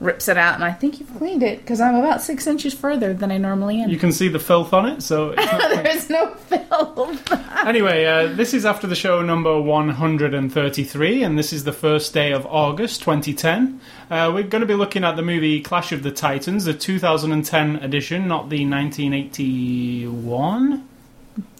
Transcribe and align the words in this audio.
rips 0.05 0.29
it 0.29 0.37
out, 0.37 0.55
and 0.55 0.63
I 0.63 0.73
think 0.73 1.01
you've 1.01 1.17
cleaned 1.17 1.43
it 1.43 1.61
because 1.61 1.81
I'm 1.81 1.95
about 1.95 2.21
six 2.23 2.47
inches 2.47 2.75
further 2.75 3.15
than 3.15 3.33
I 3.33 3.39
normally 3.39 3.81
am. 3.81 3.91
You 3.91 3.99
can 3.99 4.13
see 4.13 4.29
the 4.29 4.39
filth 4.39 4.73
on 4.73 4.87
it. 4.87 5.03
So 5.03 5.35
There's 5.35 6.09
no 6.11 6.35
filth. 6.35 7.33
anyway, 7.67 8.05
uh, 8.05 8.27
this 8.35 8.55
is 8.55 8.65
after 8.65 8.87
the 8.87 8.95
show 8.95 9.21
number 9.23 9.61
133, 9.61 11.23
and 11.23 11.39
this 11.39 11.53
is 11.53 11.65
the 11.65 11.73
first 11.73 12.15
day 12.15 12.33
of 12.33 12.47
August 12.47 13.01
2010. 13.01 13.81
Uh, 14.11 14.31
we're 14.35 14.45
going 14.45 14.61
to 14.61 14.67
be 14.67 14.75
looking 14.75 15.05
at 15.05 15.17
the 15.17 15.23
movie 15.23 15.61
Clash 15.61 15.93
of 15.93 16.03
the 16.03 16.13
Titans, 16.13 16.67
the 16.67 16.75
2010 16.75 17.77
edition, 17.77 18.29
not 18.29 18.51
the 18.51 18.67
1981. 18.67 20.89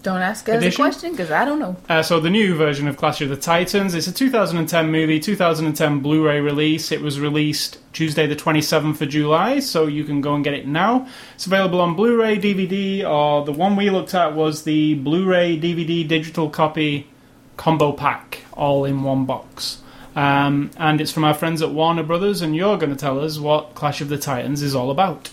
Don't 0.03 0.21
ask 0.21 0.47
us 0.47 0.57
Edition? 0.57 0.81
a 0.81 0.85
question 0.85 1.11
because 1.11 1.31
I 1.31 1.43
don't 1.43 1.59
know. 1.59 1.75
Uh, 1.89 2.01
so 2.01 2.19
the 2.19 2.29
new 2.29 2.55
version 2.55 2.87
of 2.87 2.95
Clash 2.95 3.21
of 3.21 3.29
the 3.29 3.35
Titans. 3.35 3.93
It's 3.93 4.07
a 4.07 4.13
2010 4.13 4.91
movie, 4.91 5.19
2010 5.19 5.99
Blu-ray 5.99 6.39
release. 6.39 6.91
It 6.91 7.01
was 7.01 7.19
released 7.19 7.79
Tuesday 7.91 8.25
the 8.27 8.35
27th 8.35 9.01
of 9.01 9.09
July, 9.09 9.59
so 9.59 9.87
you 9.87 10.03
can 10.03 10.21
go 10.21 10.35
and 10.35 10.43
get 10.43 10.53
it 10.53 10.67
now. 10.67 11.07
It's 11.33 11.45
available 11.45 11.81
on 11.81 11.95
Blu-ray, 11.95 12.37
DVD, 12.37 13.03
or 13.03 13.43
the 13.43 13.51
one 13.51 13.75
we 13.75 13.89
looked 13.89 14.13
at 14.13 14.33
was 14.33 14.63
the 14.63 14.93
Blu-ray, 14.95 15.59
DVD, 15.59 16.07
digital 16.07 16.49
copy 16.49 17.07
combo 17.57 17.91
pack, 17.91 18.45
all 18.53 18.85
in 18.85 19.03
one 19.03 19.25
box. 19.25 19.81
Um, 20.15 20.71
and 20.77 21.01
it's 21.01 21.11
from 21.11 21.25
our 21.25 21.33
friends 21.33 21.61
at 21.61 21.71
Warner 21.71 22.03
Brothers, 22.03 22.41
and 22.41 22.55
you're 22.55 22.77
going 22.77 22.91
to 22.91 22.95
tell 22.95 23.19
us 23.19 23.39
what 23.39 23.75
Clash 23.75 23.99
of 23.99 24.07
the 24.07 24.17
Titans 24.17 24.61
is 24.61 24.73
all 24.73 24.89
about. 24.91 25.31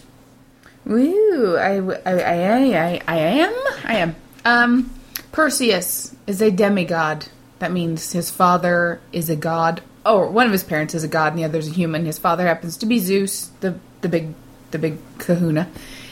Woo! 0.84 1.56
I, 1.56 1.78
I, 2.04 2.12
I, 2.12 2.96
I, 2.96 3.02
I 3.06 3.16
am. 3.16 3.54
I 3.84 3.94
am. 3.96 4.16
Um, 4.44 4.90
Perseus 5.30 6.14
is 6.26 6.42
a 6.42 6.50
demigod. 6.50 7.26
That 7.58 7.72
means 7.72 8.12
his 8.12 8.30
father 8.30 9.00
is 9.12 9.30
a 9.30 9.36
god. 9.36 9.82
Oh, 10.04 10.28
one 10.30 10.46
of 10.46 10.52
his 10.52 10.64
parents 10.64 10.94
is 10.94 11.04
a 11.04 11.08
god, 11.08 11.32
and 11.32 11.38
the 11.38 11.44
other 11.44 11.58
is 11.58 11.68
a 11.68 11.72
human. 11.72 12.04
His 12.04 12.18
father 12.18 12.46
happens 12.46 12.76
to 12.78 12.86
be 12.86 12.98
Zeus, 12.98 13.46
the 13.60 13.78
the 14.00 14.08
big 14.08 14.34
the 14.72 14.78
big 14.78 14.98
Kahuna, 15.18 15.68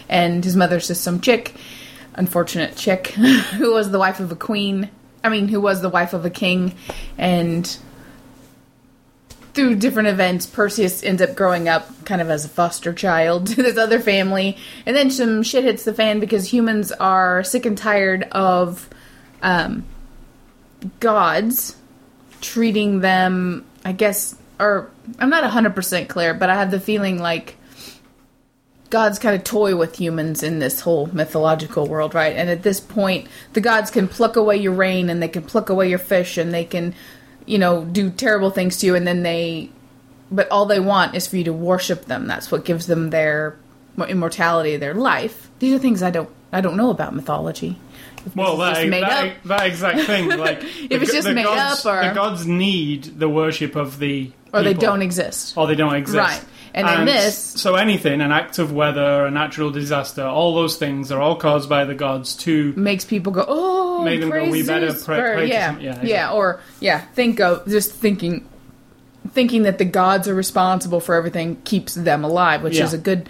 and 0.09 0.45
his 0.45 0.55
mother's 0.55 0.87
just 0.87 1.03
some 1.03 1.21
chick, 1.21 1.55
unfortunate 2.15 2.77
chick, 2.77 3.09
who 3.57 3.73
was 3.73 3.91
the 3.91 3.99
wife 3.99 4.21
of 4.21 4.31
a 4.31 4.37
queen. 4.37 4.91
I 5.25 5.29
mean, 5.29 5.49
who 5.49 5.61
was 5.61 5.83
the 5.83 5.89
wife 5.89 6.15
of 6.15 6.25
a 6.25 6.31
king, 6.31 6.75
and 7.19 7.77
through 9.55 9.77
different 9.77 10.09
events, 10.09 10.47
Perseus 10.47 11.03
ends 11.03 11.21
up 11.21 11.35
growing 11.35 11.69
up 11.69 12.05
kind 12.05 12.21
of 12.21 12.31
as 12.31 12.45
a 12.45 12.49
foster 12.49 12.93
child 12.93 13.47
to 13.55 13.63
this 13.63 13.77
other 13.77 14.01
family, 14.01 14.57
and 14.87 14.97
then 14.97 15.11
some 15.11 15.43
shit 15.43 15.65
hits 15.65 15.85
the 15.85 15.95
fan 15.95 16.21
because 16.21 16.53
humans 16.53 16.93
are 16.93 17.43
sick 17.43 17.67
and 17.67 17.77
tired 17.77 18.25
of 18.33 18.89
um, 19.43 19.85
gods 21.01 21.77
treating 22.41 23.01
them. 23.01 23.65
I 23.85 23.93
guess, 23.93 24.37
or 24.59 24.91
I'm 25.19 25.31
not 25.31 25.45
hundred 25.45 25.75
percent 25.75 26.09
clear, 26.09 26.35
but 26.35 26.51
I 26.51 26.55
have 26.55 26.71
the 26.71 26.81
feeling 26.81 27.19
like 27.19 27.57
gods 28.91 29.21
kind 29.21 29.37
of 29.37 29.45
toy 29.45 29.77
with 29.77 29.99
humans 29.99 30.43
in 30.43 30.59
this 30.59 30.81
whole 30.81 31.07
mythological 31.07 31.87
world, 31.87 32.15
right? 32.15 32.37
And 32.37 32.51
at 32.51 32.63
this 32.63 32.81
point, 32.81 33.29
the 33.53 33.61
gods 33.61 33.91
can 33.91 34.09
pluck 34.09 34.37
away 34.37 34.57
your 34.57 34.73
rain 34.73 35.09
and 35.09 35.23
they 35.23 35.29
can 35.29 35.45
pluck 35.45 35.71
away 35.71 35.89
your 35.89 35.99
fish 35.99 36.37
and 36.37 36.53
they 36.53 36.65
can, 36.65 36.95
you 37.51 37.59
know, 37.59 37.85
do 37.85 38.11
terrible 38.11 38.51
things 38.51 38.77
to 38.79 38.87
you 38.87 38.95
and 38.95 39.07
then 39.07 39.23
they 39.23 39.71
but 40.33 40.49
all 40.51 40.65
they 40.67 40.79
want 40.79 41.17
is 41.17 41.27
for 41.27 41.37
you 41.37 41.45
to 41.45 41.53
worship 41.53 42.05
them. 42.05 42.27
That's 42.29 42.53
what 42.53 42.65
gives 42.65 42.87
them 42.87 43.11
their 43.11 43.57
immortality, 44.09 44.77
their 44.77 44.95
life. 44.95 45.51
These 45.59 45.75
are 45.75 45.79
things 45.79 46.03
I 46.03 46.11
don't 46.11 46.31
I 46.53 46.61
don't 46.61 46.77
know 46.77 46.91
about 46.91 47.15
mythology. 47.15 47.77
If 48.27 48.37
Well, 48.37 48.57
that, 48.59 48.75
just 48.77 48.89
made 48.89 49.03
that, 49.03 49.29
up. 49.29 49.43
that 49.45 49.67
exact 49.67 50.01
thing. 50.03 50.29
Like, 50.39 50.63
If 50.63 51.03
it's 51.03 51.13
just 51.13 51.29
made 51.29 51.45
gods, 51.45 51.85
up 51.87 51.93
or- 51.95 52.09
the 52.09 52.15
gods 52.15 52.47
need 52.47 53.05
the 53.19 53.29
worship 53.29 53.77
of 53.77 53.99
the 53.99 54.31
or 54.53 54.63
they 54.63 54.75
don't 54.75 55.03
exist. 55.03 55.57
or 55.57 55.67
they 55.67 55.75
don't 55.77 55.95
exist. 55.95 56.17
Right. 56.19 56.45
And 56.75 56.89
in 57.01 57.05
this- 57.07 57.37
so 57.37 57.75
anything, 57.75 58.21
an 58.21 58.31
act 58.33 58.59
of 58.59 58.73
weather, 58.73 59.27
a 59.27 59.31
natural 59.31 59.71
disaster, 59.71 60.25
all 60.25 60.55
those 60.55 60.77
things 60.77 61.11
are 61.11 61.21
all 61.21 61.35
caused 61.37 61.69
by 61.69 61.85
the 61.85 61.95
gods 61.95 62.35
to. 62.37 62.73
makes 62.77 63.05
people 63.05 63.33
go, 63.33 63.45
oh, 63.49 64.05
Make 64.05 64.21
them 64.21 64.31
go, 64.31 64.49
"We 64.49 64.63
better 64.63 64.91
Zeus," 64.91 65.05
pray- 65.05 65.21
pray 65.21 65.47
to 65.47 65.49
yeah, 65.49 65.67
some- 65.67 65.81
yeah, 65.81 65.99
yeah, 66.03 66.33
or 66.33 66.61
yeah, 66.81 67.01
think 67.15 67.41
of 67.41 67.67
just 67.69 67.93
thinking, 67.93 68.45
thinking 69.33 69.65
that 69.65 69.79
the 69.79 69.85
gods 69.85 70.29
are 70.29 70.35
responsible 70.35 71.01
for 71.01 71.15
everything 71.15 71.57
keeps 71.65 71.95
them 71.95 72.25
alive, 72.25 72.63
which 72.63 72.77
Yeah. 72.79 72.85
is 72.85 72.95
a 72.95 72.99
good, 72.99 73.29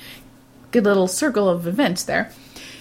good 0.70 0.84
little 0.84 1.08
circle 1.08 1.48
of 1.48 1.66
events 1.66 2.04
there. 2.04 2.30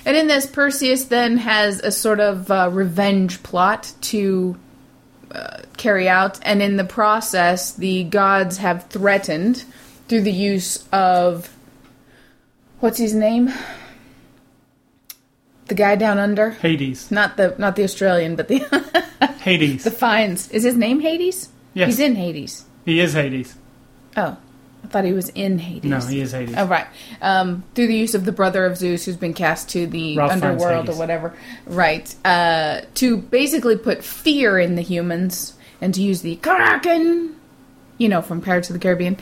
And 0.06 0.16
in 0.16 0.28
this, 0.28 0.46
Perseus 0.46 1.06
then 1.06 1.38
has 1.38 1.80
a 1.82 1.92
sort 1.92 2.20
of 2.20 2.50
uh, 2.52 2.70
revenge 2.72 3.42
plot 3.44 3.92
to 4.02 4.56
uh, 5.34 5.58
carry 5.78 6.10
out, 6.10 6.40
and 6.42 6.62
in 6.62 6.78
the 6.78 6.84
process, 6.84 7.72
the 7.74 8.04
gods 8.06 8.58
have 8.58 8.86
threatened 8.90 9.64
through 10.10 10.22
the 10.22 10.32
use 10.32 10.86
of 10.92 11.56
what's 12.82 12.98
his 12.98 13.14
name, 13.14 13.54
the 15.68 15.76
guy 15.76 15.96
down 15.96 16.18
under. 16.18 16.50
Hades. 16.52 17.10
Not 17.12 17.38
the 17.38 17.56
not 17.58 17.76
the 17.78 17.84
Australian, 17.84 18.36
but 18.36 18.48
the 18.50 18.58
Hades. 19.42 19.84
the 19.86 19.92
fines. 19.92 20.50
Is 20.52 20.64
his 20.64 20.76
name 20.76 21.00
Hades? 21.00 21.50
Yes. 21.74 21.88
He's 21.88 22.00
in 22.00 22.16
Hades. 22.16 22.66
he 22.86 23.00
is 23.00 23.14
Hades. 23.14 23.56
Oh, 24.18 24.36
I 24.84 24.88
thought 24.88 25.06
he 25.06 25.14
was 25.14 25.30
in 25.30 25.60
Hades. 25.60 25.90
No, 25.90 26.00
he 26.00 26.20
is 26.22 26.32
Hades. 26.32 26.56
Oh 26.58 26.66
right. 26.66 26.88
Um, 27.22 27.64
through 27.76 27.88
the 27.88 27.96
use 27.96 28.16
of 28.16 28.26
the 28.26 28.32
brother 28.32 28.66
of 28.66 28.78
Zeus, 28.78 29.06
who's 29.06 29.16
been 29.18 29.36
cast 29.36 29.70
to 29.70 29.86
the 29.86 30.18
Ralph 30.18 30.32
underworld 30.32 30.90
or 30.90 30.96
whatever. 30.96 31.36
Right. 31.68 32.14
Uh, 32.26 32.82
to 32.96 33.18
basically 33.18 33.78
put 33.78 34.04
fear 34.04 34.58
in 34.58 34.76
the 34.76 34.82
humans 34.82 35.54
and 35.80 35.94
to 35.94 36.02
use 36.02 36.22
the 36.24 36.36
Kraken, 36.38 37.36
you 38.00 38.10
know, 38.10 38.24
from 38.24 38.42
Pirates 38.42 38.70
of 38.70 38.74
the 38.74 38.80
Caribbean, 38.80 39.18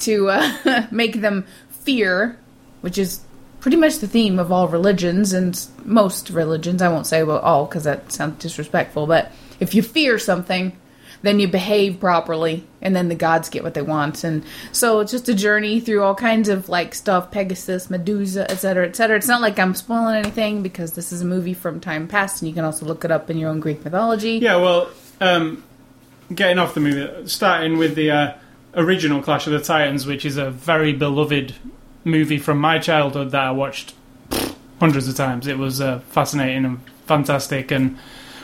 to 0.00 0.30
uh, 0.30 0.86
make 0.90 1.20
them 1.20 1.46
fear, 1.70 2.38
which 2.80 2.98
is 2.98 3.20
pretty 3.60 3.76
much 3.76 3.98
the 3.98 4.08
theme 4.08 4.38
of 4.38 4.52
all 4.52 4.68
religions 4.68 5.32
and 5.32 5.66
most 5.84 6.30
religions. 6.30 6.82
I 6.82 6.88
won't 6.88 7.06
say 7.06 7.22
all 7.22 7.66
because 7.66 7.84
that 7.84 8.12
sounds 8.12 8.42
disrespectful, 8.42 9.06
but 9.06 9.32
if 9.60 9.74
you 9.74 9.82
fear 9.82 10.18
something, 10.18 10.76
then 11.24 11.40
you 11.40 11.48
behave 11.48 11.98
properly, 11.98 12.66
and 12.82 12.94
then 12.94 13.08
the 13.08 13.14
gods 13.14 13.48
get 13.48 13.62
what 13.64 13.72
they 13.72 13.80
want. 13.80 14.24
And 14.24 14.44
so 14.72 15.00
it's 15.00 15.10
just 15.10 15.28
a 15.30 15.34
journey 15.34 15.80
through 15.80 16.02
all 16.02 16.14
kinds 16.14 16.50
of 16.50 16.68
like 16.68 16.94
stuff 16.94 17.30
Pegasus, 17.30 17.88
Medusa, 17.88 18.50
etc., 18.50 18.88
etc. 18.88 19.16
It's 19.16 19.26
not 19.26 19.40
like 19.40 19.58
I'm 19.58 19.74
spoiling 19.74 20.16
anything 20.16 20.62
because 20.62 20.92
this 20.92 21.10
is 21.10 21.22
a 21.22 21.24
movie 21.24 21.54
from 21.54 21.80
time 21.80 22.06
past, 22.06 22.42
and 22.42 22.48
you 22.50 22.54
can 22.54 22.64
also 22.64 22.84
look 22.84 23.04
it 23.06 23.10
up 23.10 23.30
in 23.30 23.38
your 23.38 23.48
own 23.48 23.60
Greek 23.60 23.82
mythology. 23.82 24.32
Yeah, 24.32 24.56
well, 24.56 24.90
um, 25.22 25.64
getting 26.34 26.58
off 26.58 26.74
the 26.74 26.80
movie, 26.80 27.26
starting 27.26 27.78
with 27.78 27.94
the 27.94 28.10
uh, 28.10 28.32
original 28.76 29.22
Clash 29.22 29.46
of 29.46 29.52
the 29.52 29.60
Titans, 29.60 30.06
which 30.06 30.24
is 30.24 30.36
a 30.36 30.50
very 30.50 30.92
beloved 30.92 31.54
movie 32.04 32.38
from 32.38 32.58
my 32.58 32.78
childhood 32.78 33.30
that 33.30 33.42
I 33.44 33.50
watched 33.50 33.94
hundreds 34.80 35.08
of 35.08 35.16
times. 35.16 35.46
It 35.46 35.58
was 35.58 35.80
uh, 35.80 36.00
fascinating 36.10 36.64
and 36.64 36.80
fantastic. 37.06 37.70
And 37.70 37.98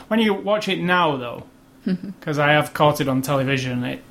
when 0.07 0.19
you 0.19 0.33
watch 0.33 0.67
it 0.67 0.79
now, 0.79 1.17
though, 1.17 1.43
because 1.85 2.39
I 2.39 2.51
have 2.51 2.73
caught 2.73 3.01
it 3.01 3.07
on 3.07 3.21
television, 3.21 3.83
it 3.83 4.01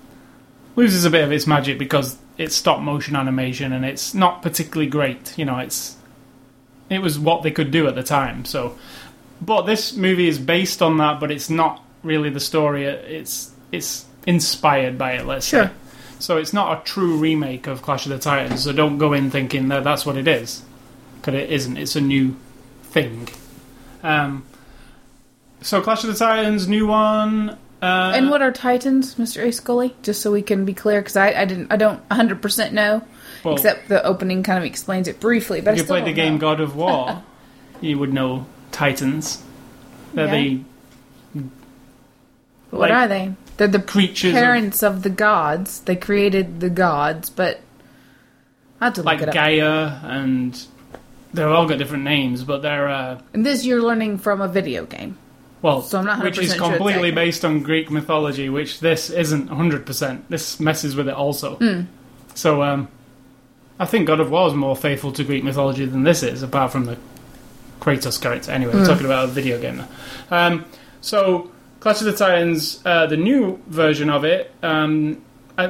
loses 0.76 1.04
a 1.04 1.10
bit 1.10 1.24
of 1.24 1.32
its 1.32 1.46
magic 1.46 1.78
because 1.78 2.16
it's 2.38 2.54
stop 2.54 2.80
motion 2.80 3.16
animation 3.16 3.72
and 3.72 3.84
it's 3.84 4.14
not 4.14 4.42
particularly 4.42 4.88
great. 4.88 5.36
You 5.38 5.44
know, 5.44 5.58
it's 5.58 5.96
it 6.88 7.00
was 7.00 7.18
what 7.18 7.42
they 7.42 7.50
could 7.50 7.70
do 7.70 7.86
at 7.86 7.94
the 7.94 8.02
time. 8.02 8.44
So 8.44 8.78
but 9.42 9.62
this 9.62 9.94
movie 9.96 10.28
is 10.28 10.38
based 10.38 10.82
on 10.82 10.98
that, 10.98 11.18
but 11.20 11.30
it's 11.30 11.48
not 11.50 11.82
really 12.02 12.30
the 12.30 12.40
story. 12.40 12.84
It's 12.84 13.50
it's 13.72 14.04
inspired 14.26 14.98
by 14.98 15.12
it. 15.12 15.26
Let's 15.26 15.46
Sure. 15.46 15.66
say. 15.66 15.72
So 16.20 16.36
it's 16.36 16.52
not 16.52 16.80
a 16.80 16.84
true 16.84 17.16
remake 17.16 17.66
of 17.66 17.82
Clash 17.82 18.06
of 18.06 18.10
the 18.12 18.18
Titans. 18.18 18.62
So 18.62 18.72
don't 18.72 18.98
go 18.98 19.12
in 19.12 19.30
thinking 19.30 19.68
that 19.68 19.82
that's 19.84 20.04
what 20.06 20.16
it 20.16 20.28
is, 20.28 20.62
because 21.16 21.34
it 21.34 21.50
isn't. 21.50 21.76
It's 21.76 21.96
a 21.96 22.00
new 22.00 22.36
thing. 22.84 23.28
Um, 24.02 24.44
so 25.62 25.80
Clash 25.80 26.04
of 26.04 26.10
the 26.10 26.16
Titans, 26.16 26.68
new 26.68 26.86
one. 26.86 27.56
Uh, 27.82 28.12
and 28.14 28.28
what 28.30 28.42
are 28.42 28.52
Titans, 28.52 29.14
Mr. 29.14 29.42
A. 29.46 29.50
Scully? 29.52 29.96
Just 30.02 30.20
so 30.20 30.30
we 30.30 30.42
can 30.42 30.64
be 30.66 30.74
clear, 30.74 31.00
because 31.00 31.16
I, 31.16 31.32
I 31.32 31.44
didn't, 31.46 31.72
I 31.72 31.76
don't 31.76 31.98
100 32.10 32.42
percent 32.42 32.74
know. 32.74 33.02
well, 33.42 33.54
except 33.54 33.88
the 33.88 34.04
opening 34.04 34.42
kind 34.42 34.58
of 34.58 34.64
explains 34.64 35.08
it 35.08 35.18
briefly. 35.20 35.62
But 35.62 35.72
if 35.74 35.78
you 35.80 35.84
played 35.84 36.04
the 36.04 36.12
game 36.12 36.34
know. 36.34 36.40
God 36.40 36.60
of 36.60 36.76
War, 36.76 37.22
you 37.80 37.98
would 37.98 38.12
know 38.12 38.44
Titans. 38.72 39.42
They're 40.12 40.26
Yeah. 40.26 40.32
the 40.32 40.60
What 42.70 42.90
like, 42.90 42.92
are 42.92 43.08
they? 43.08 43.32
They're 43.60 43.68
the 43.68 43.78
creatures 43.78 44.32
parents 44.32 44.82
of, 44.82 45.02
the 45.02 45.10
gods. 45.10 45.80
They 45.80 45.94
created 45.94 46.60
the 46.60 46.70
gods, 46.70 47.28
but 47.28 47.60
I 48.80 48.86
have 48.86 48.94
to 48.94 49.00
look 49.02 49.06
like 49.06 49.20
it 49.20 49.28
up. 49.28 49.34
Gaia, 49.34 50.00
and 50.02 50.58
they've 51.34 51.46
all 51.46 51.66
got 51.68 51.76
different 51.76 52.04
names, 52.04 52.42
but 52.42 52.62
they're 52.62 52.88
uh, 52.88 53.20
and 53.34 53.44
this 53.44 53.66
you're 53.66 53.82
learning 53.82 54.16
from 54.16 54.40
a 54.40 54.48
video 54.48 54.86
game. 54.86 55.18
well, 55.60 55.82
So 55.82 55.98
I'm 55.98 56.06
not 56.06 56.22
which 56.24 56.38
is 56.38 56.54
100% 56.54 56.56
sure 56.56 56.66
it's 56.68 56.76
completely 56.78 57.08
accurate. 57.10 57.14
based 57.16 57.44
on 57.44 57.62
Greek 57.62 57.90
mythology, 57.90 58.48
which 58.48 58.80
this 58.80 59.10
isn't 59.10 59.48
100. 59.48 59.84
percent 59.84 60.30
This 60.30 60.58
messes 60.58 60.96
with 60.96 61.08
it 61.08 61.14
also. 61.14 61.56
Hmm. 61.56 61.82
So 62.34 62.62
um, 62.62 62.88
I 63.78 63.84
think 63.84 64.06
God 64.06 64.20
of 64.20 64.30
War 64.30 64.48
is 64.48 64.54
more 64.54 64.74
faithful 64.74 65.12
to 65.12 65.22
Greek 65.22 65.44
mythology 65.44 65.84
than 65.84 66.04
this 66.04 66.22
is, 66.22 66.42
apart 66.42 66.72
from 66.72 66.86
the 66.86 66.96
Kratos 67.78 68.18
character. 68.18 68.52
Anyway, 68.52 68.72
Hmm. 68.72 68.78
we're 68.78 68.86
talking 68.86 69.04
about 69.04 69.24
a 69.24 69.28
video 69.28 69.60
game 69.60 69.76
now. 69.76 69.88
Um, 70.30 70.64
so 71.02 71.50
Clash 71.80 72.00
of 72.00 72.06
the 72.06 72.12
Titans, 72.12 72.80
uh, 72.84 73.06
the 73.06 73.16
new 73.16 73.58
version 73.66 74.10
of 74.10 74.24
it. 74.24 74.52
Um, 74.62 75.22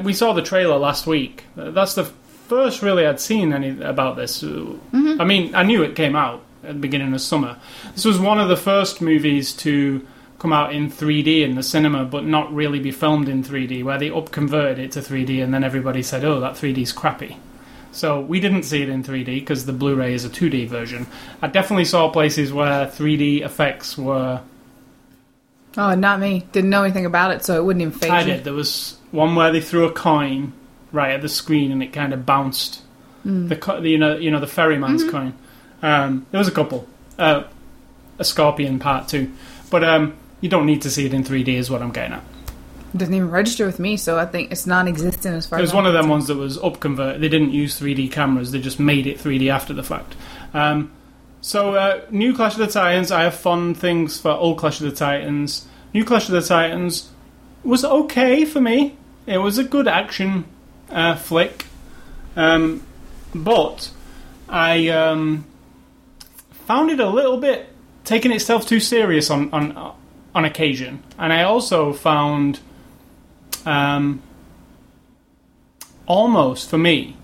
we 0.02 0.12
saw 0.12 0.32
the 0.32 0.42
trailer 0.42 0.76
last 0.76 1.06
week. 1.06 1.44
That's 1.56 1.94
the 1.94 2.04
first 2.48 2.82
really 2.82 3.06
I'd 3.06 3.20
seen 3.20 3.52
any 3.52 3.80
about 3.80 4.16
this. 4.16 4.42
Uh, 4.42 4.76
I 4.92 5.24
mean, 5.24 5.54
I 5.54 5.62
knew 5.62 5.82
it 5.82 5.94
came 5.94 6.16
out 6.16 6.42
at 6.64 6.74
the 6.74 6.80
beginning 6.80 7.14
of 7.14 7.20
summer. 7.20 7.56
This 7.94 8.04
was 8.04 8.18
one 8.18 8.40
of 8.40 8.48
the 8.48 8.56
first 8.56 9.00
movies 9.00 9.52
to 9.58 10.06
come 10.40 10.52
out 10.52 10.74
in 10.74 10.90
3D 10.90 11.42
in 11.42 11.54
the 11.54 11.62
cinema, 11.62 12.04
but 12.04 12.24
not 12.24 12.52
really 12.52 12.80
be 12.80 12.90
filmed 12.90 13.28
in 13.28 13.44
3D, 13.44 13.84
where 13.84 13.98
they 13.98 14.08
upconverted 14.08 14.78
it 14.78 14.92
to 14.92 15.00
3D, 15.00 15.42
and 15.42 15.54
then 15.54 15.62
everybody 15.62 16.02
said, 16.02 16.24
"Oh, 16.24 16.40
that 16.40 16.56
3D's 16.56 16.92
crappy." 16.92 17.36
So 17.92 18.20
we 18.20 18.40
didn't 18.40 18.62
see 18.64 18.82
it 18.82 18.88
in 18.88 19.02
3D 19.02 19.40
because 19.40 19.66
the 19.66 19.72
Blu-ray 19.72 20.14
is 20.14 20.24
a 20.24 20.30
2D 20.30 20.66
version. 20.68 21.06
I 21.42 21.48
definitely 21.48 21.84
saw 21.84 22.08
places 22.08 22.52
where 22.52 22.86
3D 22.86 23.42
effects 23.42 23.98
were. 23.98 24.40
Oh, 25.76 25.94
not 25.94 26.18
me. 26.20 26.46
Didn't 26.52 26.70
know 26.70 26.82
anything 26.82 27.06
about 27.06 27.30
it, 27.30 27.44
so 27.44 27.56
it 27.56 27.64
wouldn't 27.64 27.82
even 27.82 27.92
phase 27.98 28.10
I 28.10 28.20
you. 28.20 28.26
did. 28.26 28.44
There 28.44 28.52
was 28.52 28.98
one 29.10 29.34
where 29.34 29.52
they 29.52 29.60
threw 29.60 29.84
a 29.86 29.92
coin 29.92 30.52
right 30.92 31.12
at 31.12 31.22
the 31.22 31.28
screen 31.28 31.70
and 31.72 31.82
it 31.82 31.92
kind 31.92 32.12
of 32.12 32.26
bounced. 32.26 32.82
The, 33.22 33.54
co- 33.54 33.80
the 33.80 33.90
you 33.90 33.98
know 33.98 34.16
you 34.16 34.30
know 34.30 34.40
the 34.40 34.46
ferryman's 34.46 35.04
coin. 35.10 35.34
Um, 35.82 36.26
there 36.30 36.38
was 36.38 36.48
a 36.48 36.52
couple. 36.52 36.88
Uh, 37.18 37.44
a 38.18 38.24
scorpion 38.24 38.78
part 38.78 39.08
too, 39.08 39.30
but 39.70 39.82
um, 39.84 40.14
you 40.40 40.48
don't 40.48 40.66
need 40.66 40.82
to 40.82 40.90
see 40.90 41.06
it 41.06 41.14
in 41.14 41.22
3D. 41.24 41.48
Is 41.48 41.70
what 41.70 41.82
I'm 41.82 41.90
getting 41.92 42.12
at. 42.14 42.22
It 42.94 42.98
doesn't 42.98 43.14
even 43.14 43.30
register 43.30 43.66
with 43.66 43.78
me, 43.78 43.96
so 43.96 44.18
I 44.18 44.26
think 44.26 44.50
it's 44.50 44.66
non-existent 44.66 45.36
as 45.36 45.46
far 45.46 45.58
It 45.58 45.62
as 45.62 45.68
was 45.68 45.74
one 45.74 45.86
of 45.86 45.92
them 45.92 46.08
ones 46.08 46.26
that 46.26 46.36
was 46.36 46.58
up 46.58 46.80
convert. 46.80 47.20
They 47.20 47.28
didn't 47.28 47.52
use 47.52 47.78
3D 47.78 48.10
cameras. 48.10 48.50
They 48.52 48.60
just 48.60 48.80
made 48.80 49.06
it 49.06 49.18
3D 49.18 49.50
after 49.50 49.72
the 49.72 49.82
fact. 49.82 50.16
Um, 50.52 50.90
so, 51.40 51.74
uh, 51.74 52.02
new 52.10 52.34
Clash 52.34 52.52
of 52.52 52.58
the 52.58 52.66
Titans. 52.66 53.10
I 53.10 53.22
have 53.22 53.34
fond 53.34 53.78
things 53.78 54.20
for 54.20 54.30
old 54.30 54.58
Clash 54.58 54.80
of 54.80 54.90
the 54.90 54.96
Titans. 54.96 55.66
New 55.94 56.04
Clash 56.04 56.28
of 56.28 56.32
the 56.32 56.42
Titans 56.42 57.10
was 57.64 57.84
okay 57.84 58.44
for 58.44 58.60
me. 58.60 58.96
It 59.26 59.38
was 59.38 59.58
a 59.58 59.64
good 59.64 59.88
action 59.88 60.44
uh, 60.90 61.16
flick, 61.16 61.66
um, 62.36 62.82
but 63.34 63.90
I 64.48 64.88
um, 64.88 65.46
found 66.66 66.90
it 66.90 67.00
a 67.00 67.08
little 67.08 67.38
bit 67.38 67.68
taking 68.04 68.32
itself 68.32 68.66
too 68.66 68.80
serious 68.80 69.30
on 69.30 69.50
on 69.52 69.94
on 70.34 70.44
occasion, 70.44 71.02
and 71.18 71.32
I 71.32 71.42
also 71.42 71.92
found. 71.92 72.60
Um, 73.66 74.22
almost 76.10 76.68
for 76.68 76.76
me 76.76 77.16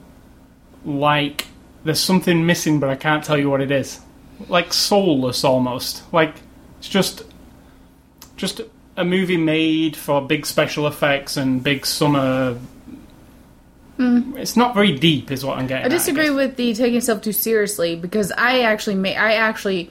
like 0.84 1.46
there's 1.82 1.98
something 1.98 2.46
missing 2.46 2.78
but 2.78 2.88
i 2.88 2.94
can't 2.94 3.24
tell 3.24 3.36
you 3.36 3.50
what 3.50 3.60
it 3.60 3.72
is 3.72 3.98
like 4.48 4.72
soulless 4.72 5.44
almost 5.44 6.02
like 6.12 6.34
it's 6.78 6.88
just 6.88 7.22
just 8.36 8.60
a 8.96 9.04
movie 9.04 9.36
made 9.36 9.96
for 9.96 10.20
big 10.20 10.46
special 10.46 10.86
effects 10.86 11.36
and 11.36 11.62
big 11.62 11.86
summer 11.86 12.58
mm. 13.98 14.36
it's 14.36 14.56
not 14.56 14.74
very 14.74 14.92
deep 14.92 15.30
is 15.30 15.44
what 15.44 15.58
i'm 15.58 15.66
getting. 15.66 15.84
I 15.84 15.86
at, 15.86 15.90
disagree 15.90 16.30
with 16.30 16.56
the 16.56 16.74
taking 16.74 16.96
itself 16.96 17.22
too 17.22 17.32
seriously 17.32 17.96
because 17.96 18.32
I 18.32 18.60
actually 18.60 18.96
ma- 18.96 19.08
I 19.10 19.34
actually 19.34 19.90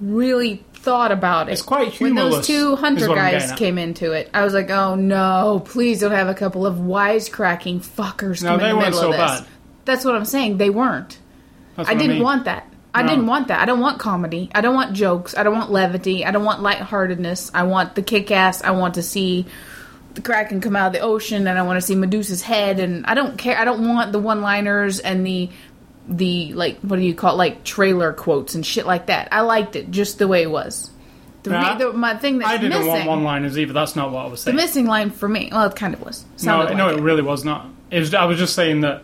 really 0.00 0.64
thought 0.74 1.10
about 1.10 1.48
it. 1.48 1.52
It's 1.52 1.62
quite 1.62 1.98
when 1.98 2.14
those 2.14 2.46
two 2.46 2.76
hunter 2.76 3.08
guys 3.08 3.52
came 3.52 3.78
into 3.78 4.12
it. 4.12 4.30
I 4.34 4.44
was 4.44 4.52
like, 4.52 4.70
oh 4.70 4.94
no, 4.94 5.62
please 5.64 6.00
don't 6.00 6.12
have 6.12 6.28
a 6.28 6.34
couple 6.34 6.66
of 6.66 6.76
wisecracking 6.76 7.84
fuckers 7.84 8.42
No, 8.42 8.50
come 8.50 8.60
they 8.60 8.64
in 8.66 8.70
the 8.70 8.76
weren't 8.76 8.86
middle 8.86 9.00
so 9.00 9.12
of 9.12 9.16
this. 9.16 9.40
bad. 9.40 9.48
That's 9.86 10.04
what 10.04 10.14
I'm 10.14 10.24
saying. 10.24 10.58
They 10.58 10.70
weren't. 10.70 11.18
I 11.76 11.94
didn't 11.94 12.16
mean. 12.16 12.22
want 12.22 12.44
that. 12.44 12.68
I 12.94 13.02
No. 13.02 13.08
didn't 13.08 13.20
um, 13.22 13.26
want 13.26 13.48
that. 13.48 13.60
I 13.60 13.64
don't 13.64 13.80
want 13.80 13.98
comedy. 13.98 14.50
I 14.54 14.60
don't 14.60 14.74
want 14.74 14.92
jokes. 14.92 15.36
I 15.36 15.42
don't 15.42 15.54
want 15.54 15.70
levity. 15.72 16.24
I 16.24 16.30
don't 16.30 16.44
want 16.44 16.62
lightheartedness. 16.62 17.50
I 17.52 17.64
want 17.64 17.94
the 17.96 18.02
kick 18.02 18.30
ass. 18.30 18.62
I 18.62 18.70
want 18.70 18.94
to 18.94 19.02
see 19.02 19.46
the 20.14 20.20
Kraken 20.22 20.60
come 20.60 20.76
out 20.76 20.86
of 20.88 20.92
the 20.92 21.00
ocean 21.00 21.46
and 21.48 21.58
I 21.58 21.62
want 21.62 21.76
to 21.76 21.80
see 21.84 21.96
Medusa's 21.96 22.40
head 22.42 22.78
and 22.78 23.04
I 23.06 23.14
don't 23.14 23.36
care. 23.36 23.58
I 23.58 23.64
don't 23.64 23.88
want 23.88 24.12
the 24.12 24.20
one 24.20 24.40
liners 24.42 25.00
and 25.00 25.26
the 25.26 25.50
the 26.06 26.52
like 26.52 26.78
what 26.82 26.96
do 26.96 27.02
you 27.02 27.14
call 27.14 27.34
it? 27.34 27.38
like 27.38 27.64
trailer 27.64 28.12
quotes 28.12 28.54
and 28.54 28.64
shit 28.64 28.86
like 28.86 29.06
that. 29.06 29.28
I 29.32 29.40
liked 29.40 29.74
it 29.74 29.90
just 29.90 30.18
the 30.18 30.28
way 30.28 30.42
it 30.42 30.50
was. 30.50 30.90
The, 31.42 31.50
Yeah, 31.50 31.76
the 31.76 31.92
my 31.92 32.14
thing 32.16 32.38
that's 32.38 32.50
i 32.50 32.56
didn't 32.56 32.78
missing 32.78 32.86
want 32.88 33.06
one 33.06 33.24
liners 33.24 33.58
either 33.58 33.72
that's 33.74 33.94
not 33.96 34.12
what 34.12 34.24
i 34.24 34.28
was 34.28 34.40
saying. 34.40 34.56
the 34.56 34.62
missing 34.62 34.86
line 34.86 35.10
for 35.10 35.28
me. 35.28 35.50
Well, 35.52 35.66
it 35.66 35.76
kind 35.76 35.92
of 35.94 36.00
was. 36.00 36.22
no, 36.24 36.36
Sounded 36.36 36.76
no 36.76 36.86
like 36.86 36.96
it 36.98 37.02
really 37.02 37.20
was 37.22 37.44
not 37.44 37.66
it 37.90 37.98
was, 38.00 38.14
i 38.14 38.24
was 38.24 38.38
just 38.38 38.54
saying 38.54 38.80
that 38.82 39.02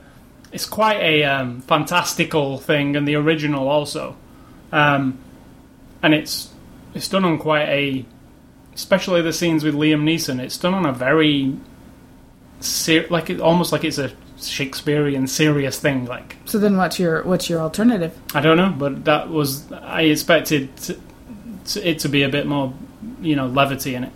it's 0.52 0.67
quite 0.67 1.00
a 1.00 1.25
um, 1.25 1.61
fantastical 1.62 2.58
thing 2.58 2.97
and 2.97 3.06
the 3.06 3.14
original 3.14 3.69
also. 3.69 4.17
Um, 4.73 5.19
and 6.03 6.15
it's 6.15 6.51
it's 6.94 7.08
done 7.08 7.25
on 7.25 7.39
quite 7.39 7.69
a 7.69 8.05
especially 8.75 9.22
the 9.22 9.32
scenes 9.32 9.65
with 9.65 9.75
Liam 9.75 10.03
Neeson 10.03 10.41
it's 10.41 10.56
done 10.56 10.75
on 10.75 10.86
a 10.86 10.93
very 10.93 11.56
ser- 12.60 13.06
like 13.10 13.31
it, 13.31 13.41
almost 13.41 13.72
like 13.72 13.84
it's 13.84 13.98
a 13.98 14.13
Shakespearean 14.41 15.27
serious 15.27 15.79
thing 15.79 16.06
like. 16.06 16.36
So 16.46 16.58
then, 16.58 16.77
what's 16.77 16.98
your 16.98 17.22
what's 17.25 17.51
your 17.51 17.60
alternative? 17.60 18.19
I 18.34 18.41
don't 18.41 18.56
know 18.56 18.75
but 18.77 19.05
that 19.05 19.29
was 19.29 19.70
I 19.72 20.03
expected 20.03 20.75
to, 20.79 20.98
to, 21.67 21.89
it 21.89 21.98
to 22.01 22.08
be 22.08 22.22
a 22.22 22.29
bit 22.29 22.46
more 22.46 22.72
you 23.20 23.36
know 23.36 23.46
levity 23.46 23.94
in 23.94 24.05
it 24.05 24.13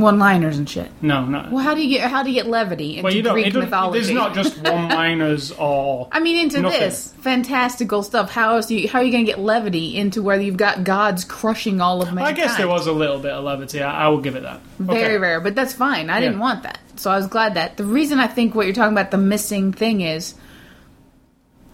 One 0.00 0.18
liners 0.18 0.56
and 0.58 0.68
shit. 0.68 0.90
no 1.02 1.24
no 1.26 1.48
Well, 1.50 1.62
how 1.62 1.74
do 1.74 1.82
you 1.86 1.88
get 1.98 2.10
how 2.10 2.22
do 2.22 2.30
you 2.30 2.34
get 2.34 2.46
levity 2.46 2.92
into 2.96 3.02
well 3.04 3.14
you 3.14 3.22
Greek 3.22 3.54
mythology? 3.54 4.00
there's 4.00 4.14
not 4.14 4.34
just 4.34 4.56
one 4.62 4.88
liners 4.88 5.52
or 5.52 6.08
I 6.10 6.20
mean, 6.20 6.38
into 6.42 6.60
Nothing. 6.62 6.80
this 6.80 7.12
fantastical 7.20 8.02
stuff. 8.02 8.30
How 8.30 8.54
else? 8.56 8.70
You, 8.70 8.88
how 8.88 9.00
are 9.00 9.04
you 9.04 9.12
going 9.12 9.26
to 9.26 9.30
get 9.30 9.38
levity 9.38 9.96
into 9.96 10.22
where 10.22 10.40
you've 10.40 10.56
got 10.56 10.84
gods 10.84 11.24
crushing 11.24 11.80
all 11.80 12.00
of 12.02 12.12
mankind? 12.12 12.38
I 12.38 12.40
guess 12.40 12.56
there 12.56 12.68
was 12.68 12.86
a 12.86 12.92
little 12.92 13.18
bit 13.18 13.32
of 13.32 13.44
levity 13.44 13.82
I, 13.82 14.06
I 14.06 14.08
will 14.08 14.20
give 14.20 14.36
it 14.36 14.42
that 14.42 14.60
very 14.78 15.00
Okay. 15.04 15.18
rare, 15.18 15.40
but 15.40 15.54
that's 15.54 15.72
fine. 15.72 16.08
I 16.10 16.20
didn't 16.20 16.38
want 16.38 16.62
that, 16.62 16.78
so 16.96 17.10
I 17.10 17.16
was 17.16 17.26
glad 17.26 17.54
that. 17.54 17.76
The 17.76 17.84
reason 17.84 18.18
I 18.18 18.26
think 18.26 18.54
what 18.54 18.66
you're 18.66 18.74
talking 18.74 18.92
about 18.94 19.10
the 19.10 19.18
missing 19.18 19.72
thing 19.72 20.00
is 20.00 20.34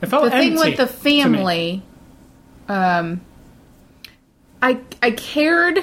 the 0.01 0.07
thing 0.09 0.57
with 0.57 0.77
the 0.77 0.87
family. 0.87 1.83
Um, 2.69 3.21
I 4.61 4.81
I 5.03 5.13
cared 5.13 5.79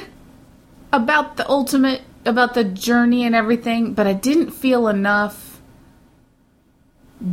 about 0.91 1.37
the 1.37 1.47
ultimate 1.49 2.01
about 2.25 2.53
the 2.53 2.63
journey 2.63 3.25
and 3.25 3.35
everything, 3.35 3.93
but 3.93 4.07
I 4.07 4.13
didn't 4.13 4.51
feel 4.51 4.87
enough 4.87 5.61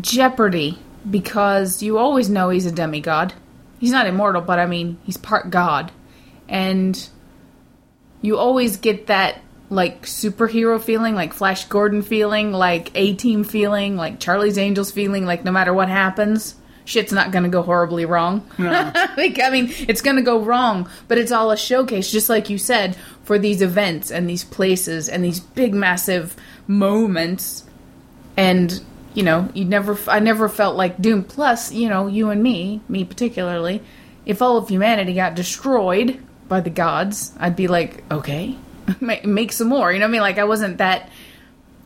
jeopardy 0.00 0.78
because 1.08 1.82
you 1.82 1.98
always 1.98 2.28
know 2.28 2.50
he's 2.50 2.66
a 2.66 2.72
demigod. 2.72 3.32
He's 3.78 3.92
not 3.92 4.06
immortal, 4.06 4.42
but 4.42 4.58
I 4.58 4.66
mean 4.66 4.98
he's 5.04 5.16
part 5.16 5.50
god, 5.50 5.90
and 6.48 7.08
you 8.20 8.36
always 8.36 8.76
get 8.76 9.06
that 9.06 9.40
like 9.70 10.02
superhero 10.02 10.80
feeling, 10.80 11.14
like 11.14 11.32
Flash 11.32 11.66
Gordon 11.66 12.02
feeling, 12.02 12.52
like 12.52 12.90
A 12.94 13.14
Team 13.14 13.44
feeling, 13.44 13.96
like 13.96 14.20
Charlie's 14.20 14.58
Angels 14.58 14.90
feeling, 14.90 15.24
like 15.24 15.44
no 15.44 15.52
matter 15.52 15.72
what 15.72 15.88
happens, 15.88 16.56
shit's 16.84 17.12
not 17.12 17.30
gonna 17.30 17.48
go 17.48 17.62
horribly 17.62 18.04
wrong. 18.04 18.48
like, 18.58 19.40
I 19.40 19.50
mean, 19.50 19.72
it's 19.88 20.00
gonna 20.00 20.22
go 20.22 20.40
wrong, 20.40 20.88
but 21.08 21.18
it's 21.18 21.32
all 21.32 21.50
a 21.50 21.56
showcase, 21.56 22.10
just 22.10 22.28
like 22.28 22.50
you 22.50 22.58
said, 22.58 22.96
for 23.24 23.38
these 23.38 23.62
events 23.62 24.10
and 24.10 24.28
these 24.28 24.44
places 24.44 25.08
and 25.08 25.24
these 25.24 25.40
big, 25.40 25.74
massive 25.74 26.36
moments. 26.66 27.64
And 28.36 28.80
you 29.14 29.22
know, 29.22 29.48
you 29.54 29.64
never, 29.64 29.98
I 30.08 30.20
never 30.20 30.48
felt 30.48 30.76
like 30.76 31.00
doom. 31.00 31.24
Plus, 31.24 31.72
you 31.72 31.88
know, 31.88 32.06
you 32.06 32.30
and 32.30 32.42
me, 32.42 32.80
me 32.88 33.04
particularly, 33.04 33.82
if 34.24 34.40
all 34.40 34.56
of 34.56 34.68
humanity 34.68 35.14
got 35.14 35.34
destroyed, 35.34 36.20
by 36.50 36.60
the 36.60 36.68
gods, 36.68 37.32
I'd 37.38 37.56
be 37.56 37.68
like, 37.68 38.04
okay, 38.10 38.58
make 39.00 39.52
some 39.52 39.68
more. 39.68 39.90
You 39.90 40.00
know 40.00 40.04
what 40.04 40.10
I 40.10 40.12
mean? 40.12 40.20
Like 40.20 40.38
I 40.38 40.44
wasn't 40.44 40.76
that. 40.78 41.08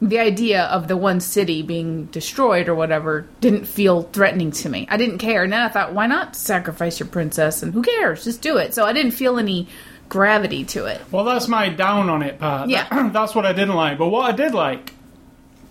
The 0.09 0.19
idea 0.19 0.65
of 0.65 0.87
the 0.89 0.97
one 0.97 1.21
city 1.21 1.63
being 1.63 2.07
destroyed 2.07 2.69
or 2.69 2.75
whatever 2.75 3.27
didn't 3.41 3.65
feel 3.65 4.03
threatening 4.03 4.51
to 4.53 4.69
me. 4.69 4.87
I 4.91 4.97
didn't 4.97 5.19
care. 5.19 5.45
And 5.45 5.53
then 5.53 5.63
I 5.63 5.69
thought, 5.69 5.95
why 5.95 6.07
not 6.07 6.37
sacrifice 6.37 7.01
your 7.01 7.09
princess? 7.09 7.63
And 7.63 7.73
who 7.73 7.83
cares? 7.83 8.25
Just 8.25 8.43
do 8.43 8.57
it. 8.59 8.75
So 8.75 8.85
I 8.85 8.93
didn't 8.93 9.13
feel 9.13 9.39
any 9.39 9.67
gravity 10.11 10.65
to 10.65 10.85
it. 10.85 11.01
Well, 11.11 11.25
that's 11.25 11.49
my 11.49 11.71
down 11.71 12.11
on 12.11 12.23
it 12.23 12.39
part. 12.39 12.69
Yeah. 12.69 13.09
that's 13.13 13.35
what 13.35 13.47
I 13.47 13.53
didn't 13.53 13.77
like. 13.77 13.97
But 13.99 14.09
what 14.09 14.31
I 14.31 14.37
did 14.37 14.53
like 14.53 14.93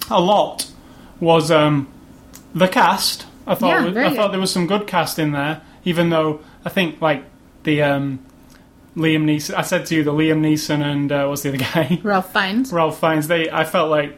a 0.10 0.20
lot 0.20 0.68
was 1.20 1.52
um, 1.52 1.88
the 2.56 2.68
cast. 2.68 3.26
I 3.46 3.56
thought 3.56 3.68
Yeah, 3.70 3.86
was- 3.86 3.98
I 3.98 4.16
thought 4.16 4.32
there 4.32 4.40
was 4.42 4.52
some 4.52 4.68
good 4.68 4.88
cast 4.88 5.20
in 5.20 5.32
there, 5.32 5.62
even 5.86 6.10
though 6.10 6.40
I 6.66 6.70
think 6.70 7.02
like 7.02 7.24
the 7.64 7.84
um, 7.84 8.26
Liam 8.96 9.26
Neeson. 9.26 9.54
I 9.54 9.62
said 9.62 9.86
to 9.88 9.96
you 9.96 10.04
the 10.04 10.12
Liam 10.14 10.40
Neeson 10.42 10.82
and 10.82 11.12
uh, 11.12 11.28
what's 11.28 11.44
the 11.44 11.50
other 11.50 11.58
guy? 11.74 12.00
Ralph 12.04 12.34
Fiennes. 12.34 12.74
Ralph 12.74 13.00
Fiennes. 13.00 13.28
They 13.28 13.50
I 13.52 13.64
felt 13.66 13.90
like 13.92 14.18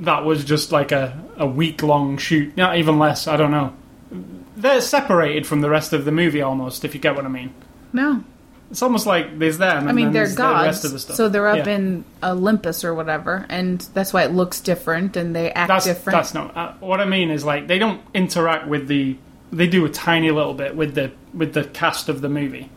that 0.00 0.24
was 0.24 0.44
just 0.44 0.72
like 0.72 0.92
a, 0.92 1.18
a 1.36 1.46
week 1.46 1.82
long 1.82 2.16
shoot. 2.18 2.56
Not 2.56 2.76
even 2.78 2.98
less. 2.98 3.26
I 3.26 3.36
don't 3.36 3.50
know. 3.50 3.74
They're 4.56 4.80
separated 4.80 5.46
from 5.46 5.60
the 5.60 5.70
rest 5.70 5.92
of 5.92 6.04
the 6.04 6.12
movie 6.12 6.42
almost. 6.42 6.84
If 6.84 6.94
you 6.94 7.00
get 7.00 7.16
what 7.16 7.24
I 7.24 7.28
mean. 7.28 7.52
No, 7.92 8.24
It's 8.70 8.82
almost 8.82 9.06
like 9.06 9.38
there's 9.38 9.58
them. 9.58 9.78
And 9.78 9.88
I 9.88 9.92
mean 9.92 10.12
they're 10.12 10.28
the 10.28 10.34
gods, 10.36 10.84
of 10.84 10.92
the 10.92 10.98
stuff. 10.98 11.16
so 11.16 11.28
they're 11.28 11.46
up 11.48 11.66
Yeah. 11.66 11.74
in 11.76 12.04
Olympus 12.22 12.84
or 12.84 12.94
whatever, 12.94 13.46
and 13.48 13.80
that's 13.94 14.12
why 14.12 14.24
it 14.24 14.32
looks 14.32 14.60
different 14.60 15.16
and 15.16 15.34
they 15.34 15.50
act 15.52 15.68
that's 15.68 15.84
different. 15.84 16.16
that's 16.16 16.34
not 16.34 16.56
uh, 16.56 16.72
what 16.80 17.00
I 17.00 17.04
mean. 17.04 17.30
Is 17.30 17.44
like 17.44 17.66
they 17.68 17.78
don't 17.78 18.00
interact 18.14 18.66
with 18.68 18.88
the. 18.88 19.16
They 19.52 19.68
do 19.68 19.84
a 19.84 19.88
tiny 19.88 20.30
little 20.32 20.54
bit 20.54 20.74
with 20.74 20.94
the 20.96 21.12
with 21.32 21.52
the 21.54 21.64
cast 21.64 22.08
of 22.08 22.20
the 22.20 22.28
movie. 22.28 22.68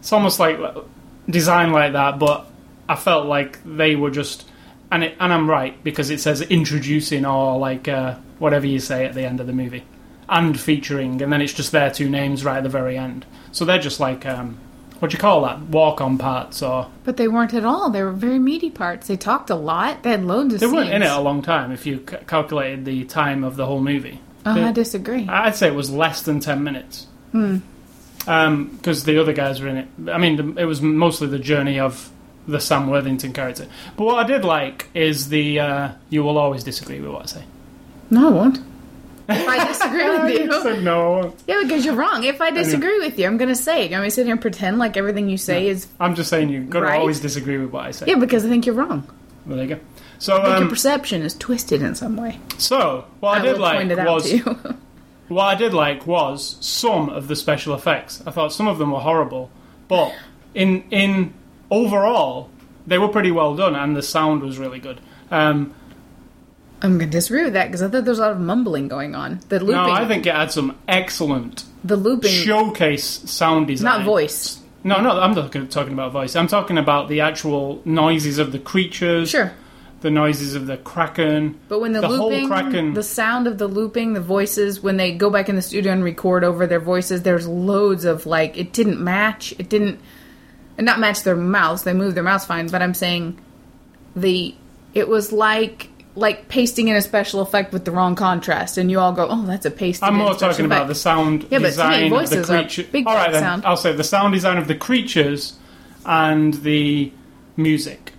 It's 0.00 0.12
almost 0.12 0.38
like 0.40 0.58
uh, 0.58 0.80
designed 1.28 1.72
like 1.72 1.92
that, 1.92 2.18
but 2.18 2.46
I 2.88 2.96
felt 2.96 3.26
like 3.26 3.58
they 3.64 3.96
were 3.96 4.10
just. 4.10 4.46
And 4.90 5.04
it, 5.04 5.16
and 5.18 5.32
I'm 5.32 5.50
right 5.50 5.82
because 5.82 6.10
it 6.10 6.20
says 6.20 6.42
introducing 6.42 7.24
or 7.26 7.58
like 7.58 7.88
uh, 7.88 8.14
whatever 8.38 8.66
you 8.66 8.78
say 8.78 9.04
at 9.04 9.14
the 9.14 9.24
end 9.24 9.40
of 9.40 9.46
the 9.46 9.52
movie, 9.52 9.84
and 10.28 10.58
featuring, 10.58 11.20
and 11.22 11.32
then 11.32 11.40
it's 11.42 11.52
just 11.52 11.72
their 11.72 11.90
two 11.90 12.08
names 12.08 12.44
right 12.44 12.58
at 12.58 12.62
the 12.62 12.68
very 12.68 12.96
end. 12.96 13.26
So 13.52 13.64
they're 13.64 13.78
just 13.80 13.98
like 14.00 14.24
um, 14.26 14.58
what 15.00 15.10
do 15.10 15.14
you 15.14 15.20
call 15.20 15.42
that? 15.42 15.60
Walk 15.62 16.00
on 16.00 16.18
parts 16.18 16.62
or 16.62 16.88
But 17.04 17.16
they 17.16 17.28
weren't 17.28 17.52
at 17.52 17.64
all. 17.64 17.90
They 17.90 18.02
were 18.02 18.12
very 18.12 18.38
meaty 18.38 18.70
parts. 18.70 19.08
They 19.08 19.16
talked 19.16 19.50
a 19.50 19.54
lot. 19.56 20.02
They 20.04 20.10
had 20.10 20.24
loads 20.24 20.54
of 20.54 20.60
they 20.60 20.66
scenes. 20.66 20.74
weren't 20.76 20.90
in 20.90 21.02
it 21.02 21.10
a 21.10 21.20
long 21.20 21.42
time 21.42 21.70
if 21.72 21.84
you 21.84 22.02
c- 22.08 22.16
calculated 22.26 22.84
the 22.84 23.04
time 23.04 23.44
of 23.44 23.56
the 23.56 23.66
whole 23.66 23.80
movie. 23.80 24.20
Oh, 24.46 24.54
They- 24.54 24.62
I 24.64 24.72
disagree. 24.72 25.26
I'd 25.28 25.54
say 25.56 25.66
it 25.66 25.74
was 25.74 25.90
less 25.90 26.22
than 26.22 26.38
10 26.40 26.62
minutes. 26.62 27.08
Hmm. 27.32 27.58
Because 28.24 29.04
the 29.04 29.20
other 29.20 29.32
guys 29.32 29.60
were 29.60 29.68
in 29.68 29.76
it. 29.76 29.88
I 30.10 30.18
mean, 30.18 30.54
the, 30.54 30.62
it 30.62 30.64
was 30.64 30.80
mostly 30.82 31.28
the 31.28 31.38
journey 31.38 31.78
of 31.78 32.10
the 32.48 32.60
Sam 32.60 32.88
Worthington 32.88 33.32
character. 33.32 33.66
But 33.96 34.04
what 34.04 34.16
I 34.24 34.26
did 34.26 34.44
like 34.44 34.88
is 34.94 35.28
the. 35.28 35.60
Uh, 35.60 35.88
you 36.10 36.22
will 36.22 36.38
always 36.38 36.62
disagree 36.64 37.00
with 37.00 37.10
what 37.12 37.22
I 37.22 37.26
say. 37.26 37.44
no, 38.10 38.28
I 38.28 38.32
won't. 38.32 38.58
If 39.28 39.48
I 39.48 39.66
disagree 39.66 40.08
with 40.08 40.32
You 40.40 40.44
you, 40.54 40.62
said 40.62 40.84
no, 40.84 41.00
I 41.14 41.20
won't. 41.22 41.42
yeah, 41.48 41.60
because 41.64 41.84
you're 41.84 41.96
wrong. 41.96 42.22
If 42.22 42.40
I 42.40 42.52
disagree 42.52 42.98
with 43.00 43.18
you, 43.18 43.26
I'm 43.26 43.36
going 43.38 43.48
to 43.48 43.56
say 43.56 43.82
it. 43.82 43.86
I'm 43.86 43.90
going 43.98 44.04
to 44.04 44.10
sit 44.12 44.24
here 44.26 44.34
and 44.34 44.40
pretend 44.40 44.78
like 44.78 44.96
everything 44.96 45.28
you 45.28 45.36
say 45.36 45.66
is 45.66 45.88
I'm 45.98 46.14
just 46.14 46.30
saying 46.30 46.48
you've 46.50 46.70
got 46.70 46.80
to 46.80 46.86
Right. 46.86 47.00
always 47.00 47.18
disagree 47.18 47.58
with 47.58 47.70
what 47.72 47.84
I 47.86 47.90
say. 47.90 48.06
yeah, 48.06 48.14
because 48.14 48.44
I 48.44 48.48
think 48.48 48.66
you're 48.66 48.76
wrong. 48.76 49.02
Well, 49.44 49.56
there 49.56 49.66
you 49.66 49.74
go. 49.76 49.80
So, 50.20 50.34
I 50.36 50.44
think 50.44 50.48
your 50.54 50.62
um, 50.62 50.68
perception 50.68 51.22
is 51.22 51.34
twisted 51.34 51.82
in 51.82 51.96
some 51.96 52.16
way. 52.16 52.38
so 52.58 53.04
what 53.18 53.38
I, 53.40 53.42
did 53.42 53.58
like 53.58 53.78
point 53.78 53.90
it 53.90 53.98
out 53.98 54.06
was. 54.14 54.32
What 55.28 55.42
I 55.44 55.54
did 55.56 55.74
like 55.74 56.06
was 56.06 56.56
some 56.60 57.08
of 57.08 57.26
the 57.26 57.34
special 57.34 57.74
effects. 57.74 58.22
I 58.26 58.30
thought 58.30 58.52
some 58.52 58.68
of 58.68 58.78
them 58.78 58.92
were 58.92 59.00
horrible, 59.00 59.50
but 59.88 60.14
in 60.54 60.84
in 60.92 61.34
overall 61.70 62.50
they 62.86 62.98
were 62.98 63.08
pretty 63.08 63.32
well 63.32 63.56
done, 63.56 63.74
and 63.74 63.96
the 63.96 64.02
sound 64.02 64.42
was 64.42 64.58
really 64.58 64.78
good. 64.78 65.00
Um, 65.30 65.74
I'm 66.82 66.98
going 66.98 67.10
to 67.10 67.16
disagree 67.18 67.42
with 67.44 67.54
that 67.54 67.66
because 67.66 67.82
I 67.82 67.86
thought 67.88 68.04
there 68.04 68.12
was 68.12 68.18
a 68.18 68.22
lot 68.22 68.32
of 68.32 68.40
mumbling 68.40 68.86
going 68.86 69.14
on. 69.14 69.40
The 69.48 69.58
looping, 69.58 69.74
no, 69.74 69.90
I 69.90 70.06
think 70.06 70.26
it 70.26 70.34
had 70.34 70.52
some 70.52 70.76
excellent 70.86 71.64
the 71.82 71.96
looping, 71.96 72.30
showcase 72.30 73.04
sound 73.04 73.66
design. 73.66 73.84
not 74.00 74.04
voice. 74.04 74.60
No, 74.84 75.00
no, 75.00 75.18
I'm 75.18 75.32
not 75.32 75.50
talking 75.70 75.92
about 75.94 76.12
voice. 76.12 76.36
I'm 76.36 76.46
talking 76.46 76.78
about 76.78 77.08
the 77.08 77.20
actual 77.22 77.82
noises 77.84 78.38
of 78.38 78.52
the 78.52 78.58
creatures, 78.60 79.30
Sure. 79.30 79.52
the 80.02 80.10
noises 80.10 80.54
of 80.54 80.66
the 80.68 80.76
kraken. 80.76 81.58
But 81.68 81.80
when 81.80 81.92
the, 81.92 82.02
The 82.02 82.08
whole 82.08 82.30
looping, 82.30 82.46
Kraken- 82.46 82.94
the 82.94 83.02
sound 83.02 83.48
of 83.48 83.58
the 83.58 83.66
looping, 83.66 84.12
the 84.12 84.20
voices, 84.20 84.80
when 84.80 84.96
they 84.96 85.10
go 85.12 85.28
back 85.30 85.48
in 85.48 85.56
the 85.56 85.62
studio 85.62 85.92
and 85.92 86.04
record 86.04 86.44
over 86.44 86.68
their 86.68 86.78
voices, 86.78 87.22
there's 87.22 87.48
loads 87.48 88.04
of 88.04 88.26
like 88.26 88.56
it 88.56 88.72
didn't 88.72 89.00
match. 89.00 89.52
It 89.58 89.68
didn't, 89.68 89.98
and 90.78 90.84
not 90.84 90.98
match 91.00 91.22
their 91.22 91.36
mouths. 91.36 91.82
They 91.84 91.92
move 91.92 92.14
their 92.14 92.24
mouths 92.24 92.44
fine, 92.44 92.68
but 92.68 92.82
I'm 92.82 92.94
saying 92.94 93.38
the 94.14 94.54
it 94.94 95.08
was 95.08 95.32
like 95.32 95.88
like 96.14 96.48
pasting 96.48 96.88
in 96.88 96.96
a 96.96 97.02
special 97.02 97.40
effect 97.42 97.72
with 97.74 97.84
the 97.84 97.90
wrong 97.90 98.14
contrast, 98.14 98.78
and 98.78 98.90
you 98.90 98.98
all 98.98 99.12
go, 99.12 99.26
"Oh, 99.28 99.42
that's 99.46 99.66
a 99.66 99.70
paste." 99.70 100.02
I'm 100.02 100.14
more 100.16 100.34
talking 100.34 100.64
about 100.64 100.88
the 100.88 100.94
sound 100.94 101.42
Yeah, 101.50 101.58
but 101.58 101.74
to 101.74 101.88
me, 101.88 102.08
design 102.08 102.12
of 102.12 102.30
the 102.30 102.44
creature. 102.44 102.84
big 102.90 103.06
All 103.06 103.14
right, 103.14 103.30
then 103.32 103.42
sound. 103.42 103.64
I'll 103.66 103.76
say 103.76 103.92
the 103.92 104.04
sound 104.04 104.32
design 104.32 104.56
of 104.58 104.66
the 104.68 104.74
creatures 104.74 105.54
and 106.06 106.54
the 106.54 107.12
music. 107.56 108.12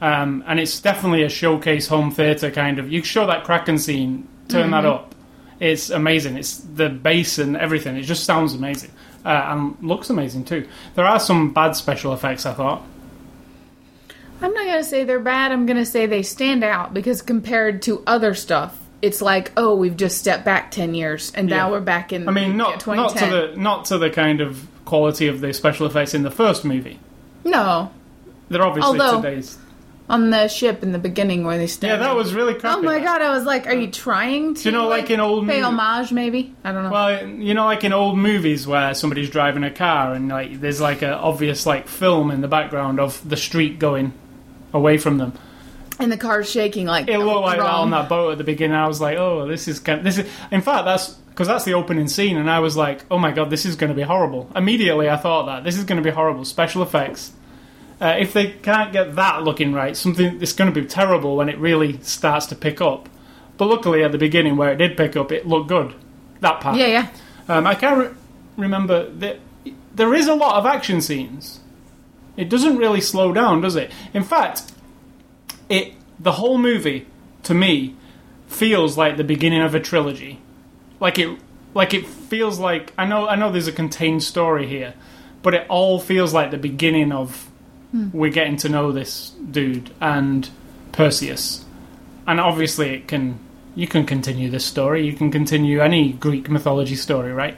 Um, 0.00 0.44
and 0.46 0.60
it's 0.60 0.80
definitely 0.80 1.22
a 1.22 1.28
showcase 1.28 1.86
home 1.86 2.10
theater 2.10 2.50
kind 2.50 2.78
of. 2.78 2.92
You 2.92 3.02
show 3.02 3.26
that 3.26 3.44
Kraken 3.44 3.78
scene, 3.78 4.28
turn 4.48 4.70
that 4.72 4.84
Mm-hmm. 4.84 4.92
up. 4.92 5.14
It's 5.60 5.88
amazing. 5.88 6.36
It's 6.36 6.58
the 6.58 6.90
bass 6.90 7.38
and 7.38 7.56
everything. 7.56 7.96
It 7.96 8.02
just 8.02 8.24
sounds 8.24 8.52
amazing 8.54 8.90
uh, 9.24 9.28
and 9.28 9.76
looks 9.80 10.10
amazing 10.10 10.44
too. 10.44 10.66
There 10.94 11.04
are 11.04 11.18
some 11.20 11.52
bad 11.52 11.76
special 11.76 12.12
effects. 12.12 12.46
I 12.46 12.52
thought. 12.52 12.82
I'm 14.42 14.52
not 14.52 14.66
gonna 14.66 14.84
say 14.84 15.04
they're 15.04 15.20
bad. 15.20 15.52
I'm 15.52 15.66
gonna 15.66 15.86
say 15.86 16.06
they 16.06 16.22
stand 16.22 16.64
out 16.64 16.92
because 16.92 17.22
compared 17.22 17.82
to 17.82 18.02
other 18.06 18.34
stuff, 18.34 18.78
it's 19.00 19.22
like, 19.22 19.52
oh, 19.56 19.74
we've 19.74 19.96
just 19.96 20.18
stepped 20.18 20.44
back 20.44 20.70
ten 20.70 20.94
years, 20.94 21.32
and 21.34 21.48
now 21.48 21.70
we're 21.70 21.80
back 21.80 22.12
in. 22.12 22.28
I 22.28 22.32
mean, 22.32 22.50
yeah, 22.50 22.56
not 22.56 22.86
not 22.86 23.16
to 23.16 23.26
the 23.26 23.54
not 23.56 23.84
to 23.86 23.98
the 23.98 24.10
kind 24.10 24.40
of 24.40 24.66
quality 24.84 25.28
of 25.28 25.40
the 25.40 25.52
special 25.54 25.86
effects 25.86 26.14
in 26.14 26.22
the 26.22 26.30
first 26.30 26.64
movie. 26.64 26.98
no 27.44 27.90
They're 28.50 28.62
obviously 28.62 29.00
Although- 29.00 29.22
today's. 29.22 29.58
On 30.08 30.30
the 30.30 30.48
ship 30.48 30.82
in 30.82 30.92
the 30.92 30.98
beginning 30.98 31.44
where 31.44 31.56
they 31.56 31.66
stand. 31.66 31.92
Yeah, 31.92 32.08
that 32.08 32.14
was 32.16 32.34
really 32.34 32.54
crappy. 32.54 32.78
Oh 32.78 32.82
my 32.82 32.98
god! 32.98 33.22
I 33.22 33.30
was 33.30 33.44
like, 33.44 33.66
are 33.66 33.74
you 33.74 33.88
uh, 33.88 33.92
trying 33.92 34.54
to? 34.54 34.62
Do 34.62 34.68
you 34.68 34.72
know, 34.72 34.88
like, 34.88 35.10
in 35.10 35.20
old 35.20 35.46
pay 35.46 35.54
movie- 35.54 35.62
homage? 35.62 36.12
Maybe 36.12 36.54
I 36.62 36.72
don't 36.72 36.84
know. 36.84 36.90
Well, 36.90 37.26
you 37.26 37.54
know, 37.54 37.64
like 37.64 37.84
in 37.84 37.92
old 37.92 38.18
movies 38.18 38.66
where 38.66 38.94
somebody's 38.94 39.30
driving 39.30 39.64
a 39.64 39.70
car 39.70 40.12
and 40.12 40.28
like 40.28 40.60
there's 40.60 40.80
like 40.80 41.02
an 41.02 41.12
obvious 41.12 41.64
like 41.66 41.88
film 41.88 42.30
in 42.30 42.40
the 42.40 42.48
background 42.48 43.00
of 43.00 43.26
the 43.28 43.36
street 43.36 43.78
going 43.78 44.12
away 44.72 44.98
from 44.98 45.18
them. 45.18 45.32
and 45.98 46.10
the 46.10 46.18
car's 46.18 46.50
shaking 46.50 46.86
like 46.86 47.08
It 47.08 47.18
looked 47.18 47.42
like 47.42 47.58
that 47.58 47.66
on 47.66 47.90
that 47.92 48.08
boat 48.08 48.32
at 48.32 48.38
the 48.38 48.44
beginning. 48.44 48.76
I 48.76 48.88
was 48.88 49.00
like, 49.00 49.16
oh, 49.16 49.46
this 49.46 49.68
is 49.68 49.78
kind 49.78 50.04
this 50.04 50.18
is. 50.18 50.30
In 50.50 50.60
fact, 50.60 50.84
that's 50.84 51.10
because 51.10 51.48
that's 51.48 51.64
the 51.64 51.74
opening 51.74 52.08
scene, 52.08 52.36
and 52.36 52.50
I 52.50 52.60
was 52.60 52.76
like, 52.76 53.04
oh 53.10 53.18
my 53.18 53.32
god, 53.32 53.50
this 53.50 53.64
is 53.64 53.74
going 53.74 53.88
to 53.88 53.96
be 53.96 54.02
horrible. 54.02 54.50
Immediately, 54.54 55.08
I 55.08 55.16
thought 55.16 55.46
that 55.46 55.64
this 55.64 55.76
is 55.78 55.84
going 55.84 55.96
to 55.96 56.02
be 56.04 56.14
horrible. 56.14 56.44
Special 56.44 56.82
effects. 56.82 57.32
Uh, 58.00 58.16
if 58.18 58.32
they 58.32 58.50
can't 58.50 58.92
get 58.92 59.14
that 59.14 59.44
looking 59.44 59.72
right, 59.72 59.96
something 59.96 60.42
it's 60.42 60.52
going 60.52 60.72
to 60.72 60.80
be 60.80 60.86
terrible 60.86 61.36
when 61.36 61.48
it 61.48 61.58
really 61.58 61.98
starts 62.02 62.46
to 62.46 62.56
pick 62.56 62.80
up. 62.80 63.08
But 63.56 63.66
luckily, 63.66 64.02
at 64.02 64.12
the 64.12 64.18
beginning 64.18 64.56
where 64.56 64.72
it 64.72 64.76
did 64.76 64.96
pick 64.96 65.16
up, 65.16 65.30
it 65.30 65.46
looked 65.46 65.68
good. 65.68 65.94
That 66.40 66.60
part. 66.60 66.76
Yeah, 66.76 66.86
yeah. 66.86 67.08
Um, 67.48 67.66
I 67.66 67.74
can't 67.74 67.98
re- 67.98 68.16
remember 68.56 69.08
that 69.10 69.38
there 69.94 70.12
is 70.14 70.26
a 70.26 70.34
lot 70.34 70.56
of 70.56 70.66
action 70.66 71.00
scenes. 71.00 71.60
It 72.36 72.48
doesn't 72.48 72.76
really 72.76 73.00
slow 73.00 73.32
down, 73.32 73.60
does 73.60 73.76
it? 73.76 73.92
In 74.12 74.24
fact, 74.24 74.72
it 75.68 75.94
the 76.18 76.32
whole 76.32 76.58
movie 76.58 77.06
to 77.44 77.54
me 77.54 77.94
feels 78.48 78.96
like 78.96 79.16
the 79.16 79.24
beginning 79.24 79.62
of 79.62 79.74
a 79.74 79.80
trilogy. 79.80 80.40
Like 81.00 81.18
it 81.18 81.38
like 81.74 81.94
it 81.94 82.06
feels 82.06 82.58
like 82.58 82.92
I 82.98 83.06
know 83.06 83.28
I 83.28 83.36
know 83.36 83.52
there's 83.52 83.68
a 83.68 83.72
contained 83.72 84.22
story 84.22 84.66
here, 84.66 84.94
but 85.42 85.54
it 85.54 85.66
all 85.68 86.00
feels 86.00 86.34
like 86.34 86.50
the 86.50 86.58
beginning 86.58 87.12
of 87.12 87.50
we're 88.12 88.30
getting 88.30 88.56
to 88.58 88.68
know 88.68 88.92
this 88.92 89.30
dude 89.50 89.90
and 90.00 90.48
Perseus. 90.92 91.64
And 92.26 92.40
obviously 92.40 92.94
it 92.94 93.08
can 93.08 93.38
you 93.74 93.86
can 93.86 94.06
continue 94.06 94.50
this 94.50 94.64
story. 94.64 95.04
You 95.04 95.12
can 95.12 95.30
continue 95.30 95.80
any 95.80 96.12
Greek 96.12 96.48
mythology 96.48 96.94
story, 96.94 97.32
right? 97.32 97.56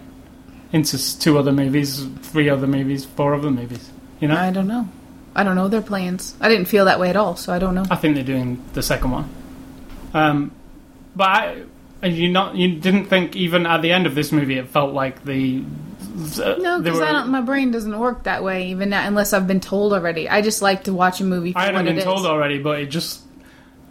Into 0.72 1.18
two 1.18 1.38
other 1.38 1.52
movies, 1.52 2.04
three 2.22 2.48
other 2.48 2.66
movies, 2.66 3.04
four 3.04 3.34
other 3.34 3.50
movies. 3.50 3.90
You 4.20 4.28
know, 4.28 4.36
I 4.36 4.50
don't 4.50 4.66
know. 4.66 4.88
I 5.34 5.42
don't 5.42 5.54
know 5.54 5.68
their 5.68 5.82
plans. 5.82 6.34
I 6.40 6.48
didn't 6.48 6.66
feel 6.66 6.86
that 6.86 6.98
way 6.98 7.10
at 7.10 7.16
all, 7.16 7.36
so 7.36 7.52
I 7.52 7.58
don't 7.58 7.74
know. 7.74 7.84
I 7.90 7.96
think 7.96 8.14
they're 8.14 8.24
doing 8.24 8.62
the 8.72 8.82
second 8.82 9.10
one. 9.10 9.28
Um, 10.14 10.52
but 11.14 11.28
I, 11.28 11.64
you 12.06 12.30
not 12.30 12.56
you 12.56 12.76
didn't 12.76 13.06
think 13.06 13.36
even 13.36 13.66
at 13.66 13.82
the 13.82 13.92
end 13.92 14.06
of 14.06 14.14
this 14.14 14.32
movie 14.32 14.58
it 14.58 14.68
felt 14.68 14.94
like 14.94 15.24
the 15.24 15.62
No, 16.16 16.80
because 16.80 16.98
were- 16.98 17.04
I 17.06 17.12
don't. 17.12 17.28
My 17.28 17.40
brain 17.42 17.70
doesn't 17.70 17.98
work 17.98 18.24
that 18.24 18.42
way, 18.42 18.68
even 18.68 18.88
now, 18.90 19.06
unless 19.06 19.32
I've 19.32 19.46
been 19.46 19.60
told 19.60 19.92
already. 19.92 20.28
I 20.28 20.40
just 20.42 20.62
like 20.62 20.84
to 20.84 20.92
watch 20.94 21.20
a 21.20 21.24
movie. 21.24 21.52
For 21.52 21.58
I 21.58 21.66
hadn't 21.66 21.84
been 21.84 21.98
it 21.98 22.04
told 22.04 22.20
is. 22.20 22.26
already, 22.26 22.58
but 22.58 22.80
it 22.80 22.86
just 22.86 23.20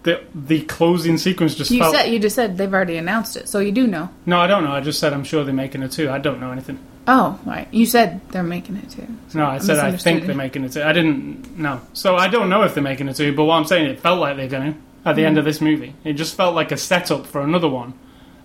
the 0.03 0.21
the 0.33 0.61
closing 0.63 1.17
sequence 1.17 1.55
just 1.55 1.71
You 1.71 1.79
felt. 1.79 1.95
said 1.95 2.05
you 2.07 2.19
just 2.19 2.35
said 2.35 2.57
they've 2.57 2.73
already 2.73 2.97
announced 2.97 3.37
it, 3.37 3.47
so 3.47 3.59
you 3.59 3.71
do 3.71 3.85
know. 3.87 4.09
no, 4.25 4.39
I 4.39 4.47
don't 4.47 4.63
know. 4.63 4.71
I 4.71 4.81
just 4.81 4.99
said 4.99 5.13
I'm 5.13 5.23
sure 5.23 5.43
they're 5.43 5.53
making 5.53 5.83
a 5.83 5.89
two. 5.89 6.09
I 6.09 6.17
don't 6.17 6.39
know 6.39 6.51
anything. 6.51 6.79
Oh, 7.07 7.39
right. 7.45 7.67
You 7.71 7.85
said 7.85 8.19
they're 8.31 8.41
making 8.41 8.77
it 8.77 8.89
too. 8.89 9.05
No, 9.35 9.45
I 9.45 9.59
said 9.59 9.77
I 9.77 9.95
think 9.95 10.25
they're 10.25 10.33
making 10.33 10.63
it 10.63 10.71
two. 10.71 10.81
I 10.81 10.91
didn't. 10.93 11.57
know. 11.59 11.79
so 11.93 12.15
I 12.15 12.27
don't 12.27 12.49
know 12.49 12.63
if 12.63 12.73
they're 12.73 12.81
making 12.83 13.07
it 13.09 13.15
two. 13.15 13.35
But 13.35 13.43
what 13.45 13.55
I'm 13.55 13.65
saying, 13.65 13.85
it 13.87 13.99
felt 13.99 14.19
like 14.19 14.37
they're 14.37 14.47
going 14.47 14.73
to 14.73 14.79
at 15.07 15.15
the 15.15 15.21
Hmm. 15.21 15.27
end 15.27 15.37
of 15.37 15.45
this 15.45 15.61
movie. 15.61 15.93
It 16.03 16.13
just 16.13 16.35
felt 16.35 16.55
like 16.55 16.71
a 16.71 16.77
setup 16.77 17.27
for 17.27 17.41
another 17.41 17.67
one 17.67 17.93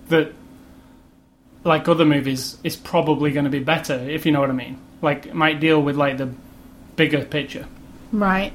that, 0.09 0.31
like 1.63 1.87
other 1.87 2.05
movies, 2.05 2.57
is 2.63 2.75
probably 2.75 3.31
going 3.31 3.45
to 3.45 3.51
be 3.51 3.59
better 3.59 3.93
if 3.95 4.25
you 4.25 4.31
know 4.31 4.39
what 4.41 4.49
I 4.49 4.53
mean. 4.53 4.77
Like 5.01 5.25
it 5.27 5.33
might 5.35 5.59
deal 5.59 5.81
with 5.81 5.95
like 5.95 6.17
the 6.17 6.29
bigger 6.95 7.23
picture. 7.25 7.65
Right. 8.11 8.53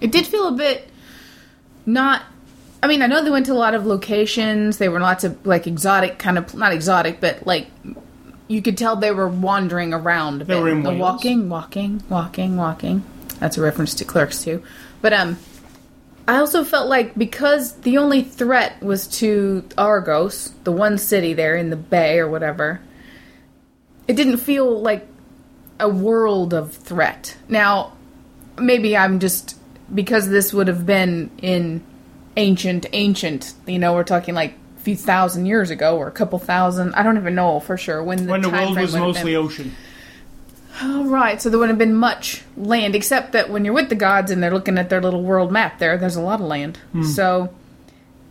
It 0.00 0.12
did 0.12 0.26
feel 0.26 0.48
a 0.48 0.52
bit 0.52 0.88
not. 1.86 2.22
I 2.80 2.86
mean, 2.86 3.02
I 3.02 3.06
know 3.08 3.24
they 3.24 3.30
went 3.30 3.46
to 3.46 3.52
a 3.52 3.54
lot 3.54 3.74
of 3.74 3.86
locations. 3.86 4.78
They 4.78 4.88
were 4.88 5.00
lots 5.00 5.24
of 5.24 5.44
like 5.44 5.66
exotic 5.66 6.18
kind 6.18 6.38
of 6.38 6.54
not 6.54 6.72
exotic, 6.72 7.20
but 7.20 7.44
like 7.46 7.66
you 8.46 8.62
could 8.62 8.78
tell 8.78 8.94
they 8.96 9.10
were 9.10 9.28
wandering 9.28 9.92
around. 9.92 10.42
A 10.42 10.44
They 10.44 10.54
bit. 10.54 10.62
were 10.62 10.68
in 10.68 10.82
The 10.82 10.90
Wales. 10.90 11.00
walking, 11.00 11.48
walking, 11.48 12.02
walking, 12.08 12.56
walking. 12.56 13.02
That's 13.40 13.58
a 13.58 13.62
reference 13.62 13.94
to 13.94 14.04
Clerks 14.04 14.42
too. 14.44 14.62
But 15.02 15.12
um, 15.12 15.38
I 16.28 16.36
also 16.36 16.62
felt 16.62 16.90
like 16.90 17.14
because 17.14 17.72
the 17.80 17.96
only 17.96 18.22
threat 18.22 18.82
was 18.82 19.08
to 19.18 19.66
Argos, 19.78 20.52
the 20.64 20.70
one 20.70 20.98
city 20.98 21.32
there 21.32 21.56
in 21.56 21.70
the 21.70 21.76
bay 21.76 22.18
or 22.18 22.28
whatever, 22.28 22.82
it 24.06 24.14
didn't 24.14 24.36
feel 24.36 24.78
like 24.78 25.08
a 25.80 25.88
world 25.88 26.52
of 26.52 26.74
threat. 26.74 27.34
Now, 27.48 27.96
maybe 28.58 28.94
I'm 28.94 29.20
just 29.20 29.58
because 29.94 30.28
this 30.28 30.52
would 30.52 30.68
have 30.68 30.84
been 30.84 31.30
in 31.38 31.82
ancient, 32.36 32.84
ancient. 32.92 33.54
You 33.66 33.78
know, 33.78 33.94
we're 33.94 34.04
talking 34.04 34.34
like 34.34 34.54
a 34.76 34.80
few 34.80 34.96
thousand 34.96 35.46
years 35.46 35.70
ago 35.70 35.96
or 35.96 36.08
a 36.08 36.12
couple 36.12 36.38
thousand. 36.38 36.94
I 36.94 37.04
don't 37.04 37.16
even 37.16 37.34
know 37.34 37.58
for 37.60 37.78
sure 37.78 38.02
when 38.04 38.26
the 38.26 38.32
when 38.32 38.42
the 38.42 38.50
world 38.50 38.76
was 38.76 38.94
mostly 38.94 39.34
ocean. 39.34 39.74
Oh, 40.80 41.04
right. 41.08 41.40
So 41.40 41.50
there 41.50 41.58
wouldn't 41.58 41.78
have 41.80 41.88
been 41.88 41.96
much 41.96 42.42
land, 42.56 42.94
except 42.94 43.32
that 43.32 43.50
when 43.50 43.64
you're 43.64 43.74
with 43.74 43.88
the 43.88 43.94
gods 43.94 44.30
and 44.30 44.42
they're 44.42 44.52
looking 44.52 44.78
at 44.78 44.90
their 44.90 45.00
little 45.00 45.22
world 45.22 45.50
map 45.50 45.78
there, 45.78 45.96
there's 45.98 46.16
a 46.16 46.20
lot 46.20 46.40
of 46.40 46.46
land. 46.46 46.78
So, 47.14 47.52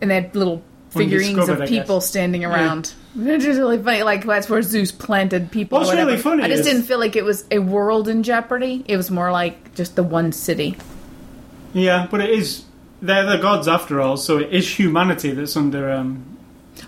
and 0.01 0.09
they 0.11 0.15
had 0.15 0.35
little 0.35 0.61
figurines 0.91 1.49
of 1.49 1.61
I 1.61 1.67
people 1.67 2.01
standing 2.01 2.45
around. 2.45 2.93
It's 3.19 3.43
just 3.43 3.57
really 3.57 3.81
funny. 3.81 4.03
Like 4.03 4.25
that's 4.25 4.47
where 4.47 4.61
Zeus 4.61 4.91
planted 4.91 5.49
people. 5.51 5.79
What's 5.79 5.91
really 5.91 6.17
funny 6.17 6.43
I 6.43 6.49
just 6.49 6.59
is- 6.59 6.65
didn't 6.67 6.83
feel 6.83 6.99
like 6.99 7.15
it 7.15 7.23
was 7.25 7.45
a 7.49 7.57
world 7.57 8.07
in 8.07 8.21
jeopardy. 8.21 8.85
It 8.87 8.95
was 8.95 9.09
more 9.09 9.31
like 9.31 9.73
just 9.73 9.95
the 9.95 10.03
one 10.03 10.31
city. 10.31 10.77
Yeah, 11.73 12.07
but 12.11 12.21
it 12.21 12.29
is. 12.29 12.63
They're 13.01 13.25
the 13.25 13.37
gods 13.37 13.67
after 13.67 13.99
all, 14.01 14.17
so 14.17 14.37
it 14.37 14.53
is 14.53 14.77
humanity 14.77 15.31
that's 15.31 15.57
under. 15.57 15.89
Um, 15.89 16.37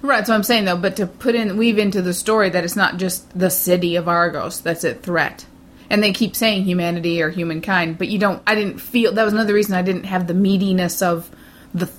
Right, 0.04 0.26
so 0.28 0.36
I'm 0.36 0.44
saying 0.44 0.66
though. 0.66 0.78
But 0.78 0.98
to 0.98 1.08
put 1.08 1.34
in, 1.34 1.58
weave 1.58 1.80
into 1.80 2.04
the 2.04 2.14
story 2.14 2.52
that 2.52 2.64
it's 2.64 2.76
not 2.76 2.98
just 2.98 3.26
the 3.38 3.50
city 3.50 3.96
of 3.96 4.08
Argos 4.08 4.62
that's 4.62 4.84
at 4.86 5.02
threat, 5.02 5.48
and 5.90 6.02
they 6.04 6.14
keep 6.14 6.36
saying 6.36 6.64
humanity 6.64 7.22
or 7.22 7.30
humankind, 7.30 7.98
but 7.98 8.08
you 8.10 8.20
don't. 8.20 8.42
I 8.46 8.56
didn't 8.56 8.80
feel 8.80 9.12
that 9.14 9.24
was 9.24 9.34
another 9.34 9.54
reason 9.54 9.74
I 9.76 9.82
didn't 9.82 10.04
have 10.06 10.28
the 10.28 10.34
meatiness 10.34 11.02
of 11.02 11.30
the 11.74 11.90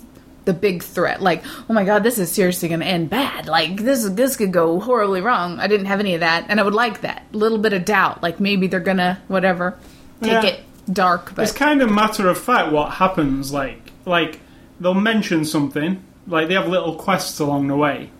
the 0.47 0.53
big 0.55 0.83
threat. 0.83 1.21
Like, 1.21 1.45
oh 1.69 1.73
my 1.73 1.85
god, 1.85 2.03
this 2.03 2.19
is 2.19 2.33
seriously 2.33 2.69
going 2.69 2.81
to 2.81 2.87
end 2.87 3.11
bad. 3.11 3.47
Like 3.47 3.77
this 3.77 4.09
this 4.11 4.37
could 4.37 4.53
go 4.53 4.81
horribly 4.81 5.21
wrong. 5.21 5.59
I 5.61 5.67
didn't 5.67 5.87
have 5.87 6.01
any 6.01 6.15
of 6.15 6.21
that, 6.21 6.47
and 6.49 6.59
I 6.59 6.63
would 6.63 6.75
like 6.75 7.03
that 7.03 7.25
little 7.33 7.59
bit 7.59 7.73
of 7.73 7.85
doubt. 7.85 8.23
Like 8.23 8.41
maybe 8.41 8.67
they're 8.67 8.81
gonna 8.81 9.21
whatever 9.29 9.77
take 10.23 10.33
Yeah. 10.33 10.47
it 10.47 10.61
dark, 10.93 11.35
But 11.35 11.43
It's 11.43 11.53
kind 11.53 11.83
of 11.83 11.91
matter 11.91 12.29
of 12.29 12.39
fact 12.39 12.73
what 12.73 12.93
happens. 12.95 13.53
Like, 13.53 13.93
like 14.07 14.41
they'll 14.81 14.95
mention 14.95 15.45
something. 15.45 16.03
Like 16.27 16.49
they 16.49 16.55
have 16.55 16.69
little 16.69 16.95
quests 16.95 17.39
along 17.39 17.69
the 17.69 17.77
way. 17.77 18.11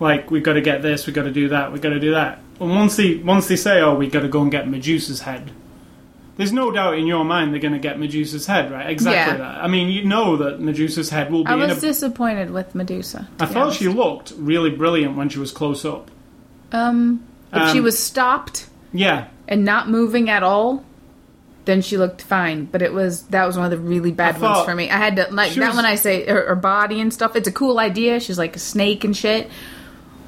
Like 0.00 0.30
we've 0.30 0.42
got 0.42 0.52
to 0.54 0.60
get 0.60 0.82
this, 0.82 1.06
we've 1.06 1.14
got 1.16 1.24
to 1.24 1.32
do 1.32 1.48
that, 1.48 1.72
we've 1.72 1.82
got 1.82 1.90
to 1.90 2.00
do 2.00 2.12
that. 2.12 2.38
And 2.60 2.70
once 2.70 2.96
they 2.96 3.16
once 3.16 3.46
they 3.48 3.56
say, 3.56 3.80
"Oh, 3.80 3.94
we've 3.94 4.12
got 4.12 4.20
to 4.20 4.28
go 4.28 4.42
and 4.42 4.50
get 4.50 4.68
Medusa's 4.68 5.20
head," 5.22 5.50
there's 6.36 6.52
no 6.52 6.70
doubt 6.70 6.98
in 6.98 7.06
your 7.06 7.24
mind 7.24 7.52
they're 7.52 7.60
going 7.60 7.72
to 7.72 7.78
get 7.80 7.98
Medusa's 7.98 8.46
head, 8.46 8.70
right? 8.70 8.88
Exactly 8.90 9.32
Yeah. 9.34 9.36
that. 9.38 9.64
I 9.64 9.66
mean, 9.68 9.88
you 9.88 10.04
know 10.04 10.36
that 10.36 10.60
Medusa's 10.60 11.10
head 11.10 11.32
will 11.32 11.42
be 11.44 11.50
I 11.50 11.54
in 11.54 11.62
a. 11.62 11.66
was 11.68 11.80
disappointed 11.80 12.50
with 12.50 12.74
Medusa. 12.74 13.28
I 13.40 13.46
thought 13.46 13.56
honest. 13.56 13.78
she 13.78 13.88
looked 13.88 14.32
really 14.36 14.70
brilliant 14.70 15.16
when 15.16 15.28
she 15.28 15.38
was 15.40 15.50
close 15.52 15.84
up. 15.84 16.10
Um, 16.72 17.20
if 17.52 17.70
she 17.72 17.78
Um, 17.78 17.84
was 17.84 17.98
stopped 17.98 18.66
Yeah, 18.92 19.24
and 19.48 19.64
not 19.64 19.88
moving 19.88 20.28
at 20.30 20.42
all, 20.42 20.84
then 21.64 21.80
she 21.82 21.96
looked 21.96 22.22
fine. 22.22 22.66
But 22.70 22.82
it 22.82 22.92
was 22.92 23.22
that 23.24 23.46
was 23.46 23.56
one 23.56 23.64
of 23.64 23.70
the 23.70 23.78
really 23.78 24.12
bad 24.12 24.40
ones 24.40 24.64
for 24.64 24.74
me. 24.74 24.90
I 24.90 24.96
had 24.96 25.16
to 25.16 25.26
like 25.30 25.54
that 25.54 25.66
was- 25.68 25.76
when 25.76 25.84
I 25.86 25.94
say 25.96 26.24
her, 26.26 26.46
her 26.48 26.54
body 26.56 27.00
and 27.00 27.12
stuff. 27.12 27.36
It's 27.36 27.48
a 27.48 27.52
cool 27.52 27.78
idea. 27.78 28.20
She's 28.20 28.38
like 28.38 28.54
a 28.56 28.60
snake 28.60 29.04
and 29.04 29.16
shit. 29.16 29.48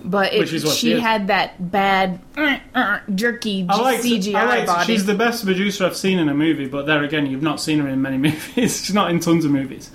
But 0.04 0.32
it, 0.32 0.38
Which 0.38 0.52
is 0.52 0.64
what 0.64 0.74
she 0.74 0.94
she 0.94 1.00
had 1.00 1.26
that 1.28 1.70
bad 1.70 2.20
uh, 2.36 2.58
uh, 2.74 3.00
jerky 3.14 3.66
I 3.68 3.76
like 3.80 4.00
CGI 4.00 4.34
I 4.34 4.44
like 4.46 4.66
body. 4.66 4.86
She's 4.92 5.04
the 5.06 5.14
best 5.14 5.44
Medusa 5.44 5.86
I've 5.86 5.96
seen 5.96 6.18
in 6.18 6.28
a 6.28 6.34
movie, 6.34 6.66
but 6.66 6.86
there 6.86 7.02
again, 7.04 7.26
you've 7.26 7.42
not 7.42 7.60
seen 7.60 7.78
her 7.80 7.88
in 7.88 8.00
many 8.02 8.16
movies. 8.28 8.84
She's 8.84 8.94
not 8.94 9.10
in 9.10 9.20
tons 9.20 9.44
of 9.44 9.50
movies, 9.50 9.90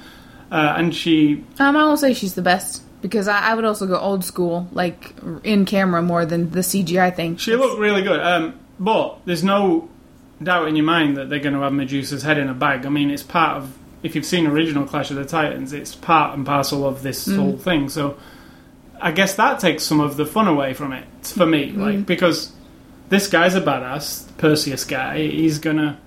uh, 0.52 0.76
and 0.78 0.94
she 0.96 1.44
um, 1.60 1.76
I 1.76 1.86
will 1.86 1.98
say 1.98 2.14
she's 2.14 2.36
the 2.36 2.42
best 2.42 2.84
because 3.02 3.28
I, 3.28 3.40
I 3.52 3.56
would 3.56 3.66
also 3.66 3.88
go 3.88 3.98
old 3.98 4.24
school, 4.24 4.68
like 4.72 5.14
in 5.44 5.66
camera 5.66 6.02
more 6.02 6.26
than 6.26 6.52
the 6.52 6.60
CGI 6.62 7.16
thing. 7.16 7.38
she 7.38 7.56
looked 7.56 7.80
really 7.80 8.02
good. 8.04 8.20
Um, 8.20 8.60
but 8.80 9.20
there's 9.26 9.44
no 9.44 9.90
doubt 10.44 10.68
in 10.68 10.76
your 10.76 10.86
mind 10.86 11.16
that 11.18 11.30
they're 11.30 11.40
going 11.40 11.54
to 11.56 11.62
have 11.62 11.72
Medusa's 11.74 12.24
head 12.24 12.38
in 12.38 12.50
a 12.50 12.54
bag. 12.54 12.86
I 12.86 12.90
mean, 12.90 13.10
it's 13.10 13.24
part 13.24 13.58
of 13.58 13.78
if 14.04 14.16
you've 14.16 14.26
seen 14.26 14.46
original 14.48 14.86
Clash 14.86 15.10
of 15.10 15.16
the 15.18 15.26
Titans, 15.26 15.74
it's 15.74 15.96
part 15.96 16.36
and 16.38 16.46
parcel 16.46 16.86
of 16.88 17.02
this 17.04 17.28
Mm. 17.28 17.36
whole 17.38 17.58
thing. 17.58 17.90
So 17.90 18.18
I 19.06 19.12
guess 19.12 19.36
that 19.36 19.60
takes 19.60 19.84
some 19.84 20.00
of 20.00 20.18
the 20.18 20.26
fun 20.26 20.48
away 20.48 20.74
from 20.74 20.92
it 20.92 21.06
for 21.22 21.46
me, 21.46 21.72
Mm. 21.72 21.78
like 21.78 22.06
because 22.08 22.52
this 23.10 23.28
guy's 23.28 23.54
a 23.56 23.62
badass, 23.62 24.26
Perseus 24.38 24.84
guy. 24.84 25.20
He's 25.28 25.60
gonna 25.60 25.98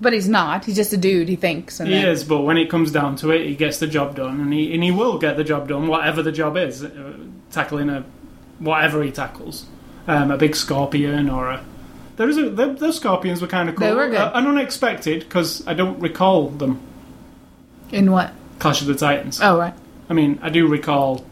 But 0.00 0.12
he's 0.12 0.28
not. 0.28 0.64
He's 0.64 0.76
just 0.76 0.92
a 0.92 0.96
dude. 0.96 1.28
He 1.28 1.36
thinks. 1.36 1.80
And 1.80 1.88
He 1.88 1.94
then- 1.94 2.08
is, 2.08 2.22
but 2.24 2.42
when 2.42 2.56
it 2.56 2.68
comes 2.70 2.90
down 2.92 3.16
to 3.16 3.30
it, 3.30 3.46
he 3.46 3.54
gets 3.54 3.78
the 3.78 3.86
job 3.86 4.14
done, 4.16 4.40
and 4.40 4.52
he 4.52 4.74
and 4.74 4.82
he 4.82 4.90
will 4.90 5.18
get 5.18 5.36
the 5.36 5.44
job 5.44 5.68
done, 5.68 5.86
whatever 5.86 6.20
the 6.22 6.32
job 6.32 6.56
is, 6.56 6.84
uh, 6.84 6.88
tackling 7.52 7.88
a 7.90 8.04
whatever 8.58 9.02
he 9.04 9.10
tackles, 9.12 9.66
um, 10.08 10.30
a 10.32 10.36
big 10.36 10.54
scorpion 10.56 11.30
or 11.30 11.50
a. 11.50 11.60
There 12.16 12.28
is 12.28 12.36
a 12.38 12.50
the, 12.50 12.66
those 12.74 12.96
scorpions 12.96 13.40
were 13.40 13.46
kind 13.46 13.68
of 13.68 13.76
cool 13.76 13.86
They 13.88 13.94
were 13.94 14.08
good. 14.08 14.18
uh, 14.18 14.32
and 14.34 14.48
unexpected 14.48 15.20
because 15.20 15.64
I 15.66 15.74
don't 15.74 16.00
recall 16.00 16.48
them. 16.48 16.80
In 17.92 18.10
what? 18.10 18.32
Clash 18.58 18.80
of 18.80 18.88
the 18.88 18.94
Titans. 18.96 19.40
Oh 19.40 19.56
right. 19.58 19.74
I 20.10 20.14
mean, 20.14 20.38
I 20.42 20.48
do 20.50 20.66
recall 20.66 21.24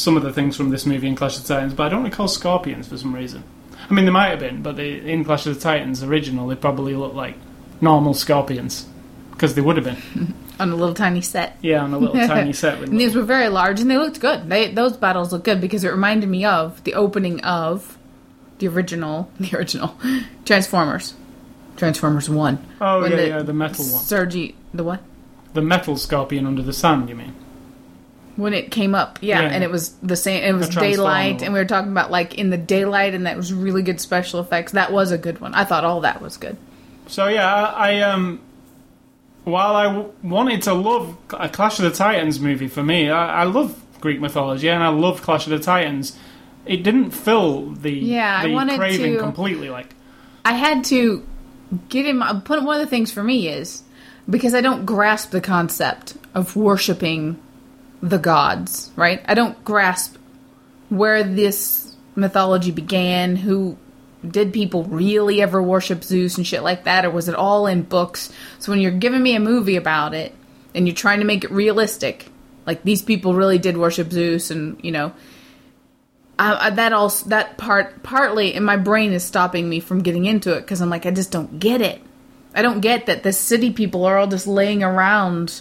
some 0.00 0.16
of 0.16 0.22
the 0.22 0.32
things 0.32 0.56
from 0.56 0.70
this 0.70 0.86
movie 0.86 1.06
in 1.06 1.14
Clash 1.14 1.36
of 1.36 1.46
the 1.46 1.54
Titans, 1.54 1.74
but 1.74 1.84
I 1.84 1.88
don't 1.90 2.04
recall 2.04 2.28
scorpions 2.28 2.88
for 2.88 2.96
some 2.96 3.14
reason. 3.14 3.44
I 3.88 3.92
mean, 3.92 4.04
they 4.04 4.10
might 4.10 4.28
have 4.28 4.38
been, 4.38 4.62
but 4.62 4.76
they, 4.76 4.94
in 4.94 5.24
Clash 5.24 5.46
of 5.46 5.54
the 5.54 5.60
Titans 5.60 6.02
original, 6.02 6.46
they 6.46 6.54
probably 6.54 6.94
looked 6.94 7.14
like 7.14 7.34
normal 7.80 8.14
scorpions 8.14 8.86
because 9.32 9.54
they 9.54 9.60
would 9.60 9.76
have 9.76 9.84
been. 9.84 10.34
On 10.60 10.70
a 10.70 10.76
little 10.76 10.94
tiny 10.94 11.22
set. 11.22 11.56
Yeah, 11.62 11.82
on 11.82 11.94
a 11.94 11.98
little 11.98 12.14
tiny 12.28 12.52
set 12.52 12.78
with 12.78 12.90
And 12.90 13.00
these 13.00 13.14
were 13.14 13.22
very 13.22 13.48
large, 13.48 13.80
and 13.80 13.90
they 13.90 13.96
looked 13.96 14.20
good. 14.20 14.46
They 14.50 14.70
those 14.70 14.94
battles 14.94 15.32
looked 15.32 15.46
good 15.46 15.58
because 15.58 15.84
it 15.84 15.88
reminded 15.88 16.28
me 16.28 16.44
of 16.44 16.84
the 16.84 16.92
opening 16.92 17.40
of 17.40 17.96
the 18.58 18.68
original, 18.68 19.30
the 19.40 19.56
original 19.56 19.98
Transformers, 20.44 21.14
Transformers 21.78 22.28
One. 22.28 22.62
Oh 22.78 23.06
yeah, 23.06 23.16
the 23.16 23.28
yeah, 23.28 23.42
the 23.42 23.54
metal 23.54 23.86
one, 23.86 24.02
Sergi, 24.02 24.54
the 24.74 24.84
what? 24.84 25.00
the 25.54 25.62
metal 25.62 25.96
scorpion 25.96 26.46
under 26.46 26.62
the 26.62 26.74
sand. 26.74 27.08
You 27.08 27.14
mean? 27.14 27.34
When 28.36 28.54
it 28.54 28.70
came 28.70 28.94
up, 28.94 29.18
yeah, 29.20 29.42
Yeah. 29.42 29.48
and 29.48 29.62
it 29.64 29.70
was 29.70 29.90
the 30.02 30.16
same. 30.16 30.42
It 30.42 30.52
was 30.54 30.68
daylight, 30.68 31.42
and 31.42 31.52
we 31.52 31.58
were 31.58 31.64
talking 31.66 31.90
about 31.90 32.10
like 32.10 32.34
in 32.38 32.50
the 32.50 32.56
daylight, 32.56 33.12
and 33.14 33.26
that 33.26 33.36
was 33.36 33.52
really 33.52 33.82
good 33.82 34.00
special 34.00 34.40
effects. 34.40 34.72
That 34.72 34.92
was 34.92 35.10
a 35.10 35.18
good 35.18 35.40
one. 35.40 35.52
I 35.54 35.64
thought 35.64 35.84
all 35.84 36.00
that 36.02 36.22
was 36.22 36.36
good. 36.36 36.56
So 37.08 37.26
yeah, 37.26 37.46
I, 37.52 37.92
I 37.96 38.00
um, 38.02 38.40
while 39.44 39.74
I 39.74 39.84
w- 39.84 40.12
wanted 40.22 40.62
to 40.62 40.74
love 40.74 41.16
a 41.30 41.48
Clash 41.48 41.78
of 41.80 41.84
the 41.84 41.90
Titans 41.90 42.40
movie 42.40 42.68
for 42.68 42.82
me, 42.82 43.10
I, 43.10 43.42
I 43.42 43.44
love 43.44 43.78
Greek 44.00 44.20
mythology 44.20 44.68
and 44.68 44.82
I 44.82 44.88
love 44.88 45.22
Clash 45.22 45.46
of 45.46 45.50
the 45.50 45.58
Titans. 45.58 46.16
It 46.66 46.82
didn't 46.82 47.10
fill 47.10 47.70
the 47.72 47.90
Yeah, 47.92 48.38
I 48.42 48.46
the 48.48 48.54
wanted 48.54 48.78
craving 48.78 49.14
to- 49.14 49.18
completely. 49.20 49.70
Like 49.70 49.94
I 50.44 50.52
had 50.52 50.84
to 50.84 51.26
get 51.88 52.06
in 52.06 52.18
my 52.18 52.40
put 52.44 52.62
one 52.62 52.80
of 52.80 52.86
the 52.86 52.90
things 52.90 53.10
for 53.12 53.22
me 53.22 53.48
is 53.48 53.82
because 54.28 54.54
I 54.54 54.60
don't 54.60 54.86
grasp 54.86 55.30
the 55.30 55.40
concept 55.40 56.16
of 56.34 56.54
worshiping 56.54 57.38
the 58.02 58.18
gods, 58.18 58.90
right? 58.96 59.22
I 59.26 59.34
don't 59.34 59.62
grasp 59.64 60.16
where 60.88 61.22
this 61.22 61.94
mythology 62.14 62.70
began, 62.70 63.36
who 63.36 63.76
did 64.26 64.52
people 64.52 64.84
really 64.84 65.40
ever 65.40 65.62
worship 65.62 66.04
Zeus 66.04 66.36
and 66.36 66.46
shit 66.46 66.62
like 66.62 66.84
that 66.84 67.04
or 67.04 67.10
was 67.10 67.28
it 67.28 67.34
all 67.34 67.66
in 67.66 67.82
books? 67.82 68.32
So 68.58 68.72
when 68.72 68.80
you're 68.80 68.90
giving 68.90 69.22
me 69.22 69.34
a 69.34 69.40
movie 69.40 69.76
about 69.76 70.14
it 70.14 70.34
and 70.74 70.86
you're 70.86 70.94
trying 70.94 71.20
to 71.20 71.26
make 71.26 71.44
it 71.44 71.50
realistic, 71.50 72.28
like 72.66 72.82
these 72.82 73.02
people 73.02 73.34
really 73.34 73.58
did 73.58 73.76
worship 73.76 74.10
Zeus 74.10 74.50
and, 74.50 74.82
you 74.84 74.92
know, 74.92 75.12
I, 76.38 76.66
I, 76.66 76.70
that 76.70 76.92
all 76.92 77.10
that 77.26 77.58
part 77.58 78.02
partly 78.02 78.54
in 78.54 78.64
my 78.64 78.78
brain 78.78 79.12
is 79.12 79.22
stopping 79.22 79.68
me 79.68 79.78
from 79.78 80.02
getting 80.02 80.24
into 80.24 80.56
it 80.56 80.62
because 80.62 80.80
I'm 80.80 80.88
like 80.88 81.04
I 81.04 81.10
just 81.10 81.30
don't 81.30 81.60
get 81.60 81.82
it. 81.82 82.00
I 82.54 82.62
don't 82.62 82.80
get 82.80 83.06
that 83.06 83.22
the 83.22 83.32
city 83.32 83.72
people 83.72 84.06
are 84.06 84.16
all 84.16 84.26
just 84.26 84.46
laying 84.46 84.82
around 84.82 85.60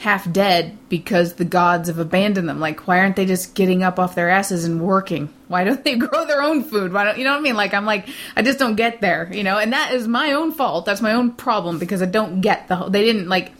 half 0.00 0.32
dead 0.32 0.78
because 0.88 1.34
the 1.34 1.44
gods 1.44 1.88
have 1.88 1.98
abandoned 1.98 2.48
them. 2.48 2.58
Like, 2.58 2.86
why 2.86 3.00
aren't 3.00 3.16
they 3.16 3.26
just 3.26 3.54
getting 3.54 3.82
up 3.82 3.98
off 3.98 4.14
their 4.14 4.30
asses 4.30 4.64
and 4.64 4.80
working? 4.80 5.28
Why 5.46 5.62
don't 5.62 5.84
they 5.84 5.96
grow 5.98 6.24
their 6.24 6.42
own 6.42 6.64
food? 6.64 6.94
Why 6.94 7.04
don't 7.04 7.18
you 7.18 7.24
know 7.24 7.32
what 7.32 7.40
I 7.40 7.42
mean? 7.42 7.54
Like, 7.54 7.74
I'm 7.74 7.84
like, 7.84 8.08
I 8.34 8.40
just 8.40 8.58
don't 8.58 8.76
get 8.76 9.02
there, 9.02 9.30
you 9.30 9.44
know. 9.44 9.58
And 9.58 9.74
that 9.74 9.92
is 9.92 10.08
my 10.08 10.32
own 10.32 10.52
fault. 10.52 10.86
That's 10.86 11.02
my 11.02 11.12
own 11.12 11.32
problem 11.32 11.78
because 11.78 12.00
I 12.00 12.06
don't 12.06 12.40
get 12.40 12.66
the. 12.66 12.76
whole 12.76 12.88
They 12.88 13.04
didn't 13.04 13.28
like. 13.28 13.52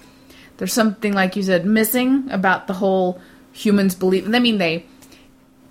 There's 0.56 0.72
something 0.72 1.12
like 1.12 1.36
you 1.36 1.42
said 1.42 1.66
missing 1.66 2.30
about 2.30 2.66
the 2.66 2.72
whole 2.74 3.20
humans 3.52 3.94
believe. 3.94 4.24
And 4.24 4.34
I 4.34 4.38
mean, 4.38 4.56
they. 4.56 4.86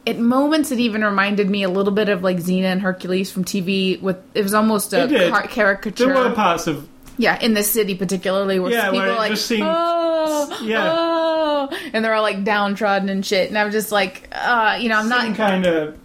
At 0.06 0.18
moments, 0.18 0.72
it 0.72 0.80
even 0.80 1.04
reminded 1.04 1.50
me 1.50 1.64
a 1.64 1.70
little 1.70 1.94
bit 1.94 2.10
of 2.10 2.24
like 2.24 2.38
Xena 2.38 2.66
and 2.66 2.82
Hercules 2.82 3.32
from 3.32 3.44
TV. 3.44 4.00
With 4.00 4.18
it 4.36 4.44
was 4.44 4.54
almost 4.54 4.94
a 4.94 5.30
car- 5.32 5.48
caricature. 5.48 6.06
There 6.06 6.30
were 6.30 6.36
parts 6.36 6.68
of 6.68 6.88
Yeah, 7.20 7.38
in 7.40 7.54
the 7.54 7.64
city 7.64 7.96
particularly, 7.96 8.60
where 8.60 8.72
Yeah, 8.72 8.86
people 8.86 9.00
where 9.00 9.12
are 9.12 9.18
like, 9.18 9.36
seemed- 9.38 9.68
oh, 9.70 10.58
yeah. 10.64 10.90
oh, 10.98 11.70
and 11.94 12.04
they're 12.04 12.14
all 12.14 12.24
like 12.24 12.46
downtrodden 12.46 13.10
and 13.10 13.26
shit. 13.26 13.50
And 13.50 13.58
I'm 13.58 13.72
just 13.72 13.92
like, 13.92 14.30
uh, 14.32 14.78
you 14.80 14.88
know, 14.88 14.98
I'm 14.98 15.10
not. 15.10 15.36
kind 15.36 15.66
of 15.66 15.98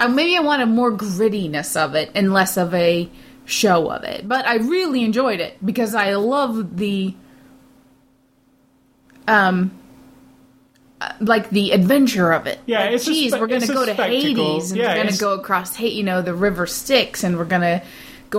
Uh, 0.00 0.08
maybe 0.08 0.36
I 0.36 0.40
wanted 0.40 0.66
more 0.66 0.90
grittiness 0.90 1.76
of 1.80 1.94
it 1.94 2.10
and 2.16 2.32
less 2.32 2.56
of 2.56 2.74
a 2.74 3.08
show 3.44 3.88
of 3.90 4.02
it. 4.02 4.26
But 4.28 4.46
I 4.46 4.56
really 4.56 5.04
enjoyed 5.04 5.38
it 5.38 5.64
because 5.64 5.94
I 5.94 6.14
love 6.16 6.76
the, 6.76 7.14
um, 9.28 9.70
uh, 11.00 11.12
like 11.20 11.50
the 11.50 11.70
adventure 11.72 12.32
of 12.32 12.46
it. 12.46 12.58
Yeah, 12.66 12.80
like, 12.80 12.92
it's 12.94 13.06
a 13.06 13.10
geez, 13.12 13.32
spe- 13.32 13.40
we're 13.40 13.46
gonna 13.46 13.66
go 13.66 13.84
to 13.86 13.92
spectacle. 13.94 14.10
Hades 14.10 14.70
and 14.72 14.80
Yeah, 14.80 14.94
we're 14.96 15.04
gonna 15.04 15.16
go 15.16 15.34
across, 15.34 15.78
you 15.78 16.02
know, 16.02 16.22
the 16.22 16.34
river 16.34 16.66
Styx, 16.66 17.22
and 17.22 17.36
we're 17.38 17.44
gonna 17.44 17.82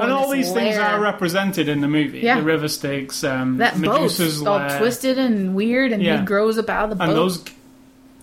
and 0.02 0.12
all 0.12 0.30
these 0.32 0.52
things 0.52 0.78
are 0.78 1.00
represented 1.00 1.68
in 1.70 1.82
the 1.82 1.88
movie. 1.88 2.20
Yeah. 2.20 2.38
The 2.40 2.44
river 2.44 2.68
Styx, 2.68 3.24
um, 3.24 3.58
that 3.58 3.74
boat 3.82 4.02
Medusa's 4.02 4.42
all 4.46 4.58
lair, 4.58 4.78
twisted 4.80 5.18
and 5.18 5.56
weird, 5.56 5.92
and 5.92 6.02
Yeah. 6.02 6.20
he 6.20 6.26
grows 6.26 6.58
up 6.58 6.70
out 6.70 6.86
of 6.86 6.90
the 6.92 6.96
boat 6.96 7.10
and 7.10 7.18
those 7.18 7.44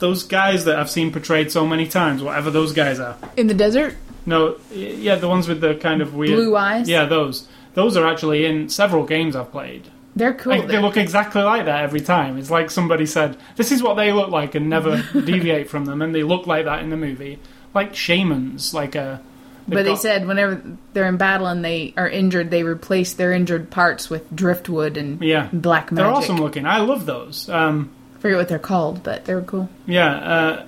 those 0.00 0.24
guys 0.24 0.64
that 0.64 0.78
I've 0.78 0.90
seen 0.90 1.12
portrayed 1.12 1.52
so 1.52 1.66
many 1.66 1.86
times, 1.86 2.22
whatever 2.22 2.50
those 2.50 2.72
guys 2.72 2.98
are. 2.98 3.16
in 3.36 3.46
the 3.46 3.54
desert. 3.54 3.96
No, 4.26 4.56
yeah, 4.72 5.14
the 5.16 5.28
ones 5.28 5.46
with 5.48 5.60
the 5.60 5.74
kind 5.74 6.00
of 6.02 6.14
weird 6.14 6.34
Blue 6.36 6.56
eyes? 6.56 6.88
Yeah, 6.88 7.04
those. 7.04 7.46
Those 7.74 7.96
are 7.96 8.06
actually 8.06 8.44
in 8.46 8.68
several 8.68 9.04
games 9.04 9.36
I've 9.36 9.50
played. 9.52 9.88
They're 10.16 10.32
cool. 10.34 10.56
Like, 10.56 10.68
they 10.68 10.78
look 10.78 10.96
exactly 10.96 11.42
like 11.42 11.64
that 11.64 11.82
every 11.82 12.00
time. 12.00 12.38
It's 12.38 12.50
like 12.50 12.70
somebody 12.70 13.04
said, 13.04 13.36
"This 13.56 13.72
is 13.72 13.82
what 13.82 13.94
they 13.94 14.12
look 14.12 14.30
like," 14.30 14.54
and 14.54 14.70
never 14.70 15.02
deviate 15.12 15.68
from 15.68 15.84
them, 15.86 16.00
and 16.02 16.14
they 16.14 16.22
look 16.22 16.46
like 16.46 16.64
that 16.66 16.82
in 16.82 16.90
the 16.90 16.96
movie, 16.96 17.38
like 17.74 17.94
shamans, 17.94 18.72
like 18.74 18.94
a. 18.94 19.20
But 19.66 19.84
they 19.84 19.96
said 19.96 20.26
whenever 20.26 20.62
they're 20.92 21.06
in 21.08 21.16
battle 21.16 21.46
and 21.46 21.64
they 21.64 21.94
are 21.96 22.08
injured, 22.08 22.50
they 22.50 22.62
replace 22.62 23.14
their 23.14 23.32
injured 23.32 23.70
parts 23.70 24.10
with 24.10 24.34
driftwood 24.34 24.96
and 24.96 25.20
Yeah. 25.22 25.48
black 25.52 25.90
magic. 25.90 25.96
they're 26.04 26.12
awesome 26.14 26.36
looking. 26.36 26.66
I 26.66 26.78
love 26.80 27.06
those. 27.06 27.48
Um, 27.48 27.90
I 28.16 28.20
forget 28.20 28.38
what 28.38 28.48
they're 28.48 28.58
called, 28.58 29.02
but 29.02 29.24
they 29.24 29.34
were 29.34 29.40
cool. 29.42 29.68
Yeah. 29.86 30.12
Uh, 30.14 30.62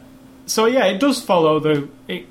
so 0.46 0.66
yeah, 0.66 0.84
it 0.86 0.98
does 0.98 1.20
follow 1.22 1.58
the. 1.60 1.88
It 2.08 2.26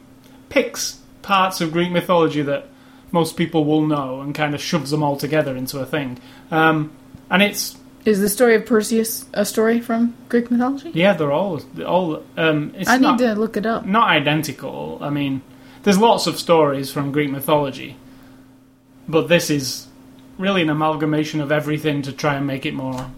picks 0.49 0.99
parts 1.21 1.61
of 1.61 1.71
Greek 1.71 1.91
mythology 1.91 2.41
that 2.43 2.67
most 3.11 3.35
people 3.37 3.65
will 3.65 3.81
know 3.85 4.21
and 4.21 4.33
kind 4.33 4.53
of 4.55 4.61
shoves 4.61 4.91
them 4.91 5.03
all 5.03 5.17
together 5.17 5.55
into 5.55 5.79
a 5.79 5.85
thing. 5.85 6.17
Um, 6.51 6.91
and 7.29 7.41
it's 7.43 7.77
Is 8.05 8.19
the 8.19 8.29
story 8.29 8.55
of 8.55 8.65
Perseus 8.65 9.25
a 9.33 9.45
story 9.45 9.79
from 9.81 10.13
Greek 10.29 10.49
mythology? 10.51 10.91
yeah, 10.93 11.13
they're 11.13 11.31
all 11.31 11.59
all. 11.85 12.23
Um, 12.37 12.73
it's 12.77 12.89
I 12.89 12.97
need 12.97 13.03
not, 13.03 13.19
to 13.19 13.33
look 13.35 13.57
it 13.57 13.65
up. 13.65 13.85
not 13.85 14.09
identical. 14.09 14.97
I 15.01 15.09
mean, 15.09 15.41
there's 15.85 15.97
lots 15.97 16.27
of 16.27 16.37
stories 16.37 16.91
from 16.91 17.13
Greek 17.13 17.29
mythology, 17.31 17.95
but 19.07 19.29
this 19.29 19.49
is 19.49 19.87
really 20.37 20.61
an 20.61 20.69
amalgamation 20.69 21.39
of 21.39 21.51
everything 21.51 22.01
to 22.01 22.11
try 22.11 22.35
and 22.35 22.45
make 22.45 22.65
it 22.65 22.73
more 22.73 23.09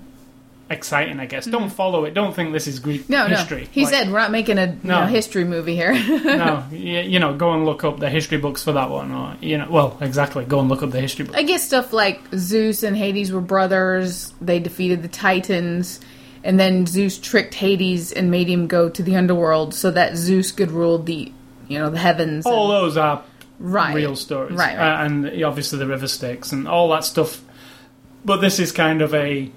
exciting. 0.70 1.20
I 1.20 1.26
guess. 1.26 1.46
Don't 1.46 1.70
follow 1.70 2.04
it. 2.06 2.14
Don't 2.14 2.36
think 2.36 2.52
this 2.52 2.68
is 2.68 2.80
Greek 2.80 3.04
Mm-hmm. 3.04 3.12
No, 3.14 3.26
history. 3.28 3.62
no. 3.62 3.68
He 3.72 3.86
Like- 3.86 3.94
said 3.94 4.12
we're 4.12 4.20
not 4.20 4.32
making 4.32 4.58
a 4.58 4.66
you 4.68 4.78
No. 4.84 5.00
know, 5.02 5.06
history 5.08 5.46
movie 5.46 5.76
here. 5.76 5.94
no, 5.94 6.64
y- 6.72 6.78
you 7.08 7.20
know, 7.20 7.34
go 7.36 7.54
and 7.54 7.66
look 7.66 7.84
up 7.86 8.00
the 8.00 8.10
history 8.10 8.38
books 8.38 8.64
for 8.64 8.74
that 8.74 8.90
one, 8.90 9.12
or 9.12 9.36
you 9.42 9.58
know, 9.58 9.68
well, 9.70 9.98
exactly, 10.02 10.44
go 10.46 10.60
and 10.60 10.68
look 10.70 10.84
up 10.84 10.92
the 10.92 11.00
history 11.02 11.26
book. 11.26 11.36
I 11.38 11.44
guess 11.44 11.64
stuff 11.66 11.94
like 11.94 12.20
Zeus 12.36 12.84
and 12.84 12.98
Hades 12.98 13.32
were 13.32 13.42
brothers. 13.42 14.34
They 14.42 14.60
defeated 14.60 15.02
the 15.04 15.08
Titans, 15.08 16.02
and 16.44 16.60
then 16.60 16.86
Zeus 16.86 17.18
tricked 17.18 17.54
Hades 17.56 18.12
and 18.12 18.30
made 18.30 18.50
him 18.50 18.68
go 18.68 18.90
to 18.90 19.02
the 19.02 19.16
underworld 19.16 19.74
so 19.74 19.90
that 19.92 20.18
Zeus 20.18 20.52
could 20.52 20.72
rule 20.72 20.98
the, 20.98 21.32
you 21.68 21.80
know, 21.80 21.90
the 21.90 21.98
heavens. 21.98 22.46
and- 22.46 22.54
All 22.56 22.68
those 22.68 22.98
are 22.98 23.24
right, 23.60 23.96
real 23.96 24.16
stories, 24.16 24.54
Right, 24.58 24.78
right. 24.78 25.02
Uh, 25.02 25.06
and 25.06 25.44
obviously 25.44 25.80
the 25.80 25.88
river 25.88 26.08
Styx 26.08 26.52
and 26.52 26.68
all 26.68 26.90
that 26.90 27.04
stuff. 27.04 27.42
But 28.26 28.38
this 28.42 28.60
is 28.60 28.72
kind 28.72 29.02
of 29.02 29.14
a. 29.14 29.50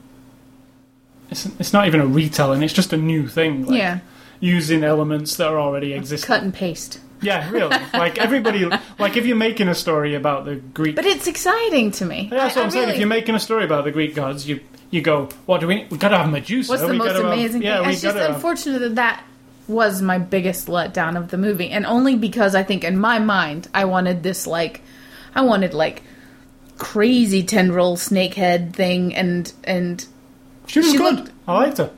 It's, 1.30 1.46
it's 1.60 1.72
not 1.72 1.86
even 1.86 2.00
a 2.00 2.06
retelling; 2.06 2.62
it's 2.62 2.72
just 2.72 2.92
a 2.92 2.96
new 2.96 3.28
thing. 3.28 3.66
Like, 3.66 3.78
yeah, 3.78 3.98
using 4.40 4.82
elements 4.84 5.36
that 5.36 5.48
are 5.48 5.58
already 5.60 5.92
existing. 5.92 6.26
cut 6.26 6.42
and 6.42 6.52
paste. 6.52 7.00
Yeah, 7.22 7.48
really. 7.50 7.76
like 7.94 8.18
everybody, 8.18 8.64
like 8.98 9.16
if 9.16 9.26
you're 9.26 9.36
making 9.36 9.68
a 9.68 9.74
story 9.74 10.14
about 10.14 10.44
the 10.46 10.56
Greek, 10.56 10.96
But 10.96 11.04
it's 11.06 11.26
exciting 11.26 11.90
to 11.92 12.04
me. 12.06 12.28
that's 12.30 12.56
I- 12.56 12.60
what 12.60 12.64
I'm 12.64 12.70
I 12.70 12.72
saying. 12.72 12.88
If 12.90 12.98
you're 12.98 13.06
making 13.08 13.34
a 13.34 13.40
story 13.40 13.64
about 13.64 13.84
the 13.84 13.92
Greek 13.92 14.14
gods, 14.14 14.48
you 14.48 14.60
you 14.90 15.02
go, 15.02 15.28
what 15.46 15.60
do 15.60 15.66
we? 15.68 15.86
We 15.90 15.98
gotta 15.98 16.18
have 16.18 16.30
Medusa. 16.30 16.72
What's 16.72 16.82
the 16.82 16.88
we 16.88 16.98
most 16.98 17.08
gotta 17.08 17.22
have- 17.24 17.32
amazing 17.32 17.62
yeah, 17.62 17.80
thing? 17.82 17.90
It's 17.90 18.02
just 18.02 18.14
gotta 18.14 18.26
have- 18.26 18.36
unfortunate 18.36 18.78
that 18.80 18.94
that 18.96 19.24
was 19.70 20.02
my 20.02 20.18
biggest 20.18 20.66
letdown 20.66 21.16
of 21.16 21.28
the 21.30 21.38
movie, 21.38 21.70
and 21.70 21.86
only 21.86 22.16
because 22.16 22.54
I 22.54 22.62
think 22.62 22.84
in 22.84 22.98
my 22.98 23.18
mind 23.18 23.68
I 23.72 23.84
wanted 23.86 24.22
this 24.22 24.46
like, 24.46 24.82
I 25.34 25.42
wanted 25.42 25.72
like 25.72 26.02
crazy 26.76 27.42
tendril 27.42 27.96
snakehead 27.96 28.72
thing, 28.74 29.14
and 29.14 29.52
and 29.64 30.04
She 30.66 30.80
was 30.80 30.90
She 30.90 30.98
good. 30.98 31.16
looked- 31.16 31.32
I 31.48 31.52
liked 31.54 31.78
her. 31.78 31.90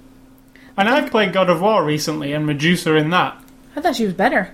And 0.77 0.89
I've 0.89 1.11
played 1.11 1.33
God 1.33 1.51
of 1.51 1.61
War 1.61 1.85
recently, 1.85 2.33
and 2.33 2.47
Medusa 2.47 2.95
in 2.97 3.11
that. 3.11 3.37
I 3.77 3.81
thought 3.81 3.97
she 3.97 4.05
was 4.05 4.15
better. 4.15 4.51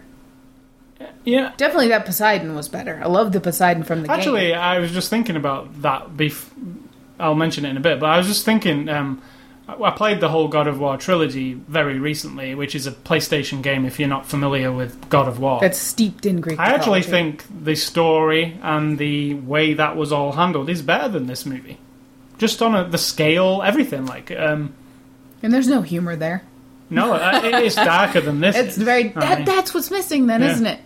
Yeah. 1.24 1.52
Definitely, 1.56 1.88
that 1.88 2.06
Poseidon 2.06 2.54
was 2.56 2.68
better. 2.68 3.00
I 3.02 3.06
love 3.06 3.32
the 3.32 3.40
Poseidon 3.40 3.82
from 3.84 4.02
the 4.02 4.08
game. 4.08 4.16
Actually, 4.16 4.46
game. 4.48 4.58
I 4.58 4.78
was 4.80 4.90
just 4.92 5.10
thinking 5.10 5.36
about 5.36 5.82
that. 5.82 6.16
Beef. 6.16 6.50
I'll 7.20 7.34
mention 7.34 7.64
it 7.64 7.70
in 7.70 7.76
a 7.76 7.80
bit, 7.80 8.00
but 8.00 8.08
I 8.10 8.18
was 8.18 8.26
just 8.26 8.44
thinking. 8.44 8.88
Um, 8.88 9.22
I 9.68 9.90
played 9.90 10.20
the 10.20 10.30
whole 10.30 10.48
God 10.48 10.66
of 10.66 10.80
War 10.80 10.96
trilogy 10.96 11.52
very 11.54 11.98
recently, 11.98 12.54
which 12.54 12.74
is 12.74 12.86
a 12.86 12.92
PlayStation 12.92 13.62
game. 13.62 13.84
If 13.84 13.98
you're 14.00 14.08
not 14.08 14.24
familiar 14.24 14.72
with 14.72 15.08
God 15.10 15.28
of 15.28 15.38
War, 15.38 15.60
That's 15.60 15.78
steeped 15.78 16.24
in 16.24 16.40
Greek. 16.40 16.58
I 16.58 16.74
actually 16.74 17.02
think 17.02 17.44
the 17.64 17.74
story 17.76 18.58
and 18.62 18.96
the 18.98 19.34
way 19.34 19.74
that 19.74 19.94
was 19.96 20.10
all 20.10 20.32
handled 20.32 20.70
is 20.70 20.80
better 20.80 21.08
than 21.08 21.26
this 21.26 21.44
movie. 21.44 21.78
Just 22.38 22.62
on 22.62 22.74
a, 22.74 22.88
the 22.88 22.98
scale, 22.98 23.62
everything. 23.62 24.06
Like, 24.06 24.30
um, 24.30 24.72
and 25.42 25.52
there's 25.52 25.68
no 25.68 25.82
humor 25.82 26.16
there. 26.16 26.42
no, 26.88 27.12
uh, 27.12 27.40
it 27.44 27.54
is 27.64 27.74
darker 27.74 28.20
than 28.22 28.40
this. 28.40 28.56
It's 28.56 28.78
is. 28.78 28.82
very 28.82 29.08
that, 29.08 29.44
that's 29.44 29.74
what's 29.74 29.90
missing 29.90 30.28
then, 30.28 30.40
Yeah. 30.40 30.52
isn't 30.52 30.66
it? 30.66 30.80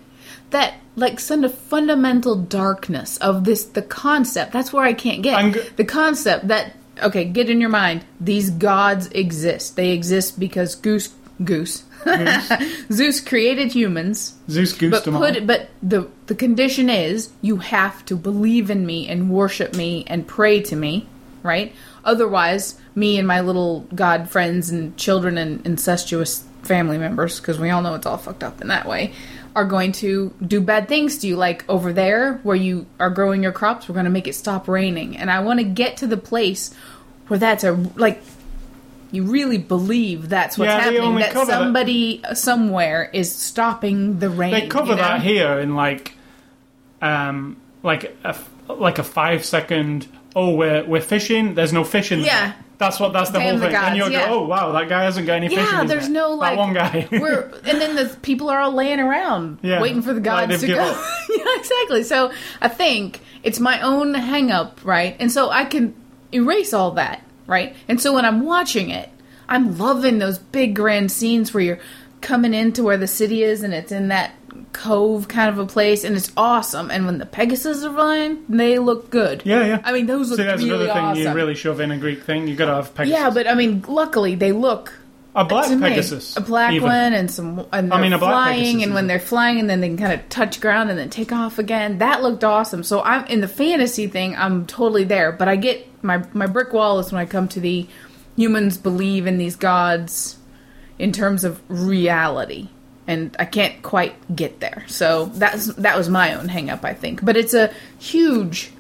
That 0.51 0.75
like 0.97 1.21
some 1.21 1.45
of 1.45 1.55
fundamental 1.57 2.35
darkness 2.37 3.17
of 3.19 3.45
this 3.45 3.65
the 3.65 3.81
concept. 3.83 4.53
That's 4.53 4.73
where 4.73 4.85
I 4.85 4.93
can't 4.93 5.23
get 5.23 5.55
g- 5.55 5.61
the 5.77 5.85
concept 5.85 6.49
that 6.49 6.75
okay, 7.03 7.25
get 7.25 7.49
in 7.51 7.61
your 7.61 7.71
mind. 7.71 8.05
These 8.21 8.51
gods 8.51 9.09
exist. 9.09 9.77
They 9.77 9.91
exist 9.91 10.39
because 10.39 10.75
Goose 10.75 11.15
Goose 11.45 11.85
Zeus 12.93 13.21
created 13.21 13.73
humans, 13.73 14.35
Zeus 14.49 14.73
goosed 14.73 14.91
but 14.91 15.05
them 15.05 15.17
all. 15.17 15.41
but 15.47 15.71
the 15.83 16.09
the 16.27 16.35
condition 16.35 16.91
is 16.91 17.31
you 17.41 17.59
have 17.59 18.05
to 18.07 18.17
believe 18.17 18.71
in 18.71 18.85
me 18.85 19.09
and 19.09 19.31
worship 19.31 19.77
me 19.77 20.05
and 20.09 20.27
pray 20.27 20.61
to 20.63 20.77
me, 20.77 21.07
right? 21.43 21.73
Otherwise, 22.05 22.81
me 22.95 23.19
and 23.19 23.29
my 23.29 23.41
little 23.41 23.87
god 23.95 24.29
friends 24.29 24.71
and 24.71 24.97
children 24.97 25.39
and 25.39 25.65
incestuous 25.65 26.45
family 26.63 26.99
members, 26.99 27.41
because 27.41 27.59
we 27.59 27.71
all 27.71 27.83
know 27.83 27.95
it's 27.95 28.07
all 28.07 28.19
fucked 28.19 28.43
up 28.43 28.61
in 28.61 28.69
that 28.69 28.87
way, 28.87 29.13
are 29.55 29.65
going 29.65 29.93
to 29.93 30.33
do 30.47 30.61
bad 30.61 30.89
things 30.89 31.19
to 31.19 31.27
you. 31.27 31.37
Like 31.37 31.65
over 31.69 31.93
there, 31.93 32.35
where 32.43 32.57
you 32.57 32.87
are 32.99 33.11
growing 33.11 33.43
your 33.43 33.53
crops, 33.53 33.89
we're 33.89 33.95
going 33.95 34.05
to 34.07 34.11
make 34.11 34.27
it 34.29 34.35
stop 34.35 34.69
raining. 34.69 35.17
And 35.17 35.31
I 35.31 35.41
want 35.41 35.61
to 35.61 35.65
get 35.65 35.99
to 35.99 36.07
the 36.07 36.17
place 36.17 36.75
where 37.29 37.39
that's 37.39 37.65
a 37.65 37.73
like. 37.97 38.23
You 39.11 39.25
really 39.25 39.59
believe 39.59 40.31
that's 40.31 40.57
what's 40.57 40.69
Yeah, 40.71 40.81
happening? 40.81 41.17
That 41.17 41.33
cover 41.33 41.51
that- 41.51 41.59
somebody 41.59 42.23
somewhere 42.33 43.11
is 43.13 43.35
stopping 43.35 44.21
the 44.21 44.31
rain. 44.31 44.53
They 44.53 44.69
cover 44.69 44.93
you 44.93 44.97
know? 44.97 45.03
that 45.03 45.21
here 45.21 45.59
in 45.59 45.75
like, 45.75 46.15
um, 47.03 47.59
like 47.83 48.17
a 48.25 48.37
like 48.69 48.99
a 48.99 49.05
five 49.05 49.45
second. 49.45 50.07
Oh, 50.35 50.55
we're 50.55 50.85
we're 50.85 51.01
fishing. 51.01 51.55
There's 51.55 51.73
no 51.73 51.85
fish 51.85 52.13
in 52.13 52.21
there. 52.21 52.29
Yeah. 52.29 52.53
That's 52.79 52.99
what. 52.99 53.13
That's 53.13 53.31
the 53.31 53.39
Damn 53.39 53.51
whole 53.51 53.59
the 53.59 53.67
thing. 53.67 53.77
and 53.77 53.97
you'll 53.97 54.11
yeah. 54.11 54.27
go, 54.27 54.41
oh 54.41 54.47
wow, 54.47 54.73
that 54.73 54.89
guy 54.89 55.05
hasn't 55.05 55.27
got 55.27 55.35
any 55.35 55.49
fish. 55.49 55.59
Yeah, 55.59 55.85
there's 55.85 56.09
net." 56.09 56.13
no 56.13 56.31
like 56.35 56.57
that 56.57 56.59
one 56.59 56.73
guy. 56.73 57.07
we're 57.13 57.43
and 57.65 57.81
then 57.81 57.95
the 57.95 58.17
people 58.23 58.51
are 58.51 58.59
all 58.59 58.73
laying 58.73 58.99
around 58.99 59.59
Yeah, 59.63 59.81
waiting 59.81 60.03
for 60.03 60.09
the 60.15 60.21
like 60.21 60.49
gods 60.49 60.51
they've 60.51 60.61
to 60.61 60.67
given 60.67 60.85
go. 60.85 60.91
up. 60.91 61.07
yeah, 61.31 61.45
exactly. 61.59 62.03
So 62.03 62.33
I 62.61 62.69
think 62.69 63.21
it's 63.45 63.61
my 63.61 63.81
own 63.83 64.15
hang 64.15 64.51
up, 64.51 64.81
right? 64.85 65.17
And 65.21 65.31
so 65.31 65.49
I 65.51 65.65
can 65.65 65.95
erase 66.33 66.73
all 66.73 66.93
that, 66.93 67.23
right? 67.47 67.77
And 67.87 68.01
so 68.01 68.15
when 68.15 68.25
I'm 68.25 68.45
watching 68.45 68.91
it, 68.91 69.09
I'm 69.49 69.79
loving 69.79 70.19
those 70.19 70.39
big 70.39 70.75
grand 70.75 71.13
scenes 71.13 71.53
where 71.55 71.63
you're 71.63 71.79
coming 72.23 72.55
into 72.55 72.83
where 72.83 72.97
the 72.97 73.07
city 73.07 73.43
is, 73.43 73.63
and 73.63 73.75
it's 73.75 73.93
in 73.93 74.09
that 74.09 74.33
cove 74.73 75.29
kind 75.29 75.49
of 75.51 75.59
a 75.59 75.67
place, 75.67 76.05
and 76.05 76.17
it's 76.17 76.33
awesome. 76.37 76.91
And 76.91 77.07
when 77.07 77.19
the 77.19 77.27
Pegasus 77.27 77.85
are 77.85 77.93
flying, 77.93 78.45
they 78.49 78.79
look 78.79 79.11
good. 79.11 79.43
Yeah, 79.45 79.65
yeah. 79.65 79.81
I 79.85 79.93
mean, 79.93 80.07
those 80.07 80.31
look 80.31 80.39
See, 80.39 80.45
that's 80.45 80.63
really 80.63 80.85
another 80.85 80.93
thing 80.93 81.05
awesome. 81.05 81.23
you 81.23 81.33
really 81.33 81.55
shove 81.55 81.81
in 81.81 81.91
a 81.91 81.99
Greek 81.99 82.23
thing. 82.23 82.49
You 82.49 82.57
got 82.57 82.67
to 82.67 82.75
have 82.75 82.95
Pegasus. 82.95 83.19
yeah, 83.19 83.31
but 83.31 83.47
I 83.47 83.55
mean, 83.55 83.85
luckily 83.87 84.35
they 84.35 84.53
look 84.53 84.95
a 85.35 85.45
black 85.45 85.69
to 85.69 85.77
me, 85.77 85.89
Pegasus, 85.89 86.37
a 86.37 86.41
black 86.41 86.73
even. 86.73 86.89
one, 86.89 87.13
and 87.13 87.31
some. 87.31 87.67
And 87.73 87.93
I 87.93 88.01
mean, 88.01 88.13
a 88.13 88.19
black 88.19 88.33
flying, 88.33 88.63
Pegasus 88.63 88.85
and 88.85 88.95
when 88.95 89.07
they're 89.07 89.21
flying, 89.21 89.61
and 89.61 89.69
then 89.69 89.81
they 89.81 89.89
can 89.89 89.99
kind 89.99 90.13
of 90.13 90.29
touch 90.29 90.61
ground 90.61 90.91
and 90.91 90.99
then 90.99 91.11
take 91.11 91.33
off 91.33 91.59
again. 91.59 91.99
That 91.99 92.23
looked 92.23 92.45
awesome. 92.45 92.83
So 92.83 93.03
I'm 93.03 93.25
in 93.27 93.41
the 93.41 93.49
fantasy 93.49 94.07
thing. 94.07 94.37
I'm 94.37 94.67
totally 94.67 95.05
there, 95.05 95.33
but 95.33 95.49
I 95.49 95.57
get 95.57 95.87
my 96.03 96.25
my 96.33 96.47
brick 96.47 96.73
wall 96.73 96.99
is 96.99 97.13
when 97.13 97.21
I 97.21 97.27
come 97.27 97.49
to 97.49 97.61
the 97.61 97.87
humans 98.37 98.79
believe 98.79 99.27
in 99.27 99.37
these 99.37 99.57
gods 99.57 100.39
in 101.03 101.13
terms 101.13 101.45
of 101.45 101.61
reality. 101.69 102.69
And 103.07 103.35
I 103.39 103.45
can't 103.47 103.83
quite 103.83 104.15
get 104.35 104.61
there, 104.61 104.85
so 104.87 105.27
that's 105.35 105.67
that 105.75 105.97
was 105.99 106.09
my 106.09 106.35
own 106.35 106.47
hang 106.49 106.71
up, 106.71 106.85
I 106.85 106.95
think. 106.95 107.25
But 107.25 107.37
it's 107.37 107.53
a 107.53 107.73
huge. 107.99 108.71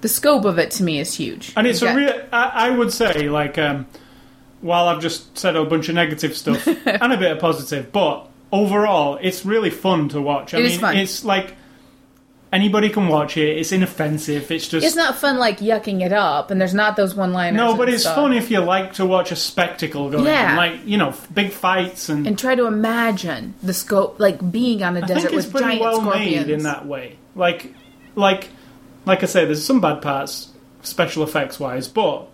The 0.00 0.08
scope 0.08 0.44
of 0.44 0.58
it 0.58 0.72
to 0.72 0.82
me 0.82 0.98
is 0.98 1.14
huge. 1.14 1.52
And 1.56 1.64
it's 1.66 1.80
a 1.80 1.94
real. 1.94 2.12
I, 2.32 2.50
I 2.66 2.70
would 2.70 2.92
say, 2.92 3.28
like, 3.28 3.56
um, 3.56 3.86
while 4.62 4.88
I've 4.88 5.00
just 5.00 5.38
said 5.38 5.54
a 5.54 5.64
bunch 5.64 5.88
of 5.88 5.94
negative 5.94 6.36
stuff 6.36 6.66
and 6.86 7.12
a 7.12 7.16
bit 7.16 7.30
of 7.30 7.38
positive, 7.38 7.92
but 7.92 8.28
overall, 8.50 9.16
it's 9.22 9.46
really 9.46 9.70
fun 9.70 10.08
to 10.10 10.20
watch. 10.20 10.52
I 10.52 10.58
It 10.58 10.62
mean, 10.62 10.70
is 10.72 10.80
fun. 10.80 10.96
it's 10.96 11.24
like 11.24 11.54
anybody 12.52 12.88
can 12.88 13.08
watch 13.08 13.36
it. 13.36 13.58
It's 13.58 13.72
inoffensive. 13.72 14.50
It's 14.50 14.68
just 14.68 14.86
It's 14.86 14.96
not 14.96 15.16
fun 15.16 15.38
like 15.38 15.58
yucking 15.58 16.04
it 16.04 16.12
up, 16.12 16.50
and 16.50 16.60
there's 16.60 16.74
not 16.74 16.96
those 16.96 17.14
one 17.14 17.32
liners. 17.32 17.56
no, 17.56 17.76
but 17.76 17.88
it's 17.88 18.04
fun 18.04 18.32
if 18.32 18.50
you 18.50 18.60
like 18.60 18.94
to 18.94 19.04
watch 19.06 19.32
a 19.32 19.36
spectacle 19.36 20.10
going 20.10 20.24
Yeah. 20.26 20.50
on, 20.52 20.56
like 20.56 20.80
you 20.86 20.96
know, 20.98 21.14
big 21.34 21.50
fights 21.52 22.08
and. 22.08 22.26
and 22.26 22.38
try 22.38 22.54
to 22.54 22.66
imagine 22.66 23.54
the 23.62 23.72
scope, 23.74 24.16
like 24.18 24.50
being 24.52 24.82
on 24.82 24.96
a 24.96 25.02
I 25.02 25.06
desert 25.06 25.32
with 25.32 25.52
giant 25.52 25.80
well 25.80 26.00
scorpions. 26.00 26.46
made 26.46 26.50
in 26.54 26.62
that 26.62 26.86
way. 26.86 27.16
Like, 27.34 27.74
like, 28.14 28.48
like 29.04 29.22
I 29.22 29.26
say, 29.26 29.44
there's 29.44 29.64
some 29.64 29.80
bad 29.80 30.00
parts, 30.02 30.50
special 30.82 31.22
effects 31.22 31.60
wise, 31.60 31.88
but 31.88 32.28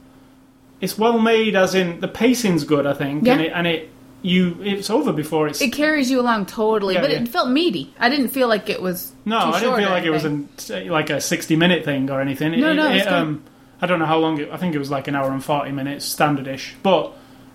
it's 0.80 0.96
well 0.98 1.18
made. 1.18 1.56
As 1.56 1.74
in, 1.74 2.00
the 2.00 2.08
pacing's 2.08 2.64
good, 2.64 2.86
I 2.86 2.92
think, 2.94 3.26
and 3.26 3.40
Yeah. 3.40 3.46
it 3.46 3.52
and 3.54 3.66
it 3.66 3.90
you 4.22 4.56
it's 4.62 4.88
over 4.88 5.12
before 5.12 5.48
it's. 5.48 5.60
It 5.60 5.72
carries 5.72 6.10
you 6.10 6.20
along 6.20 6.46
totally, 6.46 6.94
Yeah, 6.94 7.00
but 7.00 7.10
yeah. 7.10 7.20
it 7.22 7.28
felt 7.28 7.48
meaty. 7.50 7.92
I 7.98 8.08
didn't 8.08 8.28
feel 8.28 8.48
like 8.48 8.68
it 8.70 8.80
was. 8.80 9.12
no, 9.24 9.38
I 9.38 9.60
didn't 9.60 9.76
feel 9.78 9.90
like 9.90 10.04
it 10.04 10.10
was 10.10 10.24
anything. 10.24 10.86
an, 10.86 10.88
like 10.92 11.10
a 11.10 11.20
60 11.20 11.56
minute 11.56 11.84
thing 11.84 12.08
or 12.10 12.20
anything. 12.20 12.54
It- 12.54 12.58
No, 12.60 12.72
no, 12.72 12.90
it, 12.90 12.96
it's 12.96 13.04
good. 13.04 13.12
um, 13.12 13.42
I 13.80 13.86
don't 13.86 13.98
know 13.98 14.06
how 14.06 14.18
long 14.18 14.38
it. 14.40 14.48
I 14.52 14.56
think 14.58 14.74
it 14.74 14.78
was 14.78 14.90
like 14.90 15.08
an 15.08 15.16
hour 15.16 15.30
and 15.32 15.42
40 15.44 15.72
minutes, 15.72 16.06
standardish, 16.06 16.74
but 16.82 17.12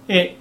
it. 0.08 0.38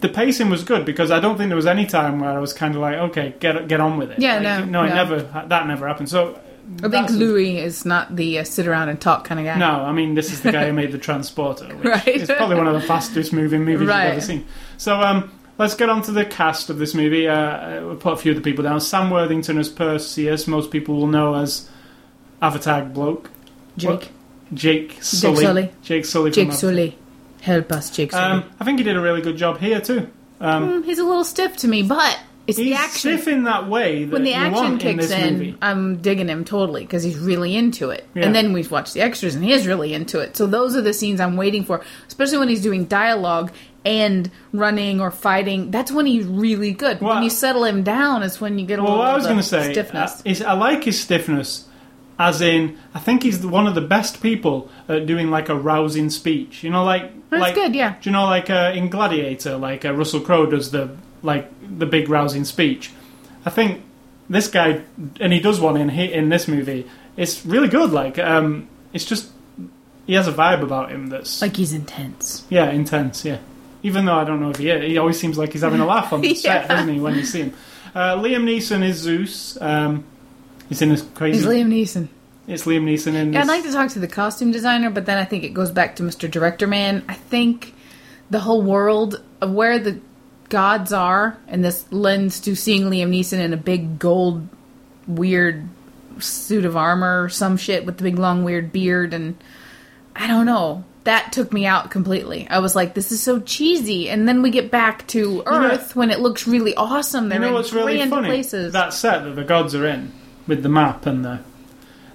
The 0.00 0.08
pacing 0.08 0.48
was 0.48 0.64
good 0.64 0.86
because 0.86 1.10
I 1.10 1.20
don't 1.20 1.36
think 1.36 1.48
there 1.50 1.56
was 1.56 1.66
any 1.66 1.84
time 1.84 2.20
where 2.20 2.30
I 2.30 2.38
was 2.38 2.54
kind 2.54 2.74
of 2.74 2.80
like, 2.80 2.96
okay, 3.10 3.34
get 3.38 3.68
get 3.68 3.80
on 3.80 3.98
with 3.98 4.10
it. 4.10 4.18
Yeah, 4.18 4.34
Like, 4.36 4.42
no, 4.70 4.82
no, 4.82 4.84
it 4.84 4.94
never 4.94 5.20
that 5.48 5.66
never 5.66 5.86
happened. 5.86 6.08
So 6.08 6.38
I 6.84 6.88
think 6.88 7.10
Louis 7.10 7.58
is 7.58 7.84
not 7.84 8.14
the 8.16 8.38
uh, 8.38 8.44
sit 8.44 8.66
around 8.66 8.88
and 8.90 9.00
talk 9.00 9.24
kind 9.24 9.40
of 9.40 9.46
guy. 9.46 9.58
No, 9.58 9.70
I 9.70 9.92
mean 9.92 10.14
this 10.14 10.32
is 10.32 10.40
the 10.42 10.52
guy 10.52 10.66
who 10.66 10.72
made 10.72 10.92
the 10.92 10.98
Transporter, 11.08 11.66
which 11.76 11.84
Right. 11.84 12.06
is 12.08 12.28
probably 12.30 12.56
one 12.56 12.66
of 12.68 12.74
the 12.74 12.80
fastest 12.80 13.32
moving 13.32 13.64
movies 13.64 13.88
Right. 13.88 14.04
you've 14.04 14.12
ever 14.12 14.20
seen. 14.20 14.44
So 14.76 15.00
um, 15.00 15.32
let's 15.58 15.74
get 15.74 15.88
on 15.90 16.02
to 16.02 16.12
the 16.12 16.24
cast 16.24 16.70
of 16.70 16.78
this 16.78 16.94
movie. 16.94 17.26
Uh, 17.28 17.84
we'll 17.84 17.96
put 17.96 18.12
a 18.12 18.16
few 18.16 18.32
of 18.32 18.36
the 18.36 18.42
people 18.42 18.62
down. 18.64 18.80
Sam 18.80 19.10
Worthington 19.10 19.58
as 19.58 19.68
Perseus, 19.68 20.46
most 20.46 20.70
people 20.70 20.96
will 20.96 21.06
know 21.08 21.34
as 21.34 21.68
Avatar 22.42 22.84
bloke. 22.84 23.30
Jake. 23.76 24.10
Jake 24.52 24.98
Sully. 25.02 25.44
Sully. 25.44 25.70
Jake 25.82 26.04
Sully. 26.04 26.30
Jake 26.30 26.46
from 26.48 26.52
Avatar. 26.52 26.70
Sully. 26.70 26.98
Help 27.42 27.72
us, 27.72 27.90
Jake 27.90 28.12
Sully. 28.12 28.42
Um, 28.42 28.44
I 28.60 28.64
think 28.64 28.78
he 28.78 28.84
did 28.84 28.96
a 28.96 29.00
really 29.00 29.22
good 29.22 29.36
job 29.36 29.58
here 29.58 29.80
too. 29.80 30.08
Um, 30.40 30.82
Mm, 30.82 30.84
he's 30.84 30.98
a 30.98 31.04
little 31.04 31.24
stiff 31.24 31.56
to 31.58 31.68
me, 31.68 31.82
but 31.82 32.18
it's 32.46 32.58
he's 32.58 32.68
the 32.68 32.74
action. 32.74 32.90
stiff 33.16 33.28
in 33.28 33.44
that 33.44 33.68
way 33.68 34.04
that 34.04 34.12
when 34.12 34.24
the 34.24 34.34
action 34.34 34.72
in 34.72 34.78
kicks 34.78 35.08
this 35.08 35.12
in. 35.12 35.58
I'm 35.62 35.98
digging 36.02 36.28
him 36.28 36.44
totally 36.44 36.82
because 36.82 37.02
he's 37.02 37.18
really 37.18 37.54
into 37.56 37.90
it. 37.90 38.06
Yeah. 38.14 38.26
And 38.26 38.34
then 38.34 38.52
we've 38.52 38.70
watched 38.70 38.94
the 38.94 39.00
extras, 39.02 39.34
and 39.34 39.44
he 39.44 39.52
is 39.52 39.66
really 39.66 39.94
into 39.94 40.18
it. 40.20 40.36
So 40.36 40.46
those 40.46 40.74
are 40.76 40.82
the 40.82 40.92
scenes 40.94 41.20
I'm 41.20 41.36
waiting 41.36 41.64
for, 41.64 41.82
especially 42.08 42.38
when 42.38 42.48
he's 42.48 42.62
doing 42.62 42.86
dialogue 42.86 43.52
and 43.84 44.30
running 44.52 45.00
or 45.00 45.10
fighting. 45.10 45.70
That's 45.70 45.90
when 45.92 46.06
he's 46.06 46.26
really 46.26 46.72
good. 46.72 47.00
Well, 47.00 47.14
when 47.14 47.22
you 47.22 47.30
settle 47.30 47.64
him 47.64 47.82
down, 47.82 48.22
is 48.22 48.40
when 48.40 48.58
you 48.58 48.66
get 48.66 48.78
a 48.78 48.82
Well, 48.82 48.92
little. 48.96 49.06
I 49.06 49.14
was 49.14 49.24
going 49.24 49.38
to 49.38 49.42
say 49.42 49.72
stiffness. 49.72 50.20
uh, 50.20 50.22
is 50.24 50.42
I 50.42 50.52
like 50.52 50.84
his 50.84 51.00
stiffness, 51.00 51.66
as 52.18 52.40
in 52.42 52.76
I 52.94 52.98
think 52.98 53.22
he's 53.22 53.44
one 53.46 53.66
of 53.66 53.74
the 53.74 53.80
best 53.80 54.22
people 54.22 54.68
at 54.88 55.06
doing 55.06 55.30
like 55.30 55.48
a 55.48 55.54
rousing 55.54 56.10
speech. 56.10 56.62
You 56.64 56.70
know, 56.70 56.84
like 56.84 57.10
That's 57.30 57.40
like 57.40 57.54
good, 57.54 57.74
yeah. 57.74 57.94
Do 58.00 58.10
you 58.10 58.12
know, 58.12 58.24
like 58.24 58.50
uh, 58.50 58.72
in 58.74 58.88
Gladiator, 58.90 59.56
like 59.56 59.84
uh, 59.84 59.94
Russell 59.94 60.20
Crowe 60.20 60.46
does 60.46 60.72
the 60.72 60.90
like 61.22 61.50
the 61.78 61.86
big 61.86 62.08
rousing 62.08 62.44
speech. 62.44 62.90
I 63.44 63.50
think 63.50 63.82
this 64.28 64.48
guy, 64.48 64.82
and 65.20 65.32
he 65.32 65.40
does 65.40 65.60
one 65.60 65.76
in 65.76 65.90
in 65.90 66.28
this 66.28 66.46
movie. 66.48 66.86
It's 67.16 67.44
really 67.44 67.68
good. 67.68 67.90
Like, 67.90 68.18
um, 68.18 68.68
it's 68.92 69.04
just 69.04 69.30
he 70.06 70.14
has 70.14 70.26
a 70.28 70.32
vibe 70.32 70.62
about 70.62 70.90
him 70.90 71.08
that's 71.08 71.40
like 71.42 71.56
he's 71.56 71.72
intense. 71.72 72.44
yeah, 72.50 72.70
intense. 72.70 73.24
Yeah, 73.24 73.38
even 73.82 74.04
though 74.04 74.14
I 74.16 74.24
don't 74.24 74.40
know 74.40 74.50
if 74.50 74.56
he 74.58 74.70
is, 74.70 74.84
he 74.84 74.98
always 74.98 75.18
seems 75.18 75.36
like 75.38 75.52
he's 75.52 75.62
having 75.62 75.80
a 75.80 75.86
laugh 75.86 76.12
on 76.12 76.20
the 76.22 76.34
set, 76.34 76.62
Yeah. 76.62 76.68
doesn't 76.68 76.94
he? 76.94 77.00
When 77.00 77.14
you 77.14 77.24
see 77.24 77.42
him, 77.42 77.54
uh, 77.94 78.16
Liam 78.16 78.44
Neeson 78.44 78.82
is 78.84 78.96
Zeus. 78.98 79.58
Um, 79.60 80.04
he's 80.68 80.80
in 80.82 80.88
this 80.90 81.02
crazy. 81.14 81.38
He's 81.38 81.46
Liam 81.46 81.66
Neeson. 81.68 82.08
it's 82.46 82.64
Liam 82.64 82.84
Neeson 82.84 83.14
in. 83.14 83.32
Yeah, 83.32 83.40
I'd 83.42 83.48
like 83.48 83.62
to 83.64 83.72
talk 83.72 83.90
to 83.90 83.98
the 83.98 84.08
costume 84.08 84.52
designer, 84.52 84.90
but 84.90 85.06
then 85.06 85.18
I 85.18 85.24
think 85.24 85.44
it 85.44 85.54
goes 85.54 85.70
back 85.70 85.96
to 85.96 86.02
Mr. 86.02 86.30
Director 86.30 86.66
Man. 86.66 87.04
I 87.08 87.14
think 87.14 87.74
the 88.30 88.40
whole 88.40 88.62
world 88.62 89.22
of 89.40 89.52
where 89.52 89.78
the 89.78 90.00
gods 90.50 90.92
are, 90.92 91.38
and 91.48 91.64
this 91.64 91.90
lends 91.90 92.40
to 92.40 92.54
seeing 92.54 92.82
Liam 92.84 93.10
Neeson 93.10 93.38
in 93.38 93.54
a 93.54 93.56
big 93.56 93.98
gold, 93.98 94.46
weird 95.06 95.66
suit 96.18 96.66
of 96.66 96.76
armor 96.76 97.24
or 97.24 97.28
some 97.30 97.56
shit 97.56 97.86
with 97.86 97.96
the 97.96 98.04
big 98.04 98.18
long 98.18 98.44
weird 98.44 98.72
beard, 98.72 99.14
and 99.14 99.42
I 100.14 100.26
don't 100.26 100.46
know. 100.46 100.84
That 101.04 101.32
took 101.32 101.50
me 101.50 101.64
out 101.64 101.90
completely. 101.90 102.46
I 102.50 102.58
was 102.58 102.76
like, 102.76 102.92
"This 102.92 103.10
is 103.10 103.22
so 103.22 103.40
cheesy," 103.40 104.10
and 104.10 104.28
then 104.28 104.42
we 104.42 104.50
get 104.50 104.70
back 104.70 105.06
to 105.08 105.42
Earth 105.46 105.96
when 105.96 106.10
it 106.10 106.20
looks 106.20 106.46
really 106.46 106.74
awesome. 106.74 107.30
They're 107.30 107.38
you 107.38 107.42
know 107.42 107.48
in 107.48 107.54
what's 107.54 107.72
really 107.72 108.06
funny? 108.06 108.28
places. 108.28 108.74
That 108.74 108.92
set 108.92 109.24
that 109.24 109.30
the 109.30 109.44
gods 109.44 109.74
are 109.74 109.86
in 109.86 110.12
with 110.46 110.62
the 110.62 110.68
map 110.68 111.06
and 111.06 111.24
the. 111.24 111.40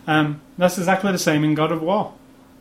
Um, 0.06 0.40
that's 0.58 0.78
exactly 0.78 1.12
the 1.12 1.18
same 1.18 1.44
in 1.44 1.56
God 1.56 1.72
of 1.72 1.82
War. 1.82 2.14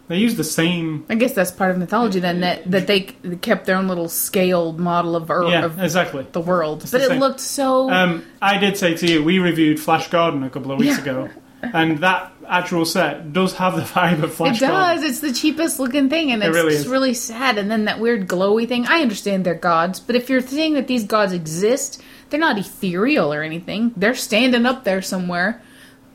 They 0.06 0.18
use 0.18 0.34
the 0.36 0.44
same. 0.44 1.06
I 1.08 1.14
guess 1.14 1.32
that's 1.32 1.50
part 1.50 1.70
of 1.70 1.78
mythology 1.78 2.20
then 2.20 2.40
that 2.40 2.70
that 2.70 2.86
they 2.86 3.00
kept 3.40 3.64
their 3.64 3.76
own 3.76 3.88
little 3.88 4.08
scaled 4.08 4.78
model 4.78 5.16
of 5.16 5.30
Earth 5.30 5.50
Yeah, 5.50 5.64
of 5.64 5.78
exactly. 5.80 6.26
the 6.32 6.40
world, 6.42 6.82
It's 6.82 6.90
but 6.92 6.98
the 6.98 7.04
it 7.04 7.08
same. 7.08 7.20
looked 7.20 7.40
so. 7.40 7.90
Um, 7.90 8.22
I 8.42 8.58
did 8.58 8.76
say 8.76 8.94
to 8.94 9.06
you, 9.10 9.24
we 9.24 9.38
reviewed 9.38 9.80
Flash 9.80 10.08
Gordon 10.10 10.42
a 10.42 10.50
couple 10.50 10.72
of 10.72 10.78
weeks 10.78 10.96
Yeah. 10.96 11.02
ago, 11.02 11.28
and 11.62 11.98
that 12.00 12.32
actual 12.46 12.84
set 12.84 13.32
does 13.32 13.54
have 13.54 13.76
the 13.76 13.82
vibe 13.94 14.22
of 14.22 14.34
Flash 14.34 14.58
it 14.58 14.66
does. 14.66 14.70
Gordon. 15.00 15.04
It's 15.10 15.20
the 15.20 15.32
cheapest 15.32 15.80
looking 15.80 16.10
thing, 16.10 16.30
and 16.32 16.42
It 16.42 16.48
it's 16.48 16.54
really 16.54 16.72
just 16.74 16.86
really 16.88 17.14
sad. 17.14 17.56
And 17.56 17.70
then 17.70 17.86
that 17.86 17.98
weird 17.98 18.28
glowy 18.28 18.68
thing. 18.68 18.86
I 18.86 19.00
understand 19.00 19.46
they're 19.46 19.54
gods, 19.54 20.00
but 20.00 20.16
if 20.16 20.28
you're 20.28 20.42
saying 20.42 20.74
that 20.74 20.86
these 20.86 21.04
gods 21.04 21.32
exist, 21.32 22.02
they're 22.28 22.38
not 22.40 22.58
ethereal 22.58 23.32
or 23.32 23.42
anything. 23.42 23.92
They're 23.96 24.14
standing 24.14 24.66
up 24.66 24.84
there 24.84 25.00
somewhere. 25.00 25.62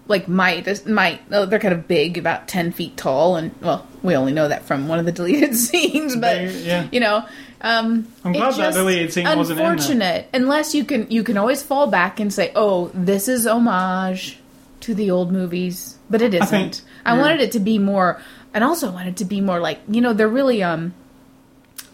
Like 0.10 0.28
might 0.28 0.86
might 0.88 1.22
oh, 1.32 1.46
they're 1.46 1.60
kind 1.60 1.74
of 1.74 1.88
big, 1.88 2.18
about 2.18 2.48
ten 2.50 2.72
feet 2.74 2.98
tall, 2.98 3.36
and 3.38 3.52
well, 3.62 3.88
we 4.04 4.16
only 4.16 4.34
know 4.34 4.48
that 4.50 4.66
from 4.66 4.88
one 4.90 5.00
of 5.00 5.06
the 5.06 5.12
deleted 5.20 5.56
scenes. 5.56 6.16
But 6.16 6.34
They- 6.36 6.64
yeah. 6.64 6.88
you 6.92 7.00
know, 7.00 7.24
um, 7.62 8.08
I'm 8.26 8.34
it's 8.36 8.58
glad 8.58 8.74
that 8.74 8.74
deleted 8.74 9.14
scene 9.14 9.26
wasn't 9.26 9.60
in 9.60 9.64
there. 9.64 9.72
Unfortunate, 9.72 10.28
unless 10.34 10.74
you 10.76 10.84
can 10.84 11.10
you 11.12 11.24
can 11.24 11.38
always 11.38 11.62
fall 11.64 11.88
back 11.88 12.20
and 12.20 12.34
say, 12.34 12.52
"Oh, 12.56 12.90
this 12.94 13.28
is 13.28 13.46
homage 13.46 14.40
to 14.82 14.96
the 14.96 15.12
old 15.12 15.32
movies," 15.32 15.98
but 16.10 16.22
it 16.24 16.34
isn't. 16.34 16.44
I, 16.44 16.48
think- 16.48 16.82
yeah. 17.06 17.18
wanted 17.22 17.42
it 17.42 17.52
to 17.54 17.60
be 17.60 17.78
more, 17.78 18.20
and 18.54 18.64
also 18.64 18.92
wanted 18.92 19.10
it 19.10 19.18
to 19.18 19.26
be 19.26 19.42
more 19.42 19.60
like 19.60 19.80
you 19.88 20.02
know 20.02 20.14
they're 20.14 20.28
really 20.28 20.64
um, 20.64 20.96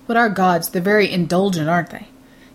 what 0.05 0.17
are 0.17 0.29
gods? 0.29 0.69
They're 0.69 0.81
very 0.81 1.11
indulgent, 1.11 1.67
aren't 1.67 1.89
they? 1.89 2.07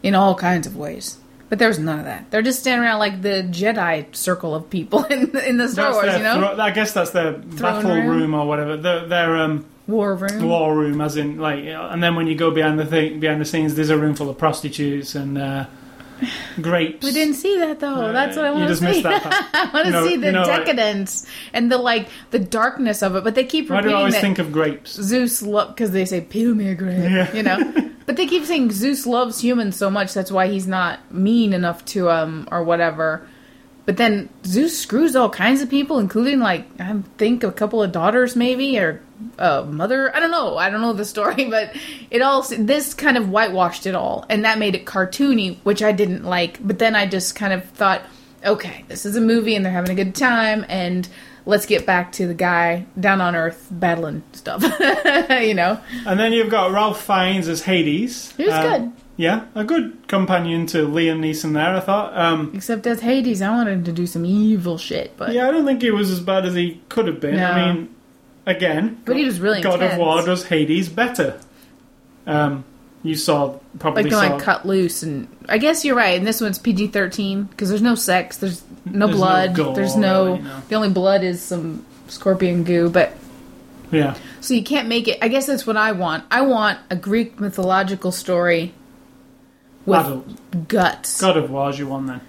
In 0.03 0.15
all 0.15 0.35
kinds 0.35 0.67
of 0.67 0.75
ways. 0.75 1.19
But 1.51 1.59
there's 1.59 1.81
none 1.81 1.99
of 1.99 2.05
that. 2.07 2.31
They're 2.31 2.43
just 2.43 2.61
standing 2.61 2.87
around 2.87 3.01
like 3.01 3.23
the 3.23 3.43
Jedi 3.51 4.15
circle 4.15 4.55
of 4.55 4.71
people 4.71 5.03
in 5.11 5.33
the, 5.33 5.47
in 5.47 5.57
the 5.59 5.69
Star 5.69 5.87
That's 5.87 5.95
Wars, 5.97 6.07
their 6.07 6.35
you 6.35 6.41
know, 6.41 6.57
I 6.59 6.71
guess 6.71 6.93
that's 6.93 7.11
their 7.11 7.33
battle 7.33 7.91
room? 7.91 8.07
room. 8.07 8.35
or 8.35 8.47
whatever. 8.47 8.77
Their, 8.77 9.07
their 9.07 9.37
um, 9.37 9.67
war 9.89 10.15
room. 10.15 10.49
war 10.49 10.75
room, 10.75 11.01
as 11.01 11.17
in 11.17 11.39
like, 11.39 11.65
and 11.65 12.03
then 12.03 12.15
when 12.15 12.29
you 12.29 12.37
go 12.37 12.53
behind 12.53 12.79
the 12.79 12.87
thing, 12.87 13.19
behind 13.19 13.41
the 13.41 13.45
scenes, 13.45 13.75
there's 13.75 13.91
a 13.91 13.99
room 13.99 14.15
full 14.15 14.31
of 14.31 14.39
prostitutes 14.39 15.17
and 15.17 15.37
uh, 15.37 15.67
grapes. 16.61 17.05
We 17.05 17.13
didn't 17.13 17.35
see 17.35 17.59
that 17.59 17.81
though. 17.81 17.95
Uh, 17.95 18.13
That's 18.13 18.37
what 18.37 18.45
I 18.47 18.51
want 18.51 18.69
to 18.69 18.77
see. 18.77 19.03
I 19.07 19.71
want 19.73 19.87
to 19.89 20.03
see 20.09 20.17
the 20.17 20.27
you 20.27 20.33
know, 20.33 20.43
like- 20.43 20.65
decadence 20.67 21.27
and 21.53 21.71
the 21.71 21.79
like, 21.79 22.09
the 22.31 22.39
darkness 22.39 23.03
of 23.03 23.17
it. 23.17 23.25
But 23.25 23.35
they 23.35 23.45
keep 23.45 23.71
Why 23.71 23.77
do 23.81 23.89
repeating 23.89 23.95
I 23.97 23.99
always 23.99 24.15
that 24.15 24.21
think 24.21 24.39
of 24.39 24.53
grapes? 24.53 24.93
Zeus 24.93 25.43
because 25.43 25.91
they 25.93 26.05
say 26.05 26.21
pomegranate, 26.21 27.11
Yeah. 27.11 27.33
you 27.35 27.43
know. 27.43 27.91
but 28.07 28.17
they 28.17 28.27
keep 28.27 28.45
saying 28.45 28.71
Zeus 28.73 29.07
loves 29.07 29.41
humans 29.41 29.77
so 29.77 29.91
much 29.91 30.15
that's 30.15 30.33
why 30.33 30.49
he's 30.49 30.67
not 30.67 31.13
mean 31.13 31.53
enough 31.53 31.85
to 31.87 32.11
um 32.11 32.49
or 32.51 32.63
whatever. 32.65 33.27
But 33.91 33.97
then 33.97 34.29
Zeus 34.45 34.79
screws 34.79 35.17
all 35.17 35.29
kinds 35.29 35.63
of 35.63 35.69
people, 35.69 35.99
including 35.99 36.39
like 36.39 36.65
I 36.79 37.03
think 37.19 37.43
a 37.43 37.51
couple 37.51 37.83
of 37.83 37.91
daughters, 37.91 38.37
maybe 38.37 38.79
or 38.79 39.03
a 39.37 39.65
mother. 39.65 40.15
I 40.15 40.21
don't 40.21 40.31
know. 40.31 40.57
I 40.57 40.71
don't 40.71 40.81
know 40.81 40.93
the 40.93 41.05
story, 41.05 41.47
but 41.51 41.75
it 42.09 42.23
all 42.23 42.43
this 42.43 42.95
kind 42.95 43.17
of 43.17 43.31
whitewashed 43.31 43.89
it 43.89 43.97
all, 43.97 44.27
and 44.31 44.45
that 44.45 44.61
made 44.61 44.77
it 44.77 44.85
cartoony, 44.87 45.57
which 45.65 45.83
I 45.83 45.91
didn't 45.91 46.23
like. 46.23 46.65
But 46.65 46.79
then 46.79 46.95
I 46.95 47.07
just 47.07 47.35
kind 47.35 47.53
of 47.53 47.65
thought, 47.71 48.03
okay, 48.47 48.85
this 48.87 49.05
is 49.05 49.17
a 49.17 49.21
movie, 49.21 49.57
and 49.57 49.65
they're 49.65 49.73
having 49.73 49.91
a 49.91 50.05
good 50.05 50.15
time, 50.15 50.65
and 50.69 51.09
let's 51.45 51.67
get 51.67 51.85
back 51.85 52.13
to 52.13 52.29
the 52.29 52.35
guy 52.35 52.87
down 53.01 53.21
on 53.21 53.35
Earth 53.35 53.67
battling 53.73 54.23
stuff. 54.35 54.63
you 55.43 55.55
know, 55.55 55.81
And 56.07 56.21
then 56.21 56.33
you've 56.33 56.49
got 56.51 56.71
Ralph 56.71 57.05
Fiennes 57.05 57.49
as 57.49 57.63
Hades. 57.63 58.33
He 58.37 58.45
was 58.45 58.55
Um, 58.55 58.63
good. 58.63 58.93
Yeah, 59.21 59.45
a 59.55 59.65
good 59.65 60.09
companion 60.09 60.65
to 60.69 60.87
Liam 60.87 61.21
Neeson 61.21 61.53
there, 61.53 61.77
I 61.77 61.81
thought. 61.81 62.17
Um, 62.17 62.53
except 62.55 62.87
as 62.87 63.01
Hades, 63.03 63.43
I 63.43 63.51
wanted 63.51 63.73
him 63.73 63.85
to 63.85 63.93
do 63.93 64.07
some 64.07 64.25
evil 64.25 64.79
shit, 64.79 65.15
but 65.19 65.35
yeah, 65.35 65.47
I 65.47 65.51
don't 65.51 65.67
think 65.67 65.83
he 65.83 65.91
was 65.91 66.11
as 66.11 66.21
bad 66.21 66.47
as 66.47 66.55
he 66.55 66.81
could 66.89 67.07
have 67.07 67.21
been. 67.21 67.39
I 67.39 67.73
mean, 67.73 67.95
again, 68.47 69.03
But 69.05 69.17
he 69.19 69.27
was 69.27 69.39
really 69.39 69.61
God 69.61 69.75
intense. 69.75 69.93
of 69.93 69.99
War 69.99 70.23
does 70.23 70.47
Hades 70.47 70.89
better. 70.89 71.39
Um, 72.27 72.65
you 73.03 73.15
saw 73.15 73.59
probably 73.79 74.05
like 74.05 74.31
saw 74.33 74.39
cut 74.39 74.67
loose 74.67 75.03
and 75.03 75.27
i 75.49 75.57
guess 75.57 75.87
you're 75.87 75.97
right 75.97 76.19
and 76.19 76.27
this 76.27 76.39
one's 76.39 76.59
pg-13 76.59 77.49
because 77.49 77.71
there's 77.71 77.81
no 77.81 77.95
sex 77.95 78.37
there's 78.37 78.63
no 78.85 79.07
There's 79.07 79.11
no 79.11 79.17
blood 79.17 79.55
gore, 79.55 79.75
there's 79.75 79.97
no 79.97 80.25
really, 80.27 80.43
no. 80.43 80.61
the 80.69 80.75
only 80.75 80.91
blood 80.91 81.25
is 81.25 81.41
some 81.41 81.85
scorpion 82.09 82.63
goo 82.63 82.91
but 82.91 83.15
yeah, 83.91 84.17
so 84.43 84.53
you 84.53 84.63
can't 84.63 84.87
make 84.87 85.09
it 85.09 85.19
i 85.23 85.29
guess 85.29 85.47
that's 85.47 85.67
what 85.67 85.79
i 85.79 85.93
want 85.93 86.25
i 86.31 86.43
want 86.43 86.79
a 86.91 86.97
greek 86.97 87.41
mythological 87.41 88.13
story 88.13 88.75
with 89.87 89.99
adult. 90.01 90.69
guts 90.69 91.21
God 91.21 91.37
of 91.37 91.51
War's 91.51 91.79
your 91.79 91.89
one 91.89 92.07
then. 92.07 92.21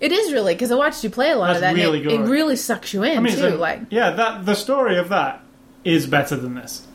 it 0.00 0.12
is 0.12 0.32
really 0.32 0.54
because 0.54 0.70
i 0.70 0.74
watched 0.74 1.02
you 1.04 1.10
play 1.10 1.30
a 1.30 1.36
lot 1.36 1.50
of 1.54 1.60
that 1.60 1.74
That's 1.74 1.78
and 1.84 1.94
really 1.94 2.14
it, 2.14 2.20
it 2.20 2.24
really 2.30 2.56
sucks 2.56 2.92
you 2.92 3.02
in 3.02 3.16
I 3.16 3.20
mean, 3.20 3.34
too 3.34 3.38
so- 3.40 3.56
like 3.56 3.80
yeah, 3.90 4.10
that 4.10 4.44
the 4.46 4.54
story 4.54 4.96
of 4.98 5.08
that 5.10 5.42
is 5.84 6.06
better 6.06 6.36
than 6.36 6.54
this. 6.54 6.86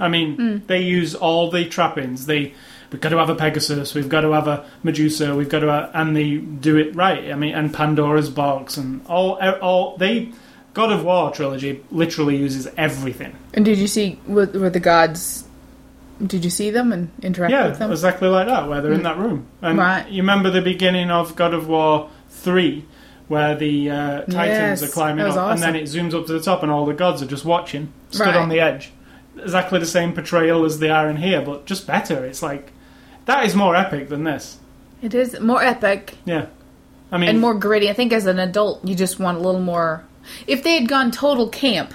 I 0.00 0.08
mean, 0.08 0.36
Hmm. 0.36 0.56
they 0.66 0.80
use 0.82 1.14
all 1.14 1.50
the 1.50 1.64
trappings. 1.64 2.26
They 2.26 2.54
we've 2.92 3.00
got 3.00 3.08
to 3.10 3.18
have 3.18 3.28
a 3.30 3.34
Pegasus, 3.34 3.94
we've 3.94 4.08
got 4.08 4.20
to 4.22 4.30
have 4.32 4.46
a 4.48 4.64
Medusa, 4.82 5.34
we've 5.34 5.48
got 5.48 5.60
to, 5.60 5.66
have, 5.72 5.90
and 5.94 6.16
they 6.16 6.36
do 6.36 6.76
it 6.76 6.94
right. 6.96 7.30
I 7.30 7.34
mean, 7.34 7.54
and 7.54 7.72
Pandora's 7.74 8.30
box 8.30 8.76
and 8.76 9.04
all, 9.06 9.32
all 9.60 9.96
they. 9.98 10.32
God 10.74 10.92
of 10.92 11.02
War 11.04 11.32
trilogy 11.32 11.82
literally 11.90 12.36
uses 12.36 12.68
everything. 12.76 13.34
and 13.54 13.64
did 13.64 13.78
you 13.78 13.88
see 13.88 14.20
with, 14.28 14.54
with 14.54 14.72
the 14.74 14.80
gods 14.80 15.44
did 16.26 16.44
you 16.44 16.50
see 16.50 16.70
them 16.70 16.92
and 16.92 17.10
interact 17.22 17.52
Yeah, 17.52 17.68
with 17.68 17.78
them 17.78 17.90
exactly 17.92 18.28
like 18.28 18.46
that, 18.46 18.68
where 18.68 18.80
they're 18.80 18.92
in 18.92 19.02
that 19.04 19.18
room. 19.18 19.46
And 19.62 19.78
Right. 19.78 20.08
you 20.08 20.22
remember 20.22 20.50
the 20.50 20.62
beginning 20.62 21.10
of 21.10 21.36
God 21.36 21.54
of 21.54 21.68
War 21.68 22.10
3, 22.30 22.84
where 23.28 23.54
the 23.54 23.90
uh, 23.90 24.20
Titans 24.22 24.80
Yes, 24.80 24.82
are 24.82 24.92
climbing 24.92 25.24
up, 25.26 25.36
and 25.52 25.62
then 25.62 25.76
it 25.76 25.84
zooms 25.84 26.14
up 26.14 26.26
to 26.26 26.32
the 26.32 26.40
top, 26.40 26.62
and 26.62 26.72
all 26.72 26.86
the 26.86 26.94
gods 26.94 27.22
are 27.22 27.26
just 27.26 27.44
watching, 27.44 27.92
stood 28.10 28.26
Right. 28.26 28.36
on 28.36 28.48
the 28.48 28.60
edge. 28.60 28.90
Exactly 29.40 29.78
the 29.78 29.86
same 29.86 30.12
portrayal 30.12 30.64
as 30.64 30.78
they 30.80 30.90
are 30.90 31.08
in 31.08 31.16
here, 31.16 31.40
but 31.40 31.64
just 31.66 31.86
better. 31.86 32.24
It's 32.24 32.42
like, 32.42 32.72
that 33.26 33.44
is 33.44 33.54
more 33.54 33.76
epic 33.76 34.08
than 34.08 34.24
this. 34.24 34.58
it 35.00 35.14
is 35.14 35.38
more 35.38 35.62
epic 35.62 36.14
Yeah. 36.24 36.46
I 37.12 37.18
mean, 37.18 37.28
and 37.28 37.40
more 37.40 37.54
gritty. 37.54 37.88
I 37.88 37.92
think 37.92 38.12
as 38.12 38.26
an 38.26 38.40
adult, 38.40 38.84
you 38.84 38.94
just 38.96 39.20
want 39.20 39.38
a 39.38 39.40
little 39.40 39.60
more. 39.60 40.02
If 40.48 40.62
they 40.64 40.74
had 40.74 40.88
gone 40.88 41.10
total 41.12 41.48
camp, 41.48 41.94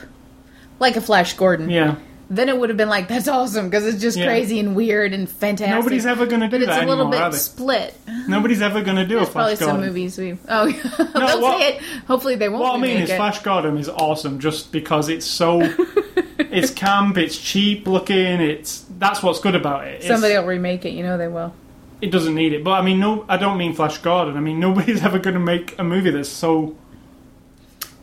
like 0.80 0.96
a 0.96 1.02
Flash 1.02 1.34
Gordon, 1.34 1.70
yeah. 1.70 1.96
Then 2.30 2.50
it 2.50 2.58
would 2.58 2.70
have 2.70 2.78
been 2.78 2.90
like 2.90 3.08
that's 3.08 3.28
awesome 3.28 3.70
because 3.70 3.86
it's 3.86 4.02
just 4.02 4.18
Yeah. 4.18 4.26
crazy 4.26 4.60
and 4.60 4.76
weird 4.76 5.14
and 5.14 5.30
fantastic. 5.30 5.76
Nobody's 5.76 6.06
ever 6.06 6.26
going 6.26 6.42
to 6.42 6.48
do 6.48 6.52
but 6.52 6.62
it's 6.62 6.72
a 6.82 6.86
little 6.86 7.08
anymore, 7.08 7.30
bit 7.32 7.38
split. 7.40 7.96
Nobody's 8.28 8.62
ever 8.62 8.82
going 8.82 8.98
to 8.98 9.06
do 9.06 9.16
There's 9.16 9.30
a 9.30 9.32
probably 9.32 9.56
Flash 9.56 9.70
some 9.70 9.82
movies 9.82 10.18
we. 10.18 10.38
Oh, 10.48 10.72
they'll 11.14 11.42
what- 11.42 11.60
say 11.60 11.76
it. 11.76 11.82
Hopefully 12.08 12.36
they 12.36 12.50
won't. 12.50 12.64
What 12.64 12.76
I 12.76 12.78
mean 12.82 12.98
is, 13.02 13.10
it. 13.10 13.18
Flash 13.18 13.42
Gordon 13.44 13.78
is 13.78 13.90
awesome 13.90 14.40
just 14.40 14.72
because 14.72 15.10
it's 15.10 15.26
so. 15.26 15.62
it's 16.38 16.72
camp, 16.72 17.18
it's 17.18 17.38
cheap 17.38 17.88
looking, 17.88 18.16
it's. 18.42 18.86
That's 18.98 19.22
what's 19.22 19.40
good 19.40 19.56
about 19.56 19.86
it. 19.88 19.96
It's- 19.96 20.08
Somebody 20.08 20.36
will 20.36 20.46
remake 20.46 20.86
it. 20.86 20.94
You 20.94 21.04
know 21.04 21.18
they 21.18 21.28
will. 21.28 21.54
it 22.02 22.12
doesn't 22.12 22.36
need 22.36 22.54
it. 22.54 22.64
But 22.64 22.72
I 22.72 22.82
mean, 22.82 23.00
no, 23.00 23.26
I 23.28 23.38
don't 23.38 23.58
mean 23.58 23.74
Flash 23.74 23.98
Gordon. 24.00 24.38
I 24.38 24.40
mean, 24.40 24.60
nobody's 24.62 25.04
ever 25.04 25.20
going 25.20 25.36
to 25.36 25.40
make 25.40 25.78
a 25.78 25.84
movie 25.84 26.10
that's 26.12 26.30
so. 26.30 26.76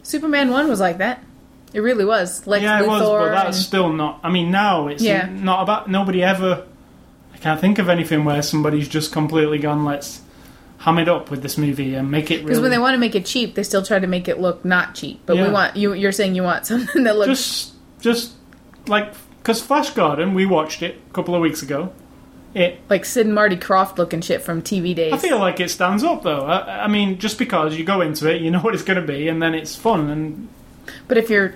Superman 0.03 0.51
one 0.51 0.69
was 0.69 0.81
like 0.81 0.99
that. 0.99 1.23
It 1.73 1.81
really 1.81 2.05
was. 2.05 2.47
Lex 2.47 2.63
yeah, 2.63 2.83
it 2.83 2.87
was, 2.89 3.03
but 3.03 3.31
that's 3.31 3.57
and- 3.57 3.67
still 3.67 3.93
not. 3.93 4.21
I 4.23 4.31
mean, 4.31 4.51
now 4.51 4.89
it's 4.89 5.03
Yeah. 5.03 5.29
not 5.31 5.63
about. 5.63 5.89
Nobody 5.91 6.23
ever. 6.23 6.65
I 7.35 7.39
can't 7.39 7.61
think 7.61 7.79
of 7.79 7.89
anything 7.89 8.25
where 8.25 8.43
somebody's 8.43 8.89
just 8.89 9.13
completely 9.13 9.59
gone. 9.59 9.85
Let's 9.85 10.21
ham 10.79 10.99
it 10.99 11.09
up 11.09 11.31
with 11.31 11.43
this 11.43 11.57
movie 11.59 11.95
and 11.95 12.11
make 12.11 12.31
it 12.31 12.39
Because 12.43 12.51
really. 12.59 12.63
when 12.63 12.71
they 12.71 12.79
want 12.79 12.95
to 12.95 12.99
make 12.99 13.15
it 13.15 13.25
cheap, 13.27 13.55
they 13.55 13.63
still 13.63 13.83
try 13.83 13.99
to 13.99 14.07
make 14.07 14.29
it 14.29 14.41
look 14.41 14.65
not 14.65 14.95
cheap. 14.95 15.21
But 15.27 15.37
we 15.37 15.49
want 15.49 15.77
you. 15.77 15.93
You're 15.93 16.13
saying 16.13 16.35
you 16.35 16.43
want 16.43 16.67
something 16.67 17.05
that 17.05 17.17
looks 17.17 17.29
just, 17.29 17.73
just 18.01 18.33
like 18.87 19.13
because 19.39 19.61
Flash 19.63 19.91
Gordon, 19.91 20.35
we 20.35 20.45
watched 20.47 20.83
it 20.83 20.99
a 21.09 21.13
couple 21.15 21.35
of 21.35 21.41
weeks 21.41 21.63
ago. 21.63 21.93
It 22.53 22.81
like 22.91 23.05
Sid 23.05 23.27
and 23.27 23.35
Marty 23.35 23.57
Krofft 23.57 23.97
looking 23.97 24.21
shit 24.23 24.43
from 24.43 24.61
TV 24.61 24.93
days. 24.95 25.13
I 25.13 25.19
feel 25.19 25.39
like 25.39 25.61
it 25.61 25.71
stands 25.71 26.03
up 26.03 26.25
though. 26.25 26.41
I, 26.47 26.85
I 26.85 26.89
mean, 26.89 27.19
just 27.19 27.39
because 27.39 27.77
you 27.77 27.85
go 27.85 28.01
into 28.01 28.29
it, 28.29 28.43
you 28.43 28.51
know 28.51 28.59
what 28.59 28.75
it's 28.75 28.83
going 28.83 29.01
to 29.01 29.07
be, 29.07 29.29
and 29.29 29.41
then 29.41 29.55
it's 29.55 29.77
fun. 29.77 30.11
And 30.11 30.49
But 31.09 31.19
if 31.19 31.31
you're 31.31 31.55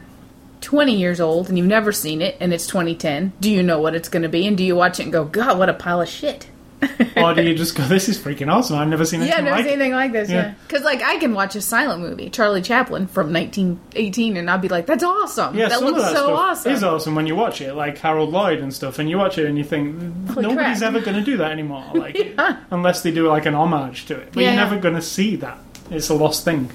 20 0.60 0.96
years 0.96 1.20
old 1.20 1.48
and 1.48 1.58
you've 1.58 1.66
never 1.66 1.92
seen 1.92 2.22
it 2.22 2.36
and 2.40 2.52
it's 2.52 2.66
2010, 2.66 3.32
do 3.40 3.50
you 3.50 3.62
know 3.62 3.80
what 3.80 3.94
it's 3.94 4.08
going 4.08 4.22
to 4.22 4.28
be? 4.28 4.46
And 4.46 4.56
do 4.56 4.64
you 4.64 4.74
watch 4.76 4.98
it 5.00 5.04
and 5.04 5.12
go, 5.12 5.24
God, 5.24 5.58
what 5.58 5.68
a 5.68 5.74
pile 5.74 6.00
of 6.00 6.08
shit? 6.08 6.48
or 7.16 7.32
do 7.32 7.42
you 7.42 7.54
just 7.54 7.74
go, 7.76 7.82
"This 7.84 8.10
is 8.10 8.18
freaking 8.18 8.52
awesome! 8.52 8.76
I've 8.76 8.88
never 8.88 9.06
seen 9.06 9.20
Yeah, 9.20 9.26
anything 9.36 9.38
I've 9.38 9.44
never 9.44 9.56
like 9.56 9.64
seen 9.64 9.72
it." 9.72 9.74
anything 9.80 9.92
like 9.92 10.12
this. 10.12 10.28
Yeah. 10.28 10.36
Yeah, 10.48 10.54
because 10.66 10.82
like 10.82 11.02
I 11.02 11.16
can 11.16 11.32
watch 11.32 11.56
a 11.56 11.62
silent 11.62 12.02
movie, 12.02 12.28
Charlie 12.28 12.60
Chaplin 12.60 13.06
from 13.06 13.32
1918, 13.32 14.36
and 14.36 14.50
I'll 14.50 14.58
be 14.58 14.68
like, 14.68 14.84
"That's 14.84 15.02
awesome! 15.02 15.56
Yeah, 15.56 15.68
that 15.70 15.80
looks 15.80 16.02
that 16.02 16.12
so 16.14 16.34
awesome." 16.34 16.72
is 16.72 16.82
awesome 16.84 17.14
when 17.14 17.26
you 17.26 17.36
watch 17.36 17.62
it, 17.62 17.72
like 17.72 17.96
Harold 17.98 18.30
Lloyd 18.32 18.58
and 18.58 18.74
stuff, 18.74 18.98
and 18.98 19.08
you 19.08 19.16
watch 19.16 19.38
it 19.38 19.46
and 19.46 19.56
you 19.56 19.64
think 19.64 19.96
Holy 20.28 20.42
nobody's 20.42 20.80
crap. 20.80 20.94
ever 20.94 21.00
going 21.00 21.16
to 21.16 21.22
do 21.24 21.38
that 21.38 21.52
anymore, 21.52 21.86
like 21.94 22.18
Yeah. 22.18 22.58
unless 22.70 23.02
they 23.02 23.12
do 23.12 23.28
like 23.28 23.46
an 23.46 23.54
homage 23.54 24.04
to 24.06 24.16
it. 24.18 24.32
But 24.32 24.42
Yeah, 24.42 24.50
you're 24.50 24.58
yeah. 24.58 24.64
never 24.68 24.78
going 24.78 24.94
to 24.96 25.02
see 25.02 25.36
that. 25.36 25.56
It's 25.90 26.10
a 26.10 26.14
lost 26.14 26.44
thing. 26.44 26.70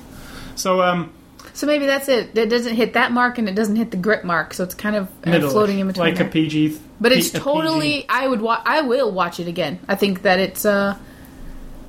So 0.56 0.82
um, 0.82 1.12
So 1.60 1.68
maybe 1.68 1.86
that's 1.88 2.08
it. 2.08 2.38
It 2.38 2.46
doesn't 2.50 2.76
hit 2.76 2.94
that 2.94 3.12
mark 3.12 3.38
and 3.38 3.50
it 3.50 3.54
doesn't 3.54 3.76
hit 3.76 3.92
the 3.92 3.98
grit 3.98 4.24
mark, 4.24 4.54
so 4.54 4.64
it's 4.64 4.74
kind 4.76 4.96
of 4.96 5.10
uh, 5.26 5.30
middle 5.32 5.50
floating 5.50 5.80
in 5.80 5.88
between. 5.88 6.06
like 6.08 6.16
a 6.16 6.24
there. 6.24 6.32
PG. 6.32 6.80
but 7.02 7.12
it's 7.12 7.32
totally. 7.32 7.96
PG. 7.98 8.06
I 8.08 8.28
would. 8.30 8.40
Wa- 8.40 8.62
I 8.66 8.80
will 8.82 9.12
watch 9.12 9.42
it 9.42 9.48
again. 9.50 9.78
I 9.86 9.96
think 9.96 10.22
that 10.22 10.40
it's. 10.40 10.64
uh 10.66 10.96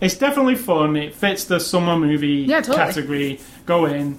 It's 0.00 0.16
definitely 0.16 0.56
fun. 0.56 0.96
It 0.96 1.14
fits 1.14 1.44
the 1.44 1.60
summer 1.60 1.96
movie 1.96 2.46
Yeah, 2.48 2.62
totally. 2.62 2.76
category. 2.84 3.40
Go 3.64 3.84
in. 3.86 4.18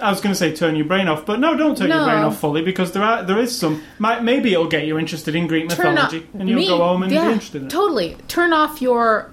I 0.00 0.10
was 0.10 0.20
going 0.20 0.32
to 0.32 0.38
say 0.38 0.52
turn 0.52 0.74
your 0.74 0.86
brain 0.86 1.06
off, 1.06 1.24
but 1.24 1.38
no, 1.38 1.54
don't 1.56 1.78
turn 1.78 1.88
your 1.90 2.02
brain 2.04 2.18
off 2.24 2.40
fully 2.40 2.62
because 2.62 2.90
there 2.90 3.04
are 3.04 3.22
there 3.22 3.38
is 3.38 3.56
some. 3.56 3.82
Might, 4.00 4.24
maybe 4.24 4.52
it'll 4.52 4.66
get 4.66 4.84
you 4.84 4.98
interested 4.98 5.36
in 5.36 5.46
Greek 5.46 5.68
Turn 5.68 5.96
off. 5.96 6.12
mythology, 6.12 6.26
and 6.36 6.48
you'll 6.48 6.58
me- 6.58 6.66
go 6.66 6.78
home 6.78 7.04
and 7.04 7.12
yeah, 7.12 7.26
be 7.26 7.32
interested 7.34 7.60
in 7.62 7.68
it. 7.68 7.70
Totally. 7.70 8.16
Turn 8.26 8.52
off 8.52 8.82
your 8.82 9.30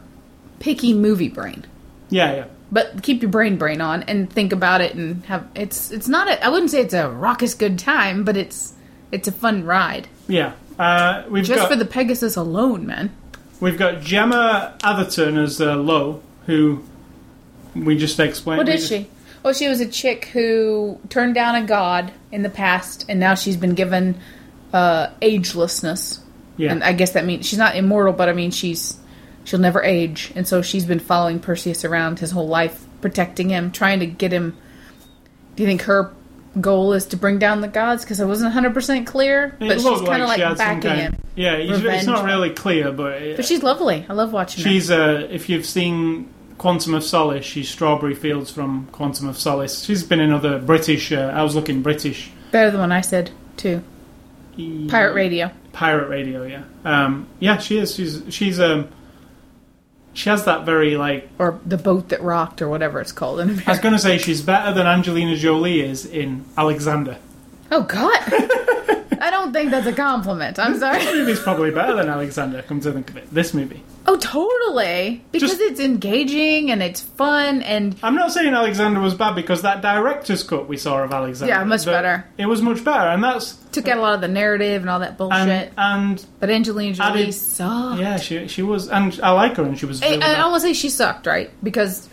picky 0.59 0.93
movie 0.93 1.29
brain. 1.29 1.65
Yeah, 2.11 2.35
yeah. 2.35 2.45
But 2.71 3.03
keep 3.03 3.21
your 3.21 3.31
brain 3.31 3.57
brain 3.57 3.79
on 3.79 4.03
and 4.03 4.29
think 4.31 4.51
about 4.51 4.81
it 4.81 4.95
and 4.95 5.23
have 5.25 5.47
it's 5.55 5.91
it's 5.91 6.07
not 6.07 6.27
a 6.27 6.43
I 6.43 6.49
wouldn't 6.49 6.71
say 6.71 6.81
it's 6.81 6.93
a 6.93 7.09
raucous 7.09 7.53
good 7.53 7.77
time, 7.79 8.23
but 8.23 8.35
it's 8.35 8.73
it's 9.11 9.27
a 9.27 9.31
fun 9.31 9.63
ride. 9.63 10.07
Yeah, 10.27 10.53
uh, 10.79 11.23
we've 11.29 11.45
Just 11.45 11.59
got 11.61 11.69
for 11.69 11.75
the 11.75 11.85
Pegasus 11.85 12.35
alone, 12.35 12.85
man. 12.87 13.11
we've 13.59 13.77
got 13.77 14.01
Gemma 14.01 14.73
Arterton 14.79 15.37
as 15.41 15.61
uh, 15.61 15.75
Lo, 15.77 16.21
who 16.47 16.83
we 17.75 17.95
just 17.97 18.19
explained. 18.19 18.57
What 18.57 18.67
we 18.67 18.73
is 18.73 18.89
just- 18.89 19.03
she? 19.03 19.09
Well, 19.43 19.53
she 19.53 19.67
was 19.67 19.79
a 19.79 19.85
chick 19.87 20.25
who 20.33 20.99
turned 21.09 21.35
down 21.35 21.53
a 21.53 21.61
god 21.67 22.11
in 22.31 22.41
the 22.41 22.49
past, 22.49 23.05
and 23.07 23.19
now 23.19 23.35
she's 23.35 23.55
been 23.57 23.75
given 23.75 24.17
uh, 24.73 25.09
agelessness. 25.21 26.19
Yeah, 26.57 26.71
And 26.71 26.83
I 26.83 26.93
guess 26.93 27.11
that 27.11 27.25
means 27.25 27.45
she's 27.45 27.59
not 27.59 27.75
immortal, 27.75 28.11
but 28.13 28.27
I 28.27 28.33
mean 28.33 28.49
she's 28.49 28.97
she'll 29.45 29.59
never 29.59 29.81
age, 29.81 30.33
and 30.35 30.45
so 30.45 30.61
she's 30.61 30.85
been 30.85 30.99
following 30.99 31.39
Perseus 31.39 31.85
around 31.85 32.19
his 32.19 32.31
whole 32.31 32.47
life, 32.47 32.85
protecting 32.99 33.49
him, 33.49 33.71
trying 33.71 34.01
to 34.01 34.05
get 34.05 34.33
him. 34.33 34.57
Do 35.55 35.63
you 35.63 35.67
think 35.67 35.83
her 35.83 36.13
goal 36.59 36.93
is 36.93 37.05
to 37.07 37.17
bring 37.17 37.39
down 37.39 37.61
the 37.61 37.69
gods? 37.69 38.03
Because 38.03 38.19
I 38.19 38.25
wasn't 38.25 38.51
hundred 38.51 38.73
percent 38.73 39.07
clear, 39.07 39.55
it 39.59 39.67
but 39.67 39.79
she's 39.79 40.01
kind 40.01 40.21
of 40.21 40.27
like 40.27 40.27
like, 40.27 40.37
she 40.37 40.41
had 40.41 40.57
some 40.57 40.57
backing 40.57 40.81
kind. 40.81 40.99
him. 40.99 41.23
Yeah, 41.35 41.53
it's, 41.53 42.05
not 42.05 42.25
really 42.25 42.49
clear, 42.49 42.91
but, 42.91 43.21
it, 43.21 43.35
But 43.37 43.45
she's 43.45 43.63
lovely. 43.63 44.05
I 44.09 44.13
love 44.13 44.33
watching 44.33 44.63
her. 44.63 44.69
she's 44.69 44.91
uh, 44.91 45.27
if 45.29 45.47
you've 45.47 45.65
seen 45.65 46.29
Quantum 46.57 46.93
of 46.93 47.03
Solace, 47.03 47.45
she's 47.45 47.69
Strawberry 47.69 48.15
Fields 48.15 48.51
from 48.51 48.87
Quantum 48.91 49.27
of 49.27 49.37
Solace. 49.37 49.83
She's 49.83 50.03
been 50.03 50.19
in 50.19 50.31
other 50.31 50.59
British. 50.59 51.11
Uh, 51.11 51.31
I 51.33 51.43
was 51.43 51.55
looking 51.55 51.81
British. 51.81 52.31
Better 52.51 52.71
than 52.71 52.79
one 52.79 52.91
I 52.91 53.01
said 53.01 53.31
too. 53.57 53.83
Pirate 54.87 55.13
Radio. 55.13 55.51
Pirate 55.73 56.07
Radio, 56.07 56.43
yeah. 56.43 56.63
Um, 56.85 57.27
yeah, 57.39 57.57
she 57.57 57.77
is. 57.77 57.93
She's 57.93 58.23
she's 58.29 58.59
um, 58.59 58.87
she 60.15 60.29
has 60.29 60.45
that 60.45 60.65
very 60.65 60.97
like. 60.97 61.29
Or 61.37 61.59
the 61.65 61.77
boat 61.77 62.09
that 62.09 62.21
rocked, 62.21 62.61
or 62.61 62.69
whatever 62.69 62.99
it's 62.99 63.11
called 63.11 63.41
in 63.41 63.61
I 63.67 63.71
was 63.71 63.79
going 63.79 63.93
to 63.93 63.99
say 63.99 64.17
she's 64.17 64.41
better 64.41 64.73
than 64.73 64.87
Angelina 64.87 65.35
Jolie 65.35 65.81
is 65.81 66.05
in 66.05 66.45
Alexander. 66.57 67.17
Oh 67.71 67.83
God! 67.83 68.19
I 69.21 69.29
don't 69.29 69.53
think 69.53 69.71
that's 69.71 69.87
a 69.87 69.93
compliment. 69.93 70.57
I'm 70.57 70.79
sorry. 70.79 70.99
This 70.99 71.13
movie's 71.13 71.39
probably 71.39 71.71
better 71.71 71.95
than 71.95 72.09
Alexander. 72.09 72.61
Come 72.61 72.79
to 72.81 72.91
think 72.91 73.09
of 73.09 73.17
it, 73.17 73.29
this 73.31 73.53
movie. 73.53 73.83
Oh, 74.07 74.17
totally. 74.17 75.23
Because 75.31 75.49
Just- 75.51 75.61
it's 75.61 75.79
engaging 75.79 76.69
and 76.69 76.83
it's 76.83 77.01
fun 77.01 77.61
and 77.63 77.95
I'm 78.03 78.13
not 78.15 78.31
saying 78.31 78.53
Alexander 78.53 78.99
was 78.99 79.15
bad 79.15 79.33
because 79.35 79.63
that 79.63 79.81
director's 79.81 80.43
cut 80.43 80.67
we 80.67 80.77
saw 80.77 81.03
of 81.03 81.11
Alexander. 81.11 81.53
Yeah, 81.53 81.63
much 81.63 81.85
better. 81.85 82.25
It 82.37 82.45
was 82.45 82.61
much 82.61 82.83
better, 82.83 83.09
and 83.09 83.23
that's 83.23 83.53
took 83.71 83.87
out 83.87 83.97
a 83.97 84.01
lot 84.01 84.13
of 84.13 84.21
the 84.21 84.27
narrative 84.27 84.81
and 84.81 84.89
all 84.89 84.99
that 84.99 85.17
bullshit. 85.17 85.39
and 85.39 85.71
and 85.77 86.25
but 86.39 86.49
Angelina 86.51 86.93
Jolie 86.93 87.21
added- 87.23 87.33
sucked. 87.33 87.99
yeah, 87.99 88.17
she 88.17 88.47
she 88.47 88.61
was, 88.61 88.89
and 88.89 89.19
I 89.23 89.31
like 89.31 89.55
her, 89.57 89.63
and 89.63 89.77
she 89.77 89.85
was. 89.87 90.01
Really 90.01 90.21
I. 90.21 90.43
I 90.43 90.47
will 90.47 90.59
say 90.59 90.73
she 90.73 90.89
sucked, 90.89 91.25
right? 91.25 91.49
Because 91.63 92.07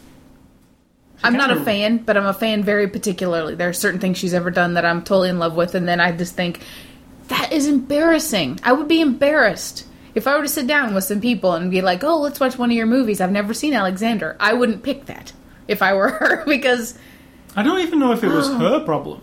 I'm 1.23 1.35
not 1.35 1.51
a 1.51 1.61
fan, 1.63 1.99
but 1.99 2.17
I'm 2.17 2.27
a 2.27 2.33
fan 2.35 2.65
very 2.65 2.89
particularly. 2.89 3.55
There 3.55 3.69
are 3.69 3.73
certain 3.75 4.01
things 4.01 4.17
she's 4.19 4.35
ever 4.35 4.51
done 4.51 4.75
that 4.75 4.85
I'm 4.87 5.03
totally 5.03 5.29
in 5.29 5.39
love 5.39 5.55
with, 5.57 5.75
and 5.75 5.87
then 5.87 6.01
I 6.01 6.13
just 6.13 6.35
think 6.35 6.61
that 7.29 7.53
is 7.53 7.67
embarrassing. 7.67 8.61
I 8.65 8.73
would 8.73 8.89
be 8.89 9.01
embarrassed 9.01 9.87
if 10.15 10.27
I 10.27 10.37
were 10.37 10.43
to 10.43 10.49
sit 10.49 10.67
down 10.67 10.95
with 10.95 11.05
some 11.05 11.21
people 11.21 11.53
and 11.53 11.71
be 11.71 11.81
like, 11.83 12.03
"Oh, 12.05 12.21
let's 12.21 12.41
watch 12.41 12.59
one 12.59 12.71
of 12.71 12.77
your 12.77 12.87
movies." 12.87 13.21
I've 13.21 13.33
never 13.33 13.55
seen 13.55 13.75
Alexander. 13.75 14.37
I 14.41 14.53
wouldn't 14.53 14.83
pick 14.83 15.07
that 15.07 15.33
if 15.69 15.83
I 15.83 15.95
were 15.95 16.09
her 16.21 16.45
because 16.47 16.99
I 17.57 17.63
don't 17.63 17.81
even 17.81 17.99
know 17.99 18.13
if 18.13 18.23
it 18.25 18.29
was 18.29 18.49
her 18.63 18.81
problem. 18.81 19.21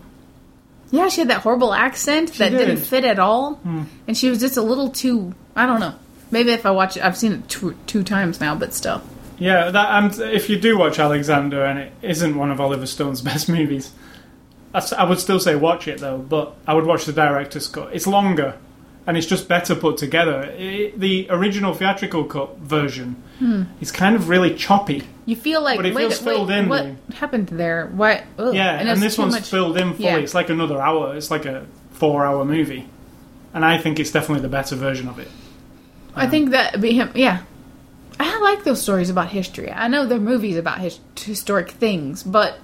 yeah, 0.91 1.07
she 1.09 1.21
had 1.21 1.29
that 1.29 1.41
horrible 1.41 1.73
accent 1.73 2.33
that 2.33 2.49
did. 2.49 2.59
Hmm. 2.61 2.65
didn't 2.67 2.83
fit 2.83 3.05
at 3.05 3.19
all, 3.19 3.59
and 4.07 4.17
she 4.17 4.29
was 4.29 4.39
just 4.39 4.57
a 4.57 4.61
little 4.61 4.89
too. 4.89 5.33
I 5.55 5.65
don't 5.65 5.79
know. 5.79 5.95
Maybe 6.31 6.51
if 6.51 6.65
I 6.65 6.71
watch 6.71 6.95
it, 6.97 7.03
I've 7.03 7.17
seen 7.17 7.31
it 7.33 7.49
two, 7.49 7.75
two 7.87 8.03
times 8.03 8.39
now, 8.39 8.53
but 8.55 8.73
still. 8.73 9.01
Yeah, 9.39 9.71
that 9.71 10.03
and 10.03 10.19
if 10.33 10.49
you 10.49 10.59
do 10.59 10.77
watch 10.77 10.99
Alexander 10.99 11.63
and 11.65 11.79
it 11.79 11.93
isn't 12.01 12.35
one 12.37 12.51
of 12.51 12.59
Oliver 12.61 12.85
Stone's 12.85 13.21
best 13.29 13.47
movies, 13.49 13.91
I 14.73 15.03
would 15.05 15.19
still 15.19 15.39
say 15.39 15.55
watch 15.55 15.87
it 15.87 15.99
though. 15.99 16.17
But 16.19 16.55
I 16.67 16.73
would 16.75 16.85
watch 16.85 17.05
the 17.05 17.13
director's 17.13 17.67
cut. 17.67 17.89
It's 17.93 18.05
longer, 18.05 18.57
and 19.10 19.18
it's 19.18 19.26
just 19.26 19.47
better 19.47 19.74
put 19.74 19.97
together. 19.97 20.43
I 20.55 20.93
the 20.95 21.26
original 21.32 21.74
theatrical 21.74 22.26
cut 22.26 22.57
version 22.60 23.16
Hmm. 23.39 23.64
is 23.82 23.91
kind 23.91 24.16
of 24.16 24.30
really 24.30 24.53
choppy. 24.53 25.03
You 25.26 25.36
feel 25.36 25.62
like 25.64 25.78
But 25.78 25.86
it 25.88 25.95
wait, 25.95 26.01
feels 26.10 26.22
wait, 26.22 26.34
filled 26.36 26.51
in, 26.51 26.70
what 26.70 26.84
though. 26.84 27.16
happened 27.16 27.47
there? 27.47 27.88
What? 27.88 28.22
Ugh. 28.38 28.53
Yeah, 28.53 28.78
and, 28.80 28.88
it's 28.89 28.99
this 29.01 29.18
one's 29.18 29.34
much- 29.34 29.49
filled 29.49 29.78
in 29.78 29.93
fully. 29.93 30.03
Yeah. 30.03 30.18
It's 30.18 30.36
like 30.36 30.49
another 30.49 30.80
hour. 30.80 31.16
It's 31.16 31.32
like 31.32 31.45
a 31.45 31.66
four-hour 31.93 32.45
movie, 32.45 32.86
and 33.53 33.66
I 33.66 33.78
think 33.80 33.99
it's 33.99 34.12
definitely 34.12 34.41
the 34.43 34.49
better 34.49 34.76
version 34.76 35.07
of 35.10 35.18
it. 35.20 35.30
I 36.16 36.28
think 36.28 36.51
that 36.51 36.80
be 36.82 36.91
him. 36.93 37.10
Yeah, 37.16 37.39
I 38.20 38.39
like 38.41 38.64
those 38.64 38.82
stories 38.82 39.10
about 39.10 39.30
history. 39.30 39.72
I 39.72 39.88
know 39.88 40.05
they're 40.05 40.20
movies 40.20 40.57
about 40.57 40.80
his, 40.80 40.99
historic 41.18 41.72
things, 41.72 42.22
but 42.24 42.60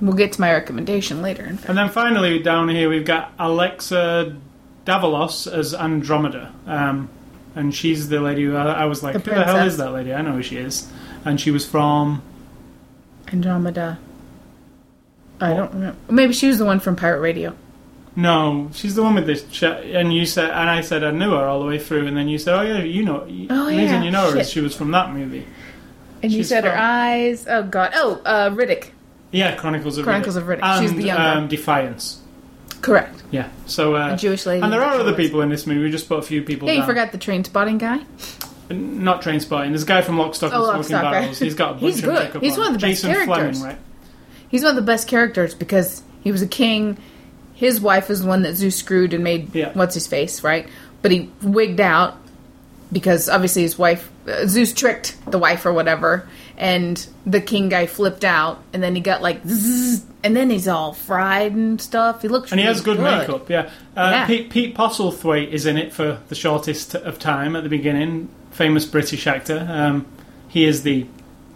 we'll 0.00 0.14
get 0.16 0.32
to 0.32 0.40
my 0.40 0.52
recommendation 0.52 1.22
later. 1.22 1.44
In 1.44 1.56
fact. 1.56 1.68
And 1.68 1.76
then 1.78 1.88
finally 1.88 2.38
down 2.40 2.68
here 2.68 2.88
we've 2.88 3.04
got 3.04 3.32
Alexa 3.38 4.36
Davalos 4.86 5.50
as 5.52 5.74
Andromeda, 5.74 6.52
um, 6.66 7.08
and 7.54 7.74
she's 7.74 8.08
the 8.08 8.20
lady 8.20 8.44
who 8.44 8.56
I, 8.56 8.82
I 8.82 8.84
was 8.86 9.02
like, 9.02 9.14
The 9.14 9.18
who 9.20 9.30
the 9.30 9.44
hell 9.44 9.54
princess. 9.54 9.72
is 9.74 9.78
that 9.78 9.92
lady? 9.92 10.12
I 10.12 10.22
know 10.22 10.32
who 10.32 10.42
she 10.42 10.56
is, 10.56 10.90
and 11.24 11.40
she 11.40 11.50
was 11.50 11.64
from 11.66 12.22
Andromeda. 13.32 13.98
I 15.40 15.54
don't 15.54 15.72
remember. 15.72 15.96
Maybe 16.10 16.32
she 16.32 16.46
was 16.48 16.58
the 16.58 16.64
one 16.64 16.80
from 16.80 16.96
Pirate 16.96 17.20
Radio. 17.20 17.54
no, 18.16 18.70
she's 18.74 18.94
the 18.94 19.02
one 19.02 19.14
with 19.16 19.26
the 19.26 19.34
ch- 19.36 19.62
and 19.64 20.12
you 20.14 20.24
said 20.26 20.50
and 20.50 20.70
I 20.70 20.80
said 20.82 21.02
I 21.02 21.10
knew 21.10 21.30
her 21.32 21.44
all 21.46 21.60
the 21.60 21.66
way 21.66 21.78
through, 21.78 22.06
and 22.06 22.16
then 22.16 22.28
you 22.28 22.38
said, 22.38 22.54
oh 22.58 22.62
yeah, 22.62 22.82
you 22.82 23.02
know, 23.04 23.22
Oh, 23.22 23.26
the 23.26 23.76
reason 23.76 24.02
yeah, 24.02 24.02
you 24.04 24.10
know 24.10 24.30
her 24.30 24.38
is 24.38 24.46
shit. 24.46 24.52
she 24.54 24.60
was 24.60 24.76
from 24.76 24.90
that 24.92 25.12
movie. 25.12 25.46
And 26.22 26.30
you 26.32 26.38
She's 26.40 26.48
said 26.48 26.64
her 26.64 26.70
from- 26.70 26.80
eyes. 26.80 27.46
Oh 27.48 27.62
God. 27.64 27.92
Oh, 27.94 28.20
uh, 28.24 28.50
Riddick. 28.50 28.90
Yeah, 29.32 29.56
Chronicles 29.56 29.98
of 29.98 30.04
Chronicles 30.04 30.36
Riddick. 30.36 30.40
of 30.42 30.46
Riddick. 30.46 30.62
And, 30.62 30.82
She's 30.88 30.94
the 30.96 31.02
younger. 31.02 31.22
um, 31.40 31.48
Defiance. 31.48 32.20
Correct. 32.84 33.22
Yeah, 33.30 33.48
so 33.66 33.96
uh, 33.96 34.14
A 34.14 34.16
Jewish 34.16 34.46
lady. 34.46 34.62
and 34.62 34.72
there 34.72 34.82
are 34.82 34.94
other 35.00 35.14
people 35.14 35.40
in 35.40 35.48
this 35.48 35.66
movie. 35.66 35.80
We 35.82 35.90
just 35.90 36.08
put 36.08 36.18
a 36.18 36.22
few 36.22 36.42
people. 36.42 36.68
Yeah, 36.68 36.74
you 36.74 36.80
down. 36.80 36.88
forgot 36.88 37.12
the 37.12 37.18
train 37.18 37.42
spotting 37.44 37.78
guy. 37.78 38.00
Not 38.70 39.22
train 39.22 39.40
spotting. 39.40 39.72
There's 39.72 39.82
a 39.82 39.86
guy 39.86 40.02
from 40.02 40.18
Lock, 40.18 40.34
Stock, 40.34 40.52
and 40.52 40.60
Oh, 40.60 40.64
Lock, 40.66 40.72
Smoking 40.84 40.88
Stock, 40.88 41.02
right. 41.04 41.10
Barrels. 41.20 41.38
He's 41.38 41.54
got 41.54 41.70
a 41.70 41.72
bunch 41.80 41.82
He's 41.82 41.98
of 41.98 42.04
good. 42.04 42.14
makeup 42.24 42.42
He's 42.42 42.52
on. 42.54 42.58
one 42.60 42.66
of 42.68 42.80
the 42.80 42.86
best 42.86 43.02
Jason 43.02 43.10
characters. 43.12 43.60
Flemyng, 43.60 43.64
right? 43.66 43.78
He's 44.48 44.62
one 44.62 44.70
of 44.70 44.76
the 44.76 44.82
best 44.82 45.08
characters 45.08 45.54
because 45.54 46.02
he 46.22 46.30
was 46.32 46.42
a 46.42 46.46
king. 46.46 46.96
His 47.54 47.80
wife 47.80 48.10
is 48.10 48.22
the 48.22 48.28
one 48.28 48.42
that 48.42 48.54
Zeus 48.54 48.76
screwed 48.76 49.12
and 49.14 49.22
made 49.24 49.54
Yeah. 49.54 49.70
what's 49.74 49.94
his 49.94 50.06
face, 50.06 50.42
right? 50.42 50.68
But 51.02 51.10
he 51.10 51.30
wigged 51.42 51.80
out 51.80 52.16
because 52.92 53.28
obviously 53.28 53.62
his 53.62 53.78
wife 53.78 54.10
uh, 54.28 54.46
Zeus 54.46 54.72
tricked 54.72 55.16
the 55.30 55.38
wife 55.38 55.66
or 55.66 55.72
whatever, 55.72 56.28
and 56.56 57.06
the 57.26 57.40
king 57.40 57.68
guy 57.68 57.86
flipped 57.86 58.24
out, 58.24 58.62
and 58.72 58.82
then 58.82 58.94
he 58.94 59.00
got 59.00 59.22
like, 59.22 59.44
zzz, 59.46 60.04
and 60.22 60.36
then 60.36 60.50
he's 60.50 60.68
all 60.68 60.92
fried 60.92 61.52
and 61.52 61.80
stuff. 61.80 62.22
He 62.22 62.28
looks 62.28 62.50
And 62.50 62.60
he 62.60 62.66
has 62.66 62.80
good, 62.80 62.98
makeup, 63.00 63.50
yeah. 63.50 63.70
Uh, 63.96 64.10
Yeah. 64.12 64.26
Pete, 64.26 64.50
Pete 64.50 64.74
Postlethwaite 64.74 65.50
is 65.50 65.66
in 65.66 65.76
it 65.76 65.92
for 65.92 66.20
the 66.28 66.34
shortest 66.34 66.94
of 66.94 67.18
time 67.18 67.56
at 67.56 67.62
the 67.62 67.68
beginning. 67.68 68.28
Famous 68.50 68.86
British 68.86 69.26
actor. 69.26 69.66
Um, 69.68 70.06
he 70.48 70.64
is 70.64 70.82
the 70.82 71.06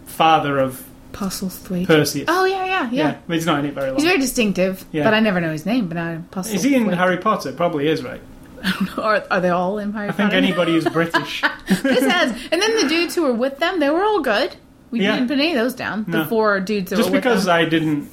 father 0.05 0.59
of 0.59 0.85
Postlethwaite. 1.13 1.87
Perseus. 1.87 2.25
Oh 2.27 2.45
yeah, 2.45 2.65
yeah, 2.65 2.89
yeah. 2.91 3.17
but 3.25 3.33
he's 3.35 3.45
not 3.45 3.59
in 3.59 3.65
it 3.65 3.73
very 3.73 3.87
long. 3.89 3.95
He's 3.99 4.05
very 4.05 4.19
distinctive, 4.19 4.85
Yeah. 4.91 5.05
but 5.05 5.13
I 5.13 5.19
never 5.19 5.39
know 5.41 5.51
his 5.51 5.65
name. 5.65 5.87
But 5.87 5.97
I 5.97 6.19
Postlethwaite. 6.31 6.53
Is 6.55 6.63
he 6.63 6.75
in 6.75 6.89
Harry 6.89 7.17
Potter? 7.17 7.53
Probably 7.53 7.87
is, 7.87 8.03
right? 8.03 8.21
Are, 8.97 9.23
are 9.31 9.39
they 9.39 9.49
all 9.49 9.77
in 9.79 9.93
Harry 9.93 10.09
I 10.09 10.11
think 10.11 10.33
anybody 10.33 10.73
who's 10.73 10.85
British. 10.89 11.41
this 11.67 12.05
has, 12.05 12.31
and 12.51 12.61
then 12.61 12.75
the 12.81 12.89
dudes 12.89 13.15
who 13.15 13.23
were 13.23 13.33
with 13.33 13.57
them, 13.59 13.79
they 13.79 13.89
were 13.89 14.03
all 14.03 14.21
good. 14.21 14.55
We 14.91 15.01
Yeah. 15.01 15.13
didn't 15.13 15.27
put 15.27 15.37
any 15.39 15.51
of 15.51 15.57
those 15.57 15.73
down. 15.75 16.05
No. 16.07 16.23
The 16.23 16.25
four 16.29 16.59
dudes 16.59 16.89
that 16.89 16.95
Just 16.97 17.11
because. 17.11 17.47
I 17.47 17.65
didn't 17.65 18.09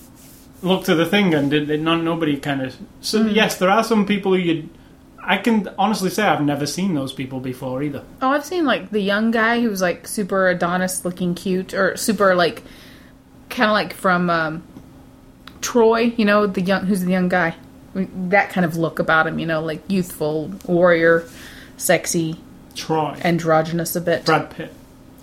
look 0.63 0.85
to 0.85 0.95
the 0.95 1.07
thing 1.07 1.35
and 1.35 1.51
did, 1.51 1.69
did 1.69 1.81
not 1.83 2.03
nobody 2.03 2.37
kind 2.37 2.61
of. 2.63 2.75
So 3.01 3.23
Hmm. 3.23 3.29
yes, 3.31 3.57
there 3.57 3.71
are 3.71 3.83
some 3.85 4.05
people 4.07 4.33
who 4.33 4.39
you. 4.39 4.69
I 5.29 5.39
can 5.39 5.69
honestly 5.79 6.11
say 6.11 6.23
I've 6.23 6.41
never 6.43 6.67
seen 6.67 6.95
those 6.95 7.13
people 7.13 7.41
before 7.41 7.83
either. 7.83 8.03
oh, 8.23 8.31
I've 8.31 8.45
seen 8.45 8.65
like 8.65 8.91
the 8.91 9.01
young 9.01 9.33
guy 9.33 9.61
who 9.61 9.69
was 9.71 9.81
like 9.83 10.07
super 10.07 10.49
Adonis 10.49 11.05
looking 11.05 11.35
cute, 11.35 11.75
or 11.75 11.97
super 11.97 12.35
like 12.37 12.63
kind 13.51 13.69
of 13.71 13.75
like 13.75 13.93
from 13.93 14.31
um, 14.31 14.63
Troy. 15.61 16.13
You 16.17 16.25
know, 16.25 16.47
the 16.47 16.61
young 16.61 16.87
who's 16.87 17.05
the 17.05 17.11
young 17.11 17.29
guy. 17.29 17.55
That 17.95 18.51
kind 18.51 18.65
of 18.65 18.77
look 18.77 18.99
about 18.99 19.27
him. 19.27 19.39
You 19.39 19.47
know, 19.47 19.63
like 19.63 19.83
youthful 19.89 20.53
warrior, 20.67 21.25
sexy, 21.77 22.37
Troy, 22.75 23.17
androgynous 23.25 23.97
a 23.97 24.01
bit. 24.01 24.27
Brad 24.27 24.51
Pitt. 24.51 24.73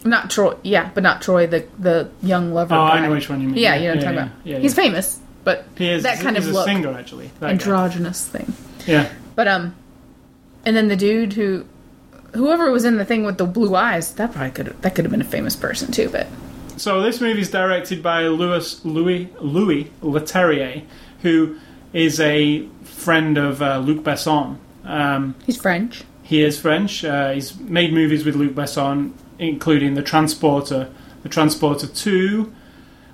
Not 0.05 0.29
Troy, 0.29 0.55
yeah, 0.63 0.89
but 0.93 1.01
not 1.03 1.21
Troy, 1.21 1.47
the 1.47 1.65
the 1.79 2.09
young 2.21 2.53
lover. 2.53 2.75
Oh, 2.75 2.81
I 2.81 2.99
know 3.01 3.11
which 3.11 3.29
one 3.29 3.41
you 3.41 3.47
mean. 3.49 3.57
Yeah, 3.57 3.75
you 3.75 3.83
know 3.83 3.95
what 3.95 3.97
I'm 3.97 4.01
talking 4.03 4.15
yeah, 4.17 4.23
about. 4.25 4.45
yeah, 4.45 4.59
He's 4.59 4.73
famous, 4.75 5.19
but 5.43 5.65
He 5.77 5.89
is. 5.89 6.03
that 6.03 6.19
kind 6.19 6.35
of 6.37 6.45
a 6.45 6.51
look, 6.51 6.65
singer 6.65 6.93
actually. 6.93 7.27
that 7.39 7.47
guy. 7.47 7.49
androgynous 7.51 8.27
thing. 8.27 8.53
Yeah. 8.85 9.09
But 9.35 9.47
um, 9.47 9.75
and 10.65 10.75
then 10.75 10.89
the 10.89 10.95
dude 10.97 11.33
who, 11.33 11.65
whoever 12.33 12.69
was 12.71 12.83
in 12.85 12.97
the 12.97 13.05
thing 13.05 13.25
with 13.25 13.37
the 13.37 13.45
blue 13.45 13.75
eyes, 13.75 14.13
that 14.15 14.33
probably 14.33 14.51
could 14.51 14.67
that 14.81 14.93
could 14.95 15.05
have 15.05 15.11
been 15.11 15.21
a 15.21 15.25
famous 15.25 15.55
person 15.55 15.91
too. 15.91 16.09
But 16.09 16.27
So 16.77 17.01
this 17.01 17.21
movie 17.21 17.39
is 17.41 17.49
directed 17.49 18.03
by 18.03 18.23
Louis 18.27 18.83
Louis 18.83 19.29
Louis 19.39 19.89
Leterrier, 20.01 20.83
who 21.21 21.57
is 21.93 22.19
a 22.19 22.67
friend 22.83 23.37
of 23.37 23.61
uh, 23.61 23.77
Luc 23.79 24.03
Besson. 24.03 24.57
Um, 24.83 25.35
he's 25.45 25.55
French. 25.57 26.03
he 26.23 26.41
is 26.43 26.59
French. 26.59 27.05
Uh, 27.05 27.31
he's 27.31 27.57
made 27.57 27.93
movies 27.93 28.25
with 28.25 28.35
Luc 28.35 28.53
Besson, 28.53 29.13
including 29.39 29.93
The 29.95 30.01
Transporter, 30.03 30.89
The 31.23 31.29
Transporter 31.29 31.87
Two, 31.87 32.53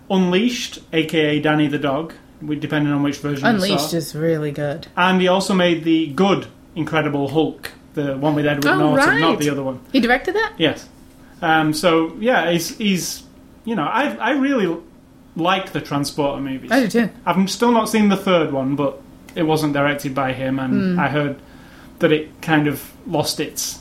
Unleashed, 0.10 0.80
aka 0.92 1.40
Danny 1.40 1.68
the 1.68 1.78
Dog, 1.78 2.14
we- 2.42 2.56
depending 2.56 2.92
on 2.94 3.04
which 3.04 3.18
version 3.18 3.46
you 3.46 3.52
Unleashed 3.54 3.94
is 3.94 4.16
really 4.16 4.52
good. 4.52 4.88
And 4.98 5.22
he 5.22 5.28
also 5.28 5.54
made 5.54 5.84
the 5.84 6.08
good 6.08 6.48
Incredible 6.76 7.30
Hulk, 7.30 7.72
the 7.94 8.18
one 8.18 8.34
with 8.36 8.46
Edward 8.46 8.66
Oh, 8.72 8.80
Norton, 8.80 9.08
right. 9.08 9.20
not 9.20 9.40
the 9.40 9.50
other 9.50 9.64
one. 9.64 9.80
He 9.92 10.00
directed 10.00 10.36
that. 10.36 10.54
Yes. 10.58 10.88
Um, 11.42 11.74
so 11.74 12.16
yeah, 12.20 12.52
he's 12.52 12.78
he's 12.78 13.24
you 13.66 13.76
know 13.76 13.84
I 13.86 14.16
I 14.16 14.32
really 14.32 14.78
like 15.36 15.72
the 15.74 15.82
Transporter 15.82 16.42
movies. 16.42 16.72
I 16.72 16.82
do 16.82 16.88
too. 16.88 17.10
I've 17.26 17.50
still 17.50 17.72
not 17.72 17.88
seen 17.90 18.10
the 18.10 18.18
third 18.18 18.52
one, 18.52 18.76
but 18.76 19.02
it 19.36 19.44
wasn't 19.44 19.74
directed 19.74 20.14
by 20.16 20.34
him, 20.34 20.60
and 20.60 20.94
Hmm. 20.96 21.00
I 21.00 21.08
heard 21.10 21.38
that 22.00 22.12
it 22.12 22.42
kind 22.42 22.68
of 22.68 22.92
lost 23.08 23.40
its. 23.40 23.79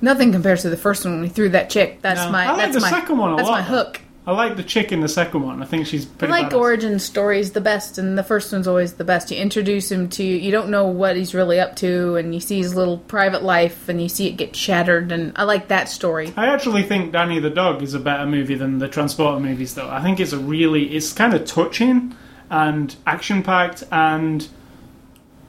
Nothing 0.00 0.32
compares 0.32 0.62
to 0.62 0.70
the 0.70 0.76
first 0.76 1.04
one 1.04 1.14
when 1.14 1.24
he 1.24 1.28
threw 1.30 1.48
that 1.50 1.70
chick. 1.70 2.00
That's 2.02 2.20
No. 2.24 2.30
my. 2.30 2.46
I 2.46 2.48
like 2.52 2.58
that's 2.58 2.74
the 2.74 2.80
my, 2.80 2.90
second 2.90 3.18
one 3.18 3.32
a 3.32 3.36
That's 3.36 3.48
lot, 3.48 3.58
my 3.58 3.62
hook. 3.62 4.00
I 4.26 4.32
like 4.32 4.56
the 4.56 4.62
chick 4.62 4.92
in 4.92 5.00
the 5.00 5.08
second 5.08 5.42
one. 5.42 5.62
I 5.62 5.64
think 5.64 5.86
she's 5.86 6.04
pretty. 6.04 6.32
I 6.34 6.42
like 6.42 6.52
badass. 6.52 6.58
origin 6.58 6.98
stories 6.98 7.52
the 7.52 7.62
best, 7.62 7.96
and 7.96 8.18
the 8.18 8.22
first 8.22 8.52
one's 8.52 8.68
always 8.68 8.92
the 8.92 9.04
best. 9.04 9.30
You 9.30 9.38
introduce 9.38 9.90
him 9.90 10.08
to, 10.10 10.22
you 10.22 10.50
don't 10.50 10.68
know 10.68 10.86
what 10.86 11.16
he's 11.16 11.34
really 11.34 11.58
up 11.58 11.76
to, 11.76 12.16
and 12.16 12.34
you 12.34 12.40
see 12.40 12.58
his 12.58 12.74
little 12.74 12.98
private 12.98 13.42
life, 13.42 13.88
and 13.88 14.02
you 14.02 14.08
see 14.10 14.26
it 14.28 14.32
get 14.36 14.54
shattered, 14.54 15.12
and 15.12 15.32
I 15.34 15.44
like 15.44 15.68
that 15.68 15.88
story. 15.88 16.34
I 16.36 16.48
actually 16.48 16.82
think 16.82 17.10
Danny 17.12 17.40
the 17.40 17.48
Dog 17.48 17.82
is 17.82 17.94
a 17.94 17.98
better 17.98 18.26
movie 18.26 18.54
than 18.54 18.80
the 18.80 18.88
Transporter 18.88 19.40
movies, 19.40 19.74
though. 19.74 19.88
I 19.88 20.02
think 20.02 20.20
it's 20.20 20.34
a 20.34 20.38
really, 20.38 20.94
it's 20.94 21.14
kind 21.14 21.32
of 21.32 21.46
touching 21.46 22.14
and 22.50 22.94
action 23.06 23.42
packed, 23.42 23.84
and 23.90 24.46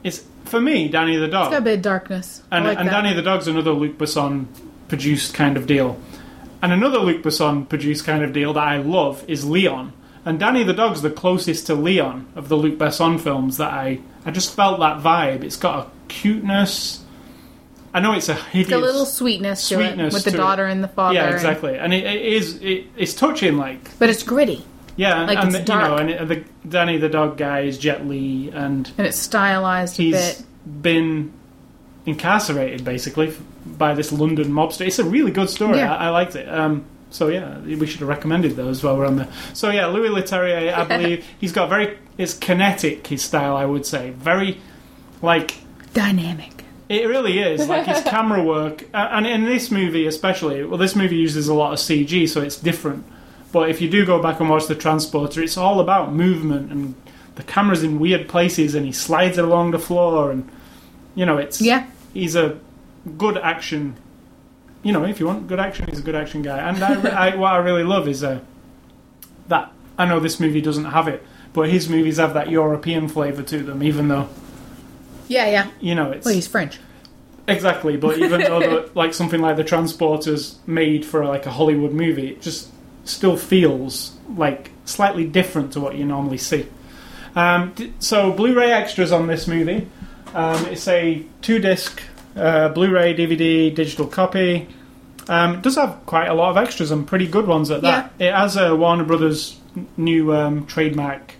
it's 0.02 0.24
for 0.44 0.60
me, 0.60 0.88
Danny 0.88 1.16
the 1.16 1.28
Dog. 1.28 1.46
It's 1.46 1.52
got 1.54 1.62
a 1.62 1.64
bit 1.64 1.76
of 1.76 1.82
darkness. 1.82 2.42
And, 2.50 2.64
like 2.64 2.78
and. 2.78 2.88
Danny 2.88 3.14
the 3.14 3.22
Dog's 3.22 3.48
another 3.48 3.72
Luc 3.72 3.98
Besson 3.98 4.46
produced 4.88 5.34
kind 5.34 5.56
of 5.56 5.66
deal. 5.66 5.98
And 6.62 6.72
another 6.72 6.98
Luc 6.98 7.22
Besson 7.22 7.68
produced 7.68 8.04
kind 8.04 8.22
of 8.22 8.32
deal 8.32 8.52
that 8.52 8.64
I 8.66 8.78
love 8.78 9.24
is 9.28 9.44
Leon. 9.44 9.92
And 10.24 10.38
Danny 10.38 10.62
the 10.62 10.74
Dog's 10.74 11.02
the 11.02 11.10
closest 11.10 11.66
to 11.68 11.74
Leon 11.74 12.26
of 12.34 12.48
the 12.48 12.56
Luc 12.56 12.78
Besson 12.78 13.18
films 13.18 13.56
that 13.56 13.72
I 13.72 14.00
I 14.26 14.30
just 14.30 14.54
felt 14.54 14.80
that 14.80 15.02
vibe. 15.02 15.42
It's 15.44 15.56
got 15.56 15.86
a 15.86 15.90
cuteness 16.08 17.02
I 17.92 18.00
know 18.00 18.12
it's 18.12 18.28
a 18.28 18.34
hideous, 18.34 18.72
a 18.72 18.78
little 18.78 19.06
sweetness 19.06 19.68
to 19.68 19.74
sweetness 19.76 20.14
it 20.14 20.16
with 20.16 20.24
the 20.24 20.30
to 20.30 20.36
it. 20.36 20.38
daughter 20.38 20.66
and 20.66 20.82
the 20.82 20.88
father. 20.88 21.14
yeah, 21.14 21.26
and- 21.26 21.34
exactly, 21.34 21.76
and 21.76 21.92
it, 21.92 22.04
it 22.04 22.22
is 22.22 22.56
it, 22.62 22.86
it's 22.96 23.14
touching 23.14 23.56
like 23.56 23.98
but 23.98 24.08
it's 24.08 24.22
gritty 24.22 24.64
yeah, 25.00 25.18
and, 25.20 25.26
Like, 25.28 25.38
and 25.38 25.48
it's 25.54 25.64
the, 25.64 25.72
you 25.72 25.78
know, 25.78 25.88
dark. 25.88 26.00
and 26.00 26.10
it, 26.10 26.28
the 26.28 26.68
Danny 26.68 26.98
the 26.98 27.08
dog 27.08 27.36
guy 27.36 27.60
is 27.60 27.78
Jet 27.78 28.06
Li, 28.06 28.50
and 28.52 28.90
and 28.98 29.06
it's 29.06 29.16
stylized 29.18 29.98
a 29.98 30.02
he's 30.02 30.14
bit. 30.14 30.44
been 30.82 31.32
incarcerated 32.06 32.84
basically 32.84 33.28
f- 33.28 33.40
by 33.66 33.94
this 33.94 34.12
London 34.12 34.48
mobster. 34.52 34.86
It's 34.86 34.98
a 34.98 35.04
really 35.04 35.30
good 35.30 35.50
story. 35.50 35.78
Yeah. 35.78 35.94
I, 35.94 36.06
I 36.06 36.08
liked 36.10 36.34
it. 36.36 36.48
Um, 36.48 36.84
so 37.10 37.28
yeah, 37.28 37.58
we 37.60 37.86
should 37.86 38.00
have 38.00 38.08
recommended 38.08 38.56
those 38.56 38.82
while 38.82 38.96
we're 38.96 39.06
on 39.06 39.16
there. 39.16 39.28
So 39.52 39.70
yeah, 39.70 39.86
Louis 39.86 40.08
Leterrier, 40.08 40.72
I 40.72 40.84
believe 40.98 41.26
he's 41.40 41.52
got 41.52 41.68
very 41.68 41.98
it's 42.18 42.34
kinetic 42.34 43.06
his 43.06 43.22
style. 43.22 43.56
I 43.56 43.64
would 43.64 43.84
say 43.86 44.10
very 44.10 44.60
like 45.22 45.54
Dynamic. 45.92 46.64
it 46.88 47.08
really 47.08 47.38
is 47.40 47.68
like 47.68 47.86
his 47.86 48.02
camera 48.04 48.42
work, 48.42 48.84
uh, 48.94 49.08
and 49.12 49.26
in 49.26 49.44
this 49.44 49.70
movie 49.70 50.06
especially. 50.06 50.64
Well, 50.64 50.78
this 50.78 50.94
movie 50.94 51.16
uses 51.16 51.48
a 51.48 51.54
lot 51.54 51.72
of 51.72 51.78
CG, 51.78 52.28
so 52.28 52.40
it's 52.42 52.56
different. 52.56 53.04
But 53.52 53.68
if 53.70 53.80
you 53.80 53.88
do 53.90 54.06
go 54.06 54.22
back 54.22 54.38
and 54.40 54.48
watch 54.48 54.66
the 54.66 54.74
transporter, 54.74 55.42
it's 55.42 55.56
all 55.56 55.80
about 55.80 56.12
movement 56.12 56.70
and 56.70 56.94
the 57.36 57.42
camera's 57.44 57.82
in 57.82 57.98
weird 57.98 58.28
places, 58.28 58.74
and 58.74 58.84
he 58.86 58.92
slides 58.92 59.38
it 59.38 59.44
along 59.44 59.70
the 59.70 59.78
floor, 59.78 60.30
and 60.30 60.48
you 61.14 61.24
know 61.24 61.38
it's 61.38 61.60
Yeah. 61.60 61.86
he's 62.12 62.36
a 62.36 62.58
good 63.16 63.36
action. 63.38 63.96
You 64.82 64.92
know, 64.92 65.04
if 65.04 65.20
you 65.20 65.26
want 65.26 65.46
good 65.48 65.60
action, 65.60 65.86
he's 65.88 65.98
a 66.00 66.02
good 66.02 66.14
action 66.14 66.42
guy. 66.42 66.58
And 66.58 66.82
I, 66.82 67.28
I, 67.30 67.36
what 67.42 67.52
I 67.52 67.56
really 67.58 67.84
love 67.84 68.08
is 68.08 68.22
uh, 68.24 68.40
that 69.48 69.72
I 69.98 70.04
know 70.06 70.20
this 70.20 70.38
movie 70.40 70.60
doesn't 70.60 70.86
have 70.86 71.08
it, 71.08 71.22
but 71.52 71.68
his 71.70 71.88
movies 71.88 72.18
have 72.18 72.34
that 72.34 72.50
European 72.50 73.08
flavour 73.08 73.42
to 73.42 73.58
them, 73.62 73.82
even 73.82 74.08
though 74.08 74.28
Yeah, 75.28 75.46
yeah. 75.50 75.70
you 75.80 75.94
know 75.94 76.10
it's 76.10 76.24
Well, 76.26 76.34
he's 76.34 76.46
French. 76.48 76.78
exactly. 77.48 77.96
But 77.96 78.18
even 78.18 78.40
though 78.42 78.60
the, 78.82 78.90
like 78.94 79.14
something 79.14 79.40
like 79.40 79.56
the 79.56 79.64
Transporters 79.64 80.56
made 80.66 81.04
for 81.04 81.24
like 81.24 81.46
a 81.46 81.50
Hollywood 81.50 81.92
movie, 81.92 82.28
it 82.28 82.42
just 82.42 82.68
still 83.04 83.36
feels 83.36 84.16
like 84.36 84.70
slightly 84.84 85.26
different 85.26 85.72
to 85.72 85.80
what 85.80 85.96
you 85.96 86.04
normally 86.04 86.38
see. 86.38 86.66
Um, 87.34 87.74
so 87.98 88.32
Blu-ray 88.32 88.72
extras 88.72 89.12
on 89.12 89.26
this 89.26 89.46
movie. 89.46 89.88
Um, 90.34 90.66
it's 90.66 90.86
a 90.88 91.24
two-disc 91.42 92.02
uh, 92.36 92.68
Blu-ray, 92.70 93.14
DVD, 93.14 93.74
digital 93.74 94.06
copy. 94.06 94.68
Um, 95.28 95.56
it 95.56 95.62
does 95.62 95.76
have 95.76 96.04
quite 96.06 96.26
a 96.26 96.34
lot 96.34 96.50
of 96.50 96.56
extras 96.56 96.90
and 96.90 97.06
pretty 97.06 97.26
good 97.26 97.46
ones 97.46 97.70
at 97.70 97.82
that. 97.82 98.12
It 98.18 98.32
has 98.32 98.56
a 98.56 98.74
Warner 98.74 99.04
Brothers 99.04 99.58
new 99.96 100.34
um, 100.34 100.66
trademark 100.66 101.34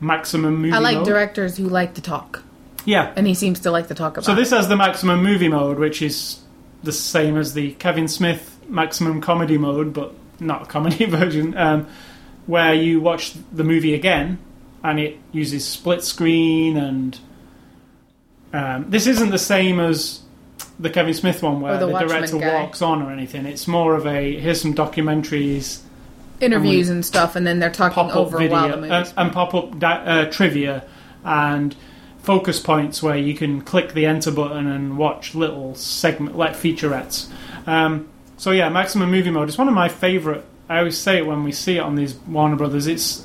maximum 0.00 0.56
movie 0.56 0.74
I 0.74 0.78
like 0.78 0.98
mode. 0.98 1.06
directors 1.06 1.56
who 1.56 1.64
like 1.64 1.94
to 1.94 2.02
talk, 2.02 2.42
yeah. 2.84 3.12
and 3.16 3.26
he 3.26 3.34
seems 3.34 3.60
to 3.60 3.70
like 3.70 3.88
to 3.88 3.94
talk 3.94 4.14
about. 4.14 4.24
So 4.24 4.34
this 4.34 4.50
has 4.50 4.68
the 4.68 4.76
maximum 4.76 5.22
movie 5.22 5.48
mode, 5.48 5.78
which 5.78 6.02
is 6.02 6.40
the 6.82 6.92
same 6.92 7.36
as 7.36 7.54
the 7.54 7.72
Kevin 7.72 8.08
Smith 8.08 8.58
maximum 8.68 9.20
comedy 9.20 9.58
mode, 9.58 9.92
but 9.92 10.14
not 10.40 10.62
a 10.62 10.66
comedy 10.66 11.04
version, 11.06 11.56
um, 11.56 11.86
where 12.46 12.74
you 12.74 13.00
watch 13.00 13.34
the 13.52 13.64
movie 13.64 13.94
again, 13.94 14.38
and 14.82 14.98
it 14.98 15.18
uses 15.32 15.64
split 15.66 16.02
screen, 16.02 16.76
and 16.76 17.18
um, 18.52 18.90
this 18.90 19.06
isn't 19.06 19.30
the 19.30 19.38
same 19.38 19.78
as 19.78 20.20
the 20.78 20.90
Kevin 20.90 21.14
Smith 21.14 21.42
one 21.42 21.60
where 21.60 21.74
Or 21.74 21.78
the 21.78 21.86
the, 21.86 21.98
director 21.98 22.38
guy. 22.38 22.62
walks 22.62 22.82
on 22.82 23.02
or 23.02 23.12
anything. 23.12 23.46
It's 23.46 23.68
more 23.68 23.94
of 23.94 24.06
a 24.06 24.38
here's 24.38 24.60
some 24.60 24.74
documentaries, 24.74 25.80
interviews 26.40 26.88
and 26.88 27.04
stuff, 27.04 27.36
and 27.36 27.46
then 27.46 27.58
they're 27.58 27.70
talking 27.70 28.10
over 28.12 28.38
video, 28.38 28.52
while 28.52 28.68
the 28.70 28.76
movie's 28.78 28.90
and, 28.90 29.12
and 29.18 29.32
pop 29.32 29.54
up 29.54 29.78
di- 29.78 30.04
uh, 30.04 30.30
trivia, 30.30 30.84
and 31.24 31.76
focus 32.22 32.60
points 32.60 33.02
where 33.02 33.16
you 33.16 33.34
can 33.34 33.60
click 33.62 33.92
the 33.94 34.06
enter 34.06 34.30
button 34.30 34.66
and 34.66 34.98
watch 34.98 35.34
little 35.34 35.74
segment 35.74 36.36
like 36.36 36.52
featurettes. 36.52 37.28
Um, 37.66 38.08
so 38.40 38.52
yeah, 38.52 38.70
maximum 38.70 39.10
movie 39.10 39.28
mode 39.28 39.50
is 39.50 39.58
one 39.58 39.68
of 39.68 39.74
my 39.74 39.90
favorite. 39.90 40.46
I 40.66 40.78
always 40.78 40.96
say 40.96 41.18
it 41.18 41.26
when 41.26 41.44
we 41.44 41.52
see 41.52 41.76
it 41.76 41.80
on 41.80 41.94
these 41.94 42.14
Warner 42.14 42.56
Brothers. 42.56 42.86
It's 42.86 43.22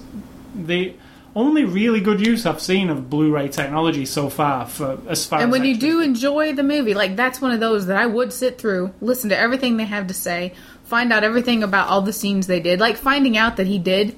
the 0.53 0.93
only 1.33 1.63
really 1.63 2.01
good 2.01 2.19
use 2.19 2.45
I've 2.45 2.59
seen 2.59 2.89
of 2.89 3.09
Blu-ray 3.09 3.47
technology 3.47 4.05
so 4.05 4.29
far. 4.29 4.65
For 4.65 4.99
as 5.07 5.25
far 5.25 5.39
And 5.39 5.53
as 5.53 5.57
when 5.57 5.65
you 5.65 5.77
do 5.77 6.01
enjoy 6.01 6.51
the 6.51 6.63
movie, 6.63 6.93
like 6.93 7.15
that's 7.15 7.39
one 7.39 7.51
of 7.51 7.61
those 7.61 7.85
that 7.85 7.95
I 7.95 8.05
would 8.05 8.33
sit 8.33 8.57
through, 8.57 8.93
listen 8.99 9.29
to 9.29 9.37
everything 9.37 9.77
they 9.77 9.85
have 9.85 10.07
to 10.07 10.13
say, 10.13 10.53
find 10.83 11.13
out 11.13 11.23
everything 11.23 11.63
about 11.63 11.87
all 11.87 12.01
the 12.01 12.11
scenes 12.11 12.47
they 12.47 12.59
did, 12.59 12.81
like 12.81 12.97
finding 12.97 13.37
out 13.37 13.55
that 13.55 13.67
he 13.67 13.79
did 13.79 14.17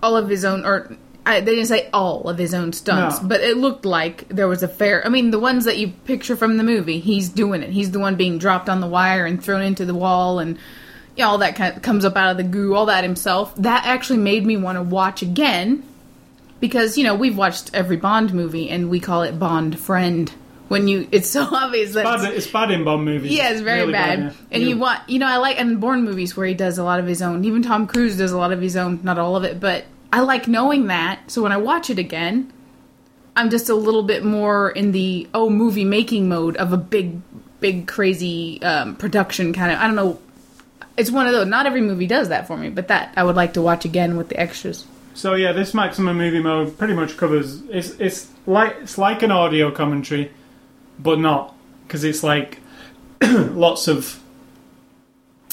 all 0.00 0.16
of 0.16 0.28
his 0.28 0.44
own, 0.44 0.64
or 0.64 0.96
I, 1.26 1.40
they 1.40 1.56
didn't 1.56 1.66
say 1.66 1.90
all 1.92 2.28
of 2.30 2.38
his 2.38 2.54
own 2.54 2.72
stunts, 2.72 3.20
No. 3.20 3.28
but 3.28 3.40
it 3.40 3.56
looked 3.56 3.84
like 3.84 4.28
there 4.28 4.46
was 4.48 4.62
a 4.62 4.68
fair. 4.68 5.04
I 5.04 5.08
mean, 5.10 5.32
the 5.32 5.40
ones 5.40 5.64
that 5.64 5.76
you 5.76 5.88
picture 5.88 6.36
from 6.36 6.56
the 6.56 6.62
movie, 6.62 7.00
he's 7.00 7.28
doing 7.28 7.62
it. 7.64 7.70
He's 7.70 7.90
the 7.90 7.98
one 7.98 8.14
being 8.14 8.38
dropped 8.38 8.68
on 8.68 8.80
the 8.80 8.86
wire 8.86 9.26
and 9.26 9.42
thrown 9.42 9.60
into 9.62 9.84
the 9.84 9.94
wall, 9.94 10.38
and 10.38 10.56
you 11.16 11.24
know, 11.24 11.30
all 11.30 11.38
that 11.38 11.56
kind 11.56 11.76
of 11.76 11.82
comes 11.82 12.04
up 12.04 12.16
out 12.16 12.30
of 12.30 12.36
the 12.36 12.44
goo, 12.44 12.74
all 12.74 12.86
that 12.86 13.02
himself. 13.04 13.54
That 13.56 13.84
actually 13.86 14.20
made 14.20 14.46
me 14.46 14.56
want 14.56 14.76
to 14.76 14.82
watch 14.82 15.20
again 15.22 15.82
because 16.60 16.96
you 16.96 17.04
know 17.04 17.14
we've 17.14 17.36
watched 17.36 17.70
every 17.74 17.96
Bond 17.96 18.32
movie 18.32 18.70
and 18.70 18.88
we 18.88 19.00
call 19.00 19.22
it 19.22 19.38
Bond 19.38 19.78
friend. 19.78 20.32
When 20.68 20.88
you, 20.88 21.06
it's 21.12 21.30
so 21.30 21.42
obvious 21.52 21.94
that 21.94 22.02
bad, 22.04 22.34
it's 22.34 22.46
bad 22.48 22.70
in 22.72 22.82
Bond 22.84 23.04
movies. 23.04 23.30
yeah, 23.32 23.50
it's 23.50 23.60
very 23.60 23.80
Really 23.80 23.92
bad. 23.92 24.18
yeah. 24.20 24.32
And 24.50 24.62
you 24.64 24.76
want, 24.76 25.08
you 25.08 25.18
know, 25.20 25.26
I 25.26 25.36
like 25.36 25.60
and 25.60 25.80
Bourne 25.80 26.02
movies 26.04 26.36
where 26.36 26.46
he 26.46 26.54
does 26.54 26.76
a 26.78 26.82
lot 26.84 26.98
of 26.98 27.06
his 27.06 27.22
own. 27.22 27.44
Even 27.44 27.62
Tom 27.62 27.86
Cruise 27.86 28.16
does 28.18 28.32
a 28.32 28.36
lot 28.38 28.52
of 28.52 28.60
his 28.60 28.76
own, 28.76 28.98
not 29.04 29.16
all 29.16 29.36
of 29.36 29.44
it, 29.44 29.60
but 29.60 29.84
I 30.12 30.20
like 30.20 30.48
knowing 30.48 30.86
that. 30.86 31.30
So 31.30 31.42
when 31.42 31.52
I 31.52 31.56
watch 31.56 31.90
it 31.90 31.98
again, 31.98 32.52
I'm 33.36 33.50
just 33.50 33.68
a 33.68 33.74
little 33.74 34.02
bit 34.02 34.24
more 34.24 34.70
in 34.70 34.92
the 34.92 35.28
oh 35.34 35.50
movie 35.50 35.84
making 35.84 36.28
mode 36.28 36.56
of 36.56 36.72
a 36.72 36.76
big, 36.76 37.20
big 37.60 37.86
crazy 37.86 38.62
um, 38.62 38.96
production 38.96 39.52
kind 39.52 39.72
of. 39.72 39.78
I 39.78 39.86
don't 39.86 39.96
know. 39.96 40.18
It's 40.96 41.10
one 41.10 41.26
of 41.26 41.32
those. 41.32 41.46
Not 41.46 41.66
every 41.66 41.82
movie 41.82 42.06
does 42.06 42.30
that 42.30 42.46
for 42.46 42.56
me, 42.56 42.70
but 42.70 42.88
that 42.88 43.12
I 43.16 43.24
would 43.24 43.36
like 43.36 43.52
to 43.54 43.62
watch 43.62 43.84
again 43.84 44.16
with 44.16 44.30
the 44.30 44.40
extras. 44.40 44.86
So 45.12 45.34
yeah, 45.34 45.52
this 45.52 45.74
maximum 45.74 46.16
movie 46.18 46.42
mode 46.42 46.78
pretty 46.78 46.94
much 46.94 47.16
covers. 47.16 47.62
It's 47.68 47.90
it's 47.98 48.28
like 48.46 48.76
it's 48.82 48.96
like 48.96 49.22
an 49.22 49.30
audio 49.30 49.70
commentary, 49.70 50.30
but 50.98 51.18
not 51.18 51.54
because 51.86 52.04
it's 52.04 52.22
like 52.22 52.58
lots 53.22 53.88
of. 53.88 54.22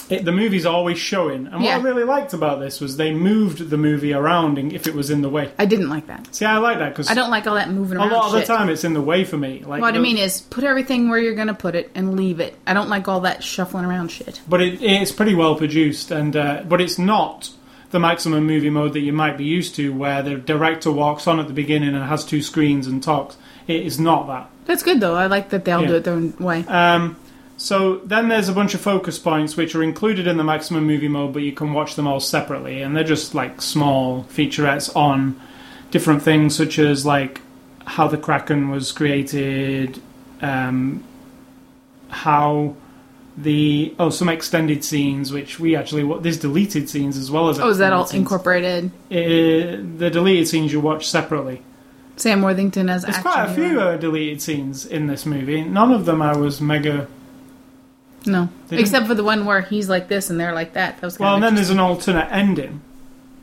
It, 0.09 0.25
the 0.25 0.31
movie's 0.33 0.65
always 0.65 0.97
showing, 0.99 1.47
and 1.47 1.63
what 1.63 1.73
I 1.73 1.77
really 1.81 2.03
liked 2.03 2.33
about 2.33 2.59
this 2.59 2.81
was 2.81 2.97
they 2.97 3.13
moved 3.13 3.69
the 3.69 3.77
movie 3.77 4.13
around 4.13 4.57
and 4.57 4.73
if 4.73 4.85
it 4.85 4.93
was 4.93 5.09
in 5.09 5.21
the 5.21 5.29
way. 5.29 5.49
I 5.57 5.65
didn't 5.65 5.89
like 5.89 6.07
that. 6.07 6.33
See, 6.35 6.45
I 6.45 6.57
like 6.57 6.79
that 6.79 6.89
because 6.89 7.09
I 7.09 7.13
don't 7.13 7.29
like 7.31 7.47
all 7.47 7.55
that 7.55 7.69
moving 7.71 7.97
a 7.97 8.01
around. 8.01 8.11
lot 8.11 8.25
of 8.25 8.31
shit. 8.39 8.47
the 8.47 8.53
time 8.53 8.69
it's 8.69 8.83
in 8.83 8.93
the 8.93 9.01
way 9.01 9.23
for 9.23 9.37
me. 9.37 9.63
Like, 9.65 9.81
What 9.81 9.93
I 9.93 9.97
the- 9.97 10.03
mean 10.03 10.17
is, 10.17 10.41
put 10.41 10.63
everything 10.65 11.09
where 11.09 11.19
you're 11.19 11.35
gonna 11.35 11.53
put 11.53 11.73
it 11.75 11.89
and 11.95 12.15
leave 12.17 12.39
it. 12.41 12.55
I 12.67 12.73
don't 12.73 12.89
like 12.89 13.07
all 13.07 13.21
that 13.21 13.43
shuffling 13.43 13.85
around 13.85 14.09
shit. 14.09 14.41
but 14.47 14.61
it, 14.61 14.81
it's 14.83 15.11
pretty 15.11 15.35
well 15.35 15.55
produced, 15.55 16.11
and 16.11 16.35
uh, 16.35 16.63
but 16.67 16.81
it's 16.81 16.99
not 16.99 17.49
the 17.91 17.99
maximum 17.99 18.45
movie 18.45 18.69
mode 18.71 18.93
that 18.93 19.01
you 19.01 19.13
might 19.13 19.37
be 19.37 19.45
used 19.45 19.75
to, 19.75 19.93
where 19.93 20.21
the 20.21 20.35
director 20.35 20.91
walks 20.91 21.27
on 21.27 21.39
at 21.39 21.47
the 21.47 21.53
beginning 21.53 21.95
and 21.95 22.03
has 22.03 22.25
two 22.25 22.41
screens 22.41 22.87
and 22.87 23.01
talks. 23.03 23.37
It 23.67 23.85
is 23.85 23.99
not 23.99 24.27
that. 24.27 24.49
That's 24.65 24.83
good 24.83 24.99
though. 24.99 25.15
I 25.15 25.27
like 25.27 25.49
that 25.51 25.63
they 25.63 25.71
all 25.71 25.81
Yeah. 25.83 25.87
do 25.89 25.95
it 25.95 26.03
their 26.03 26.13
own 26.15 26.33
way. 26.39 26.65
Um, 26.67 27.15
so 27.63 27.99
then 28.03 28.27
there's 28.27 28.49
a 28.49 28.53
bunch 28.53 28.73
of 28.73 28.81
focus 28.81 29.17
points 29.17 29.55
which 29.55 29.73
are 29.73 29.81
included 29.81 30.27
in 30.27 30.35
the 30.35 30.43
maximum 30.43 30.85
movie 30.85 31.07
mode, 31.07 31.31
but 31.31 31.43
you 31.43 31.53
can 31.53 31.71
watch 31.71 31.95
them 31.95 32.05
all 32.05 32.19
separately, 32.19 32.81
and 32.81 32.93
they're 32.93 33.05
just 33.05 33.33
like 33.33 33.61
small 33.61 34.25
featurettes 34.25 34.93
on 34.97 35.39
different 35.89 36.21
things, 36.21 36.53
such 36.57 36.77
as 36.77 37.05
like 37.05 37.39
how 37.85 38.09
the 38.09 38.17
Kraken 38.17 38.69
was 38.69 38.91
created, 38.91 40.01
um, 40.41 41.05
how 42.09 42.75
the 43.37 43.95
oh 43.97 44.09
some 44.09 44.27
extended 44.27 44.83
scenes 44.83 45.31
which 45.31 45.57
we 45.57 45.73
actually 45.73 46.03
what 46.03 46.21
there's 46.21 46.37
deleted 46.37 46.89
scenes 46.89 47.17
as 47.17 47.31
well 47.31 47.47
as 47.47 47.57
Oh, 47.59 47.69
is 47.69 47.77
that 47.77 47.93
all 47.93 48.05
scenes. 48.05 48.23
incorporated? 48.23 48.91
Uh, 49.09 49.81
the 49.97 50.09
deleted 50.11 50.49
scenes 50.49 50.73
you 50.73 50.81
watch 50.81 51.07
separately. 51.07 51.61
Sam 52.17 52.41
Worthington 52.41 52.89
as 52.89 53.03
There's 53.03 53.17
quite 53.19 53.45
a 53.45 53.53
few 53.53 53.79
uh, 53.79 53.95
deleted 53.95 54.41
scenes 54.41 54.85
in 54.85 55.07
this 55.07 55.25
movie. 55.25 55.61
None 55.61 55.93
of 55.93 56.03
them 56.03 56.21
I 56.21 56.35
was 56.35 56.59
mega 56.59 57.07
no, 58.25 58.49
They 58.67 58.79
except 58.79 59.07
for 59.07 59.15
the 59.15 59.23
one 59.23 59.45
where 59.45 59.61
he's 59.61 59.89
like 59.89 60.07
this 60.07 60.29
and 60.29 60.39
they're 60.39 60.53
like 60.53 60.73
that. 60.73 60.95
That 60.97 61.05
was 61.05 61.19
Well, 61.19 61.35
and 61.35 61.43
then 61.43 61.55
there's 61.55 61.69
an 61.69 61.79
alternate 61.79 62.31
ending, 62.31 62.81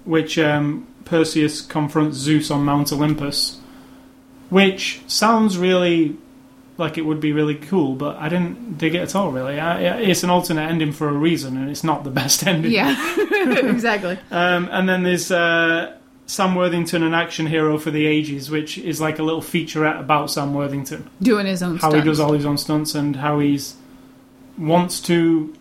which 0.04 0.38
um, 0.38 0.86
Perseus 1.04 1.60
confronts 1.60 2.16
Zeus 2.16 2.50
on 2.50 2.64
Mount 2.64 2.92
Olympus, 2.92 3.58
which 4.48 5.00
sounds 5.06 5.58
really 5.58 6.16
like 6.76 6.96
it 6.96 7.02
would 7.02 7.20
be 7.20 7.32
really 7.32 7.54
cool, 7.56 7.94
but 7.94 8.16
I 8.16 8.28
didn't 8.28 8.78
dig 8.78 8.94
it 8.94 9.00
at 9.00 9.14
all. 9.14 9.30
Really, 9.30 9.60
I, 9.60 9.98
it's 9.98 10.22
an 10.24 10.30
alternate 10.30 10.68
ending 10.68 10.92
for 10.92 11.08
a 11.08 11.12
reason, 11.12 11.56
and 11.56 11.70
it's 11.70 11.84
not 11.84 12.04
the 12.04 12.10
best 12.22 12.46
ending. 12.46 12.72
yeah, 12.72 12.96
exactly. 13.68 14.18
Um, 14.30 14.68
and 14.72 14.88
then 14.88 15.02
there's 15.02 15.30
uh, 15.30 15.96
Sam 16.26 16.54
Worthington, 16.54 17.02
an 17.02 17.12
action 17.14 17.46
hero 17.46 17.76
for 17.78 17.90
the 17.90 18.06
ages, 18.06 18.50
which 18.50 18.78
is 18.78 19.00
like 19.00 19.18
a 19.18 19.22
little 19.22 19.42
featurette 19.42 20.00
about 20.00 20.30
Sam 20.30 20.54
Worthington, 20.54 21.08
Doing 21.20 21.46
his 21.46 21.62
own 21.62 21.76
how 21.76 21.90
stunts. 21.90 21.96
he 21.96 22.02
does 22.10 22.18
all 22.20 22.32
his 22.32 22.46
own 22.46 22.56
stunts, 22.56 22.94
and 22.94 23.16
how 23.16 23.38
he's 23.40 23.74
wants 24.60 25.00
to. 25.02 25.54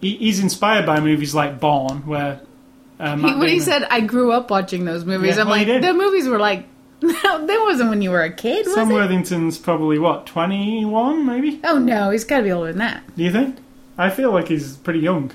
He, 0.00 0.16
he's 0.16 0.40
inspired 0.40 0.86
by 0.86 1.00
movies 1.00 1.34
like 1.34 1.60
Bourne, 1.60 2.06
where 2.06 2.40
uh, 3.00 3.16
He, 3.16 3.34
when 3.34 3.48
he 3.48 3.60
said, 3.60 3.84
"I 3.90 4.00
grew 4.00 4.32
up 4.32 4.50
watching 4.50 4.84
those 4.84 5.04
movies," 5.04 5.36
Yeah, 5.36 5.42
I'm 5.42 5.48
well, 5.48 5.66
like, 5.66 5.82
the 5.82 5.92
movies 5.92 6.28
were 6.28 6.38
like 6.38 6.66
No, 7.02 7.12
that 7.46 7.60
wasn't 7.66 7.90
when 7.90 8.02
you 8.02 8.10
were 8.10 8.22
a 8.22 8.32
kid, 8.32 8.66
was 8.66 8.74
Sam 8.74 8.90
it? 8.90 8.94
Worthington's 8.94 9.58
probably 9.58 9.98
what, 9.98 10.26
21 10.26 11.26
maybe? 11.26 11.60
Oh 11.64 11.78
no, 11.78 12.10
he's 12.10 12.24
got 12.24 12.38
to 12.38 12.42
be 12.44 12.52
older 12.52 12.68
than 12.68 12.78
that. 12.78 13.02
Do 13.16 13.22
you 13.24 13.32
think? 13.32 13.56
I 13.96 14.10
feel 14.10 14.32
like 14.32 14.48
he's 14.48 14.76
pretty 14.76 15.00
young. 15.00 15.32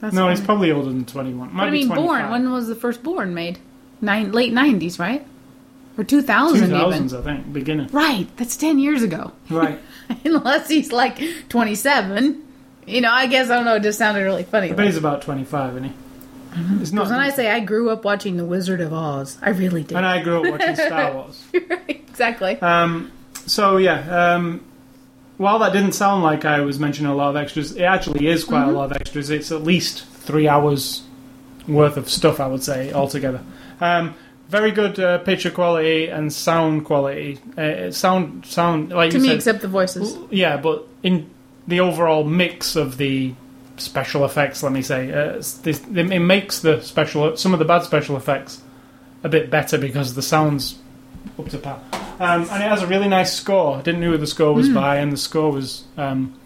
That's 0.00 0.14
no, 0.14 0.28
he's 0.28 0.40
probably 0.40 0.72
older 0.72 0.88
than 0.88 1.04
21. 1.04 1.52
Might 1.52 1.62
What 1.62 1.68
I 1.68 1.70
mean, 1.70 1.86
25. 1.86 1.96
born. 1.96 2.30
When 2.30 2.52
was 2.52 2.68
the 2.68 2.74
first 2.74 3.02
Bourne 3.02 3.34
made? 3.34 3.58
Nine, 4.00 4.32
late 4.32 4.52
nineties, 4.52 4.98
right? 4.98 5.24
Or 5.96 6.04
two 6.04 6.22
thousand 6.22 6.70
2000s. 6.70 7.18
I 7.18 7.22
think, 7.22 7.52
beginning. 7.52 7.88
Right, 7.88 8.26
that's 8.36 8.56
ten 8.56 8.78
years 8.78 9.02
ago. 9.02 9.32
Right. 9.48 9.78
Unless 10.24 10.68
he's 10.68 10.92
like 10.92 11.20
twenty-seven. 11.48 12.42
You 12.86 13.00
know, 13.00 13.10
I 13.12 13.26
guess 13.26 13.48
I 13.50 13.54
don't 13.56 13.64
know. 13.64 13.76
It 13.76 13.82
just 13.84 13.98
sounded 13.98 14.22
really 14.24 14.42
funny. 14.42 14.70
I 14.70 14.74
bet 14.74 14.86
he's 14.86 14.96
about 14.96 15.22
25, 15.22 15.70
isn't 15.76 15.84
he? 15.84 15.92
It's 16.82 16.92
not. 16.92 17.08
When 17.08 17.20
I 17.20 17.30
say 17.30 17.48
I 17.50 17.60
grew 17.60 17.90
up 17.90 18.04
watching 18.04 18.36
The 18.36 18.44
Wizard 18.44 18.80
of 18.80 18.92
Oz, 18.92 19.38
I 19.40 19.50
really 19.50 19.84
did. 19.84 19.96
and 19.96 20.04
I 20.04 20.20
grew 20.22 20.42
up 20.44 20.50
watching 20.60 20.74
Star 20.76 21.14
Wars. 21.14 21.44
exactly. 21.88 22.60
Um, 22.60 23.12
so 23.46 23.76
yeah, 23.76 24.34
um, 24.34 24.64
while 25.38 25.60
that 25.60 25.72
didn't 25.72 25.92
sound 25.92 26.22
like 26.24 26.44
I 26.44 26.60
was 26.60 26.78
mentioning 26.80 27.10
a 27.10 27.14
lot 27.14 27.30
of 27.30 27.36
extras, 27.36 27.74
it 27.76 27.82
actually 27.82 28.26
is 28.26 28.44
quite 28.44 28.62
Mm-hmm. 28.62 28.70
a 28.70 28.78
lot 28.78 28.90
of 28.90 28.96
extras. 28.96 29.30
It's 29.30 29.52
at 29.52 29.62
least 29.62 30.04
three 30.06 30.48
hours 30.48 31.02
worth 31.68 31.96
of 31.96 32.10
stuff, 32.10 32.40
I 32.40 32.48
would 32.48 32.62
say, 32.64 32.92
altogether. 32.92 33.40
Um, 33.80 34.14
very 34.52 34.70
good 34.70 35.00
uh, 35.00 35.16
picture 35.18 35.50
quality 35.50 36.08
and 36.08 36.30
sound 36.30 36.84
quality. 36.84 37.38
Uh, 37.56 37.90
sound, 37.90 38.44
sound, 38.44 38.90
like 38.90 39.10
to 39.10 39.16
you 39.16 39.22
me, 39.22 39.28
said, 39.28 39.36
except 39.36 39.62
the 39.62 39.68
voices. 39.68 40.14
yeah, 40.30 40.58
but 40.58 40.86
in 41.02 41.30
the 41.66 41.80
overall 41.80 42.22
mix 42.22 42.76
of 42.76 42.98
the 42.98 43.32
special 43.78 44.26
effects, 44.26 44.62
let 44.62 44.70
me 44.70 44.82
say, 44.82 45.10
uh, 45.10 45.42
this, 45.62 45.82
it 45.88 46.18
makes 46.20 46.60
the 46.60 46.82
special 46.82 47.34
some 47.34 47.54
of 47.54 47.60
the 47.60 47.64
bad 47.64 47.82
special 47.82 48.14
effects 48.14 48.60
a 49.24 49.28
bit 49.30 49.48
better 49.48 49.78
because 49.78 50.14
the 50.14 50.22
sounds 50.22 50.78
up 51.38 51.48
to 51.48 51.56
par. 51.56 51.80
Um, 52.20 52.42
and 52.50 52.62
it 52.62 52.68
has 52.68 52.82
a 52.82 52.86
really 52.86 53.08
nice 53.08 53.32
score. 53.32 53.78
I 53.78 53.82
didn't 53.82 54.02
know 54.02 54.10
who 54.10 54.18
the 54.18 54.26
score 54.26 54.52
was 54.52 54.68
by, 54.68 54.96
and 54.98 55.10
the 55.10 55.16
score 55.16 55.50
was 55.50 55.84
um, 55.96 56.38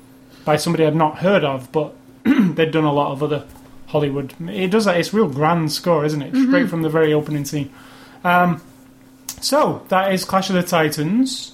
by 0.45 0.57
somebody 0.57 0.87
I'd 0.87 0.95
not 0.95 1.19
heard 1.19 1.43
of, 1.43 1.73
but 1.73 1.93
they'd 2.25 2.71
done 2.71 2.85
a 2.85 2.93
lot 2.93 3.11
of 3.11 3.25
other 3.25 3.45
Hollywood. 3.87 4.33
It 4.49 4.71
does 4.71 4.85
that. 4.85 4.97
It's 4.97 5.13
a 5.13 5.17
real 5.17 5.29
grand 5.29 5.73
score, 5.73 6.05
isn't 6.05 6.23
it? 6.23 6.37
Straight 6.37 6.71
from 6.71 6.83
the 6.83 6.89
very 6.89 7.13
opening 7.13 7.45
scene. 7.45 7.73
Um, 8.27 8.61
so 9.41 9.85
that 9.89 10.13
is 10.13 10.25
Clash 10.25 10.51
of 10.51 10.57
the 10.57 10.63
Titans. 10.65 11.53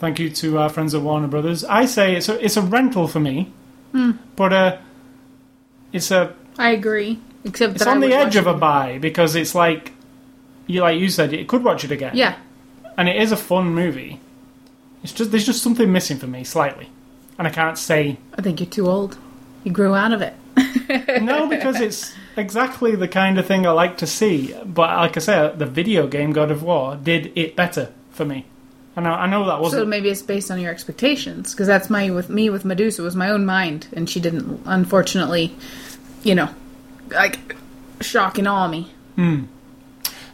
Thank 0.00 0.18
you 0.18 0.30
to 0.30 0.58
our 0.58 0.68
friends 0.68 0.94
at 0.94 1.02
Warner 1.02 1.28
Brothers. 1.28 1.64
I 1.64 1.86
say 1.86 2.16
it's 2.16 2.28
a 2.28 2.44
it's 2.44 2.56
a 2.56 2.62
rental 2.62 3.06
for 3.06 3.20
me, 3.20 3.52
but 4.34 4.52
uh, 4.52 4.78
it's 5.92 6.10
a 6.10 6.34
I 6.58 6.70
agree. 6.70 7.20
Except 7.44 7.74
it's 7.74 7.84
that 7.84 7.90
I 7.90 7.94
on 7.94 8.00
the 8.00 8.12
edge 8.12 8.34
of 8.34 8.48
a 8.48 8.54
buy 8.54 8.98
because 8.98 9.36
it's 9.36 9.54
like 9.54 9.92
you 10.66 10.80
like 10.80 10.98
you 10.98 11.08
said, 11.08 11.32
you 11.32 11.44
could 11.44 11.62
watch 11.62 11.84
it 11.84 11.92
again. 11.92 12.16
Yeah, 12.16 12.36
and 12.96 13.08
it 13.08 13.16
is 13.16 13.30
a 13.30 13.36
fun 13.36 13.66
movie. 13.74 14.20
It's 15.04 15.12
just 15.12 15.30
there's 15.30 15.46
just 15.46 15.62
something 15.62 15.90
missing 15.92 16.18
for 16.18 16.26
me 16.26 16.42
slightly, 16.42 16.90
and 17.38 17.46
I 17.46 17.50
can't 17.50 17.78
say 17.78 18.18
I 18.36 18.42
think 18.42 18.58
you're 18.58 18.68
too 18.68 18.88
old. 18.88 19.16
You 19.62 19.70
grew 19.70 19.94
out 19.94 20.12
of 20.12 20.22
it. 20.22 20.34
no 21.22 21.46
because 21.54 21.80
it's 21.80 22.12
exactly 22.38 22.94
the 22.96 23.08
kind 23.08 23.38
of 23.38 23.46
thing 23.46 23.66
I 23.66 23.70
like 23.70 23.98
to 23.98 24.06
see. 24.06 24.54
But 24.64 24.96
like 24.96 25.16
I 25.16 25.20
said, 25.20 25.58
the 25.58 25.66
video 25.66 26.06
game 26.06 26.32
God 26.32 26.50
of 26.50 26.62
War 26.62 26.96
did 26.96 27.32
it 27.36 27.56
better 27.56 27.92
for 28.10 28.24
me, 28.24 28.46
and 28.96 29.06
I, 29.06 29.22
I 29.22 29.26
know 29.28 29.44
that 29.46 29.60
wasn't. 29.60 29.82
So 29.82 29.86
maybe 29.86 30.08
it's 30.08 30.22
based 30.22 30.50
on 30.50 30.58
your 30.60 30.70
expectations, 30.70 31.52
because 31.52 31.66
that's 31.66 31.88
my 31.90 32.10
with 32.10 32.28
me 32.30 32.50
with 32.50 32.64
Medusa 32.64 33.02
was 33.02 33.14
my 33.16 33.30
own 33.30 33.44
mind, 33.46 33.88
and 33.92 34.08
she 34.08 34.20
didn't, 34.20 34.60
unfortunately, 34.66 35.54
you 36.22 36.34
know, 36.34 36.48
like 37.10 37.56
shock 38.00 38.38
and 38.38 38.46
awe 38.48 38.68
me. 38.68 38.90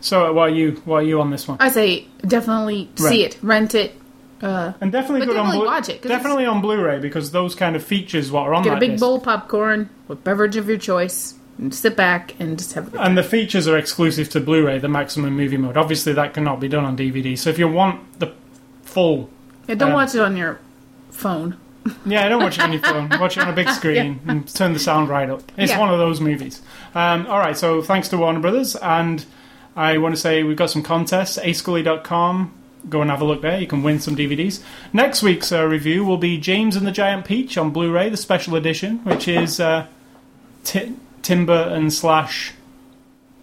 so 0.01 0.33
why 0.33 0.43
are 0.43 0.49
you 0.51 0.73
what 0.85 0.97
are 0.99 1.03
you 1.07 1.21
on 1.21 1.31
this 1.31 1.49
one? 1.49 1.57
I 1.61 1.71
say 1.71 2.07
definitely 2.27 2.89
Right. 2.99 3.09
see 3.11 3.25
it, 3.25 3.39
rent 3.43 3.75
it, 3.75 3.95
uh, 4.43 4.73
And 4.81 4.93
definitely 4.93 5.27
good 5.27 5.37
on 5.37 5.47
definitely 5.47 5.59
Blu- 5.59 5.67
watch 5.67 5.89
it, 5.89 6.03
definitely 6.03 6.45
on 6.47 6.61
Blu-ray 6.61 6.99
because 6.99 7.31
those 7.31 7.55
kind 7.55 7.77
of 7.77 7.83
features 7.83 8.31
what 8.31 8.43
are 8.43 8.55
on 8.55 8.63
get 8.65 8.77
a 8.77 8.81
big 8.81 8.93
disc. 8.93 9.01
bowl 9.01 9.17
of 9.17 9.23
popcorn 9.23 9.89
with 10.09 10.23
beverage 10.25 10.57
of 10.57 10.69
your 10.69 10.77
choice, 10.79 11.35
sit 11.71 11.97
back 11.97 12.35
and 12.41 12.59
just 12.59 12.73
have. 12.75 12.95
And 12.95 13.17
the 13.17 13.23
features 13.23 13.67
are 13.69 13.77
exclusive 13.79 14.29
to 14.31 14.41
Blu-ray, 14.41 14.79
the 14.79 14.89
maximum 14.89 15.35
movie 15.37 15.57
mode. 15.57 15.77
Obviously, 15.77 16.13
that 16.15 16.35
cannot 16.35 16.61
be 16.61 16.69
done 16.69 16.85
on 16.85 16.97
DVD. 16.97 17.37
So 17.39 17.51
if 17.51 17.59
you 17.59 17.69
want 17.69 18.19
the 18.21 18.33
full 18.83 19.31
yeah, 19.67 19.75
don't 19.77 19.89
um, 19.91 19.95
watch 19.95 20.15
it 20.15 20.21
on 20.21 20.37
your 20.37 20.61
phone. 21.11 21.57
Yeah, 22.07 22.29
don't 22.29 22.43
watch 22.43 22.59
it 22.59 22.63
on 22.63 22.73
your 22.73 22.83
phone. 22.91 23.09
Watch 23.21 23.37
it 23.37 23.43
on 23.43 23.49
a 23.51 23.53
big 23.55 23.69
screen 23.71 24.21
and 24.27 24.47
turn 24.55 24.73
the 24.73 24.79
sound 24.79 25.09
right 25.09 25.29
up. 25.31 25.43
It's 25.57 25.71
Yeah. 25.73 25.79
one 25.79 25.91
of 25.91 25.99
those 25.99 26.21
movies. 26.21 26.61
Um, 26.95 27.27
all 27.27 27.39
right, 27.39 27.57
so 27.57 27.83
thanks 27.83 28.09
to 28.09 28.17
Warner 28.19 28.41
Brothers, 28.41 28.75
and 28.77 29.25
I 29.77 29.99
want 29.99 30.15
to 30.15 30.21
say 30.21 30.43
we've 30.43 30.57
got 30.57 30.71
some 30.71 30.83
contests. 30.83 31.39
ascully.com. 31.39 32.53
Go 32.89 33.01
and 33.01 33.11
have 33.11 33.23
a 33.23 33.25
look 33.25 33.41
there. 33.41 33.59
You 33.59 33.67
can 33.67 33.83
win 33.83 33.99
some 34.01 34.15
DVDs. 34.15 34.63
Next 34.93 35.23
week's 35.23 35.51
uh, 35.53 35.65
review 35.65 36.05
will 36.05 36.19
be 36.19 36.37
James 36.39 36.77
and 36.77 36.87
the 36.87 36.93
Giant 36.93 37.25
Peach 37.25 37.57
on 37.57 37.71
Blu-ray, 37.71 38.11
the 38.11 38.17
special 38.19 38.57
edition, 38.57 38.99
which 39.05 39.27
is 39.27 39.59
uh, 39.59 39.87
Ti 40.65 40.95
Tim 41.25 41.47
Burton 41.47 41.91
slash 41.91 42.53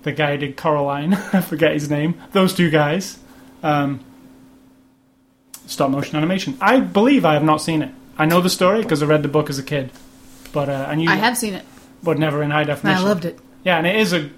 the 0.04 0.12
guy 0.12 0.38
did 0.38 0.56
Coraline. 0.56 1.14
I 1.34 1.42
forget 1.42 1.74
his 1.74 1.90
name. 1.90 2.22
Those 2.32 2.54
two 2.54 2.70
guys. 2.70 3.20
Um, 3.64 4.00
stop 5.66 5.90
motion 5.90 6.16
animation. 6.16 6.58
I 6.62 6.80
believe 6.80 7.26
I 7.26 7.34
have 7.34 7.44
not 7.44 7.58
seen 7.58 7.82
it. 7.82 7.92
I 8.18 8.26
know 8.26 8.40
the 8.40 8.50
story 8.50 8.84
because 8.84 9.02
I 9.02 9.08
read 9.08 9.24
the 9.24 9.30
book 9.30 9.50
as 9.50 9.58
a 9.58 9.64
kid, 9.64 9.92
but 10.54 10.70
uh, 10.70 10.86
I 10.88 10.96
knew, 10.96 11.10
I 11.10 11.16
have 11.16 11.38
seen 11.38 11.56
it, 11.56 11.66
but 12.04 12.20
never 12.20 12.44
in 12.44 12.52
high 12.52 12.66
definition. 12.66 13.04
I 13.04 13.08
loved 13.08 13.26
it. 13.26 13.40
Yeah, 13.64 13.78
and 13.78 13.88
it 13.88 13.96
is 13.96 14.14
a. 14.14 14.30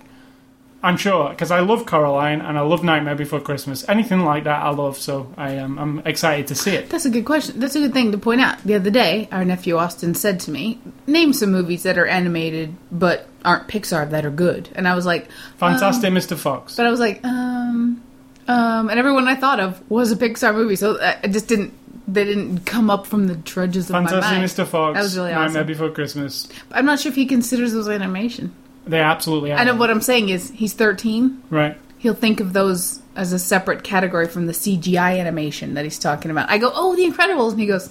I'm 0.83 0.97
sure 0.97 1.29
because 1.29 1.49
I 1.49 1.61
love 1.61 1.85
Coraline 1.85 2.41
and 2.41 2.57
I 2.57 2.61
love 2.61 2.83
Nightmare 2.83 3.15
Before 3.15 3.39
Christmas. 3.39 3.87
Anything 3.87 4.19
like 4.19 4.43
that, 4.43 4.61
I 4.61 4.69
love. 4.71 4.97
So 4.97 5.33
I 5.37 5.51
am. 5.51 5.79
I'm 5.79 5.99
excited 5.99 6.47
to 6.47 6.55
see 6.55 6.75
it. 6.75 6.89
That's 6.89 7.05
a 7.05 7.09
good 7.09 7.23
question. 7.23 7.57
That's 7.57 7.75
a 7.77 7.79
good 7.79 7.93
thing 7.93 8.11
to 8.11 8.17
point 8.17 8.41
out. 8.41 8.61
The 8.65 8.75
other 8.75 8.89
day, 8.89 9.29
our 9.31 9.45
nephew 9.45 9.77
Austin 9.77 10.13
said 10.13 10.41
to 10.41 10.51
me, 10.51 10.79
"Name 11.07 11.31
some 11.31 11.53
movies 11.53 11.83
that 11.83 11.97
are 11.97 12.05
animated 12.05 12.75
but 12.91 13.27
aren't 13.45 13.69
Pixar 13.69 14.09
that 14.09 14.25
are 14.25 14.29
good." 14.29 14.67
And 14.75 14.85
I 14.85 14.93
was 14.93 15.05
like, 15.05 15.29
Fantastic, 15.57 16.11
Mr. 16.11 16.37
Fox. 16.37 16.75
But 16.75 16.85
I 16.85 16.91
was 16.91 16.99
like, 16.99 17.23
um, 17.23 18.03
um, 18.49 18.89
and 18.89 18.99
everyone 18.99 19.25
I 19.29 19.35
thought 19.35 19.61
of 19.61 19.89
was 19.89 20.11
a 20.11 20.17
Pixar 20.17 20.53
movie, 20.53 20.75
so 20.75 20.99
I 21.01 21.27
just 21.27 21.47
didn't. 21.47 21.73
They 22.05 22.25
didn't 22.25 22.65
come 22.65 22.89
up 22.89 23.07
from 23.07 23.27
the 23.27 23.35
trudges 23.37 23.89
of 23.89 23.93
my 23.93 24.09
Fantastic. 24.09 24.65
Mr. 24.65 24.67
Fox. 24.69 24.97
That 24.97 25.03
was 25.03 25.15
really 25.15 25.31
Nightmare. 25.31 25.63
Before 25.63 25.89
Christmas. 25.89 26.49
I'm 26.71 26.85
not 26.85 26.99
sure 26.99 27.09
if 27.09 27.15
he 27.15 27.25
considers 27.25 27.71
those 27.71 27.87
animation. 27.87 28.53
They 28.85 28.99
absolutely 28.99 29.51
are. 29.51 29.57
I 29.57 29.63
know 29.63 29.75
what 29.75 29.89
I'm 29.89 30.01
saying 30.01 30.29
is 30.29 30.49
he's 30.49 30.73
13. 30.73 31.43
Right. 31.49 31.77
He'll 31.97 32.13
think 32.13 32.39
of 32.39 32.53
those 32.53 33.01
as 33.15 33.31
a 33.31 33.39
separate 33.39 33.83
category 33.83 34.27
from 34.27 34.47
the 34.47 34.53
CGI 34.53 35.19
animation 35.19 35.75
that 35.75 35.83
he's 35.83 35.99
talking 35.99 36.31
about. 36.31 36.49
I 36.49 36.57
go, 36.57 36.71
oh, 36.73 36.95
The 36.95 37.05
Incredibles, 37.05 37.51
and 37.51 37.59
he 37.59 37.67
goes, 37.67 37.89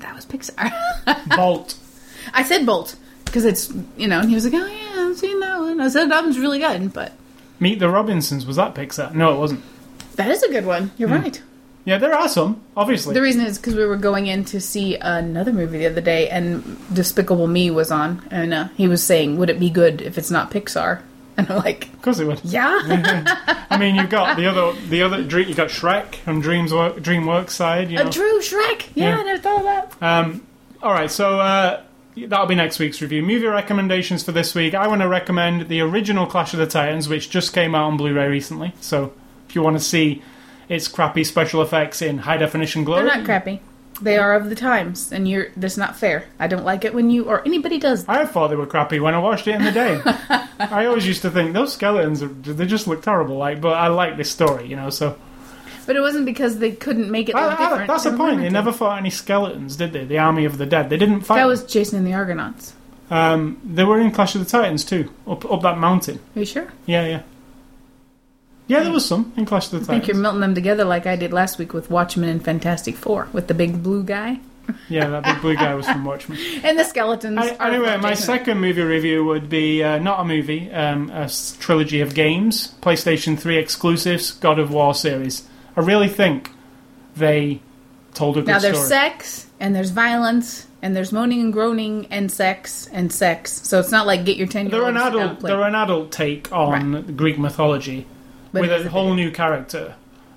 that 0.00 0.14
was 0.14 0.26
Pixar. 0.26 0.70
Bolt. 1.36 1.76
I 2.32 2.42
said 2.44 2.64
Bolt 2.64 2.96
because 3.24 3.44
it's 3.44 3.72
you 3.96 4.08
know, 4.08 4.20
and 4.20 4.28
he 4.28 4.34
was 4.34 4.44
like, 4.44 4.54
oh 4.54 4.66
yeah, 4.66 5.08
I've 5.08 5.16
seen 5.16 5.40
that 5.40 5.58
one. 5.58 5.80
I 5.80 5.88
said 5.88 6.10
that 6.10 6.22
one's 6.22 6.38
really 6.38 6.58
good, 6.58 6.92
but 6.92 7.12
Meet 7.58 7.78
the 7.78 7.88
Robinsons. 7.88 8.46
Was 8.46 8.56
that 8.56 8.74
Pixar? 8.74 9.14
No, 9.14 9.34
it 9.34 9.38
wasn't. 9.38 9.62
that 10.16 10.30
is 10.30 10.42
a 10.42 10.50
good 10.50 10.64
one. 10.64 10.90
You're 10.96 11.08
hmm. 11.08 11.16
right. 11.16 11.42
Yeah, 11.84 11.98
there 11.98 12.14
are 12.14 12.28
some. 12.28 12.60
Obviously. 12.76 13.14
The 13.14 13.22
reason 13.22 13.44
is 13.44 13.56
because 13.58 13.74
we 13.74 13.84
were 13.84 13.96
going 13.96 14.26
in 14.26 14.44
to 14.46 14.60
see 14.60 14.96
another 14.96 15.52
movie 15.52 15.78
the 15.78 15.86
other 15.86 16.00
day, 16.00 16.28
and 16.28 16.76
Despicable 16.94 17.46
Me 17.46 17.70
was 17.70 17.90
on, 17.90 18.26
and 18.30 18.52
uh, 18.52 18.68
he 18.76 18.86
was 18.86 19.02
saying, 19.02 19.38
"Would 19.38 19.50
it 19.50 19.58
be 19.58 19.70
good 19.70 20.02
if 20.02 20.18
it's 20.18 20.30
not 20.30 20.50
Pixar?" 20.50 21.02
And 21.36 21.48
I'm 21.50 21.58
like, 21.58 21.86
of 21.94 22.02
course 22.02 22.18
it 22.18 22.26
would. 22.26 22.40
"Yeah, 22.44 22.80
I 23.70 23.78
mean, 23.78 23.94
you've 23.94 24.10
got 24.10 24.36
the 24.36 24.46
other, 24.46 24.78
the 24.88 25.00
other. 25.02 25.22
Dream, 25.24 25.48
you 25.48 25.54
got 25.54 25.68
Shrek 25.68 26.16
on 26.26 26.40
Dreams 26.40 26.74
Work, 26.74 26.96
DreamWorks 26.96 27.50
side. 27.50 27.90
You 27.90 27.96
know. 27.98 28.08
a 28.08 28.10
true 28.10 28.40
Shrek." 28.40 28.88
Yeah, 28.94 29.10
Yeah. 29.10 29.18
I 29.18 29.22
never 29.22 29.38
thought 29.40 29.58
of 29.60 29.64
that. 29.64 30.02
Um, 30.02 30.46
all 30.82 30.92
right, 30.92 31.10
so 31.10 31.40
uh, 31.40 31.82
that'll 32.16 32.46
be 32.46 32.56
next 32.56 32.78
week's 32.78 33.00
review. 33.00 33.22
Movie 33.22 33.46
recommendations 33.46 34.22
for 34.22 34.32
this 34.32 34.54
week. 34.54 34.74
I 34.74 34.86
want 34.88 35.00
to 35.00 35.08
recommend 35.08 35.68
the 35.68 35.80
original 35.80 36.26
Clash 36.26 36.52
of 36.52 36.58
the 36.58 36.66
Titans, 36.66 37.08
which 37.08 37.30
just 37.30 37.54
came 37.54 37.74
out 37.74 37.84
on 37.84 37.96
Blu-ray 37.96 38.28
recently. 38.28 38.74
So 38.80 39.12
if 39.48 39.54
you 39.54 39.62
want 39.62 39.76
to 39.76 39.82
see 39.82 40.22
its 40.70 40.88
crappy 40.88 41.24
special 41.24 41.60
effects 41.60 42.00
in 42.00 42.16
high 42.18 42.38
definition 42.38 42.84
glory, 42.84 43.04
They're 43.04 43.16
not 43.16 43.24
crappy. 43.26 43.60
They 44.00 44.16
are 44.16 44.34
of 44.34 44.48
the 44.48 44.54
times, 44.54 45.12
and 45.12 45.28
you're. 45.28 45.48
That's 45.58 45.76
not 45.76 45.94
fair. 45.94 46.24
I 46.38 46.46
don't 46.46 46.64
like 46.64 46.86
it 46.86 46.94
when 46.94 47.10
you 47.10 47.24
or 47.24 47.42
anybody 47.44 47.78
does. 47.78 48.06
I 48.08 48.24
thought 48.24 48.48
they 48.48 48.56
were 48.56 48.64
crappy 48.66 48.98
when 48.98 49.12
I 49.14 49.18
watched 49.18 49.46
it 49.46 49.56
in 49.56 49.62
the 49.64 49.72
day. 49.72 50.00
I 50.58 50.86
always 50.86 51.06
used 51.06 51.20
to 51.22 51.30
think 51.30 51.52
those 51.52 51.74
skeletons, 51.74 52.22
are, 52.22 52.28
they 52.28 52.64
just 52.64 52.86
look 52.86 53.02
terrible. 53.02 53.36
Like, 53.36 53.60
but 53.60 53.74
I 53.74 53.88
like 53.88 54.16
this 54.16 54.30
story, 54.30 54.66
you 54.68 54.76
know. 54.76 54.88
So 54.88 55.18
But 55.86 55.96
it 55.96 56.00
wasn't 56.00 56.24
because 56.24 56.58
they 56.60 56.72
couldn't 56.72 57.10
make 57.10 57.28
it 57.28 57.34
look 57.34 57.44
I- 57.44 57.56
I- 57.56 57.68
different. 57.68 57.88
that's 57.88 58.04
the 58.04 58.16
point. 58.16 58.40
They 58.40 58.48
never 58.48 58.72
fought 58.72 58.98
any 58.98 59.10
skeletons, 59.10 59.76
did 59.76 59.92
they? 59.92 60.04
The 60.06 60.16
army 60.18 60.46
of 60.46 60.56
the 60.56 60.64
dead. 60.66 60.88
They 60.88 60.96
didn't 60.96 61.20
fight. 61.22 61.36
That 61.36 61.46
was 61.46 61.64
Jason 61.64 61.98
and 61.98 62.06
the 62.06 62.14
Argonauts. 62.14 62.72
Um, 63.10 63.60
they 63.64 63.84
were 63.84 64.00
in 64.00 64.12
Clash 64.12 64.34
of 64.34 64.42
the 64.42 64.50
Titans 64.50 64.82
too, 64.84 65.12
up 65.26 65.44
up 65.50 65.60
that 65.62 65.76
mountain. 65.78 66.20
Are 66.36 66.38
you 66.38 66.46
sure? 66.46 66.68
Yeah, 66.86 67.06
yeah. 67.06 67.22
Yeah, 68.70 68.84
there 68.84 68.92
was 68.92 69.04
some 69.04 69.32
in 69.36 69.46
Clash 69.46 69.72
of 69.72 69.84
the 69.84 69.92
I 69.92 69.96
think 69.96 70.06
you're 70.06 70.16
melting 70.16 70.42
them 70.42 70.54
together 70.54 70.84
like 70.84 71.04
I 71.04 71.16
did 71.16 71.32
last 71.32 71.58
week 71.58 71.74
with 71.74 71.90
Watchmen 71.90 72.28
and 72.28 72.44
Fantastic 72.44 72.94
Four 72.94 73.28
with 73.32 73.48
the 73.48 73.54
big 73.54 73.82
blue 73.82 74.04
guy. 74.04 74.38
Yeah, 74.88 75.08
that 75.08 75.24
big 75.24 75.40
blue 75.40 75.56
guy 75.56 75.74
was 75.74 75.86
from 75.86 76.04
Watchmen. 76.04 76.38
and 76.62 76.78
the 76.78 76.84
skeletons. 76.84 77.36
I, 77.36 77.68
anyway, 77.68 77.96
my 77.96 78.14
second 78.14 78.60
movie 78.60 78.82
review 78.82 79.24
would 79.24 79.48
be 79.48 79.82
uh, 79.82 79.98
not 79.98 80.20
a 80.20 80.24
movie, 80.24 80.70
um, 80.70 81.10
a 81.10 81.28
trilogy 81.58 82.00
of 82.00 82.14
games, 82.14 82.72
PlayStation 82.80 83.36
3 83.36 83.58
exclusives, 83.58 84.30
God 84.30 84.60
of 84.60 84.70
War 84.70 84.94
series. 84.94 85.48
I 85.76 85.80
really 85.80 86.08
think 86.08 86.52
they 87.16 87.60
told 88.14 88.36
a 88.36 88.42
good 88.42 88.44
story. 88.44 88.54
Now 88.54 88.60
there's 88.60 88.76
story. 88.76 88.88
sex 88.88 89.46
and 89.58 89.74
there's 89.74 89.90
violence 89.90 90.68
and 90.80 90.94
there's 90.94 91.10
moaning 91.10 91.40
and 91.40 91.52
groaning 91.52 92.06
and 92.12 92.30
sex 92.30 92.88
and 92.92 93.12
sex. 93.12 93.50
So 93.66 93.80
it's 93.80 93.90
not 93.90 94.06
like 94.06 94.24
get 94.24 94.36
your 94.36 94.46
ten 94.46 94.66
year 94.68 94.80
they're 94.92 95.12
old. 95.12 95.40
They're 95.40 95.62
an 95.62 95.74
adult 95.74 96.12
take 96.12 96.52
on 96.52 97.16
Greek 97.16 97.36
mythology 97.36 98.06
But 98.52 98.62
with 98.62 98.72
a 98.72 98.86
a 98.86 98.88
whole 98.90 99.14
new 99.14 99.30
character, 99.30 99.94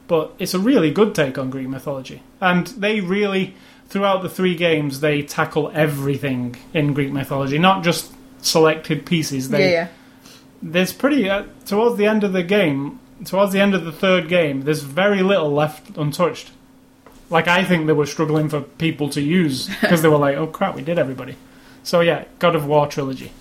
but 0.07 0.34
it's 0.39 0.53
a 0.53 0.59
really 0.59 0.91
good 0.91 1.16
take 1.16 1.38
on 1.38 1.49
Greek 1.49 1.68
mythology, 1.68 2.22
and 2.39 2.68
they 2.68 3.01
really 3.01 3.55
throughout 3.88 4.22
the 4.24 4.30
three 4.30 4.55
games 4.55 4.99
they 4.99 5.22
tackle 5.22 5.72
everything 5.74 6.55
in 6.74 6.93
Greek 6.93 7.11
mythology, 7.11 7.57
not 7.57 7.84
just 7.84 8.14
selected 8.41 9.05
pieces. 9.05 9.49
They 9.49 9.72
yeah, 9.72 9.72
yeah. 9.72 9.88
there's 10.61 10.93
pretty 10.93 11.30
uh, 11.30 11.45
towards 11.66 11.97
the 11.97 12.05
end 12.05 12.24
of 12.24 12.34
the 12.34 12.43
game 12.43 12.99
towards 13.26 13.53
the 13.53 13.59
end 13.59 13.74
of 13.74 13.86
the 13.86 13.91
third 13.91 14.28
game 14.28 14.64
there's 14.64 14.82
very 14.82 15.24
little 15.24 15.51
left 15.51 15.97
untouched. 15.97 16.51
Like 17.30 17.47
i 17.47 17.64
think 17.64 17.88
they 17.88 17.93
were 17.93 18.05
struggling 18.05 18.49
for 18.49 18.61
people 18.61 19.09
to 19.09 19.22
use 19.22 19.70
because 19.82 20.01
they 20.01 20.09
were 20.09 20.18
like 20.18 20.36
oh 20.36 20.47
crap 20.47 20.76
we 20.76 20.82
did 20.82 20.99
everybody. 20.99 21.36
So 21.84 22.01
yeah 22.01 22.26
god 22.39 22.55
of 22.55 22.66
war 22.66 22.88
trilogy 22.88 23.32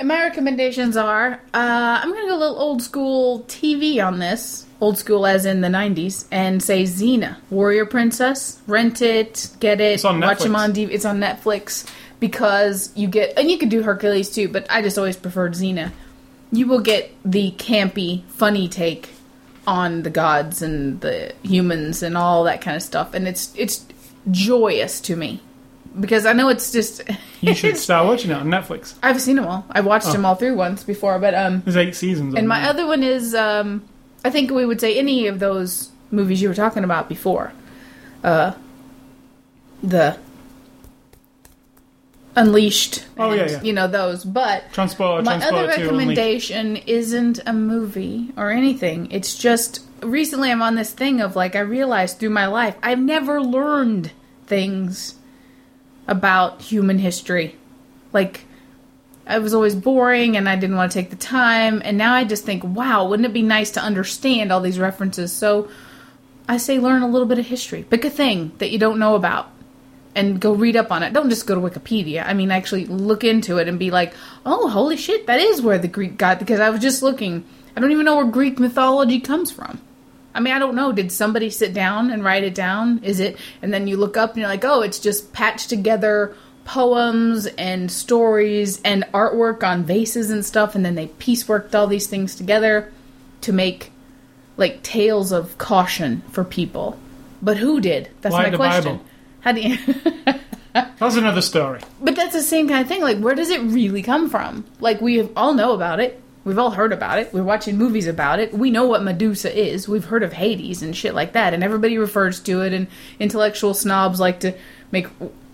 And 0.00 0.08
my 0.08 0.22
recommendations 0.22 0.96
are 0.96 1.34
uh, 1.52 2.00
I'm 2.02 2.08
going 2.10 2.22
to 2.22 2.28
go 2.30 2.36
a 2.36 2.40
little 2.40 2.58
old 2.58 2.80
school 2.80 3.40
TV 3.40 4.02
on 4.02 4.18
this. 4.18 4.64
Old 4.80 4.96
school 4.96 5.26
as 5.26 5.44
in 5.44 5.60
the 5.60 5.68
90s. 5.68 6.24
And 6.32 6.62
say 6.62 6.84
Xena, 6.84 7.36
Warrior 7.50 7.84
Princess. 7.84 8.62
Rent 8.66 9.02
it, 9.02 9.50
get 9.60 9.78
it, 9.78 9.92
It's 9.96 10.06
on 10.06 10.18
watch 10.20 10.38
them 10.38 10.52
Netflix. 10.52 10.58
on 10.58 10.72
DVD. 10.72 10.90
It's 10.90 11.04
on 11.04 11.20
Netflix 11.20 11.86
because 12.18 12.90
you 12.96 13.08
get, 13.08 13.38
and 13.38 13.50
you 13.50 13.58
could 13.58 13.68
do 13.68 13.82
Hercules 13.82 14.30
too, 14.30 14.48
but 14.48 14.66
I 14.70 14.80
just 14.80 14.96
always 14.96 15.18
preferred 15.18 15.52
Xena. 15.52 15.92
You 16.50 16.66
will 16.66 16.80
get 16.80 17.14
the 17.22 17.52
campy, 17.58 18.24
funny 18.28 18.68
take 18.68 19.10
on 19.66 20.02
the 20.02 20.10
gods 20.10 20.62
and 20.62 20.98
the 21.02 21.34
humans 21.42 22.02
and 22.02 22.16
all 22.16 22.44
that 22.44 22.62
kind 22.62 22.74
of 22.74 22.82
stuff. 22.82 23.12
And 23.12 23.28
it's 23.28 23.52
it's 23.54 23.84
joyous 24.30 24.98
to 25.02 25.14
me. 25.16 25.42
Because 25.98 26.24
I 26.24 26.32
know 26.34 26.48
it's 26.50 26.70
just. 26.70 27.02
you 27.40 27.54
should 27.54 27.76
start 27.88 28.06
watching 28.06 28.30
it 28.30 28.34
on 28.34 28.46
netflix 28.46 28.94
I've 29.02 29.20
seen 29.20 29.36
them 29.36 29.46
all. 29.46 29.64
I 29.70 29.80
watched 29.80 30.06
Oh. 30.08 30.12
them 30.12 30.24
all 30.24 30.36
through 30.36 30.54
once 30.54 30.84
before, 30.84 31.18
but 31.18 31.34
um, 31.34 31.62
there's 31.64 31.76
eight 31.76 31.96
seasons 31.96 32.34
and 32.34 32.46
my 32.46 32.60
there. 32.60 32.70
other 32.70 32.86
one 32.86 33.02
is 33.02 33.34
um, 33.34 33.82
I 34.24 34.30
think 34.30 34.50
we 34.52 34.64
would 34.64 34.80
say 34.80 34.98
any 34.98 35.26
of 35.26 35.38
those 35.40 35.90
movies 36.12 36.40
you 36.42 36.48
were 36.48 36.54
talking 36.54 36.84
about 36.84 37.08
before, 37.08 37.52
uh, 38.22 38.52
the 39.82 40.16
Unleashed. 42.36 43.04
Oh, 43.18 43.32
yeah, 43.32 43.42
and, 43.42 43.50
yeah. 43.50 43.62
You 43.62 43.72
know 43.72 43.88
those, 43.88 44.24
but 44.24 44.72
transporter 44.72 45.22
my 45.24 45.38
transporter 45.38 45.56
other 45.72 45.82
recommendation 45.82 46.76
isn't 46.76 47.40
a 47.44 47.52
movie 47.52 48.32
or 48.36 48.50
anything. 48.52 49.10
It's 49.10 49.36
just 49.36 49.84
recently 50.00 50.50
I'm 50.52 50.62
on 50.62 50.76
this 50.76 50.92
thing 50.92 51.20
of 51.20 51.34
like 51.34 51.56
I 51.56 51.60
realized 51.60 52.18
through 52.20 52.30
my 52.30 52.46
life 52.46 52.76
I've 52.84 53.00
never 53.00 53.42
learned 53.42 54.12
things 54.46 55.16
about 56.10 56.60
human 56.60 56.98
history. 56.98 57.56
Like 58.12 58.44
I 59.26 59.38
was 59.38 59.54
always 59.54 59.74
boring 59.74 60.36
and 60.36 60.48
I 60.48 60.56
didn't 60.56 60.76
want 60.76 60.92
to 60.92 60.98
take 60.98 61.08
the 61.08 61.16
time 61.16 61.80
and 61.84 61.96
now 61.96 62.12
I 62.12 62.24
just 62.24 62.44
think, 62.44 62.62
wow, 62.64 63.08
wouldn't 63.08 63.26
it 63.26 63.32
be 63.32 63.42
nice 63.42 63.70
to 63.72 63.80
understand 63.80 64.52
all 64.52 64.60
these 64.60 64.78
references? 64.78 65.32
So 65.32 65.70
I 66.48 66.58
say 66.58 66.78
learn 66.78 67.02
a 67.02 67.08
little 67.08 67.28
bit 67.28 67.38
of 67.38 67.46
history. 67.46 67.84
Pick 67.88 68.04
a 68.04 68.10
thing 68.10 68.52
that 68.58 68.70
you 68.70 68.78
don't 68.78 68.98
know 68.98 69.14
about 69.14 69.50
and 70.14 70.40
go 70.40 70.52
read 70.52 70.76
up 70.76 70.90
on 70.90 71.02
it. 71.02 71.12
Don't 71.12 71.30
just 71.30 71.46
go 71.46 71.54
to 71.54 71.60
Wikipedia. 71.60 72.26
I 72.26 72.34
mean, 72.34 72.50
actually 72.50 72.86
look 72.86 73.22
into 73.22 73.58
it 73.58 73.68
and 73.68 73.78
be 73.78 73.90
like, 73.90 74.14
oh, 74.44 74.68
holy 74.68 74.96
shit, 74.96 75.26
that 75.28 75.38
is 75.38 75.62
where 75.62 75.78
the 75.78 75.88
Greek 75.88 76.18
got. 76.18 76.40
Because 76.40 76.58
I 76.60 76.70
was 76.70 76.80
just 76.80 77.02
looking. 77.02 77.44
I 77.76 77.80
don't 77.80 77.92
even 77.92 78.04
know 78.04 78.16
where 78.16 78.26
Greek 78.26 78.58
mythology 78.58 79.20
comes 79.20 79.52
from. 79.52 79.80
I 80.34 80.40
mean, 80.40 80.54
I 80.54 80.58
don't 80.58 80.74
know. 80.74 80.92
Did 80.92 81.10
somebody 81.10 81.50
sit 81.50 81.74
down 81.74 82.10
and 82.10 82.24
write 82.24 82.44
it 82.44 82.54
down? 82.54 83.00
Is 83.02 83.20
it? 83.20 83.36
And 83.62 83.72
then 83.72 83.86
you 83.86 83.96
look 83.96 84.16
up 84.16 84.30
and 84.30 84.38
you're 84.38 84.48
like, 84.48 84.64
oh, 84.64 84.82
it's 84.82 84.98
just 84.98 85.32
patched 85.32 85.68
together 85.68 86.34
poems 86.64 87.46
and 87.46 87.90
stories 87.90 88.80
and 88.82 89.04
artwork 89.12 89.62
on 89.64 89.84
vases 89.84 90.30
and 90.30 90.44
stuff. 90.44 90.74
And 90.74 90.84
then 90.84 90.94
they 90.94 91.08
pieceworked 91.08 91.74
all 91.74 91.86
these 91.86 92.06
things 92.06 92.34
together 92.34 92.92
to 93.40 93.52
make 93.52 93.90
like 94.56 94.82
tales 94.82 95.32
of 95.32 95.58
caution 95.58 96.22
for 96.30 96.44
people. 96.44 96.98
But 97.42 97.56
who 97.56 97.80
did? 97.80 98.10
That's 98.20 98.34
my 98.34 98.50
the 98.50 98.56
question. 98.56 98.98
Bible. 98.98 99.06
How 99.40 99.52
do 99.52 99.60
you? 99.62 99.78
that's 100.72 101.16
another 101.16 101.40
story 101.40 101.80
But 102.00 102.14
that's 102.14 102.34
the 102.34 102.42
same 102.42 102.68
kind 102.68 102.82
of 102.82 102.88
thing. 102.88 103.02
Like, 103.02 103.18
where 103.18 103.34
does 103.34 103.50
it 103.50 103.60
really 103.62 104.02
come 104.02 104.30
from? 104.30 104.64
Like, 104.78 105.00
we 105.00 105.22
all 105.34 105.54
know 105.54 105.72
about 105.72 105.98
it. 105.98 106.22
We've 106.44 106.58
all 106.58 106.70
heard 106.70 106.92
about 106.92 107.18
it. 107.18 107.32
We're 107.34 107.42
watching 107.42 107.76
movies 107.76 108.06
about 108.06 108.38
it. 108.38 108.54
We 108.54 108.70
know 108.70 108.86
what 108.86 109.02
Medusa 109.02 109.54
is. 109.54 109.86
We've 109.86 110.04
heard 110.04 110.22
of 110.22 110.32
Hades 110.32 110.82
and 110.82 110.96
shit 110.96 111.14
like 111.14 111.32
that. 111.32 111.52
And 111.52 111.62
everybody 111.62 111.98
refers 111.98 112.40
to 112.40 112.62
it. 112.62 112.72
And 112.72 112.86
intellectual 113.18 113.74
snobs 113.74 114.18
like 114.20 114.40
to 114.40 114.54
make 114.90 115.06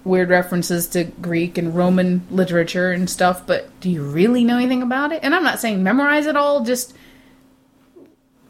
weird 0.04 0.28
references 0.28 0.86
to 0.88 1.04
Greek 1.04 1.58
and 1.58 1.74
Roman 1.74 2.24
literature 2.30 2.92
and 2.92 3.10
stuff. 3.10 3.46
But 3.46 3.68
do 3.80 3.90
you 3.90 4.02
really 4.04 4.44
know 4.44 4.58
anything 4.58 4.82
about 4.82 5.10
it? 5.10 5.20
And 5.24 5.34
I'm 5.34 5.42
not 5.42 5.58
saying 5.58 5.82
memorize 5.82 6.26
it 6.26 6.36
all. 6.36 6.64
Just 6.64 6.94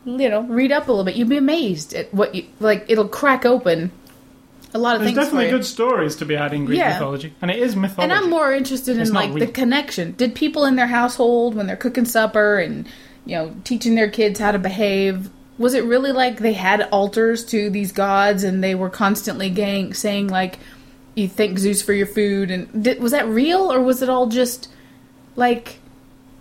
you 0.04 0.28
know, 0.28 0.42
read 0.42 0.70
up 0.70 0.86
a 0.86 0.92
little 0.92 1.04
bit. 1.04 1.16
You'd 1.16 1.28
be 1.28 1.36
amazed 1.36 1.94
at 1.94 2.12
what 2.14 2.34
you 2.34 2.46
like. 2.60 2.84
It'll 2.88 3.08
crack 3.08 3.44
open 3.44 3.90
a 4.76 4.78
lot 4.78 4.94
of 4.96 5.00
there's 5.00 5.14
things. 5.14 5.26
definitely 5.26 5.50
good 5.50 5.64
stories 5.64 6.16
to 6.16 6.24
be 6.24 6.34
had 6.36 6.52
in 6.52 6.64
greek 6.66 6.78
Yeah. 6.78 6.92
mythology 6.92 7.32
and 7.42 7.50
it 7.50 7.58
is 7.58 7.74
mythology 7.74 8.02
And 8.02 8.12
I'm 8.12 8.30
more 8.30 8.52
interested 8.52 8.98
It's 8.98 9.08
in 9.10 9.14
not 9.14 9.20
like 9.24 9.32
the 9.34 9.40
real. 9.46 9.50
connection. 9.52 10.12
Did 10.16 10.34
people 10.34 10.64
in 10.66 10.76
their 10.76 10.86
household 10.86 11.54
when 11.54 11.66
they're 11.66 11.76
cooking 11.76 12.04
supper 12.04 12.58
and 12.58 12.86
you 13.24 13.36
know 13.36 13.54
teaching 13.64 13.94
their 13.94 14.10
kids 14.10 14.38
how 14.38 14.52
to 14.52 14.58
behave? 14.58 15.30
Was 15.58 15.72
it 15.74 15.84
really 15.84 16.12
like 16.12 16.38
they 16.38 16.52
had 16.52 16.82
altars 16.92 17.44
to 17.46 17.70
these 17.70 17.90
gods 17.92 18.44
and 18.44 18.62
they 18.62 18.74
were 18.74 18.90
constantly 18.90 19.48
gang- 19.50 19.94
saying 19.94 20.28
like, 20.28 20.58
"You 21.14 21.26
thank 21.28 21.58
Zeus 21.58 21.80
for 21.82 21.94
your 21.94 22.06
food"? 22.06 22.50
And 22.50 22.84
did, 22.84 23.00
was 23.00 23.12
that 23.12 23.26
real 23.26 23.72
or 23.72 23.80
was 23.82 24.02
it 24.02 24.10
all 24.10 24.26
just 24.26 24.68
like 25.34 25.78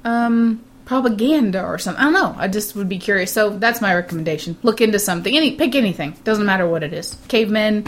um, 0.04 0.62
propaganda 0.84 1.64
or 1.64 1.78
something? 1.78 2.00
I 2.02 2.06
don't 2.06 2.14
know. 2.14 2.36
I 2.38 2.48
just 2.50 2.76
would 2.76 2.90
be 2.90 2.98
curious. 3.00 3.32
So 3.32 3.52
that's 3.58 3.80
my 3.82 3.96
recommendation. 3.96 4.58
Look 4.64 4.82
into 4.82 5.00
something. 5.00 5.36
Any 5.36 5.52
pick 5.56 5.76
anything. 5.76 6.16
Doesn't 6.26 6.46
matter 6.46 6.68
what 6.68 6.84
it 6.84 6.94
is. 6.94 7.16
Cavemen, 7.30 7.88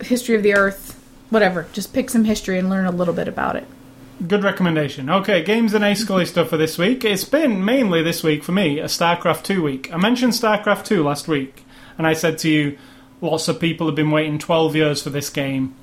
history 0.00 0.36
of 0.36 0.42
the 0.42 0.54
earth, 0.54 1.00
whatever. 1.30 1.66
Just 1.72 1.92
pick 1.92 2.10
some 2.10 2.24
history 2.24 2.58
and 2.58 2.70
learn 2.70 2.86
a 2.86 2.90
little 2.90 3.14
bit 3.14 3.28
about 3.28 3.56
it. 3.56 3.66
Good 4.26 4.44
recommendation. 4.44 5.10
Okay, 5.10 5.44
games 5.44 5.74
and 5.74 5.84
Ace 5.84 6.00
Scully 6.00 6.24
stuff 6.24 6.48
for 6.48 6.56
this 6.56 6.78
week. 6.78 7.04
It's 7.04 7.24
been 7.24 7.62
mainly 7.62 8.02
this 8.02 8.22
week 8.22 8.42
for 8.42 8.52
me 8.52 8.78
a 8.78 8.86
StarCraft 8.86 9.42
2 9.42 9.62
week. 9.62 9.92
I 9.92 9.98
mentioned 9.98 10.32
StarCraft 10.32 10.86
2 10.86 11.02
last 11.02 11.28
week, 11.28 11.64
and 11.98 12.06
I 12.06 12.14
said 12.14 12.38
to 12.38 12.50
you, 12.50 12.78
lots 13.20 13.46
of 13.48 13.60
people 13.60 13.86
have 13.86 13.94
been 13.94 14.10
waiting 14.10 14.38
12 14.38 14.74
years 14.74 15.02
for 15.02 15.10
this 15.10 15.28
game. 15.28 15.74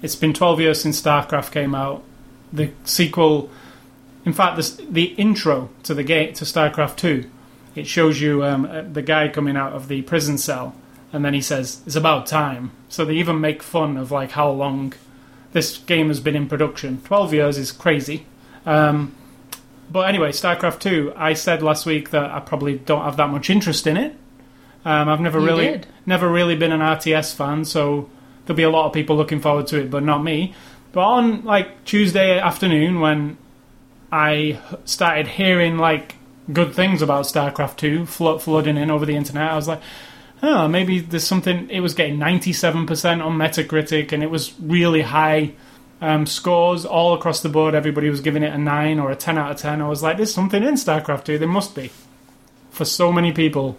It's 0.00 0.14
been 0.14 0.32
12 0.32 0.60
years 0.60 0.80
since 0.80 1.02
StarCraft 1.02 1.50
came 1.50 1.74
out. 1.74 2.04
The 2.52 2.70
sequel, 2.84 3.50
in 4.24 4.32
fact, 4.32 4.56
the, 4.56 4.84
the 4.88 5.04
intro 5.14 5.70
to 5.82 5.94
the 5.94 6.04
game 6.04 6.34
to 6.34 6.44
StarCraft 6.44 6.96
2, 6.96 7.28
it 7.74 7.88
shows 7.88 8.20
you 8.20 8.44
um, 8.44 8.64
uh, 8.64 8.82
the 8.82 9.02
guy 9.02 9.28
coming 9.28 9.56
out 9.56 9.72
of 9.72 9.88
the 9.88 10.02
prison 10.02 10.38
cell, 10.38 10.76
and 11.12 11.24
then 11.24 11.34
he 11.34 11.40
says, 11.40 11.80
"It's 11.86 11.96
about 11.96 12.26
time." 12.26 12.70
So 12.88 13.04
they 13.04 13.14
even 13.14 13.40
make 13.40 13.62
fun 13.62 13.96
of 13.96 14.10
like 14.10 14.32
how 14.32 14.50
long 14.50 14.92
this 15.52 15.78
game 15.78 16.08
has 16.08 16.20
been 16.20 16.36
in 16.36 16.48
production. 16.48 17.00
12 17.04 17.32
years 17.34 17.56
is 17.58 17.72
crazy. 17.72 18.26
Um, 18.66 19.14
but 19.90 20.08
anyway, 20.08 20.32
StarCraft 20.32 20.80
2, 20.80 21.12
I 21.16 21.32
said 21.34 21.62
last 21.62 21.86
week 21.86 22.10
that 22.10 22.30
I 22.30 22.40
probably 22.40 22.76
don't 22.78 23.04
have 23.04 23.16
that 23.16 23.30
much 23.30 23.48
interest 23.48 23.86
in 23.86 23.96
it. 23.96 24.14
Um, 24.84 25.08
I've 25.08 25.20
never 25.20 25.38
You 25.40 25.46
really 25.46 25.64
did. 25.66 25.86
never 26.04 26.28
really 26.28 26.56
been 26.56 26.72
an 26.72 26.80
RTS 26.80 27.34
fan, 27.34 27.64
so 27.64 28.10
there'll 28.44 28.56
be 28.56 28.62
a 28.64 28.70
lot 28.70 28.86
of 28.86 28.92
people 28.92 29.16
looking 29.16 29.40
forward 29.40 29.66
to 29.68 29.80
it, 29.80 29.90
but 29.90 30.02
not 30.02 30.22
me. 30.22 30.54
But 30.92 31.00
on 31.02 31.44
like 31.44 31.84
Tuesday 31.84 32.38
afternoon 32.38 33.00
when 33.00 33.36
I 34.12 34.58
started 34.84 35.26
hearing 35.28 35.78
like 35.78 36.16
good 36.52 36.74
things 36.74 37.02
about 37.02 37.24
StarCraft 37.24 37.76
2 37.76 38.06
flo- 38.06 38.38
flooding 38.38 38.76
in 38.76 38.90
over 38.90 39.06
the 39.06 39.16
internet, 39.16 39.50
I 39.50 39.56
was 39.56 39.68
like, 39.68 39.80
oh, 40.46 40.68
maybe 40.68 41.00
there's 41.00 41.24
something. 41.24 41.68
It 41.70 41.80
was 41.80 41.94
getting 41.94 42.18
97% 42.18 43.24
on 43.24 43.36
Metacritic, 43.36 44.12
and 44.12 44.22
it 44.22 44.30
was 44.30 44.54
really 44.60 45.02
high 45.02 45.52
um, 46.00 46.26
scores 46.26 46.84
all 46.84 47.14
across 47.14 47.40
the 47.40 47.48
board. 47.48 47.74
Everybody 47.74 48.08
was 48.08 48.20
giving 48.20 48.42
it 48.42 48.52
a 48.52 48.58
9 48.58 48.98
or 48.98 49.10
a 49.10 49.16
10 49.16 49.38
out 49.38 49.50
of 49.50 49.56
10. 49.58 49.82
I 49.82 49.88
was 49.88 50.02
like, 50.02 50.16
there's 50.16 50.32
something 50.32 50.62
in 50.62 50.74
StarCraft 50.74 51.24
2. 51.24 51.38
There 51.38 51.48
must 51.48 51.74
be. 51.74 51.90
For 52.70 52.84
so 52.84 53.10
many 53.10 53.32
people, 53.32 53.78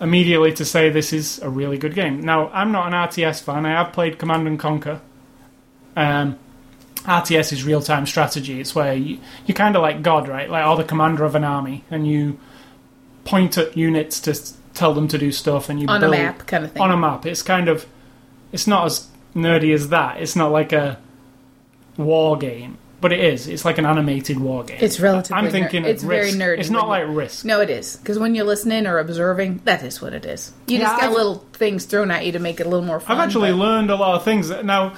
immediately 0.00 0.52
to 0.52 0.64
say 0.64 0.90
this 0.90 1.12
is 1.12 1.40
a 1.40 1.48
really 1.48 1.78
good 1.78 1.94
game. 1.94 2.20
Now, 2.20 2.50
I'm 2.50 2.70
not 2.70 2.86
an 2.86 2.92
RTS 2.92 3.42
fan. 3.42 3.64
I 3.66 3.70
have 3.70 3.92
played 3.92 4.18
Command 4.18 4.46
and 4.46 4.58
Conquer. 4.58 5.00
Um, 5.96 6.38
RTS 7.04 7.52
is 7.52 7.64
real 7.64 7.80
time 7.80 8.04
strategy. 8.06 8.60
It's 8.60 8.74
where 8.74 8.94
you, 8.94 9.18
you're 9.46 9.56
kind 9.56 9.74
of 9.74 9.82
like 9.82 10.02
God, 10.02 10.28
right? 10.28 10.50
Like, 10.50 10.66
or 10.66 10.76
the 10.76 10.84
commander 10.84 11.24
of 11.24 11.34
an 11.34 11.44
army, 11.44 11.84
and 11.90 12.06
you 12.06 12.38
point 13.24 13.56
at 13.56 13.76
units 13.76 14.20
to 14.20 14.34
tell 14.76 14.94
them 14.94 15.08
to 15.08 15.18
do 15.18 15.32
stuff, 15.32 15.68
and 15.68 15.80
you 15.80 15.86
build 15.86 16.04
On 16.04 16.04
a 16.04 16.10
map 16.10 16.46
kind 16.46 16.64
of 16.64 16.72
thing. 16.72 16.82
on 16.82 16.90
a 16.92 16.96
map. 16.96 17.26
It's 17.26 17.42
kind 17.42 17.68
of, 17.68 17.86
it's 18.52 18.66
not 18.66 18.86
as 18.86 19.08
nerdy 19.34 19.74
as 19.74 19.88
that. 19.88 20.20
It's 20.20 20.36
not 20.36 20.52
like 20.52 20.72
a 20.72 20.98
war 21.96 22.36
game, 22.36 22.78
but 23.00 23.12
it 23.12 23.20
is. 23.20 23.46
It's 23.48 23.64
like 23.64 23.78
an 23.78 23.86
animated 23.86 24.38
war 24.38 24.64
game. 24.64 24.78
It's 24.80 25.00
relatively. 25.00 25.36
I'm 25.36 25.50
thinking 25.50 25.84
of 25.84 25.88
it's 25.90 26.02
very 26.02 26.30
nerdy. 26.32 26.58
It's 26.58 26.70
not 26.70 26.88
like 26.88 27.04
Risk. 27.08 27.44
No, 27.44 27.60
it 27.60 27.70
is 27.70 27.96
because 27.96 28.18
when 28.18 28.34
you're 28.34 28.44
listening 28.46 28.86
or 28.86 28.98
observing, 28.98 29.62
that 29.64 29.82
is 29.82 30.00
what 30.02 30.12
it 30.12 30.24
is. 30.24 30.52
You 30.66 30.78
just 30.78 30.92
Yeah, 30.92 30.96
got 31.00 31.04
I've- 31.08 31.14
little 31.14 31.44
things 31.54 31.84
thrown 31.84 32.10
at 32.10 32.24
you 32.26 32.32
to 32.32 32.38
make 32.38 32.60
it 32.60 32.66
a 32.66 32.68
little 32.68 32.84
more 32.86 33.00
fun. 33.00 33.16
I've 33.16 33.24
actually 33.24 33.50
but- 33.52 33.58
learned 33.58 33.90
a 33.90 33.96
lot 33.96 34.14
of 34.16 34.22
things. 34.24 34.50
Now, 34.62 34.92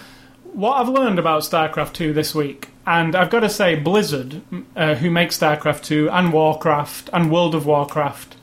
what 0.52 0.74
I've 0.80 0.88
learned 0.88 1.18
about 1.18 1.42
StarCraft 1.42 1.92
2 1.92 2.12
this 2.12 2.34
week, 2.34 2.68
and 2.86 3.14
I've 3.14 3.30
got 3.30 3.40
to 3.40 3.50
say, 3.50 3.74
Blizzard, 3.76 4.40
uh, 4.74 4.94
who 4.96 5.10
makes 5.10 5.38
StarCraft 5.38 5.82
2 5.84 6.08
and 6.10 6.32
Warcraft 6.32 7.10
and 7.12 7.30
World 7.30 7.54
of 7.54 7.66
Warcraft, 7.66 8.34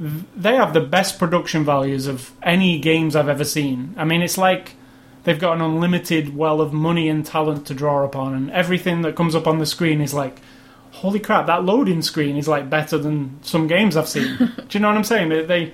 they 0.00 0.54
have 0.54 0.74
the 0.74 0.80
best 0.80 1.18
production 1.18 1.64
values 1.64 2.06
of 2.06 2.32
any 2.42 2.78
games 2.78 3.16
I've 3.16 3.28
ever 3.28 3.44
seen. 3.44 3.94
I 3.96 4.04
mean, 4.04 4.22
it's 4.22 4.38
like 4.38 4.74
they've 5.24 5.38
got 5.38 5.56
an 5.56 5.62
unlimited 5.62 6.36
well 6.36 6.60
of 6.60 6.72
money 6.72 7.08
and 7.08 7.26
talent 7.26 7.66
to 7.66 7.74
draw 7.74 8.04
upon, 8.04 8.34
and 8.34 8.50
everything 8.50 9.02
that 9.02 9.16
comes 9.16 9.34
up 9.34 9.46
on 9.46 9.58
the 9.58 9.66
screen 9.66 10.00
is 10.00 10.14
like, 10.14 10.40
holy 10.92 11.18
crap, 11.18 11.46
that 11.46 11.64
loading 11.64 12.02
screen 12.02 12.36
is 12.36 12.46
like 12.46 12.70
better 12.70 12.96
than 12.96 13.38
some 13.42 13.66
games 13.66 13.96
I've 13.96 14.08
seen. 14.08 14.36
Do 14.38 14.66
you 14.70 14.80
know 14.80 14.88
what 14.88 14.96
I'm 14.96 15.04
saying? 15.04 15.28
They, 15.30 15.44
they 15.44 15.72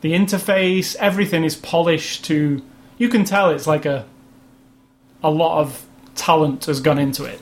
the 0.00 0.12
interface, 0.12 0.96
everything 0.96 1.44
is 1.44 1.56
polished 1.56 2.24
to. 2.26 2.62
You 2.98 3.08
can 3.08 3.24
tell 3.24 3.50
it's 3.50 3.66
like 3.66 3.86
a 3.86 4.06
a 5.22 5.30
lot 5.30 5.60
of 5.60 5.86
talent 6.14 6.64
has 6.64 6.80
gone 6.80 6.98
into 6.98 7.24
it. 7.24 7.40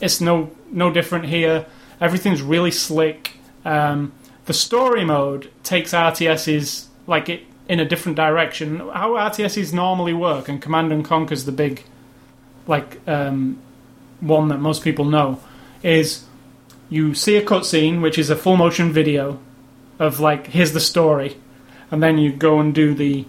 It's 0.00 0.20
no 0.20 0.50
no 0.70 0.90
different 0.90 1.24
here. 1.26 1.66
Everything's 2.00 2.42
really 2.42 2.70
slick. 2.70 3.32
Um, 3.64 4.12
the 4.46 4.52
story 4.52 5.04
mode 5.04 5.50
takes 5.62 5.92
RTS's 5.92 6.88
like 7.06 7.28
it 7.28 7.44
in 7.68 7.80
a 7.80 7.84
different 7.84 8.16
direction. 8.16 8.78
How 8.78 9.12
RTSs 9.12 9.72
normally 9.72 10.12
work, 10.12 10.48
and 10.48 10.60
Command 10.60 10.92
and 10.92 11.04
Conquer's 11.04 11.44
the 11.44 11.52
big 11.52 11.84
like 12.66 13.00
um, 13.08 13.58
one 14.20 14.48
that 14.48 14.58
most 14.58 14.82
people 14.82 15.04
know 15.04 15.40
is 15.82 16.24
you 16.88 17.14
see 17.14 17.36
a 17.36 17.44
cutscene, 17.44 18.00
which 18.00 18.18
is 18.18 18.30
a 18.30 18.36
full 18.36 18.56
motion 18.56 18.92
video 18.92 19.40
of 19.98 20.20
like 20.20 20.48
here's 20.48 20.72
the 20.72 20.80
story, 20.80 21.36
and 21.90 22.02
then 22.02 22.18
you 22.18 22.32
go 22.32 22.58
and 22.60 22.74
do 22.74 22.94
the 22.94 23.24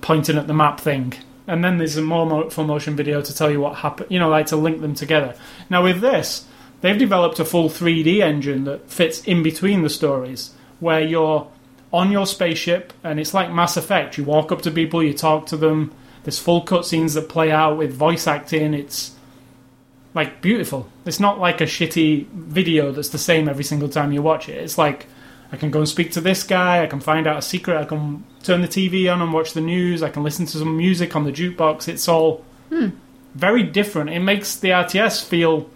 pointing 0.00 0.38
at 0.38 0.46
the 0.46 0.54
map 0.54 0.80
thing, 0.80 1.14
and 1.46 1.62
then 1.62 1.78
there's 1.78 1.96
a 1.96 2.02
more 2.02 2.26
mo- 2.26 2.50
full 2.50 2.64
motion 2.64 2.96
video 2.96 3.20
to 3.20 3.34
tell 3.34 3.50
you 3.50 3.60
what 3.60 3.76
happened. 3.76 4.10
You 4.10 4.18
know, 4.18 4.28
like 4.28 4.46
to 4.46 4.56
link 4.56 4.80
them 4.80 4.94
together. 4.94 5.34
Now 5.68 5.82
with 5.82 6.00
this, 6.00 6.46
they've 6.80 6.98
developed 6.98 7.38
a 7.40 7.44
full 7.44 7.68
3D 7.68 8.20
engine 8.20 8.64
that 8.64 8.90
fits 8.90 9.22
in 9.24 9.42
between 9.42 9.82
the 9.82 9.90
stories, 9.90 10.54
where 10.80 11.00
you're 11.00 11.48
on 11.92 12.12
your 12.12 12.26
spaceship, 12.26 12.92
and 13.02 13.18
it's 13.18 13.34
like 13.34 13.50
Mass 13.50 13.76
Effect. 13.76 14.18
You 14.18 14.24
walk 14.24 14.52
up 14.52 14.62
to 14.62 14.70
people, 14.70 15.02
you 15.02 15.14
talk 15.14 15.46
to 15.46 15.56
them. 15.56 15.92
There's 16.24 16.38
full 16.38 16.64
cutscenes 16.64 17.14
that 17.14 17.28
play 17.28 17.50
out 17.50 17.78
with 17.78 17.94
voice 17.94 18.26
acting. 18.26 18.74
It's 18.74 19.14
like 20.14 20.42
beautiful. 20.42 20.90
It's 21.06 21.20
not 21.20 21.38
like 21.38 21.60
a 21.60 21.64
shitty 21.64 22.26
video 22.28 22.92
that's 22.92 23.08
the 23.10 23.18
same 23.18 23.48
every 23.48 23.64
single 23.64 23.88
time 23.88 24.12
you 24.12 24.22
watch 24.22 24.48
it. 24.48 24.58
It's 24.58 24.76
like 24.76 25.06
I 25.52 25.56
can 25.56 25.70
go 25.70 25.78
and 25.78 25.88
speak 25.88 26.12
to 26.12 26.20
this 26.20 26.42
guy. 26.42 26.82
I 26.82 26.86
can 26.86 27.00
find 27.00 27.26
out 27.26 27.38
a 27.38 27.42
secret. 27.42 27.78
I 27.78 27.84
can 27.84 28.24
turn 28.42 28.60
the 28.60 28.68
TV 28.68 29.10
on 29.12 29.22
and 29.22 29.32
watch 29.32 29.54
the 29.54 29.60
news. 29.60 30.02
I 30.02 30.10
can 30.10 30.22
listen 30.22 30.44
to 30.46 30.58
some 30.58 30.76
music 30.76 31.16
on 31.16 31.24
the 31.24 31.32
jukebox. 31.32 31.88
It's 31.88 32.08
all 32.08 32.44
hmm. 32.68 32.88
very 33.34 33.62
different. 33.62 34.10
It 34.10 34.20
makes 34.20 34.56
the 34.56 34.70
RTS 34.70 35.24
feel 35.24 35.70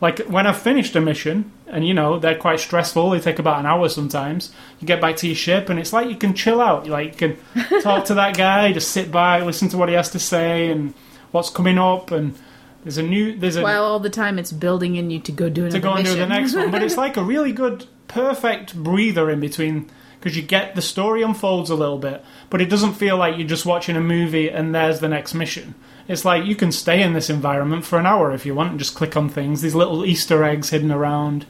like 0.00 0.18
when 0.20 0.46
I've 0.46 0.58
finished 0.58 0.94
a 0.96 1.00
mission, 1.00 1.52
and 1.66 1.86
you 1.86 1.94
know 1.94 2.18
they're 2.18 2.36
quite 2.36 2.60
stressful. 2.60 3.10
They 3.10 3.20
take 3.20 3.38
about 3.38 3.60
an 3.60 3.66
hour 3.66 3.88
sometimes. 3.88 4.52
You 4.80 4.86
get 4.86 5.00
back 5.00 5.16
to 5.16 5.26
your 5.26 5.36
ship, 5.36 5.68
and 5.68 5.78
it's 5.78 5.92
like 5.92 6.08
you 6.08 6.16
can 6.16 6.34
chill 6.34 6.60
out. 6.60 6.86
Like 6.86 7.20
you 7.20 7.34
can 7.34 7.80
talk 7.82 8.04
to 8.06 8.14
that 8.14 8.36
guy, 8.36 8.72
just 8.72 8.90
sit 8.90 9.10
by, 9.10 9.40
listen 9.40 9.68
to 9.70 9.78
what 9.78 9.88
he 9.88 9.94
has 9.94 10.10
to 10.10 10.18
say, 10.18 10.70
and 10.70 10.92
what's 11.30 11.50
coming 11.50 11.78
up. 11.78 12.10
And 12.10 12.34
there's 12.82 12.98
a 12.98 13.02
new 13.02 13.36
there's 13.36 13.56
a 13.56 13.62
While 13.62 13.84
all 13.84 14.00
the 14.00 14.10
time 14.10 14.38
it's 14.38 14.52
building 14.52 14.96
in 14.96 15.10
you 15.10 15.18
to 15.20 15.32
go 15.32 15.48
do 15.48 15.62
another 15.62 15.78
to 15.78 15.82
go 15.82 15.94
and 15.94 16.04
do 16.06 16.14
the 16.14 16.26
next 16.26 16.54
one. 16.54 16.70
But 16.70 16.82
it's 16.82 16.96
like 17.04 17.16
a 17.16 17.22
really 17.24 17.52
good, 17.52 17.86
perfect 18.06 18.74
breather 18.74 19.30
in 19.30 19.40
between 19.40 19.90
because 20.26 20.36
you 20.36 20.42
get 20.42 20.74
the 20.74 20.82
story 20.82 21.22
unfolds 21.22 21.70
a 21.70 21.76
little 21.76 21.98
bit, 21.98 22.24
but 22.50 22.60
it 22.60 22.68
doesn't 22.68 22.94
feel 22.94 23.16
like 23.16 23.38
you're 23.38 23.46
just 23.46 23.64
watching 23.64 23.94
a 23.94 24.00
movie 24.00 24.50
and 24.50 24.74
there's 24.74 24.98
the 24.98 25.06
next 25.06 25.34
mission. 25.34 25.76
It's 26.08 26.24
like 26.24 26.44
you 26.44 26.56
can 26.56 26.72
stay 26.72 27.00
in 27.00 27.12
this 27.12 27.30
environment 27.30 27.84
for 27.84 27.96
an 27.96 28.06
hour 28.06 28.34
if 28.34 28.44
you 28.44 28.52
want 28.52 28.70
and 28.70 28.78
just 28.80 28.96
click 28.96 29.16
on 29.16 29.28
things. 29.28 29.62
These 29.62 29.76
little 29.76 30.04
Easter 30.04 30.42
eggs 30.42 30.70
hidden 30.70 30.90
around. 30.90 31.46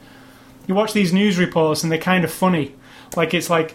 You 0.67 0.75
watch 0.75 0.93
these 0.93 1.11
news 1.11 1.39
reports 1.39 1.81
and 1.81 1.91
they're 1.91 1.97
kind 1.97 2.23
of 2.23 2.31
funny. 2.31 2.75
Like 3.15 3.33
it's 3.33 3.49
like 3.49 3.73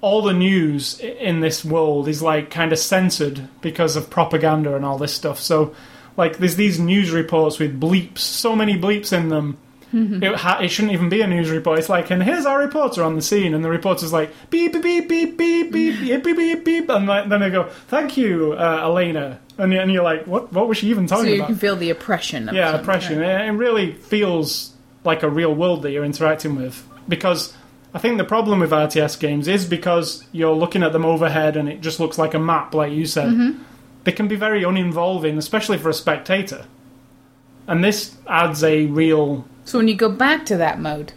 all 0.00 0.22
the 0.22 0.32
news 0.32 0.98
in 0.98 1.40
this 1.40 1.62
world 1.62 2.08
is 2.08 2.22
like 2.22 2.48
kind 2.48 2.72
of 2.72 2.78
censored 2.78 3.46
because 3.60 3.94
of 3.94 4.08
propaganda 4.08 4.74
and 4.74 4.86
all 4.86 4.96
this 4.96 5.12
stuff. 5.12 5.38
So, 5.38 5.74
like, 6.16 6.38
there's 6.38 6.56
these 6.56 6.80
news 6.80 7.10
reports 7.10 7.58
with 7.58 7.78
bleeps, 7.78 8.20
so 8.20 8.56
many 8.56 8.78
bleeps 8.78 9.12
in 9.12 9.28
them. 9.28 9.58
It, 9.92 10.34
ha- 10.36 10.58
it 10.60 10.68
shouldn't 10.68 10.92
even 10.92 11.08
be 11.08 11.22
a 11.22 11.26
news 11.26 11.50
report. 11.50 11.78
It's 11.78 11.88
like, 11.88 12.10
and 12.10 12.22
here's 12.22 12.44
our 12.44 12.58
reporter 12.58 13.02
on 13.02 13.14
the 13.14 13.22
scene, 13.22 13.54
and 13.54 13.64
the 13.64 13.70
reporter's 13.70 14.12
like, 14.12 14.30
beep, 14.50 14.72
beep, 14.72 14.82
beep, 14.82 15.08
beep, 15.08 15.38
beep, 15.38 15.72
beep, 15.72 16.00
beep, 16.00 16.22
beep, 16.24 16.36
beep, 16.36 16.64
beep, 16.64 16.88
and 16.90 17.06
like, 17.06 17.28
then 17.28 17.40
they 17.40 17.50
go, 17.50 17.64
thank 17.88 18.16
you, 18.16 18.52
uh, 18.52 18.80
Elena. 18.82 19.40
And, 19.58 19.72
and 19.72 19.90
you're 19.90 20.02
like, 20.02 20.26
what, 20.26 20.52
what 20.52 20.68
was 20.68 20.78
she 20.78 20.88
even 20.88 21.08
so 21.08 21.16
talking 21.16 21.30
you 21.30 21.36
about? 21.36 21.46
can 21.46 21.56
feel 21.56 21.76
the 21.76 21.90
oppression. 21.90 22.50
Yeah, 22.52 22.74
oppression. 22.74 23.20
right? 23.20 23.42
It, 23.42 23.48
it 23.48 23.52
really 23.52 23.92
feels 23.92 24.72
like 25.04 25.22
a 25.22 25.30
real 25.30 25.54
world 25.54 25.82
that 25.82 25.92
you're 25.92 26.04
interacting 26.04 26.56
with 26.56 26.86
because 27.08 27.54
I 27.94 27.98
think 27.98 28.18
the 28.18 28.24
problem 28.24 28.60
with 28.60 28.72
RTS 28.72 29.18
games 29.18 29.48
is 29.48 29.64
because 29.64 30.24
you're 30.32 30.54
looking 30.54 30.82
at 30.82 30.92
them 30.92 31.06
overhead 31.06 31.56
and 31.56 31.68
it 31.68 31.80
just 31.80 32.00
looks 32.00 32.18
like 32.18 32.34
a 32.34 32.38
map, 32.38 32.74
like 32.74 32.92
you 32.92 33.06
said. 33.06 33.28
Mm-hmm. 33.28 33.62
They 34.04 34.12
can 34.12 34.28
be 34.28 34.36
very 34.36 34.62
uninvolving, 34.62 35.38
especially 35.38 35.78
for 35.78 35.88
a 35.88 35.94
spectator. 35.94 36.66
And 37.66 37.82
this 37.82 38.14
adds 38.28 38.62
a 38.62 38.86
real. 38.86 39.46
So 39.66 39.78
when 39.78 39.88
you 39.88 39.96
go 39.96 40.08
back 40.08 40.46
to 40.46 40.56
that 40.56 40.80
mode, 40.80 41.12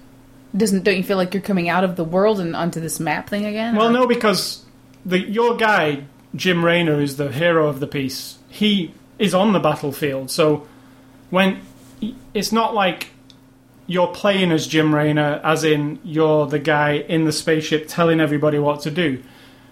doesn't 0.56 0.84
don't 0.84 0.98
you 0.98 1.04
feel 1.04 1.18
like 1.18 1.34
you're 1.34 1.42
coming 1.42 1.70
out 1.70 1.84
of 1.84 1.96
the 1.96 2.04
world 2.04 2.40
and 2.40 2.56
onto 2.56 2.82
this 2.82 3.00
map 3.00 3.30
thing 3.30 3.46
again? 3.46 3.76
Well, 3.76 3.88
or- 3.88 3.94
no, 3.94 4.08
because 4.08 4.66
the 5.06 5.20
your 5.20 5.56
guy 5.56 6.04
Jim 6.36 6.66
Raynor, 6.66 6.98
who's 6.98 7.16
the 7.16 7.32
hero 7.32 7.68
of 7.68 7.80
the 7.80 7.88
piece, 7.88 8.38
he 8.50 8.94
is 9.18 9.34
on 9.34 9.54
the 9.54 9.60
battlefield. 9.60 10.30
So 10.32 10.68
when 11.30 11.62
it's 12.34 12.52
not 12.52 12.74
like 12.74 13.10
you're 13.88 14.08
playing 14.08 14.52
as 14.52 14.68
Jim 14.68 14.94
Raynor, 14.94 15.42
as 15.44 15.64
in 15.64 16.00
you're 16.04 16.46
the 16.46 16.60
guy 16.60 16.94
in 16.94 17.26
the 17.26 17.32
spaceship 17.32 17.86
telling 17.88 18.20
everybody 18.20 18.60
what 18.60 18.82
to 18.82 18.92
do. 18.92 19.24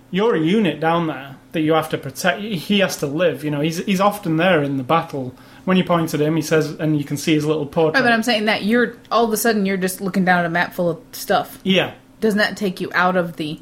You're 0.09 0.36
a 0.36 0.39
unit 0.39 0.80
down 0.80 1.07
there 1.07 1.36
that 1.51 1.61
you 1.61 1.73
have 1.73 1.89
to 1.89 1.97
protect. 1.97 2.41
He 2.41 2.80
has 2.80 2.97
to 2.97 3.07
live. 3.07 3.43
You 3.43 3.51
know, 3.51 3.61
he's 3.61 3.78
he's 3.86 4.01
often 4.01 4.38
there 4.38 4.63
in 4.63 4.78
the 4.78 4.84
battle. 4.84 5.36
When 5.68 5.76
you 5.76 5.84
point 5.84 6.13
at 6.13 6.22
him, 6.22 6.38
he 6.38 6.41
says, 6.41 6.72
and 6.80 6.97
you 6.97 7.03
can 7.03 7.18
see 7.18 7.34
his 7.34 7.43
little 7.45 7.65
portrait. 7.65 7.99
Right, 7.99 8.05
but 8.07 8.13
I'm 8.13 8.24
saying 8.24 8.45
that 8.45 8.63
you're 8.63 8.95
all 9.11 9.26
of 9.26 9.34
a 9.34 9.38
sudden 9.38 9.65
you're 9.65 9.76
just 9.76 9.99
looking 9.99 10.24
down 10.24 10.39
at 10.39 10.45
a 10.45 10.49
map 10.49 10.74
full 10.74 10.89
of 10.89 11.01
stuff. 11.11 11.59
yeah, 11.63 11.93
Doesn't 12.22 12.38
that 12.38 12.55
take 12.55 12.80
you 12.80 12.89
out 12.93 13.18
of 13.18 13.36
the 13.36 13.59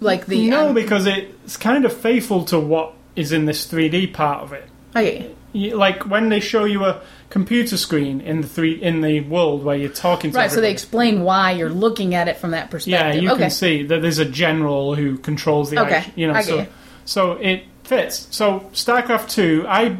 like 0.00 0.26
the 0.26 0.48
no, 0.50 0.68
um, 0.68 0.74
because 0.74 1.06
it's 1.06 1.56
kind 1.56 1.86
of 1.86 1.96
faithful 1.96 2.44
to 2.46 2.58
what 2.60 2.92
is 3.16 3.32
in 3.32 3.46
this 3.46 3.66
3D 3.72 4.12
part 4.12 4.42
of 4.42 4.52
it. 4.52 4.68
okay. 4.94 5.30
You- 5.54 5.76
like 5.76 6.06
when 6.08 6.28
they 6.30 6.40
show 6.40 6.64
you 6.64 6.84
a 6.84 7.00
computer 7.30 7.76
screen 7.78 8.20
in 8.20 8.40
the 8.42 8.46
three 8.46 8.72
in 8.72 9.00
the 9.02 9.20
world 9.20 9.64
where 9.64 9.76
you're 9.76 9.88
talking 9.90 10.30
to 10.32 10.36
Right, 10.38 10.50
so 10.50 10.60
they 10.60 10.70
explain 10.70 11.22
why 11.22 11.52
you're 11.52 11.68
looking 11.70 12.14
at 12.14 12.28
it 12.28 12.36
from 12.38 12.50
that 12.52 12.70
perspective 12.70 13.14
yeah 13.16 13.20
you 13.20 13.30
okay. 13.32 13.42
can 13.42 13.50
see 13.50 13.82
that 13.84 14.00
there's 14.02 14.18
a 14.18 14.24
general 14.26 14.94
who 14.94 15.16
controls 15.18 15.70
the 15.70 15.78
Okay, 15.80 15.94
action 15.96 16.12
you 16.16 16.26
know 16.26 16.34
I 16.34 16.42
so 16.42 16.58
you. 16.60 16.66
so 17.06 17.32
it 17.32 17.64
fits 17.84 18.28
so 18.30 18.60
starcraft 18.72 19.28
2 19.30 19.64
i 19.68 19.96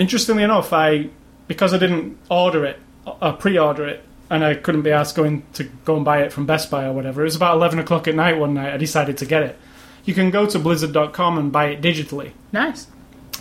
interestingly 0.00 0.42
enough 0.42 0.72
i 0.72 1.08
because 1.46 1.72
i 1.72 1.78
didn't 1.78 2.16
order 2.30 2.64
it 2.64 2.78
uh, 3.06 3.32
pre-order 3.32 3.86
it 3.86 4.02
and 4.30 4.44
i 4.44 4.54
couldn't 4.54 4.82
be 4.82 4.90
asked 4.90 5.14
going 5.14 5.42
to 5.52 5.64
go 5.84 5.94
and 5.96 6.04
buy 6.04 6.22
it 6.22 6.32
from 6.32 6.46
best 6.46 6.70
buy 6.70 6.84
or 6.84 6.92
whatever 6.92 7.20
it 7.20 7.24
was 7.24 7.36
about 7.36 7.54
11 7.56 7.78
o'clock 7.78 8.08
at 8.08 8.14
night 8.14 8.38
one 8.38 8.54
night 8.54 8.72
i 8.72 8.76
decided 8.76 9.16
to 9.18 9.26
get 9.26 9.42
it 9.42 9.56
you 10.04 10.14
can 10.14 10.30
go 10.30 10.46
to 10.46 10.58
blizzard.com 10.58 11.38
and 11.38 11.52
buy 11.52 11.66
it 11.66 11.80
digitally 11.82 12.32
Nice. 12.52 12.86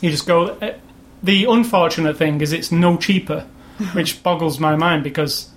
you 0.02 0.12
just 0.12 0.28
go. 0.28 0.58
eh, 0.62 0.74
The 1.24 1.46
unfortunate 1.46 2.18
thing 2.18 2.42
is 2.42 2.52
it's 2.54 2.72
no 2.72 2.98
cheaper, 2.98 3.46
which 3.94 4.22
boggles 4.24 4.60
my 4.60 4.76
mind 4.76 5.04
because 5.04 5.50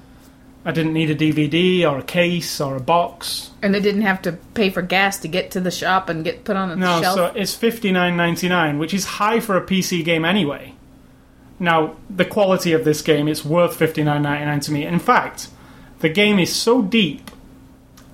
I 0.64 0.70
didn't 0.70 0.92
need 0.92 1.10
a 1.10 1.14
DVD 1.16 1.84
or 1.90 1.98
a 1.98 2.02
case 2.04 2.60
or 2.60 2.76
a 2.76 2.80
box. 2.80 3.50
And 3.62 3.74
they 3.74 3.80
didn't 3.80 4.02
have 4.02 4.22
to 4.22 4.32
pay 4.54 4.70
for 4.70 4.80
gas 4.82 5.18
to 5.20 5.28
get 5.28 5.50
to 5.52 5.60
the 5.60 5.70
shop 5.72 6.08
and 6.08 6.24
get 6.24 6.44
put 6.44 6.56
on 6.56 6.70
a 6.70 6.76
No, 6.76 7.00
shelf. 7.00 7.14
so 7.16 7.24
it's 7.34 7.54
fifty 7.54 7.90
nine 7.90 8.16
ninety 8.16 8.48
nine, 8.48 8.78
which 8.78 8.94
is 8.94 9.04
high 9.04 9.40
for 9.40 9.56
a 9.56 9.60
PC 9.66 10.04
game 10.04 10.24
anyway. 10.24 10.74
Now, 11.62 11.94
the 12.10 12.24
quality 12.24 12.72
of 12.72 12.84
this 12.84 13.02
game 13.02 13.28
is 13.28 13.44
worth 13.44 13.76
fifty 13.76 14.02
nine 14.02 14.22
ninety 14.22 14.44
nine 14.44 14.58
to 14.60 14.72
me. 14.72 14.84
In 14.84 14.98
fact, 14.98 15.48
the 16.00 16.08
game 16.08 16.40
is 16.40 16.52
so 16.52 16.82
deep, 16.82 17.30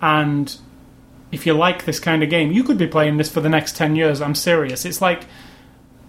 and 0.02 0.54
if 1.32 1.46
you 1.46 1.54
like 1.54 1.86
this 1.86 1.98
kind 1.98 2.22
of 2.22 2.28
game, 2.28 2.52
you 2.52 2.62
could 2.62 2.76
be 2.76 2.86
playing 2.86 3.16
this 3.16 3.30
for 3.30 3.40
the 3.40 3.48
next 3.48 3.74
ten 3.74 3.96
years. 3.96 4.20
I'm 4.20 4.34
serious. 4.34 4.84
It's 4.84 5.00
like, 5.00 5.24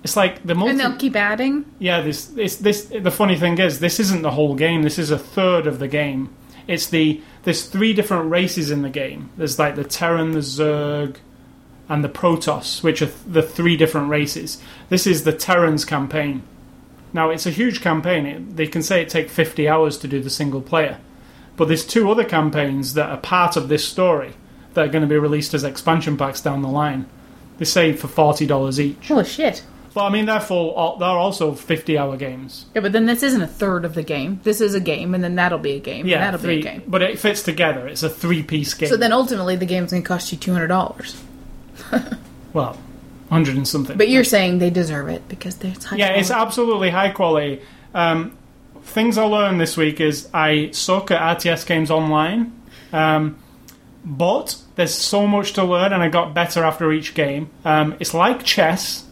it's 0.04 0.18
like 0.18 0.44
the 0.44 0.54
multi- 0.54 0.72
and 0.72 0.80
they'll 0.82 0.98
keep 0.98 1.16
adding. 1.16 1.64
Yeah, 1.80 2.02
this 2.02 2.26
this 2.26 2.58
this 2.58 2.84
the 2.86 3.10
funny 3.10 3.38
thing 3.38 3.58
is 3.58 3.80
this 3.80 4.02
isn't 4.02 4.22
the 4.22 4.32
whole 4.32 4.56
game. 4.56 4.84
This 4.84 5.00
is 5.00 5.10
a 5.10 5.18
third 5.18 5.66
of 5.66 5.80
the 5.80 5.88
game. 5.88 6.36
It's 6.68 6.88
the 6.88 7.22
there's 7.44 7.64
three 7.66 7.94
different 7.94 8.30
races 8.30 8.70
in 8.70 8.82
the 8.82 8.90
game. 8.90 9.30
There's 9.38 9.58
like 9.58 9.78
the 9.78 9.86
Terran, 9.86 10.34
the 10.34 10.40
Zerg, 10.40 11.16
and 11.88 12.04
the 12.04 12.10
Protoss, 12.10 12.84
which 12.84 13.02
are 13.02 13.06
th- 13.06 13.18
the 13.26 13.42
three 13.42 13.78
different 13.78 14.10
races. 14.10 14.62
This 14.90 15.08
is 15.08 15.24
the 15.24 15.32
Terrans 15.32 15.86
campaign. 15.86 16.44
Now, 17.14 17.30
it's 17.30 17.46
a 17.46 17.52
huge 17.52 17.82
campaign. 17.82 18.26
It, 18.26 18.56
they 18.56 18.68
can 18.68 18.84
say 18.84 19.02
it 19.02 19.10
take 19.10 19.30
50 19.30 19.68
hours 19.68 19.98
to 20.00 20.08
do 20.08 20.22
the 20.22 20.30
single 20.30 20.62
player. 20.62 21.00
But 21.58 21.68
there's 21.68 21.86
two 21.86 22.10
other 22.10 22.24
campaigns 22.24 22.94
that 22.94 23.10
are 23.10 23.18
part 23.18 23.58
of 23.58 23.68
this 23.68 23.86
story 23.86 24.34
that 24.74 24.86
are 24.86 24.92
going 24.92 25.02
to 25.02 25.08
be 25.08 25.18
released 25.18 25.54
as 25.54 25.64
expansion 25.64 26.18
packs 26.18 26.42
down 26.42 26.62
the 26.62 26.70
line. 26.70 27.08
They 27.58 27.66
say 27.66 27.94
for 27.94 28.08
$40 28.08 28.80
each. 28.80 29.08
Holy 29.08 29.26
shit. 29.26 29.64
But 29.94 30.06
I 30.06 30.10
mean, 30.10 30.26
they're, 30.26 30.40
full, 30.40 30.78
uh, 30.78 30.98
they're 30.98 31.08
also 31.10 31.54
50 31.54 31.98
hour 31.98 32.16
games. 32.16 32.68
Yeah, 32.76 32.82
but 32.82 32.92
then 32.92 33.08
this 33.08 33.24
isn't 33.24 33.42
a 33.42 33.48
third 33.48 33.86
of 33.86 33.96
the 33.96 34.04
game. 34.04 34.40
This 34.44 34.62
is 34.62 34.76
a 34.76 34.80
game, 34.80 35.16
and 35.16 35.24
then 35.24 35.36
that'll 35.36 35.58
be 35.60 35.74
a 35.74 35.80
game. 35.80 36.06
Yeah, 36.08 36.20
that'll 36.20 36.40
three, 36.40 36.62
be 36.62 36.68
a 36.68 36.72
game. 36.72 36.84
but 36.88 37.02
it 37.02 37.20
fits 37.20 37.42
together. 37.42 37.88
It's 37.88 38.04
a 38.04 38.10
three 38.10 38.44
piece 38.44 38.74
game. 38.76 38.88
So 38.88 38.98
then 38.98 39.12
ultimately 39.12 39.56
the 39.56 39.66
game's 39.66 39.92
going 39.92 40.04
to 40.04 40.08
cost 40.08 40.32
you 40.32 40.38
$200. 40.38 41.20
well, 42.54 42.78
100 43.30 43.56
and 43.56 43.68
something. 43.68 43.98
But 43.98 44.10
you're 44.10 44.24
saying 44.24 44.58
they 44.58 44.72
deserve 44.72 45.08
it 45.08 45.28
because 45.30 45.58
they're 45.58 45.72
high 45.72 45.98
Yeah, 45.98 46.10
it's 46.10 46.32
absolutely 46.32 46.90
high 46.90 47.10
quality. 47.10 47.62
Um, 47.94 48.38
things 48.82 49.18
I 49.18 49.24
learned 49.24 49.62
this 49.62 49.78
week 49.78 50.02
is 50.02 50.28
I 50.34 50.72
suck 50.72 51.12
at 51.12 51.38
RTS 51.38 51.66
games 51.66 51.92
online, 51.92 52.60
um, 52.92 53.38
but 54.04 54.58
there's 54.76 54.96
so 54.96 55.28
much 55.28 55.54
to 55.54 55.64
learn, 55.64 55.94
and 55.94 56.02
I 56.02 56.10
got 56.10 56.34
better 56.34 56.64
after 56.64 56.92
each 56.92 57.14
game. 57.14 57.52
Um, 57.64 57.96
it's 58.00 58.16
like 58.16 58.44
chess, 58.44 59.06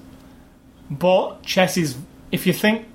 but 0.89 1.43
chess 1.43 1.78
is 1.78 1.95
if 2.32 2.47
you 2.47 2.53
think 2.53 2.88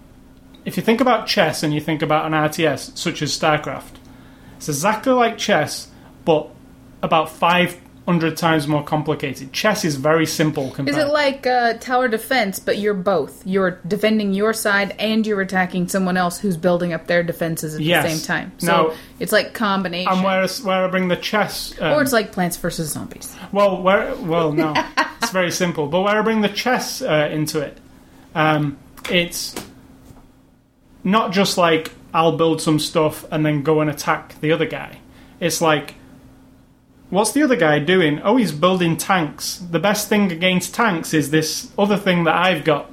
if 0.64 0.76
you 0.76 0.82
think 0.82 1.00
about 1.00 1.26
chess 1.26 1.62
and 1.62 1.72
you 1.72 1.80
think 1.80 2.02
about 2.02 2.26
an 2.26 2.32
RTS 2.32 2.96
such 2.96 3.22
as 3.22 3.36
StarCraft, 3.36 3.92
it's 4.56 4.68
exactly 4.68 5.12
like 5.12 5.38
chess, 5.38 5.88
but 6.24 6.50
about 7.02 7.30
five 7.30 7.78
hundred 8.06 8.36
times 8.36 8.66
more 8.66 8.82
complicated. 8.82 9.52
Chess 9.52 9.84
is 9.84 9.94
very 9.96 10.26
simple 10.26 10.70
compared. 10.72 10.96
Is 10.98 11.04
it 11.04 11.08
like 11.12 11.46
uh, 11.46 11.74
tower 11.74 12.08
defense, 12.08 12.58
but 12.58 12.78
you're 12.78 12.94
both? 12.94 13.46
You're 13.46 13.78
defending 13.86 14.32
your 14.32 14.52
side 14.52 14.94
and 14.98 15.24
you're 15.26 15.40
attacking 15.40 15.86
someone 15.88 16.16
else 16.16 16.38
who's 16.40 16.56
building 16.56 16.92
up 16.92 17.06
their 17.06 17.22
defenses 17.22 17.74
at 17.76 17.80
Yes. 17.80 18.04
the 18.04 18.10
same 18.16 18.26
time. 18.26 18.52
So 18.58 18.66
Now- 18.66 18.92
it's 19.20 19.30
like 19.30 19.54
combination. 19.54 20.12
and 20.12 20.24
where, 20.24 20.46
where 20.48 20.84
I 20.84 20.88
bring 20.88 21.06
the 21.08 21.16
chess, 21.16 21.74
um, 21.80 21.92
or 21.92 22.02
it's 22.02 22.12
like 22.12 22.32
Plants 22.32 22.56
vs 22.56 22.88
Zombies. 22.90 23.36
Well, 23.52 23.80
where 23.80 24.14
well 24.16 24.52
no, 24.52 24.74
it's 25.22 25.30
very 25.30 25.52
simple. 25.52 25.86
But 25.86 26.00
where 26.00 26.18
I 26.18 26.22
bring 26.22 26.40
the 26.40 26.48
chess 26.48 27.02
uh, 27.02 27.28
into 27.32 27.60
it, 27.60 27.78
um, 28.34 28.78
it's 29.10 29.54
not 31.04 31.32
just 31.32 31.56
like 31.58 31.92
I'll 32.14 32.36
build 32.36 32.60
some 32.60 32.78
stuff 32.78 33.24
and 33.30 33.44
then 33.46 33.62
go 33.62 33.80
and 33.80 33.88
attack 33.88 34.40
the 34.40 34.52
other 34.52 34.66
guy. 34.66 34.98
It's 35.40 35.60
like, 35.60 35.94
what's 37.12 37.32
the 37.32 37.42
other 37.42 37.56
guy 37.56 37.78
doing? 37.78 38.20
Oh, 38.22 38.36
he's 38.36 38.52
building 38.52 38.96
tanks. 38.96 39.58
The 39.58 39.78
best 39.78 40.08
thing 40.08 40.32
against 40.32 40.74
tanks 40.74 41.14
is 41.14 41.30
this 41.30 41.70
other 41.78 41.96
thing 41.96 42.24
that 42.24 42.34
I've 42.34 42.64
got. 42.64 42.90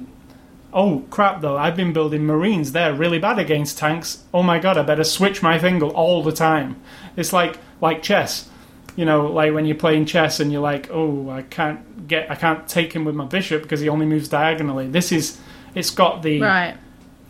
Oh 0.72 1.04
crap! 1.10 1.40
Though 1.40 1.56
I've 1.56 1.76
been 1.76 1.92
building 1.92 2.24
marines. 2.24 2.70
They're 2.70 2.94
really 2.94 3.18
bad 3.18 3.40
against 3.40 3.78
tanks. 3.78 4.22
Oh 4.32 4.44
my 4.44 4.60
god! 4.60 4.78
I 4.78 4.82
better 4.82 5.02
switch 5.02 5.42
my 5.42 5.58
thing 5.58 5.82
all 5.82 6.22
the 6.22 6.30
time. 6.32 6.80
It's 7.16 7.32
like 7.32 7.58
like 7.80 8.02
chess 8.02 8.48
you 8.96 9.04
know, 9.04 9.26
like 9.28 9.54
when 9.54 9.64
you're 9.64 9.76
playing 9.76 10.04
chess 10.04 10.40
and 10.40 10.52
you're 10.52 10.60
like, 10.60 10.90
oh, 10.90 11.30
I 11.30 11.42
can't 11.42 12.06
get, 12.08 12.30
I 12.30 12.34
can't 12.34 12.66
take 12.68 12.92
him 12.92 13.04
with 13.04 13.14
my 13.14 13.24
bishop 13.24 13.62
because 13.62 13.80
he 13.80 13.88
only 13.88 14.04
moves 14.04 14.28
diagonally. 14.28 14.88
This 14.88 15.12
is, 15.12 15.38
it's 15.74 15.90
got 15.90 16.22
the 16.22 16.40
Right. 16.40 16.76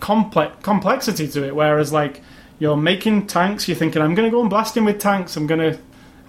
complex 0.00 0.56
complexity 0.62 1.28
to 1.28 1.46
it. 1.46 1.54
Whereas 1.54 1.92
like 1.92 2.22
you're 2.58 2.76
making 2.76 3.26
tanks, 3.26 3.68
you're 3.68 3.76
thinking, 3.76 4.02
I'm 4.02 4.14
going 4.14 4.26
to 4.28 4.34
go 4.34 4.40
and 4.40 4.50
blast 4.50 4.76
him 4.76 4.84
with 4.86 4.98
tanks. 4.98 5.36
I'm 5.36 5.46
going 5.46 5.60
to, 5.60 5.78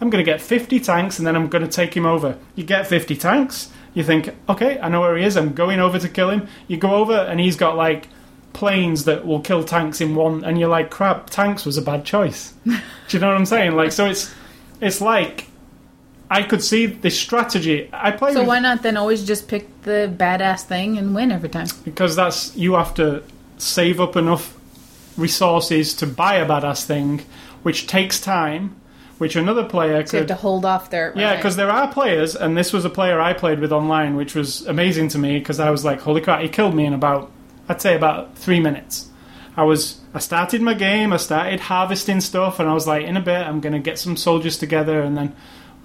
I'm 0.01 0.09
going 0.09 0.23
to 0.23 0.29
get 0.29 0.41
50 0.41 0.79
tanks 0.79 1.19
and 1.19 1.27
then 1.27 1.35
I'm 1.35 1.47
going 1.47 1.63
to 1.63 1.69
take 1.69 1.95
him 1.95 2.05
over. 2.05 2.37
You 2.55 2.63
get 2.63 2.87
50 2.87 3.15
tanks. 3.15 3.69
You 3.93 4.03
think, 4.03 4.33
okay, 4.49 4.79
I 4.79 4.89
know 4.89 5.01
where 5.01 5.15
he 5.15 5.23
is. 5.23 5.37
I'm 5.37 5.53
going 5.53 5.79
over 5.79 5.99
to 5.99 6.09
kill 6.09 6.29
him. 6.31 6.47
You 6.67 6.77
go 6.77 6.95
over 6.95 7.13
and 7.13 7.39
he's 7.39 7.55
got 7.55 7.75
like 7.75 8.07
planes 8.53 9.05
that 9.05 9.25
will 9.25 9.39
kill 9.41 9.63
tanks 9.63 10.01
in 10.01 10.13
one, 10.15 10.43
and 10.43 10.59
you're 10.59 10.69
like, 10.69 10.89
crap, 10.89 11.29
tanks 11.29 11.65
was 11.65 11.77
a 11.77 11.81
bad 11.81 12.03
choice. 12.03 12.53
Do 12.65 12.71
you 13.09 13.19
know 13.19 13.27
what 13.27 13.37
I'm 13.37 13.45
saying? 13.45 13.75
Like, 13.75 13.91
so 13.91 14.05
it's, 14.07 14.33
it's 14.81 15.01
like 15.01 15.47
I 16.29 16.43
could 16.43 16.63
see 16.63 16.85
this 16.85 17.19
strategy. 17.19 17.89
I 17.93 18.11
play 18.11 18.33
So 18.33 18.39
with- 18.39 18.47
why 18.47 18.59
not 18.59 18.81
then 18.81 18.97
always 18.97 19.23
just 19.25 19.47
pick 19.47 19.83
the 19.83 20.11
badass 20.17 20.63
thing 20.63 20.97
and 20.97 21.13
win 21.13 21.31
every 21.31 21.49
time? 21.49 21.67
because 21.85 22.15
that's 22.15 22.55
you 22.55 22.73
have 22.73 22.93
to 22.95 23.23
save 23.57 23.99
up 24.01 24.15
enough 24.15 24.57
resources 25.17 25.93
to 25.95 26.07
buy 26.07 26.35
a 26.35 26.45
badass 26.47 26.85
thing, 26.85 27.21
which 27.63 27.87
takes 27.87 28.19
time, 28.19 28.75
which 29.21 29.35
another 29.35 29.63
player 29.63 30.03
So 30.03 30.17
you 30.17 30.21
have 30.21 30.27
could. 30.27 30.27
to 30.29 30.33
hold 30.41 30.65
off 30.65 30.89
their. 30.89 31.13
Yeah, 31.15 31.35
because 31.35 31.55
there 31.55 31.69
are 31.69 31.87
players, 31.93 32.35
and 32.35 32.57
this 32.57 32.73
was 32.73 32.85
a 32.85 32.89
player 32.89 33.21
I 33.21 33.33
played 33.33 33.59
with 33.59 33.71
online, 33.71 34.15
which 34.15 34.33
was 34.33 34.65
amazing 34.65 35.09
to 35.09 35.19
me 35.19 35.37
because 35.37 35.59
I 35.59 35.69
was 35.69 35.85
like, 35.85 36.01
"Holy 36.01 36.21
crap!" 36.21 36.41
He 36.41 36.49
killed 36.49 36.73
me 36.73 36.85
in 36.87 36.93
about, 36.93 37.29
I'd 37.69 37.79
say, 37.83 37.95
about 37.95 38.35
three 38.35 38.59
minutes. 38.59 39.09
I 39.55 39.61
was, 39.61 40.01
I 40.15 40.17
started 40.17 40.63
my 40.63 40.73
game, 40.73 41.13
I 41.13 41.17
started 41.17 41.59
harvesting 41.59 42.19
stuff, 42.19 42.59
and 42.59 42.67
I 42.67 42.73
was 42.73 42.87
like, 42.87 43.05
in 43.05 43.15
a 43.15 43.21
bit, 43.21 43.45
I'm 43.45 43.59
gonna 43.59 43.77
get 43.79 43.99
some 43.99 44.17
soldiers 44.17 44.57
together, 44.57 45.01
and 45.01 45.15
then 45.15 45.35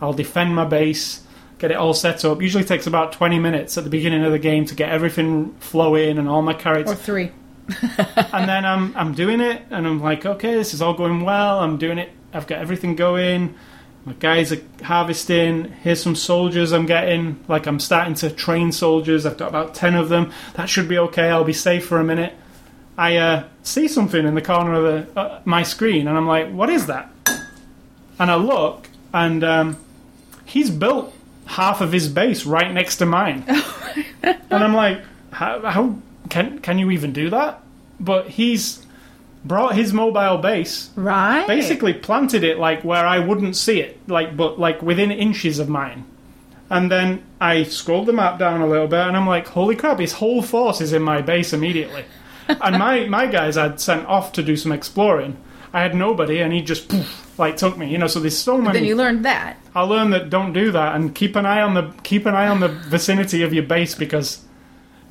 I'll 0.00 0.14
defend 0.14 0.54
my 0.54 0.64
base, 0.64 1.22
get 1.58 1.70
it 1.70 1.76
all 1.76 1.92
set 1.92 2.24
up. 2.24 2.40
Usually 2.40 2.64
takes 2.64 2.86
about 2.86 3.12
20 3.12 3.38
minutes 3.38 3.76
at 3.76 3.84
the 3.84 3.90
beginning 3.90 4.24
of 4.24 4.32
the 4.32 4.38
game 4.38 4.64
to 4.64 4.74
get 4.74 4.88
everything 4.88 5.54
flowing 5.60 6.16
and 6.16 6.26
all 6.26 6.40
my 6.40 6.54
characters 6.54 6.94
or 6.94 6.98
three. 6.98 7.32
and 8.32 8.48
then 8.48 8.64
I'm 8.64 8.96
I'm 8.96 9.12
doing 9.12 9.40
it, 9.42 9.60
and 9.70 9.86
I'm 9.86 10.00
like, 10.00 10.24
okay, 10.24 10.54
this 10.54 10.72
is 10.72 10.80
all 10.80 10.94
going 10.94 11.20
well. 11.20 11.58
I'm 11.60 11.76
doing 11.76 11.98
it. 11.98 12.08
I've 12.36 12.46
got 12.46 12.58
everything 12.58 12.96
going. 12.96 13.54
My 14.04 14.12
guys 14.12 14.52
are 14.52 14.60
harvesting. 14.84 15.72
Here's 15.82 16.00
some 16.00 16.14
soldiers 16.14 16.72
I'm 16.72 16.86
getting. 16.86 17.42
Like 17.48 17.66
I'm 17.66 17.80
starting 17.80 18.14
to 18.16 18.30
train 18.30 18.70
soldiers. 18.70 19.26
I've 19.26 19.36
got 19.36 19.48
about 19.48 19.74
ten 19.74 19.94
of 19.94 20.08
them. 20.08 20.32
That 20.54 20.68
should 20.68 20.88
be 20.88 20.98
okay. 20.98 21.28
I'll 21.28 21.44
be 21.44 21.52
safe 21.52 21.86
for 21.86 21.98
a 21.98 22.04
minute. 22.04 22.34
I 22.96 23.16
uh, 23.16 23.44
see 23.62 23.88
something 23.88 24.24
in 24.24 24.34
the 24.34 24.42
corner 24.42 24.74
of 24.74 25.14
the, 25.14 25.20
uh, 25.20 25.40
my 25.44 25.62
screen, 25.62 26.08
and 26.08 26.16
I'm 26.16 26.26
like, 26.26 26.50
what 26.50 26.70
is 26.70 26.86
that? 26.86 27.10
And 28.18 28.30
I 28.30 28.36
look, 28.36 28.88
and 29.12 29.44
um, 29.44 29.76
he's 30.44 30.70
built 30.70 31.12
half 31.46 31.80
of 31.80 31.92
his 31.92 32.08
base 32.08 32.46
right 32.46 32.72
next 32.72 32.96
to 32.96 33.06
mine. 33.06 33.44
and 34.22 34.38
I'm 34.50 34.74
like, 34.74 35.02
how, 35.32 35.60
how 35.60 35.96
can 36.30 36.60
can 36.60 36.78
you 36.78 36.90
even 36.92 37.12
do 37.12 37.30
that? 37.30 37.60
But 37.98 38.28
he's 38.28 38.85
brought 39.46 39.74
his 39.74 39.92
mobile 39.92 40.38
base, 40.38 40.90
Right. 40.96 41.46
basically 41.46 41.92
planted 41.92 42.42
it 42.44 42.58
like 42.58 42.82
where 42.84 43.06
I 43.06 43.18
wouldn't 43.18 43.56
see 43.56 43.80
it, 43.80 43.98
like 44.08 44.36
but 44.36 44.58
like 44.58 44.82
within 44.82 45.10
inches 45.10 45.58
of 45.58 45.68
mine. 45.68 46.04
And 46.68 46.90
then 46.90 47.22
I 47.40 47.62
scrolled 47.62 48.06
the 48.06 48.12
map 48.12 48.38
down 48.40 48.60
a 48.60 48.66
little 48.66 48.88
bit, 48.88 48.98
and 49.06 49.16
I'm 49.16 49.26
like, 49.28 49.46
holy 49.46 49.76
crap! 49.76 50.00
His 50.00 50.14
whole 50.14 50.42
force 50.42 50.80
is 50.80 50.92
in 50.92 51.00
my 51.02 51.22
base 51.22 51.52
immediately. 51.52 52.04
and 52.48 52.78
my 52.78 53.06
my 53.06 53.26
guys 53.26 53.56
I'd 53.56 53.80
sent 53.80 54.06
off 54.06 54.32
to 54.32 54.42
do 54.42 54.56
some 54.56 54.72
exploring. 54.72 55.36
I 55.72 55.80
had 55.82 55.94
nobody, 55.94 56.40
and 56.40 56.52
he 56.52 56.62
just 56.62 56.88
poof, 56.88 57.38
like 57.38 57.56
took 57.56 57.76
me. 57.78 57.88
You 57.90 57.98
know, 57.98 58.06
so 58.08 58.18
there's 58.18 58.36
so 58.36 58.56
many. 58.58 58.78
Then 58.80 58.84
you 58.88 58.96
learned 58.96 59.24
that. 59.24 59.58
I 59.76 59.82
learned 59.82 60.12
that 60.14 60.30
don't 60.30 60.52
do 60.52 60.72
that 60.72 60.96
and 60.96 61.14
keep 61.14 61.36
an 61.36 61.46
eye 61.46 61.60
on 61.60 61.74
the 61.74 61.92
keep 62.02 62.26
an 62.26 62.34
eye 62.34 62.48
on 62.48 62.58
the 62.60 62.68
vicinity 62.68 63.42
of 63.42 63.52
your 63.54 63.62
base 63.64 63.94
because 63.94 64.42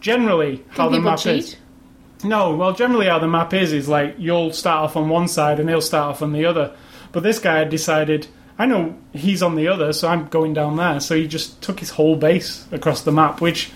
generally 0.02 0.64
how 0.70 0.86
Can 0.90 0.94
the 0.94 1.00
map 1.02 1.20
cheat? 1.20 1.40
is. 1.44 1.56
No, 2.24 2.56
well, 2.56 2.74
generally 2.74 3.08
how 3.08 3.20
the 3.20 3.28
map 3.28 3.54
is 3.54 3.74
is 3.74 3.88
like 3.88 4.16
you'll 4.18 4.52
start 4.54 4.84
off 4.84 4.96
on 4.96 5.10
one 5.10 5.28
side 5.28 5.60
and 5.60 5.70
he'll 5.70 5.82
start 5.82 6.12
off 6.16 6.22
on 6.22 6.32
the 6.32 6.46
other. 6.46 6.72
But 7.12 7.24
this 7.24 7.40
guy 7.40 7.60
had 7.60 7.70
decided, 7.70 8.28
I 8.58 8.66
know 8.66 8.96
he's 9.14 9.44
on 9.44 9.56
the 9.56 9.68
other, 9.68 9.94
so 9.94 10.08
I'm 10.08 10.28
going 10.28 10.54
down 10.54 10.78
there. 10.78 11.00
So 11.00 11.16
he 11.16 11.28
just 11.28 11.62
took 11.62 11.80
his 11.80 11.92
whole 11.92 12.16
base 12.16 12.66
across 12.72 13.02
the 13.04 13.12
map, 13.12 13.42
which 13.42 13.72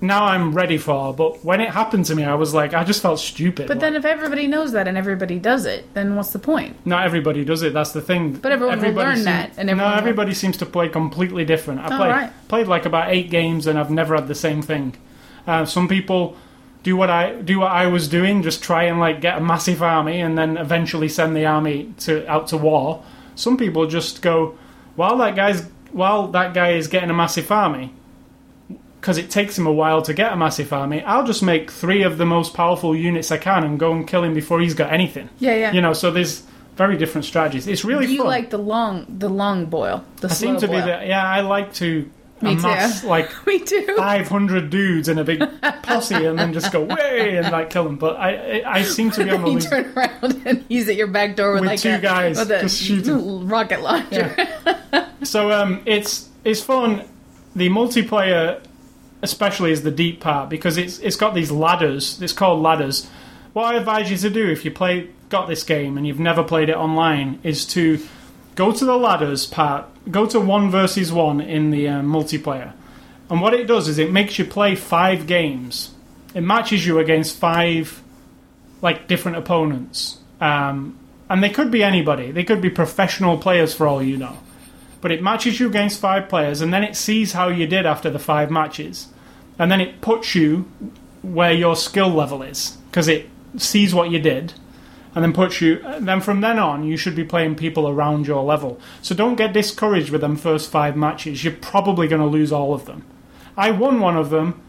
now 0.00 0.24
I'm 0.24 0.52
ready 0.52 0.76
for. 0.76 1.14
But 1.14 1.44
when 1.44 1.60
it 1.60 1.70
happened 1.70 2.04
to 2.06 2.14
me, 2.14 2.24
I 2.24 2.34
was 2.34 2.52
like, 2.52 2.74
I 2.74 2.84
just 2.84 3.00
felt 3.00 3.18
stupid. 3.20 3.68
But 3.68 3.80
then 3.80 3.94
if 3.96 4.04
everybody 4.04 4.46
knows 4.46 4.72
that 4.72 4.86
and 4.86 4.98
everybody 4.98 5.38
does 5.38 5.64
it, 5.64 5.94
then 5.94 6.16
what's 6.16 6.30
the 6.32 6.38
point? 6.38 6.76
Not 6.84 7.04
everybody 7.06 7.44
does 7.44 7.62
it. 7.62 7.72
That's 7.72 7.92
the 7.92 8.02
thing. 8.02 8.32
But 8.34 8.52
everyone 8.52 8.78
will 8.78 8.84
Everybody 8.84 9.06
learn 9.08 9.16
seem- 9.16 9.24
that, 9.26 9.52
and 9.56 9.66
no, 9.68 9.72
everyone 9.72 9.92
will- 9.92 9.98
everybody 9.98 10.34
seems 10.34 10.56
to 10.58 10.66
play 10.66 10.88
completely 10.88 11.44
different. 11.44 11.80
I 11.80 11.84
Oh, 11.86 11.96
played 11.98 12.10
right. 12.10 12.30
played 12.48 12.66
like 12.66 12.84
about 12.84 13.10
eight 13.10 13.30
games, 13.30 13.66
and 13.66 13.78
I've 13.78 13.90
never 13.90 14.14
had 14.16 14.28
the 14.28 14.34
same 14.34 14.60
thing. 14.60 14.94
Uh, 15.46 15.64
some 15.64 15.88
people 15.88 16.36
do 16.84 16.96
what 16.96 17.10
I 17.10 17.34
do 17.34 17.58
what 17.58 17.72
I 17.72 17.88
was 17.88 18.06
doing, 18.08 18.42
just 18.42 18.62
try 18.62 18.84
and 18.84 19.00
like 19.00 19.20
get 19.20 19.38
a 19.38 19.40
massive 19.40 19.82
army, 19.82 20.20
and 20.20 20.38
then 20.38 20.56
eventually 20.56 21.08
send 21.08 21.34
the 21.34 21.46
army 21.46 21.92
to 22.00 22.30
out 22.30 22.46
to 22.48 22.56
war. 22.56 23.02
Some 23.34 23.56
people 23.56 23.88
just 23.88 24.22
go 24.22 24.56
while 24.94 25.16
that 25.18 25.34
guy's 25.34 25.66
while 25.90 26.28
that 26.28 26.54
guy 26.54 26.72
is 26.72 26.86
getting 26.86 27.10
a 27.10 27.14
massive 27.14 27.50
army. 27.50 27.92
Because 29.00 29.18
it 29.18 29.28
takes 29.28 29.58
him 29.58 29.66
a 29.66 29.72
while 29.72 30.00
to 30.00 30.14
get 30.14 30.32
a 30.32 30.36
massive 30.36 30.72
army, 30.72 31.02
I'll 31.02 31.26
just 31.26 31.42
make 31.42 31.70
three 31.70 32.02
of 32.04 32.16
the 32.16 32.24
most 32.24 32.54
powerful 32.54 32.96
units 32.96 33.30
I 33.30 33.36
can 33.36 33.62
and 33.62 33.78
go 33.78 33.92
and 33.92 34.08
kill 34.08 34.24
him 34.24 34.32
before 34.32 34.60
he's 34.62 34.72
got 34.72 34.90
anything. 34.94 35.28
Yeah, 35.40 35.54
yeah. 35.56 35.72
You 35.72 35.82
know, 35.82 35.92
so 35.92 36.10
there's 36.10 36.42
very 36.76 36.96
different 36.96 37.26
strategies. 37.26 37.66
It's 37.66 37.84
really 37.84 38.06
Do 38.06 38.12
you 38.12 38.20
fun. 38.20 38.28
like 38.28 38.48
the 38.48 38.58
long, 38.58 39.04
the 39.18 39.28
long 39.28 39.66
boil, 39.66 40.02
the 40.22 40.28
I 40.28 40.32
seem 40.32 40.56
to 40.56 40.66
be 40.68 40.80
the 40.80 41.02
yeah. 41.04 41.22
I 41.22 41.40
like 41.42 41.74
to 41.74 42.10
Me 42.54 42.56
too. 42.56 43.06
like 43.08 43.46
Me 43.46 43.58
too. 43.60 43.94
500 43.96 44.70
dudes 44.70 45.08
in 45.08 45.18
a 45.18 45.24
big 45.24 45.42
posse 45.82 46.14
and 46.14 46.38
then 46.38 46.52
just 46.52 46.72
go 46.72 46.82
way 46.84 47.36
and 47.36 47.50
like 47.50 47.70
kill 47.70 47.84
them. 47.84 47.96
But 47.96 48.16
I 48.16 48.60
I, 48.60 48.72
I 48.78 48.82
seem 48.82 49.10
to 49.12 49.24
be 49.24 49.30
on 49.30 49.42
the 49.42 49.50
you 49.52 49.60
turn 49.60 49.92
around 49.96 50.42
and 50.46 50.64
he's 50.68 50.88
at 50.88 50.96
your 50.96 51.06
back 51.08 51.36
door 51.36 51.52
with, 51.52 51.60
With 51.62 51.70
like 51.70 51.80
two 51.80 51.94
a, 51.94 51.98
guys 51.98 52.38
with 52.38 52.50
a 52.50 52.60
just 52.60 52.80
shooting. 52.82 53.48
rocket 53.48 53.80
launcher. 53.82 54.34
So 55.22 55.50
um, 55.50 55.82
it's 55.86 56.28
it's 56.44 56.60
fun. 56.60 57.04
the 57.56 57.68
multiplayer, 57.70 58.60
especially, 59.22 59.72
is 59.72 59.82
the 59.82 59.90
deep 59.90 60.20
part 60.20 60.48
because 60.50 60.76
it's 60.76 60.98
it's 60.98 61.16
got 61.16 61.34
these 61.34 61.50
ladders. 61.50 62.20
It's 62.20 62.32
called 62.32 62.60
ladders. 62.62 63.08
What 63.54 63.74
I 63.74 63.78
advise 63.78 64.10
you 64.10 64.16
to 64.18 64.30
do 64.30 64.50
if 64.50 64.64
you 64.64 64.70
play 64.70 65.08
got 65.30 65.48
this 65.48 65.62
game 65.64 65.96
and 65.96 66.06
you've 66.06 66.20
never 66.20 66.42
played 66.44 66.68
it 66.68 66.76
online 66.76 67.38
is 67.42 67.64
to 67.66 67.98
go 68.54 68.72
to 68.72 68.84
the 68.84 68.96
ladders 68.96 69.46
part. 69.46 69.86
Go 70.10 70.26
to 70.26 70.38
one 70.38 70.70
versus 70.70 71.10
one 71.10 71.40
in 71.40 71.70
the 71.70 71.88
uh, 71.88 72.02
multiplayer, 72.02 72.72
and 73.30 73.40
what 73.40 73.54
it 73.54 73.66
does 73.66 73.88
is 73.88 73.98
it 73.98 74.12
makes 74.12 74.38
you 74.38 74.44
play 74.44 74.74
five 74.74 75.26
games. 75.26 75.94
It 76.34 76.42
matches 76.42 76.86
you 76.86 76.98
against 76.98 77.38
five 77.38 78.02
like 78.82 79.08
different 79.08 79.38
opponents. 79.38 80.18
Um, 80.40 80.98
and 81.30 81.42
they 81.42 81.48
could 81.48 81.70
be 81.70 81.82
anybody. 81.82 82.30
They 82.30 82.44
could 82.44 82.60
be 82.60 82.70
professional 82.70 83.38
players 83.38 83.74
for 83.74 83.88
all 83.88 84.02
you 84.02 84.16
know. 84.16 84.38
But 85.00 85.10
it 85.10 85.22
matches 85.22 85.58
you 85.58 85.68
against 85.68 86.00
five 86.00 86.28
players, 86.28 86.60
and 86.60 86.72
then 86.72 86.84
it 86.84 86.96
sees 86.96 87.32
how 87.32 87.48
you 87.48 87.66
did 87.66 87.86
after 87.86 88.10
the 88.10 88.18
five 88.18 88.50
matches, 88.50 89.08
and 89.58 89.70
then 89.70 89.80
it 89.80 90.00
puts 90.00 90.34
you 90.34 90.70
where 91.22 91.52
your 91.52 91.76
skill 91.76 92.08
level 92.08 92.42
is 92.42 92.76
because 92.90 93.08
it 93.08 93.28
sees 93.56 93.94
what 93.94 94.10
you 94.10 94.18
did, 94.18 94.54
and 95.14 95.24
then 95.24 95.32
puts 95.32 95.60
you. 95.60 95.80
Then 96.00 96.20
from 96.20 96.40
then 96.40 96.58
on, 96.58 96.84
you 96.84 96.96
should 96.96 97.14
be 97.14 97.24
playing 97.24 97.54
people 97.56 97.88
around 97.88 98.26
your 98.26 98.42
level. 98.42 98.80
So 99.02 99.14
don't 99.14 99.36
get 99.36 99.52
discouraged 99.52 100.10
with 100.10 100.20
them 100.20 100.36
first 100.36 100.70
five 100.70 100.96
matches. 100.96 101.44
You're 101.44 101.54
probably 101.54 102.08
going 102.08 102.20
to 102.20 102.26
lose 102.26 102.52
all 102.52 102.74
of 102.74 102.86
them. 102.86 103.04
I 103.56 103.70
won 103.70 104.00
one 104.00 104.16
of 104.16 104.30
them, 104.30 104.60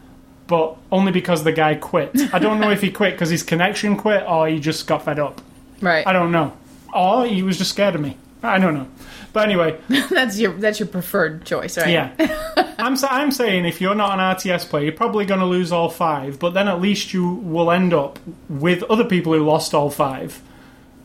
but 0.47 0.77
only 0.91 1.11
because 1.11 1.43
the 1.43 1.51
guy 1.51 1.75
quit. 1.75 2.11
I 2.33 2.39
don't 2.39 2.59
know 2.59 2.69
if 2.69 2.81
he 2.81 2.91
quit 2.91 3.13
because 3.13 3.29
his 3.29 3.43
connection 3.43 3.97
quit 3.97 4.23
or 4.27 4.47
he 4.47 4.59
just 4.59 4.85
got 4.85 5.03
fed 5.03 5.19
up. 5.19 5.41
Right. 5.81 6.05
I 6.05 6.13
don't 6.13 6.31
know. 6.31 6.55
Or 6.93 7.25
he 7.25 7.41
was 7.41 7.57
just 7.57 7.71
scared 7.71 7.95
of 7.95 8.01
me. 8.01 8.17
I 8.43 8.59
don't 8.59 8.75
know. 8.75 8.87
But 9.35 9.49
anyway, 9.49 9.77
that's 10.09 10.39
your 10.39 10.53
that's 10.53 10.79
your 10.79 10.87
preferred 10.87 11.43
choice, 11.45 11.77
right? 11.77 11.89
yeah. 11.89 12.73
I'm, 12.79 12.95
I'm 13.09 13.31
saying 13.31 13.65
if 13.65 13.81
you're 13.81 13.93
not 13.93 14.13
an 14.17 14.19
RTS 14.19 14.69
player, 14.69 14.83
you're 14.85 14.93
probably 14.93 15.25
going 15.25 15.41
to 15.41 15.45
lose 15.45 15.73
all 15.73 15.89
five, 15.89 16.39
but 16.39 16.51
then 16.53 16.69
at 16.69 16.79
least 16.79 17.13
you 17.13 17.27
will 17.27 17.69
end 17.69 17.93
up 17.93 18.17
with 18.47 18.81
other 18.83 19.03
people 19.03 19.33
who 19.33 19.43
lost 19.43 19.73
all 19.73 19.89
five, 19.89 20.41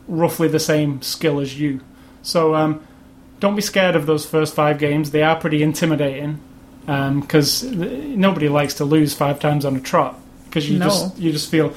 roughly 0.07 0.47
the 0.47 0.59
same 0.61 1.01
skill 1.01 1.41
as 1.41 1.59
you. 1.59 1.81
So 2.21 2.55
um, 2.55 2.81
don't 3.41 3.57
be 3.57 3.61
scared 3.61 3.97
of 3.97 4.05
those 4.05 4.25
first 4.25 4.53
five 4.55 4.79
games. 4.79 5.11
They 5.11 5.23
are 5.23 5.35
pretty 5.35 5.61
intimidating 5.61 6.39
because 6.85 7.63
nobody 7.63 8.47
likes 8.47 8.75
to 8.75 8.85
lose 8.85 9.13
five 9.13 9.41
times 9.41 9.65
on 9.65 9.75
a 9.75 9.81
trot 9.81 10.17
because 10.45 10.69
you 10.69 10.79
No. 10.79 10.85
just 10.85 11.17
you 11.19 11.33
just 11.33 11.51
feel 11.51 11.73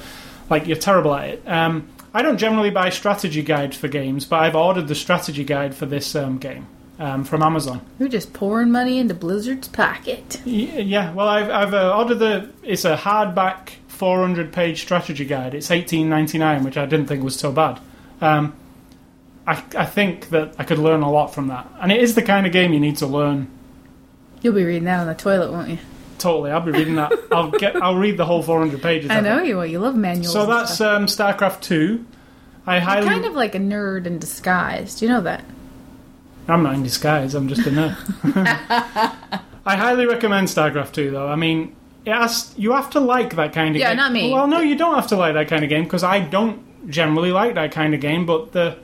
like 0.49 0.67
you're 0.67 0.77
terrible 0.77 1.13
at 1.15 1.29
it. 1.31 1.43
Um, 1.45 1.89
I 2.15 2.21
don't 2.21 2.37
generally 2.37 2.69
buy 2.69 2.89
strategy 2.91 3.43
guides 3.43 3.75
for 3.75 3.87
games, 3.89 4.25
but 4.25 4.37
I've 4.39 4.55
ordered 4.55 4.87
the 4.87 4.95
strategy 4.95 5.43
guide 5.43 5.75
for 5.75 5.85
this 5.85 6.15
um, 6.15 6.37
game 6.37 6.65
um, 6.97 7.25
from 7.25 7.43
Amazon. 7.43 7.81
You're 7.99 8.07
just 8.07 8.31
pouring 8.31 8.71
money 8.71 8.99
into 8.99 9.13
Blizzard's 9.13 9.67
pocket. 9.67 10.41
Y- 10.45 10.51
Yeah, 10.77 11.11
well, 11.13 11.27
I've, 11.27 11.49
I've 11.49 11.73
uh, 11.73 11.95
ordered 11.97 12.15
the. 12.19 12.49
It's 12.63 12.85
a 12.85 12.95
hardback 12.95 13.71
400 13.89 14.53
page 14.53 14.81
strategy 14.81 15.25
guide. 15.25 15.53
It's 15.53 15.69
18.99, 15.69 16.63
which 16.63 16.77
I 16.77 16.85
didn't 16.85 17.07
think 17.07 17.21
was 17.23 17.35
so 17.37 17.51
bad. 17.51 17.79
Um, 18.21 18.53
I, 19.45 19.61
I 19.77 19.85
think 19.85 20.29
that 20.29 20.55
I 20.57 20.63
could 20.63 20.79
learn 20.79 21.01
a 21.01 21.11
lot 21.11 21.33
from 21.33 21.47
that, 21.49 21.69
and 21.81 21.91
it 21.91 22.01
is 22.01 22.15
the 22.15 22.21
kind 22.23 22.47
of 22.47 22.53
game 22.53 22.71
you 22.73 22.79
need 22.79 22.95
to 22.97 23.07
learn. 23.07 23.47
You'll 24.41 24.53
be 24.55 24.63
reading 24.63 24.85
that 24.85 25.01
on 25.01 25.07
the 25.07 25.15
toilet, 25.15 25.51
won't 25.51 25.69
you? 25.69 25.79
Totally, 26.17 26.51
I'll 26.51 26.61
be 26.61 26.71
reading 26.71 26.95
that. 26.95 27.11
I'll 27.31 27.51
get. 27.51 27.75
I'll 27.75 27.95
read 27.97 28.17
the 28.17 28.25
whole 28.25 28.41
400 28.41 28.81
pages. 28.81 29.09
I 29.11 29.19
know 29.19 29.39
it. 29.39 29.47
you 29.47 29.57
will. 29.57 29.65
You 29.65 29.79
love 29.79 29.95
manuals. 29.95 30.31
So 30.33 30.45
that's 30.45 30.79
um, 30.81 31.05
StarCraft 31.07 31.61
2. 31.61 32.05
I 32.65 32.75
You're 32.75 32.81
highly. 32.83 33.07
kind 33.07 33.25
of 33.25 33.33
like 33.33 33.53
a 33.53 33.59
nerd 33.59 34.05
in 34.07 34.17
disguise. 34.17 34.95
Do 34.95 35.05
you 35.05 35.11
know 35.11 35.21
that? 35.21 35.43
I'm 36.47 36.63
not 36.63 36.75
in 36.75 36.83
disguise. 36.83 37.35
I'm 37.35 37.47
just 37.47 37.65
a 37.67 37.69
nerd. 37.69 37.95
I 39.65 39.75
highly 39.75 40.05
recommend 40.05 40.47
StarCraft 40.47 40.93
2, 40.93 41.11
though. 41.11 41.27
I 41.27 41.35
mean, 41.35 41.75
it 42.05 42.13
has, 42.13 42.53
you 42.57 42.71
have 42.73 42.89
to 42.91 42.99
like 42.99 43.35
that 43.35 43.51
kind 43.53 43.75
of 43.75 43.79
Yeah, 43.79 43.89
game. 43.89 43.97
not 43.97 44.11
me. 44.11 44.31
Well, 44.31 44.47
no, 44.47 44.61
you 44.61 44.75
don't 44.77 44.95
have 44.95 45.07
to 45.07 45.15
like 45.15 45.33
that 45.33 45.47
kind 45.47 45.63
of 45.63 45.69
game 45.69 45.83
because 45.83 46.03
I 46.03 46.19
don't 46.19 46.89
generally 46.89 47.31
like 47.31 47.55
that 47.55 47.71
kind 47.71 47.93
of 47.93 47.99
game. 47.99 48.25
But 48.25 48.51
the 48.51 48.77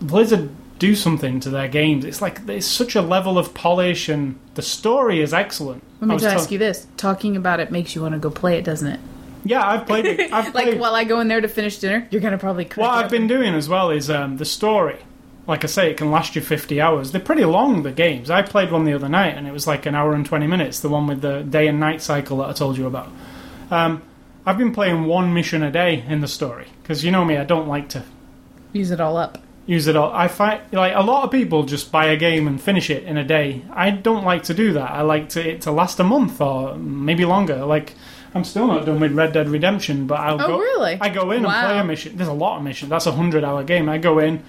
Blizzard 0.00 0.50
do 0.80 0.96
something 0.96 1.38
to 1.40 1.50
their 1.50 1.68
games. 1.68 2.04
It's 2.04 2.20
like 2.20 2.40
it's 2.48 2.66
such 2.66 2.96
a 2.96 3.02
level 3.02 3.38
of 3.38 3.54
polish, 3.54 4.08
and 4.08 4.36
the 4.54 4.62
story 4.62 5.20
is 5.20 5.32
excellent. 5.32 5.84
Let 6.00 6.08
me 6.08 6.14
just 6.16 6.24
tell- 6.24 6.40
ask 6.40 6.50
you 6.50 6.58
this: 6.58 6.88
talking 6.96 7.36
about 7.36 7.60
it 7.60 7.70
makes 7.70 7.94
you 7.94 8.02
want 8.02 8.14
to 8.14 8.18
go 8.18 8.30
play 8.30 8.56
it, 8.58 8.64
doesn't 8.64 8.88
it? 8.88 8.98
Yeah, 9.44 9.64
I've 9.64 9.86
played 9.86 10.06
it. 10.06 10.20
I've 10.32 10.52
Like 10.54 10.64
played, 10.64 10.80
while 10.80 10.94
I 10.94 11.04
go 11.04 11.20
in 11.20 11.28
there 11.28 11.40
to 11.40 11.48
finish 11.48 11.78
dinner, 11.78 12.08
you're 12.10 12.20
gonna 12.20 12.38
probably. 12.38 12.64
What 12.74 12.90
I've 12.90 13.10
been 13.10 13.28
doing 13.28 13.54
as 13.54 13.68
well 13.68 13.90
is 13.90 14.10
um, 14.10 14.38
the 14.38 14.44
story. 14.44 14.98
Like 15.46 15.64
I 15.64 15.68
say, 15.68 15.90
it 15.90 15.96
can 15.96 16.10
last 16.10 16.36
you 16.36 16.42
50 16.42 16.80
hours. 16.80 17.12
They're 17.12 17.20
pretty 17.20 17.44
long, 17.44 17.82
the 17.82 17.90
games. 17.92 18.30
I 18.30 18.42
played 18.42 18.70
one 18.70 18.84
the 18.84 18.92
other 18.92 19.08
night 19.08 19.36
and 19.36 19.48
it 19.48 19.52
was 19.52 19.66
like 19.66 19.84
an 19.86 19.94
hour 19.96 20.12
and 20.12 20.24
20 20.24 20.46
minutes, 20.46 20.80
the 20.80 20.88
one 20.88 21.06
with 21.08 21.22
the 21.22 21.42
day 21.42 21.66
and 21.66 21.80
night 21.80 22.02
cycle 22.02 22.36
that 22.38 22.50
I 22.50 22.52
told 22.52 22.76
you 22.78 22.86
about. 22.86 23.08
Um, 23.70 24.02
I've 24.46 24.58
been 24.58 24.72
playing 24.72 25.06
one 25.06 25.34
mission 25.34 25.62
a 25.64 25.70
day 25.72 26.04
in 26.06 26.20
the 26.20 26.28
story 26.28 26.66
because 26.82 27.04
you 27.04 27.10
know 27.10 27.24
me, 27.24 27.36
I 27.36 27.44
don't 27.44 27.66
like 27.66 27.88
to 27.90 28.04
use 28.72 28.90
it 28.92 29.00
all 29.00 29.16
up. 29.16 29.38
Use 29.70 29.86
it 29.86 29.94
all. 29.96 30.12
I 30.12 30.26
find 30.28 30.60
like 30.72 30.94
a 30.96 31.00
lot 31.02 31.22
of 31.24 31.30
people 31.30 31.62
just 31.62 31.92
buy 31.92 32.06
a 32.06 32.16
game 32.16 32.48
and 32.48 32.60
finish 32.60 32.90
it 32.90 33.04
in 33.04 33.16
a 33.16 33.24
day. 33.24 33.62
I 33.72 33.90
don't 33.90 34.24
like 34.24 34.42
to 34.44 34.54
do 34.54 34.72
that. 34.72 34.90
I 34.90 35.02
like 35.02 35.28
to, 35.30 35.40
it 35.50 35.62
to 35.62 35.70
last 35.70 36.00
a 36.00 36.04
month 36.04 36.40
or 36.40 36.74
maybe 36.76 37.24
longer. 37.24 37.64
Like 37.64 37.94
I'm 38.34 38.42
still 38.44 38.66
not 38.66 38.84
done 38.86 38.98
with 39.00 39.12
Red 39.12 39.32
Dead 39.32 39.48
Redemption, 39.48 40.06
but 40.06 40.18
I'll 40.20 40.42
Oh, 40.42 40.46
go. 40.48 40.58
really? 40.58 40.98
I 41.00 41.08
go 41.08 41.30
in 41.30 41.44
Wow. 41.44 41.50
and 41.50 41.66
play 41.68 41.78
a 41.78 41.84
mission. 41.84 42.16
There's 42.16 42.28
a 42.28 42.32
lot 42.32 42.56
of 42.58 42.62
missions. 42.64 42.90
That's 42.90 43.06
a 43.06 43.12
hundred 43.12 43.44
hour 43.44 43.62
game. 43.62 43.88
I 43.88 43.98
go 43.98 44.18
in, 44.18 44.42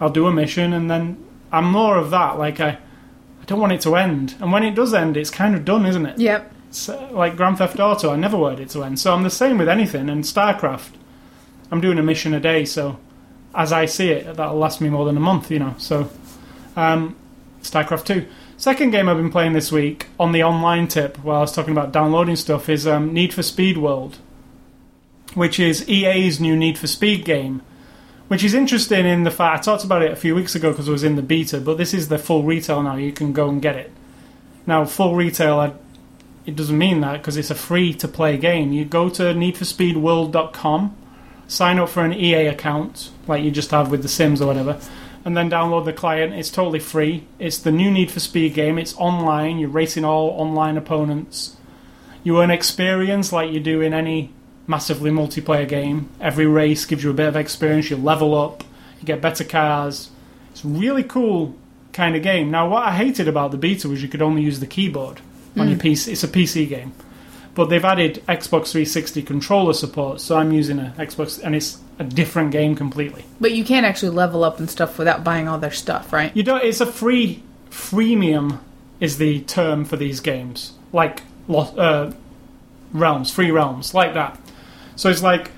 I'll 0.00 0.10
do 0.10 0.26
a 0.26 0.32
mission, 0.32 0.72
and 0.74 0.90
then 0.90 1.16
I'm 1.50 1.64
more 1.70 1.96
of 1.96 2.10
that. 2.10 2.38
Like 2.38 2.60
I, 2.60 2.68
I 2.70 3.44
don't 3.46 3.60
want 3.60 3.72
it 3.72 3.80
to 3.82 3.96
end. 3.96 4.34
And 4.40 4.52
when 4.52 4.62
it 4.62 4.74
does 4.74 4.92
end, 4.92 5.16
it's 5.16 5.30
kind 5.30 5.54
of 5.54 5.64
done, 5.64 5.86
isn't 5.86 6.04
it? 6.06 6.18
Yep. 6.18 6.52
Uh, 6.88 7.08
like 7.12 7.36
Grand 7.36 7.56
Theft 7.58 7.78
Auto, 7.80 8.10
I 8.12 8.16
never 8.16 8.36
wanted 8.36 8.60
it 8.60 8.68
to 8.70 8.84
end. 8.84 8.98
So 9.00 9.14
I'm 9.14 9.22
the 9.22 9.30
same 9.30 9.56
with 9.56 9.68
anything. 9.70 10.10
And 10.10 10.22
StarCraft, 10.24 10.90
I'm 11.70 11.80
doing 11.80 11.98
a 11.98 12.02
mission 12.02 12.34
a 12.34 12.40
day. 12.40 12.64
So 12.66 12.98
as 13.56 13.72
I 13.72 13.86
see 13.86 14.10
it, 14.10 14.36
that'll 14.36 14.56
last 14.56 14.80
me 14.80 14.88
more 14.88 15.04
than 15.04 15.16
a 15.16 15.20
month. 15.20 15.50
You 15.50 15.58
know. 15.58 15.74
So 15.78 16.10
um, 16.76 17.16
StarCraft 17.62 18.04
two. 18.04 18.26
Second 18.58 18.90
game 18.90 19.08
I've 19.08 19.18
been 19.18 19.30
playing 19.30 19.52
this 19.52 19.70
week 19.70 20.06
on 20.18 20.32
the 20.32 20.42
online 20.42 20.88
tip 20.88 21.18
while 21.22 21.38
I 21.38 21.40
was 21.40 21.52
talking 21.52 21.72
about 21.72 21.92
downloading 21.92 22.36
stuff 22.36 22.68
is 22.68 22.86
um, 22.86 23.12
Need 23.12 23.34
for 23.34 23.42
Speed 23.42 23.76
World, 23.76 24.16
which 25.34 25.60
is 25.60 25.86
EA's 25.88 26.40
new 26.40 26.56
Need 26.56 26.78
for 26.78 26.86
Speed 26.86 27.24
game. 27.24 27.62
Which 28.28 28.42
is 28.42 28.54
interesting 28.54 29.06
in 29.06 29.22
the 29.22 29.30
fact 29.30 29.60
I 29.60 29.62
talked 29.62 29.84
about 29.84 30.02
it 30.02 30.10
a 30.10 30.16
few 30.16 30.34
weeks 30.34 30.56
ago 30.56 30.70
because 30.70 30.88
it 30.88 30.92
was 30.92 31.04
in 31.04 31.14
the 31.14 31.22
beta, 31.22 31.60
but 31.60 31.78
this 31.78 31.94
is 31.94 32.08
the 32.08 32.18
full 32.18 32.42
retail 32.42 32.82
now. 32.82 32.96
You 32.96 33.12
can 33.12 33.32
go 33.32 33.48
and 33.48 33.62
get 33.62 33.76
it. 33.76 33.92
Now, 34.66 34.84
full 34.84 35.14
retail, 35.14 35.60
I, 35.60 35.72
it 36.44 36.56
doesn't 36.56 36.76
mean 36.76 37.02
that 37.02 37.18
because 37.18 37.36
it's 37.36 37.52
a 37.52 37.54
free 37.54 37.94
to 37.94 38.08
play 38.08 38.36
game. 38.36 38.72
You 38.72 38.84
go 38.84 39.08
to 39.10 39.22
needforspeedworld.com, 39.22 40.96
sign 41.48 41.78
up 41.78 41.88
for 41.88 42.04
an 42.04 42.12
EA 42.12 42.46
account 42.46 43.10
like 43.26 43.42
you 43.42 43.50
just 43.50 43.70
have 43.70 43.90
with 43.90 44.02
The 44.02 44.08
Sims 44.08 44.40
or 44.40 44.46
whatever, 44.46 44.78
and 45.24 45.36
then 45.36 45.50
download 45.50 45.84
the 45.84 45.92
client. 45.92 46.34
It's 46.34 46.50
totally 46.50 46.78
free. 46.78 47.26
It's 47.38 47.58
the 47.58 47.72
new 47.72 47.90
Need 47.90 48.10
for 48.10 48.20
Speed 48.20 48.54
game. 48.54 48.78
It's 48.78 48.96
online. 48.96 49.58
You're 49.58 49.68
racing 49.68 50.04
all 50.04 50.30
online 50.30 50.76
opponents. 50.76 51.56
You 52.22 52.40
earn 52.40 52.50
experience 52.50 53.32
like 53.32 53.52
you 53.52 53.60
do 53.60 53.80
in 53.80 53.94
any 53.94 54.32
massively 54.66 55.10
multiplayer 55.10 55.68
game. 55.68 56.08
Every 56.20 56.46
race 56.46 56.84
gives 56.84 57.04
you 57.04 57.10
a 57.10 57.14
bit 57.14 57.28
of 57.28 57.36
experience. 57.36 57.90
You 57.90 57.96
level 57.96 58.34
up. 58.34 58.64
You 59.00 59.06
get 59.06 59.20
better 59.20 59.44
cars. 59.44 60.10
It's 60.50 60.64
a 60.64 60.68
really 60.68 61.02
cool 61.02 61.54
kind 61.92 62.16
of 62.16 62.22
game. 62.22 62.50
Now, 62.50 62.68
what 62.68 62.84
I 62.84 62.92
hated 62.92 63.28
about 63.28 63.50
the 63.50 63.56
beta 63.56 63.88
was 63.88 64.02
you 64.02 64.08
could 64.08 64.22
only 64.22 64.42
use 64.42 64.60
the 64.60 64.66
keyboard 64.66 65.20
on 65.56 65.68
your 65.68 65.78
hmm. 65.78 65.86
PC. 65.86 66.12
It's 66.12 66.24
a 66.24 66.28
PC 66.28 66.68
game, 66.68 66.92
but 67.56 67.70
they've 67.70 67.84
added 67.84 68.22
Xbox 68.28 68.70
360 68.70 69.22
controller 69.22 69.72
support. 69.72 70.20
So 70.20 70.36
I'm 70.36 70.52
using 70.52 70.78
a 70.78 70.94
Xbox, 70.98 71.42
and 71.42 71.56
it's 71.56 71.78
a 71.98 72.04
different 72.04 72.52
game 72.52 72.76
completely. 72.76 73.24
But 73.40 73.52
you 73.52 73.64
can't 73.64 73.86
actually 73.86 74.10
level 74.10 74.44
up 74.44 74.60
and 74.60 74.70
stuff 74.70 74.98
without 74.98 75.24
buying 75.24 75.48
all 75.48 75.58
their 75.58 75.72
stuff, 75.72 76.12
right? 76.12 76.36
You 76.36 76.42
don't. 76.42 76.62
It's 76.62 76.80
a 76.80 76.86
free 76.86 77.42
freemium 77.70 78.60
is 79.00 79.18
the 79.18 79.40
term 79.40 79.84
for 79.86 79.96
these 79.96 80.20
games, 80.20 80.74
like 80.92 81.22
uh, 81.48 82.12
realms, 82.92 83.30
free 83.30 83.50
realms, 83.50 83.94
like 83.94 84.14
that. 84.14 84.38
So 84.94 85.08
it's 85.08 85.22
like 85.22 85.50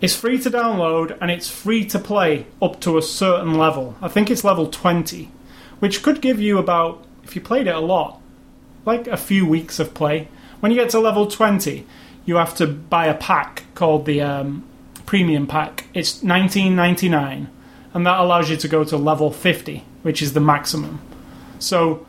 it's 0.00 0.16
free 0.16 0.38
to 0.38 0.50
download 0.50 1.16
and 1.20 1.30
it's 1.30 1.50
free 1.50 1.84
to 1.86 1.98
play 1.98 2.46
up 2.62 2.80
to 2.80 2.96
a 2.96 3.02
certain 3.02 3.54
level. 3.54 3.94
I 4.00 4.08
think 4.08 4.30
it's 4.30 4.42
level 4.42 4.68
twenty, 4.68 5.30
which 5.80 6.02
could 6.02 6.22
give 6.22 6.40
you 6.40 6.56
about 6.56 7.04
if 7.24 7.36
you 7.36 7.42
played 7.42 7.66
it 7.66 7.74
a 7.74 7.80
lot, 7.80 8.22
like 8.86 9.06
a 9.06 9.18
few 9.18 9.46
weeks 9.46 9.78
of 9.78 9.92
play. 9.92 10.28
When 10.60 10.72
you 10.72 10.78
get 10.78 10.90
to 10.90 11.00
level 11.00 11.26
twenty, 11.26 11.86
you 12.24 12.36
have 12.36 12.54
to 12.56 12.66
buy 12.66 13.06
a 13.06 13.14
pack 13.14 13.64
called 13.74 14.06
the 14.06 14.20
um, 14.20 14.64
premium 15.06 15.46
pack. 15.46 15.86
It's 15.94 16.22
nineteen 16.22 16.76
ninety 16.76 17.08
nine 17.08 17.48
and 17.92 18.06
that 18.06 18.20
allows 18.20 18.50
you 18.50 18.56
to 18.56 18.68
go 18.68 18.84
to 18.84 18.96
level 18.96 19.30
50, 19.30 19.84
which 20.02 20.22
is 20.22 20.32
the 20.32 20.40
maximum. 20.40 21.00
So, 21.58 22.06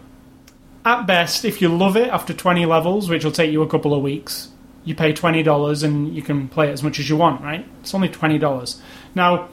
at 0.86 1.06
best, 1.06 1.46
if 1.46 1.62
you 1.62 1.70
love 1.70 1.98
it 1.98 2.10
after 2.10 2.34
20 2.34 2.66
levels, 2.66 3.10
which 3.10 3.24
will 3.24 3.32
take 3.32 3.52
you 3.52 3.62
a 3.62 3.68
couple 3.68 3.94
of 3.94 4.02
weeks, 4.02 4.50
you 4.84 4.96
pay 4.96 5.14
$20 5.14 5.84
and 5.84 6.16
you 6.16 6.22
can 6.22 6.48
play 6.48 6.72
as 6.72 6.82
much 6.82 7.00
as 7.00 7.10
you 7.10 7.16
want, 7.16 7.42
right? 7.42 7.66
It's 7.82 7.94
only 7.94 8.10
$20. 8.10 8.80
Now, 9.14 9.50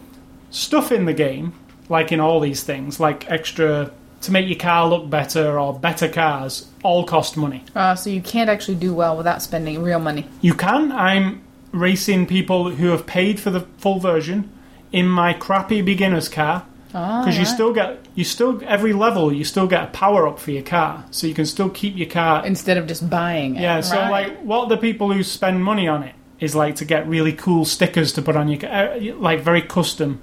stuff 0.51 0.91
in 0.91 1.05
the 1.05 1.13
game, 1.13 1.53
like 1.89 2.13
in 2.13 2.21
all 2.21 2.41
these 2.41 2.63
things, 2.63 2.99
like 2.99 3.31
extra 3.31 3.91
to 4.23 4.33
make 4.33 4.49
your 4.49 4.59
car 4.59 4.89
look 4.89 5.09
better 5.09 5.59
or 5.59 5.73
better 5.79 6.09
cars 6.09 6.67
all 6.83 7.05
cost 7.05 7.37
money. 7.37 7.63
Uh, 7.75 7.95
so 7.95 8.11
you 8.11 8.21
can't 8.21 8.51
actually 8.51 8.75
do 8.77 8.93
well 8.95 9.17
without 9.17 9.43
spending 9.43 9.83
real 9.83 10.01
money. 10.01 10.27
You 10.41 10.55
can. 10.55 10.91
I'm 10.93 11.43
racing 11.73 12.27
people 12.27 12.71
who 12.71 12.89
have 12.89 13.07
paid 13.07 13.39
for 13.39 13.51
the 13.51 13.61
full 13.79 14.01
version 14.01 14.51
in 14.91 15.07
my 15.07 15.33
crappy 15.35 15.83
beginner's 15.83 16.29
car 16.29 16.65
Oh, 16.95 17.21
because 17.21 17.37
you 17.37 17.43
right. 17.45 17.53
still 17.55 17.75
get 17.75 17.99
you 18.15 18.25
still 18.25 18.63
every 18.67 18.95
level 18.95 19.31
you 19.31 19.45
still 19.45 19.67
get 19.67 19.83
a 19.85 19.87
power 19.89 20.27
up 20.27 20.39
for 20.39 20.53
your 20.53 20.63
car, 20.63 21.05
so 21.11 21.27
you 21.27 21.35
can 21.35 21.45
still 21.45 21.69
keep 21.69 21.95
your 21.99 22.09
car. 22.09 22.47
instead 22.47 22.79
of 22.79 22.87
just 22.87 23.11
buying 23.11 23.57
it. 23.57 23.61
yeah. 23.61 23.83
So 23.83 23.97
Right. 23.97 24.11
like, 24.31 24.41
what 24.41 24.71
the 24.71 24.79
people 24.79 25.13
who 25.13 25.23
spend 25.23 25.63
money 25.63 25.87
on 25.87 26.03
it 26.03 26.15
is 26.41 26.55
like 26.57 26.77
to 26.77 26.87
get 26.87 27.07
really 27.07 27.35
cool 27.35 27.67
stickers 27.67 28.11
to 28.15 28.23
put 28.23 28.37
on 28.37 28.49
your 28.49 28.59
car, 28.61 28.71
uh, 28.71 29.01
like 29.19 29.41
very 29.43 29.61
custom. 29.61 30.19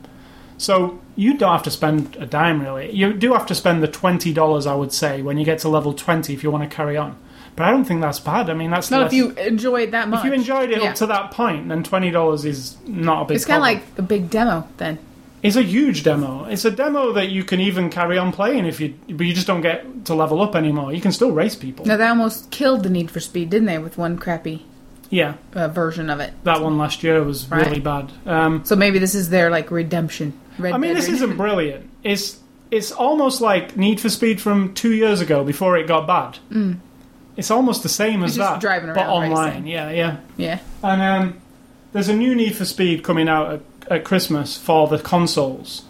So 0.58 1.00
you 1.16 1.38
don't 1.38 1.52
have 1.52 1.64
to 1.64 1.72
spend 1.72 2.16
a 2.20 2.26
dime 2.26 2.62
really. 2.62 2.92
You 2.92 3.14
do 3.14 3.34
have 3.34 3.46
to 3.48 3.56
spend 3.56 3.82
the 3.84 3.88
twenty 3.88 4.34
dollars, 4.34 4.66
I 4.68 4.76
would 4.76 4.92
say, 4.94 5.22
when 5.22 5.38
you 5.38 5.46
get 5.46 5.60
to 5.60 5.70
level 5.70 5.94
twenty 5.94 6.34
if 6.34 6.44
you 6.44 6.52
want 6.52 6.70
to 6.70 6.76
carry 6.76 6.98
on. 6.98 7.16
But 7.56 7.68
I 7.68 7.72
don't 7.72 7.86
think 7.86 8.02
that's 8.02 8.20
bad. 8.20 8.50
I 8.50 8.54
mean, 8.54 8.70
that's 8.70 8.92
not 8.92 9.04
less- 9.04 9.14
if 9.14 9.18
you 9.18 9.30
enjoy 9.32 9.84
it 9.84 9.92
that 9.92 10.10
much. 10.10 10.20
if 10.20 10.26
you 10.26 10.34
enjoyed 10.34 10.72
it 10.72 10.82
Yeah. 10.82 10.90
up 10.90 10.96
to 10.96 11.06
that 11.06 11.32
point, 11.32 11.70
then 11.70 11.84
twenty 11.84 12.12
dollars 12.12 12.44
is 12.46 12.76
not 12.86 13.22
a 13.22 13.26
big. 13.26 13.36
It's 13.36 13.46
kind 13.46 13.58
of 13.58 13.62
like 13.64 13.84
a 13.98 14.02
big 14.02 14.30
demo 14.30 14.68
then. 14.78 14.98
it's 15.42 15.56
a 15.56 15.62
huge 15.62 16.04
demo. 16.04 16.46
It's 16.46 16.66
a 16.66 16.72
demo 16.72 17.14
that 17.14 17.30
you 17.30 17.44
can 17.44 17.60
even 17.62 17.90
carry 17.90 18.18
on 18.18 18.32
playing 18.34 18.66
if 18.66 18.80
you, 18.82 18.96
but 19.10 19.26
you 19.28 19.34
just 19.34 19.46
don't 19.48 19.62
get 19.62 20.06
to 20.06 20.16
level 20.16 20.42
up 20.42 20.56
anymore. 20.56 20.92
You 20.92 21.00
can 21.02 21.12
still 21.14 21.32
race 21.32 21.56
people. 21.56 21.86
Now 21.86 21.98
they 21.98 22.08
almost 22.08 22.50
killed 22.52 22.84
the 22.84 22.90
Need 22.90 23.10
for 23.12 23.20
Speed, 23.22 23.52
didn't 23.52 23.68
they, 23.68 23.78
with 23.78 23.96
one 23.98 24.18
crappy 24.18 24.66
Yeah, 25.12 25.36
uh, 25.54 25.68
version 25.68 26.10
of 26.10 26.20
it? 26.20 26.34
that 26.44 26.62
one 26.62 26.78
last 26.80 27.04
year 27.04 27.24
was 27.24 27.48
Right. 27.50 27.64
really 27.66 27.80
bad. 27.80 28.12
Um, 28.26 28.62
So 28.66 28.76
maybe 28.76 28.98
this 29.00 29.14
is 29.16 29.30
their 29.30 29.50
like 29.52 29.70
redemption. 29.72 30.34
Red 30.57 30.73
I 30.73 30.77
mean, 30.77 30.94
Dead 30.94 30.98
this 30.98 31.10
isn't 31.10 31.38
brilliant. 31.38 31.90
It's 32.03 32.40
it's 32.72 32.91
almost 32.91 33.41
like 33.41 33.77
Need 33.77 33.99
for 34.02 34.10
Speed 34.10 34.41
from 34.41 34.73
two 34.73 34.94
years 34.94 35.22
ago 35.22 35.44
before 35.44 35.77
it 35.77 35.88
got 35.88 36.07
bad. 36.07 36.40
It's 37.38 37.52
almost 37.52 37.84
the 37.84 37.90
same 37.90 38.23
as 38.23 38.34
Mm. 38.34 38.38
Just 38.38 38.52
that, 38.52 38.61
driving 38.61 38.94
but 38.94 38.98
around 38.98 39.10
online. 39.32 39.48
racing. 39.49 39.68
Yeah, 39.68 39.90
yeah. 39.91 40.18
Yeah. 40.38 40.60
And 40.82 41.02
um, 41.02 41.41
there's 41.94 42.07
a 42.10 42.15
new 42.15 42.34
Need 42.36 42.56
for 42.56 42.65
Speed 42.65 43.03
coming 43.03 43.27
out 43.27 43.52
at, 43.53 43.61
at 43.91 44.03
Christmas 44.06 44.57
for 44.57 44.88
the 44.88 44.99
consoles, 44.99 45.84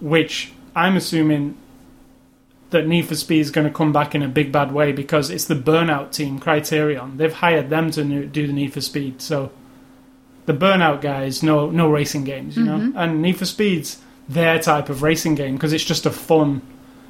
which 0.00 0.52
I'm 0.74 0.96
assuming 0.96 1.56
that 2.70 2.86
Need 2.86 3.06
for 3.06 3.14
Speed 3.14 3.40
is 3.40 3.50
going 3.50 3.66
to 3.66 3.72
come 3.72 3.92
back 3.92 4.14
in 4.14 4.22
a 4.22 4.28
big 4.28 4.50
bad 4.52 4.72
way 4.72 4.92
because 4.92 5.30
it's 5.30 5.44
the 5.44 5.54
Burnout 5.54 6.12
team, 6.12 6.38
Criterion. 6.38 7.16
They've 7.16 7.32
hired 7.32 7.70
them 7.70 7.90
to 7.92 8.26
do 8.26 8.46
the 8.46 8.52
Need 8.52 8.72
for 8.72 8.80
Speed. 8.80 9.20
So 9.22 9.50
the 10.48 10.54
Burnout 10.54 11.00
guys, 11.02 11.42
no 11.42 11.70
no 11.70 11.88
racing 11.90 12.24
games, 12.24 12.56
you 12.56 12.64
Mm-hmm. 12.64 12.92
know. 12.94 13.00
And 13.00 13.22
Need 13.22 13.36
for 13.36 13.44
Speed's 13.44 14.00
their 14.28 14.58
type 14.58 14.88
of 14.88 15.02
racing 15.02 15.34
game 15.36 15.54
because 15.54 15.72
it's 15.72 15.84
just 15.84 16.06
a 16.06 16.10
fun. 16.10 16.62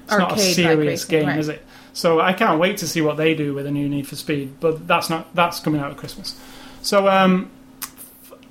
It's 0.05 0.19
not 0.19 0.37
a 0.37 0.39
serious 0.39 1.05
racing, 1.05 1.11
game, 1.21 1.29
right. 1.29 1.39
is 1.39 1.49
it? 1.49 1.65
So 1.93 2.21
I 2.21 2.33
can't 2.33 2.59
wait 2.61 2.79
to 2.79 2.87
see 2.89 3.01
what 3.01 3.17
they 3.17 3.35
do 3.35 3.55
with 3.55 3.67
a 3.67 3.71
new 3.71 3.89
Need 3.89 4.07
for 4.07 4.17
Speed. 4.17 4.59
But 4.61 4.87
that's 4.87 5.09
not 5.09 5.35
that's 5.35 5.61
coming 5.61 5.81
out 5.81 5.91
at 5.91 5.97
Christmas. 5.97 6.39
So 6.83 7.09
um, 7.09 7.51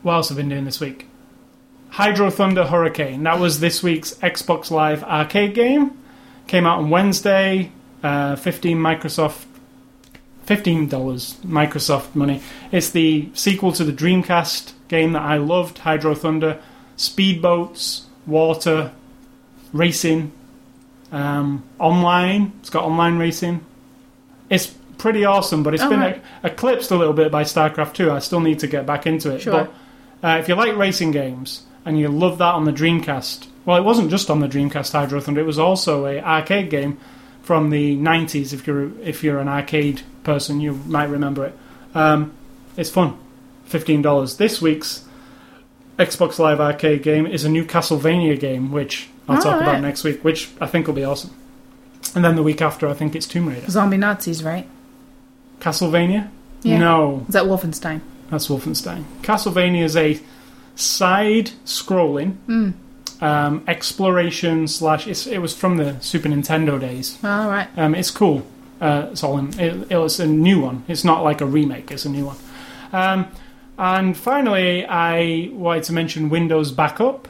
what 0.04 0.14
else 0.14 0.30
have 0.30 0.38
I 0.38 0.42
been 0.42 0.50
doing 0.50 0.66
this 0.66 0.80
week? 0.80 1.08
Hydro 1.90 2.30
Thunder 2.30 2.66
Hurricane. 2.66 3.24
That 3.24 3.40
was 3.40 3.60
this 3.60 3.82
week's 3.84 4.14
Xbox 4.16 4.72
Live 4.72 5.04
arcade 5.04 5.54
game. 5.54 5.98
Came 6.48 6.66
out 6.66 6.80
on 6.80 6.90
Wednesday. 6.90 7.72
Uh, 8.04 8.36
Fifteen 8.36 8.78
Microsoft. 8.78 9.44
Fifteen 10.46 10.88
dollars 10.88 11.36
Microsoft 11.46 12.16
money. 12.16 12.42
It's 12.72 12.90
the 12.92 13.30
sequel 13.34 13.72
to 13.74 13.84
the 13.84 13.92
Dreamcast 13.92 14.72
game 14.88 15.14
that 15.14 15.22
I 15.22 15.38
loved. 15.38 15.80
Hydro 15.80 16.16
Thunder. 16.16 16.60
Speedboats, 16.98 18.04
water, 18.26 18.92
racing, 19.72 20.32
um, 21.12 21.64
online. 21.80 22.54
It's 22.60 22.70
got 22.70 22.84
online 22.84 23.18
racing. 23.18 23.64
It's 24.50 24.68
pretty 24.98 25.26
awesome, 25.26 25.62
but 25.64 25.74
it's 25.74 25.84
Oh, 25.84 25.90
been 25.90 26.00
right. 26.00 26.22
eclipsed 26.44 26.90
a 26.92 26.96
little 26.96 27.14
bit 27.14 27.32
by 27.32 27.44
StarCraft 27.44 27.94
2. 27.94 28.12
I 28.12 28.20
still 28.20 28.40
need 28.40 28.60
to 28.60 28.68
get 28.68 28.86
back 28.86 29.06
into 29.06 29.34
it. 29.36 29.42
Sure. 29.42 29.70
But 30.22 30.28
uh, 30.28 30.38
if 30.40 30.48
you 30.48 30.56
like 30.56 30.76
racing 30.76 31.12
games 31.12 31.64
and 31.86 32.00
you 32.00 32.08
love 32.10 32.40
that 32.40 32.56
on 32.56 32.66
the 32.66 32.74
Dreamcast, 32.74 33.46
well, 33.66 33.78
it 33.78 33.84
wasn't 33.84 34.10
just 34.10 34.30
on 34.32 34.40
the 34.40 34.48
Dreamcast 34.48 34.92
Hydro 34.92 35.20
Thunder. 35.20 35.42
It 35.42 35.46
was 35.46 35.60
also 35.60 36.06
a 36.08 36.20
arcade 36.22 36.70
game 36.70 36.98
from 37.44 37.70
the 37.70 37.96
90s. 37.98 38.54
If 38.54 38.66
you're 38.66 38.90
if 39.02 39.24
you're 39.24 39.40
an 39.40 39.48
arcade 39.48 40.02
person, 40.24 40.60
you 40.62 40.74
might 40.88 41.10
remember 41.10 41.46
it. 41.46 41.58
Um, 41.94 42.34
it's 42.76 42.90
fun. 42.90 43.18
Fifteen 43.68 44.02
dollars. 44.02 44.38
This 44.38 44.62
week's 44.62 45.04
Xbox 46.00 46.40
Live 46.40 46.60
arcade 46.60 47.04
game 47.04 47.26
is 47.28 47.44
a 47.46 47.50
new 47.50 47.64
Castlevania 47.66 48.40
game, 48.40 48.72
which 48.72 49.10
I'll 49.30 49.38
Oh, 49.38 49.42
talk 49.42 49.62
about 49.62 49.82
next 49.82 50.04
week, 50.04 50.24
which 50.24 50.50
I 50.62 50.68
think 50.68 50.88
will 50.88 50.94
be 50.94 51.04
awesome. 51.04 51.32
And 52.16 52.24
then 52.24 52.36
the 52.36 52.44
week 52.44 52.62
after, 52.62 52.88
I 52.88 52.94
think 52.94 53.16
it's 53.16 53.28
Tomb 53.28 53.48
Raider. 53.50 53.70
Zombie 53.70 53.98
Nazis, 53.98 54.44
right? 54.44 54.68
Castlevania? 55.60 56.30
Yeah. 56.64 56.78
No, 56.78 57.26
Is 57.28 57.34
that 57.34 57.44
Wolfenstein? 57.46 58.02
that's 58.30 58.48
Wolfenstein. 58.48 59.04
Castlevania 59.22 59.84
is 59.84 59.96
a 59.98 60.20
side-scrolling 60.76 62.36
Hmm. 62.46 62.70
um, 63.22 63.64
exploration 63.68 64.68
slash. 64.68 65.08
It's, 65.08 65.28
it 65.28 65.40
was 65.40 65.54
from 65.56 65.78
the 65.78 65.98
Super 66.00 66.30
Nintendo 66.30 66.80
days. 66.80 67.18
All 67.24 67.48
right. 67.50 67.68
Um, 67.78 67.96
it's 67.96 68.12
cool. 68.12 68.44
Uh, 68.80 69.08
it's 69.12 69.24
all 69.24 69.38
in, 69.40 69.60
it, 69.60 69.88
it's 69.92 70.20
a 70.20 70.28
new 70.28 70.62
one. 70.62 70.84
It's 70.88 71.04
not 71.04 71.24
like 71.24 71.42
a 71.42 71.46
remake. 71.46 71.92
It's 71.92 72.06
a 72.06 72.10
new 72.10 72.26
one. 72.28 72.38
Um, 72.94 73.28
and 73.78 74.18
finally, 74.18 74.86
I 74.86 75.50
wanted 75.54 75.84
to 75.86 75.94
mention 75.94 76.30
Windows 76.30 76.72
Backup. 76.72 77.28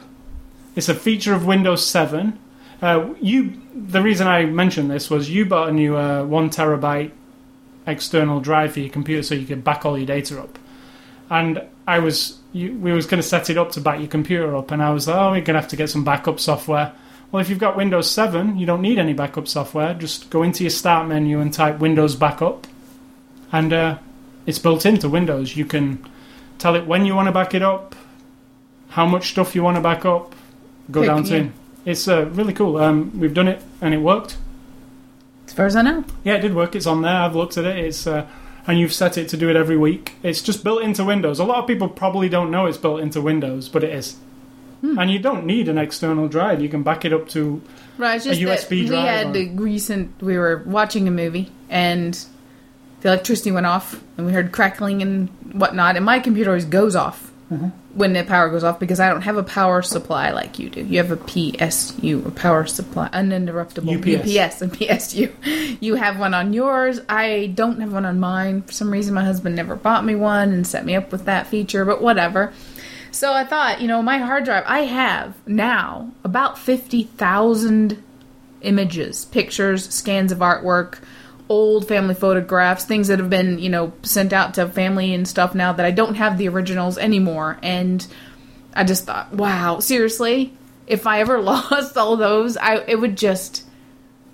It's 0.74 0.88
a 0.88 0.94
feature 0.94 1.34
of 1.34 1.44
Windows 1.44 1.84
7. 1.86 2.38
Uh, 2.80 3.14
you, 3.20 3.60
the 3.74 4.00
reason 4.00 4.26
I 4.26 4.44
mentioned 4.46 4.90
this 4.90 5.10
was 5.10 5.28
you 5.28 5.44
bought 5.44 5.68
a 5.68 5.72
new 5.72 5.96
uh, 5.96 6.24
one 6.24 6.48
terabyte 6.50 7.10
external 7.86 8.40
drive 8.40 8.74
for 8.74 8.80
your 8.80 8.90
computer 8.90 9.22
so 9.22 9.34
you 9.34 9.46
could 9.46 9.64
back 9.64 9.84
all 9.84 9.98
your 9.98 10.06
data 10.06 10.40
up. 10.40 10.58
And 11.30 11.62
I 11.86 11.98
was, 11.98 12.38
you, 12.52 12.74
we 12.74 12.92
was 12.92 13.06
going 13.06 13.20
to 13.20 13.26
set 13.26 13.50
it 13.50 13.58
up 13.58 13.72
to 13.72 13.80
back 13.80 13.98
your 13.98 14.08
computer 14.08 14.54
up, 14.56 14.70
and 14.70 14.82
I 14.82 14.90
was 14.90 15.08
like, 15.08 15.16
oh, 15.16 15.30
we're 15.30 15.40
going 15.40 15.54
to 15.54 15.60
have 15.60 15.68
to 15.68 15.76
get 15.76 15.90
some 15.90 16.04
backup 16.04 16.40
software. 16.40 16.92
Well, 17.30 17.42
if 17.42 17.50
you've 17.50 17.58
got 17.58 17.76
Windows 17.76 18.10
7, 18.10 18.56
you 18.58 18.64
don't 18.64 18.80
need 18.80 18.98
any 18.98 19.12
backup 19.12 19.48
software. 19.48 19.92
Just 19.92 20.30
go 20.30 20.42
into 20.42 20.64
your 20.64 20.70
Start 20.70 21.08
menu 21.08 21.40
and 21.40 21.52
type 21.52 21.78
Windows 21.78 22.16
Backup, 22.16 22.66
and 23.52 23.72
uh, 23.72 23.98
it's 24.46 24.58
built 24.58 24.86
into 24.86 25.10
Windows. 25.10 25.54
You 25.54 25.66
can 25.66 26.04
tell 26.58 26.74
it 26.74 26.86
when 26.86 27.04
you 27.06 27.14
want 27.14 27.26
to 27.26 27.32
back 27.32 27.54
it 27.54 27.62
up, 27.62 27.94
how 28.90 29.06
much 29.06 29.30
stuff 29.30 29.54
you 29.54 29.62
want 29.62 29.76
to 29.76 29.80
back 29.80 30.04
up, 30.04 30.34
go 30.90 31.00
Pick, 31.00 31.08
down 31.08 31.24
to. 31.24 31.38
yeah. 31.44 31.48
It's 31.84 32.06
uh, 32.08 32.26
really 32.26 32.52
cool. 32.52 32.76
Um, 32.76 33.18
we've 33.18 33.32
done 33.34 33.48
it 33.48 33.62
and 33.80 33.94
it 33.94 33.98
worked. 33.98 34.36
As 35.46 35.52
far 35.54 35.66
as 35.66 35.76
I 35.76 35.82
know. 35.82 36.04
Yeah, 36.24 36.34
it 36.34 36.40
did 36.40 36.54
work. 36.54 36.76
It's 36.76 36.86
on 36.86 37.02
there. 37.02 37.14
I've 37.14 37.34
looked 37.34 37.56
at 37.56 37.64
it. 37.64 37.78
It's 37.78 38.06
uh, 38.06 38.26
and 38.66 38.78
you've 38.78 38.92
set 38.92 39.16
it 39.16 39.28
to 39.30 39.36
do 39.38 39.48
it 39.48 39.56
every 39.56 39.78
week. 39.78 40.14
It's 40.22 40.42
just 40.42 40.62
built 40.62 40.82
into 40.82 41.04
Windows. 41.04 41.38
A 41.38 41.44
lot 41.44 41.58
of 41.58 41.66
people 41.66 41.88
probably 41.88 42.28
don't 42.28 42.50
know 42.50 42.66
it's 42.66 42.76
built 42.76 43.00
into 43.00 43.22
Windows, 43.22 43.68
but 43.68 43.82
it 43.82 43.90
is. 43.94 44.16
Hmm. 44.82 44.98
And 44.98 45.10
you 45.10 45.18
don't 45.18 45.46
need 45.46 45.68
an 45.68 45.78
external 45.78 46.28
drive. 46.28 46.60
You 46.60 46.68
can 46.68 46.82
back 46.82 47.04
it 47.06 47.12
up 47.12 47.28
to 47.30 47.62
Right, 47.96 48.20
just 48.22 48.38
A 48.40 48.44
USB 48.44 48.88
we 48.88 48.94
had 48.94 49.34
or- 49.34 49.48
recent. 49.62 50.20
We 50.20 50.36
were 50.36 50.62
watching 50.66 51.08
a 51.08 51.10
movie 51.10 51.50
and 51.70 52.16
the 53.00 53.08
electricity 53.08 53.50
went 53.52 53.66
off, 53.66 54.00
and 54.16 54.26
we 54.26 54.32
heard 54.32 54.52
crackling 54.52 55.02
and 55.02 55.28
whatnot. 55.52 55.96
And 55.96 56.04
my 56.04 56.18
computer 56.18 56.50
always 56.50 56.64
goes 56.64 56.96
off 56.96 57.24
Mm-hmm. 57.50 57.68
when 57.94 58.12
the 58.12 58.24
power 58.24 58.50
goes 58.50 58.62
off 58.62 58.78
because 58.78 59.00
I 59.00 59.08
don't 59.08 59.22
have 59.22 59.38
a 59.38 59.42
power 59.42 59.80
supply 59.80 60.32
like 60.32 60.58
you 60.58 60.68
do. 60.68 60.82
You 60.84 60.98
have 60.98 61.10
a 61.10 61.16
PSU, 61.16 62.26
a 62.26 62.30
power 62.30 62.66
supply, 62.66 63.08
uninterruptible 63.08 63.96
UPS. 63.96 64.36
UPS 64.36 64.60
and 64.60 64.70
PSU. 64.74 65.78
You 65.80 65.94
have 65.94 66.18
one 66.18 66.34
on 66.34 66.52
yours. 66.52 67.00
I 67.08 67.50
don't 67.54 67.80
have 67.80 67.90
one 67.94 68.04
on 68.04 68.20
mine. 68.20 68.60
For 68.64 68.72
some 68.72 68.90
reason, 68.90 69.14
my 69.14 69.24
husband 69.24 69.56
never 69.56 69.76
bought 69.76 70.04
me 70.04 70.14
one 70.14 70.52
and 70.52 70.66
set 70.66 70.84
me 70.84 70.94
up 70.94 71.10
with 71.10 71.24
that 71.24 71.46
feature. 71.46 71.86
But 71.86 72.02
whatever. 72.02 72.52
So 73.12 73.32
I 73.32 73.44
thought, 73.44 73.80
you 73.80 73.88
know, 73.88 74.02
my 74.02 74.18
hard 74.18 74.44
drive, 74.44 74.64
I 74.66 74.80
have 74.80 75.34
now 75.46 76.10
about 76.24 76.58
50,000 76.58 78.02
images, 78.60 79.24
pictures, 79.24 79.88
scans 79.88 80.32
of 80.32 80.38
artwork, 80.40 80.98
old 81.48 81.88
family 81.88 82.14
photographs, 82.14 82.84
things 82.84 83.08
that 83.08 83.18
have 83.18 83.30
been, 83.30 83.58
you 83.58 83.70
know, 83.70 83.92
sent 84.02 84.32
out 84.32 84.54
to 84.54 84.68
family 84.68 85.14
and 85.14 85.26
stuff 85.26 85.54
now 85.54 85.72
that 85.72 85.86
I 85.86 85.90
don't 85.90 86.14
have 86.14 86.38
the 86.38 86.48
originals 86.48 86.98
anymore. 86.98 87.58
And 87.62 88.06
I 88.74 88.84
just 88.84 89.04
thought, 89.04 89.32
wow, 89.32 89.80
seriously, 89.80 90.52
if 90.86 91.06
I 91.06 91.20
ever 91.20 91.40
lost 91.42 91.96
all 91.96 92.16
those, 92.16 92.56
I 92.56 92.76
it 92.86 93.00
would 93.00 93.16
just 93.16 93.64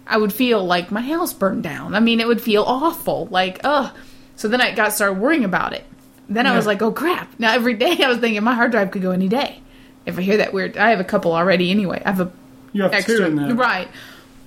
I 0.07 0.19
would 0.19 0.32
feel 0.32 0.65
like 0.65 0.91
my 0.91 1.01
house 1.01 1.32
burned 1.32 1.62
down. 1.62 1.95
I 1.95 2.01
mean, 2.01 2.20
it 2.20 2.27
would 2.27 2.43
feel 2.43 2.62
awful. 2.65 3.27
Like, 3.27 3.61
ugh. 3.65 3.95
So 4.36 4.49
then 4.49 4.61
I 4.61 4.74
got 4.74 4.93
started 4.93 5.20
worrying 5.20 5.45
about 5.45 5.73
it. 5.73 5.85
Then 6.28 6.47
I 6.47 6.57
was 6.57 6.66
like, 6.66 6.82
oh 6.82 6.91
crap. 6.93 7.39
Now 7.39 7.53
every 7.53 7.74
day 7.74 7.97
I 8.03 8.09
was 8.09 8.19
thinking 8.19 8.43
my 8.43 8.55
hard 8.55 8.73
drive 8.73 8.91
could 8.91 9.03
go 9.03 9.12
any 9.12 9.28
day. 9.28 9.61
If 10.07 10.19
I 10.19 10.23
hear 10.23 10.39
that 10.39 10.53
weird, 10.53 10.77
I 10.77 10.91
have 10.91 11.01
a 11.01 11.05
couple 11.05 11.32
already 11.32 11.70
anyway. 11.70 12.03
I 12.05 12.11
have 12.11 12.20
a 12.20 12.32
you 12.73 12.82
have 12.82 12.93
extra, 12.93 13.19
two 13.19 13.24
in 13.24 13.36
there. 13.36 13.55
right? 13.55 13.89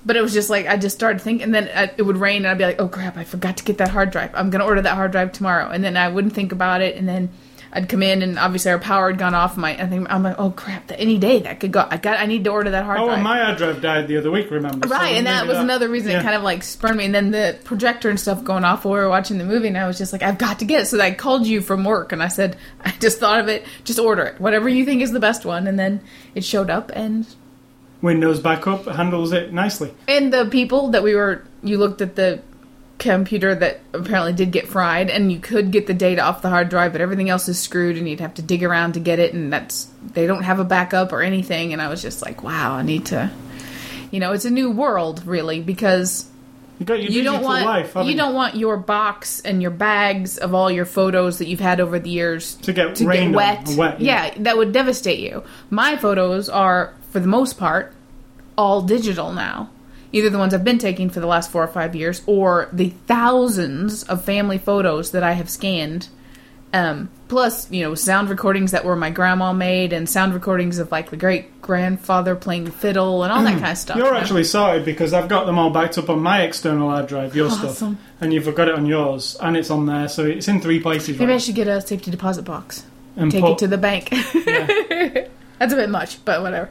But 0.08 0.16
it 0.16 0.22
was 0.22 0.32
just 0.32 0.48
like 0.48 0.66
I 0.66 0.78
just 0.78 0.96
started 0.96 1.20
thinking, 1.20 1.44
and 1.44 1.54
then 1.54 1.68
uh, 1.68 1.92
it 1.98 2.02
would 2.02 2.16
rain, 2.16 2.38
and 2.38 2.46
I'd 2.48 2.56
be 2.56 2.64
like, 2.64 2.80
"Oh 2.80 2.88
crap! 2.88 3.18
I 3.18 3.24
forgot 3.24 3.58
to 3.58 3.64
get 3.64 3.76
that 3.76 3.90
hard 3.90 4.10
drive. 4.10 4.30
I'm 4.32 4.48
gonna 4.48 4.64
order 4.64 4.80
that 4.80 4.94
hard 4.94 5.12
drive 5.12 5.32
tomorrow." 5.32 5.68
And 5.68 5.84
then 5.84 5.98
I 5.98 6.08
wouldn't 6.08 6.32
think 6.32 6.50
about 6.50 6.80
it, 6.80 6.96
and 6.96 7.06
then 7.06 7.28
I'd 7.70 7.88
come 7.90 8.02
in 8.02 8.22
and 8.22 8.38
obviously 8.38 8.70
our 8.70 8.78
power 8.78 9.10
had 9.10 9.18
gone 9.18 9.34
off. 9.34 9.58
My 9.58 9.72
I 9.72 9.86
think 9.86 10.06
I'm 10.10 10.22
like, 10.22 10.36
oh 10.38 10.50
crap! 10.50 10.86
That 10.86 10.98
any 10.98 11.18
day 11.18 11.40
that 11.40 11.60
could 11.60 11.72
go. 11.72 11.86
I 11.90 11.98
got. 11.98 12.18
I 12.18 12.24
need 12.24 12.44
to 12.44 12.50
order 12.50 12.70
that 12.70 12.84
hard 12.84 12.98
Oh, 13.00 13.04
drive. 13.04 13.14
and 13.16 13.22
my 13.24 13.44
hard 13.44 13.58
drive 13.58 13.82
died 13.82 14.08
the 14.08 14.16
other 14.16 14.30
week. 14.30 14.50
Remember? 14.50 14.88
So 14.88 14.94
Right, 14.94 15.16
and 15.16 15.26
that 15.26 15.46
was 15.46 15.58
another 15.58 15.90
reason 15.90 16.10
yeah. 16.12 16.20
it 16.20 16.22
kind 16.22 16.34
of 16.34 16.42
like 16.42 16.62
spurned 16.62 16.96
me. 16.96 17.04
And 17.04 17.14
then 17.14 17.30
the 17.30 17.58
projector 17.64 18.08
and 18.08 18.18
stuff 18.18 18.42
going 18.42 18.64
off 18.64 18.86
while 18.86 18.94
we 18.94 19.00
were 19.00 19.10
watching 19.10 19.36
the 19.36 19.44
movie, 19.44 19.68
and 19.68 19.76
I 19.76 19.86
was 19.86 19.98
just 19.98 20.14
like, 20.14 20.22
I've 20.22 20.38
got 20.38 20.60
to 20.60 20.64
get 20.64 20.80
it. 20.82 20.86
So 20.86 20.98
I 20.98 21.12
called 21.12 21.46
you 21.46 21.60
from 21.60 21.84
work, 21.84 22.12
and 22.12 22.22
I 22.22 22.28
said, 22.28 22.56
I 22.80 22.92
just 22.92 23.18
thought 23.20 23.40
of 23.40 23.48
it, 23.48 23.66
just 23.84 23.98
order 23.98 24.22
it, 24.22 24.40
whatever 24.40 24.70
you 24.70 24.86
think 24.86 25.02
is 25.02 25.12
the 25.12 25.20
best 25.20 25.44
one. 25.44 25.66
And 25.66 25.78
then 25.78 26.00
it 26.34 26.44
showed 26.44 26.70
up, 26.70 26.90
and 26.94 27.26
Windows 28.02 28.40
backup 28.40 28.86
handles 28.86 29.32
it 29.32 29.52
nicely. 29.52 29.92
and 30.06 30.32
the 30.32 30.46
people 30.46 30.90
that 30.90 31.02
we 31.02 31.14
were, 31.14 31.44
you 31.62 31.78
looked 31.78 32.00
at 32.00 32.14
the 32.16 32.40
computer 32.98 33.54
that 33.54 33.80
apparently 33.92 34.32
did 34.32 34.50
get 34.50 34.66
fried, 34.66 35.08
and 35.10 35.30
you 35.30 35.38
could 35.38 35.70
get 35.70 35.86
the 35.86 35.94
data 35.94 36.20
off 36.22 36.42
the 36.42 36.48
hard 36.48 36.68
drive, 36.68 36.90
but 36.92 37.00
everything 37.00 37.28
else 37.30 37.48
is 37.48 37.58
screwed, 37.58 37.96
and 37.96 38.08
you'd 38.08 38.20
have 38.20 38.34
to 38.34 38.42
dig 38.42 38.64
around 38.64 38.94
to 38.94 39.00
get 39.00 39.18
it, 39.18 39.34
and 39.34 39.52
that's 39.52 39.88
they 40.14 40.26
don't 40.26 40.42
have 40.42 40.58
a 40.58 40.64
backup 40.64 41.12
or 41.12 41.22
anything. 41.22 41.72
And 41.72 41.80
I 41.82 41.88
was 41.88 42.02
just 42.02 42.22
like, 42.22 42.42
wow, 42.42 42.74
I 42.74 42.82
need 42.82 43.06
to. 43.06 43.30
You 44.10 44.20
know, 44.20 44.32
it's 44.32 44.44
a 44.46 44.50
new 44.50 44.70
world, 44.70 45.26
really, 45.26 45.60
because 45.60 46.26
You 46.78 46.86
got 46.86 47.00
your 47.02 47.10
you 47.12 47.22
don't 47.22 47.42
want 47.42 47.64
life. 47.64 47.92
haven't 47.92 48.08
you 48.10 48.16
don't 48.16 48.34
want 48.34 48.56
your 48.56 48.76
box 48.76 49.40
and 49.40 49.60
your 49.60 49.70
bags 49.70 50.38
of 50.38 50.54
all 50.54 50.70
your 50.70 50.86
photos 50.86 51.38
that 51.38 51.46
you've 51.46 51.60
had 51.60 51.78
over 51.80 51.98
the 51.98 52.10
years 52.10 52.54
to 52.62 52.72
get 52.72 52.96
to 52.96 53.04
get 53.04 53.32
wet. 53.32 53.68
wet. 53.76 54.00
yeah. 54.00 54.32
that 54.38 54.56
would 54.56 54.72
devastate 54.72 55.18
you. 55.20 55.44
My 55.70 55.96
photos 55.98 56.48
are, 56.48 56.94
for 57.10 57.20
the 57.20 57.26
most 57.26 57.58
part, 57.58 57.94
all 58.56 58.82
digital 58.82 59.32
now. 59.32 59.70
Either 60.12 60.30
the 60.30 60.38
ones 60.38 60.54
I've 60.54 60.64
been 60.64 60.78
taking 60.78 61.10
for 61.10 61.20
the 61.20 61.26
last 61.26 61.50
four 61.50 61.62
or 61.62 61.68
five 61.68 61.94
years, 61.94 62.22
or 62.26 62.68
the 62.72 62.90
thousands 63.06 64.02
of 64.04 64.24
family 64.24 64.58
photos 64.58 65.10
that 65.10 65.22
I 65.22 65.32
have 65.32 65.50
scanned. 65.50 66.08
Um, 66.72 67.10
plus, 67.28 67.70
you 67.70 67.82
know, 67.82 67.94
sound 67.94 68.28
recordings 68.28 68.72
that 68.72 68.84
were 68.84 68.96
my 68.96 69.10
grandma 69.10 69.52
made, 69.52 69.92
and 69.92 70.08
sound 70.08 70.32
recordings 70.32 70.78
of 70.78 70.90
like 70.90 71.10
the 71.10 71.16
great 71.16 71.60
grandfather 71.60 72.34
playing 72.34 72.70
fiddle 72.70 73.22
and 73.22 73.32
all 73.32 73.42
that 73.42 73.52
kind 73.60 73.72
of 73.72 73.78
stuff. 73.78 73.96
You're 73.96 74.06
you 74.06 74.12
know? 74.12 74.18
actually 74.18 74.44
sorted 74.44 74.84
because 74.84 75.12
I've 75.12 75.28
got 75.28 75.44
them 75.44 75.58
all 75.58 75.70
backed 75.70 75.98
up 75.98 76.08
on 76.08 76.20
my 76.20 76.42
external 76.42 76.90
hard 76.90 77.06
drive, 77.06 77.36
your 77.36 77.50
stuff, 77.50 77.82
and 78.20 78.32
you've 78.32 78.54
got 78.54 78.68
it 78.68 78.74
on 78.74 78.86
yours, 78.86 79.36
and 79.40 79.56
it's 79.56 79.70
on 79.70 79.86
there, 79.86 80.08
so 80.08 80.24
it's 80.24 80.48
in 80.48 80.60
three 80.60 80.80
places. 80.80 81.18
Maybe 81.18 81.32
I 81.32 81.38
should 81.38 81.54
get 81.54 81.68
a 81.68 81.80
safety 81.80 82.10
deposit 82.10 82.42
box. 82.42 82.84
And 83.16 83.32
take 83.32 83.42
put- 83.42 83.52
it 83.52 83.58
to 83.58 83.66
the 83.66 83.78
bank. 83.78 84.10
That's 85.58 85.72
a 85.72 85.76
bit 85.76 85.90
much, 85.90 86.24
but 86.24 86.42
whatever. 86.42 86.70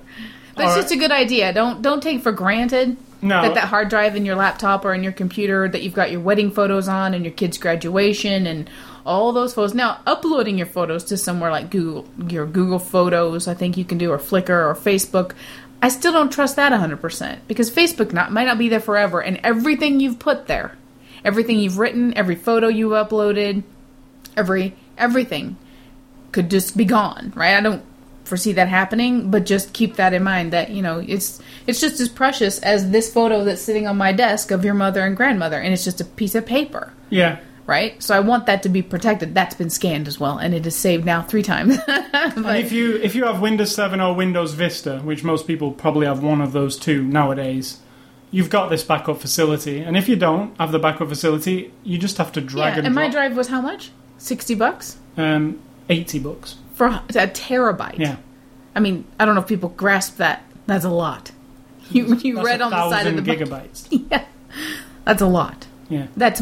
But 0.56 0.66
it's 0.66 0.76
All 0.76 0.82
just 0.82 0.94
a 0.94 0.98
good 0.98 1.12
idea. 1.12 1.54
Don't 1.54 1.82
don't 1.82 2.02
take 2.02 2.22
for 2.22 2.32
granted 2.32 2.98
No. 3.22 3.42
that 3.44 3.54
that 3.56 3.66
hard 3.66 3.90
drive 3.90 4.16
in 4.16 4.26
your 4.26 4.36
laptop 4.36 4.86
or 4.86 4.94
in 4.94 5.04
your 5.04 5.12
computer 5.12 5.68
that 5.70 5.84
you've 5.84 5.94
got 5.94 6.12
your 6.12 6.22
wedding 6.22 6.50
photos 6.52 6.88
on 6.88 7.14
and 7.14 7.24
your 7.24 7.34
kid's 7.34 7.58
graduation 7.58 8.48
and 8.48 8.70
all 9.06 9.32
those 9.32 9.54
photos. 9.54 9.74
Now, 9.74 10.00
uploading 10.06 10.58
your 10.58 10.68
photos 10.68 11.04
to 11.06 11.18
somewhere 11.18 11.52
like 11.52 11.70
Google, 11.70 12.06
your 12.28 12.46
Google 12.46 12.80
Photos, 12.80 13.48
I 13.48 13.54
think 13.54 13.78
you 13.78 13.86
can 13.86 13.98
do, 13.98 14.12
or 14.12 14.18
Flickr 14.18 14.50
or 14.50 14.76
Facebook. 14.76 15.32
I 15.82 15.90
still 15.90 16.12
don't 16.12 16.32
trust 16.32 16.56
that 16.58 16.74
100% 16.74 17.38
because 17.48 17.72
Facebook 17.72 18.12
not, 18.12 18.32
might 18.34 18.46
not 18.46 18.58
be 18.58 18.68
there 18.68 18.80
forever, 18.82 19.22
and 19.22 19.40
everything 19.44 20.00
you've 20.00 20.20
put 20.20 20.48
there, 20.48 20.76
everything 21.24 21.60
you've 21.60 21.78
written, 21.78 22.18
every 22.18 22.36
photo 22.36 22.68
you've 22.68 22.92
uploaded, 22.92 23.64
every 24.36 24.76
everything 24.98 25.56
could 26.32 26.50
just 26.50 26.76
be 26.76 26.84
gone, 26.84 27.32
right? 27.36 27.56
I 27.56 27.62
don't 27.62 27.84
foresee 28.28 28.54
that 28.54 28.68
happening, 28.68 29.32
but 29.32 29.46
just 29.46 29.74
keep 29.74 29.96
that 29.96 30.14
in 30.14 30.24
mind 30.24 30.54
that, 30.54 30.70
you 30.70 30.82
know, 30.82 31.04
it's 31.06 31.42
it's 31.66 31.82
just 31.82 32.00
as 32.00 32.10
precious 32.10 32.60
as 32.60 32.92
this 32.92 33.12
photo 33.12 33.44
that's 33.44 33.62
sitting 33.62 33.88
on 33.88 33.98
my 33.98 34.12
desk 34.12 34.52
of 34.52 34.64
your 34.64 34.74
mother 34.74 35.02
and 35.02 35.18
grandmother 35.18 35.60
and 35.60 35.74
it's 35.74 35.84
just 35.84 36.02
a 36.02 36.06
piece 36.06 36.36
of 36.36 36.46
paper, 36.46 36.94
yeah. 37.10 37.40
right? 37.66 38.02
So 38.02 38.16
I 38.16 38.20
want 38.20 38.46
that 38.46 38.64
to 38.64 38.70
be 38.70 38.82
protected. 38.82 39.34
That's 39.34 39.56
been 39.56 39.70
scanned 39.70 40.08
as 40.08 40.20
well 40.20 40.38
and 40.38 40.54
it 40.54 40.66
is 40.66 40.76
saved 40.76 41.06
now 41.06 41.22
3 41.22 41.44
times. 41.44 41.78
And 42.14 42.46
if 42.58 42.72
you 42.72 42.98
if 42.98 43.16
you 43.16 43.26
have 43.26 43.42
Windows 43.42 43.74
7 43.74 44.00
or 44.00 44.14
Windows 44.14 44.54
Vista, 44.54 45.00
which 45.00 45.24
most 45.24 45.48
people 45.48 45.72
probably 45.72 46.06
have 46.06 46.22
one 46.24 46.42
of 46.42 46.52
those 46.52 46.78
two 46.78 47.04
nowadays, 47.04 47.80
you've 48.32 48.50
got 48.50 48.70
this 48.70 48.84
backup 48.84 49.20
facility. 49.20 49.80
And 49.80 49.98
if 49.98 50.10
you 50.10 50.16
don't 50.16 50.56
have 50.60 50.72
the 50.72 50.80
backup 50.80 51.10
facility, 51.10 51.72
you 51.84 51.98
just 51.98 52.18
have 52.18 52.32
to 52.34 52.42
drag 52.42 52.74
yeah, 52.74 52.78
and, 52.80 52.88
and 52.88 52.96
my 52.96 53.10
drive 53.10 53.36
was 53.36 53.48
how 53.48 53.62
much? 53.62 53.92
60 54.20 54.56
bucks 54.56 54.98
um, 55.18 55.60
80 55.90 56.20
bucks. 56.20 56.56
For 56.78 56.86
a 56.88 57.28
terabyte. 57.28 57.98
Yeah. 57.98 58.18
I 58.76 58.80
mean, 58.80 59.06
I 59.20 59.26
don't 59.26 59.34
know 59.36 59.42
if 59.42 59.48
people 59.48 59.70
grasp 59.70 60.18
that. 60.18 60.44
That's 60.68 60.86
a 60.86 60.90
lot. 60.90 61.32
You 61.90 62.16
you 62.18 62.36
That's 62.36 62.46
read 62.46 62.62
on 62.62 62.72
the 62.72 62.90
side 62.90 63.08
of 63.08 63.16
the 63.16 63.22
book. 63.22 63.38
gigabytes. 63.40 63.88
Yeah, 64.12 64.26
that's 65.06 65.22
a 65.22 65.26
lot. 65.26 65.66
Yeah. 65.90 66.08
That's 66.18 66.42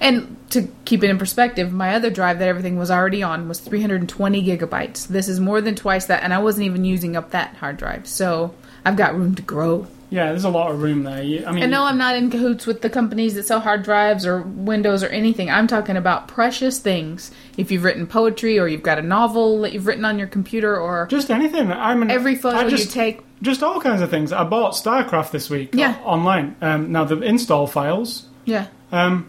and 0.00 0.36
to 0.50 0.68
keep 0.84 1.04
it 1.04 1.10
in 1.10 1.16
perspective, 1.18 1.72
my 1.72 1.94
other 1.94 2.10
drive 2.10 2.40
that 2.40 2.48
everything 2.48 2.76
was 2.76 2.90
already 2.90 3.22
on 3.22 3.48
was 3.48 3.60
320 3.60 4.44
gigabytes. 4.44 5.06
This 5.06 5.28
is 5.28 5.38
more 5.38 5.60
than 5.60 5.76
twice 5.76 6.06
that, 6.06 6.22
and 6.24 6.34
I 6.34 6.38
wasn't 6.38 6.66
even 6.66 6.84
using 6.84 7.16
up 7.16 7.30
that 7.30 7.54
hard 7.56 7.76
drive. 7.76 8.06
So 8.08 8.52
I've 8.84 8.96
got 8.96 9.14
room 9.14 9.34
to 9.36 9.42
grow. 9.42 9.86
Yeah, 10.10 10.26
there's 10.26 10.44
a 10.44 10.50
lot 10.50 10.70
of 10.72 10.82
room 10.82 11.04
there. 11.04 11.22
You- 11.22 11.44
I 11.46 11.52
mean, 11.52 11.62
And 11.62 11.70
no, 11.72 11.84
I'm 11.84 11.96
not 11.96 12.16
in 12.16 12.30
cahoots 12.30 12.66
with 12.66 12.82
the 12.82 12.90
companies 12.90 13.34
that 13.34 13.46
sell 13.46 13.60
hard 13.60 13.84
drives 13.84 14.26
or 14.26 14.42
Windows 14.42 15.02
or 15.04 15.08
anything. 15.08 15.50
I'm 15.50 15.66
talking 15.68 15.96
about 15.96 16.26
precious 16.26 16.78
things. 16.80 17.30
If 17.56 17.70
you've 17.70 17.84
written 17.84 18.06
poetry 18.08 18.58
or 18.58 18.66
you've 18.66 18.82
got 18.82 18.98
a 18.98 19.02
novel 19.02 19.60
that 19.62 19.72
you've 19.72 19.86
written 19.86 20.04
on 20.04 20.18
your 20.18 20.26
computer 20.28 20.76
or 20.76 21.06
just 21.08 21.30
anything. 21.30 21.70
I'm 21.72 22.02
an, 22.02 22.10
every 22.10 22.34
photo 22.34 22.58
I 22.58 22.68
just, 22.68 22.86
you 22.86 22.90
take. 22.90 23.20
Just 23.40 23.62
all 23.62 23.80
kinds 23.80 24.02
of 24.02 24.10
things. 24.10 24.32
I 24.32 24.42
bought 24.44 24.72
StarCraft 24.74 25.30
this 25.30 25.48
week 25.48 25.70
Yeah. 25.74 25.96
o- 26.04 26.08
online. 26.08 26.56
Um, 26.60 26.90
now, 26.92 27.04
the 27.04 27.20
install 27.20 27.66
files, 27.68 28.26
Yeah. 28.44 28.66
um, 28.92 29.26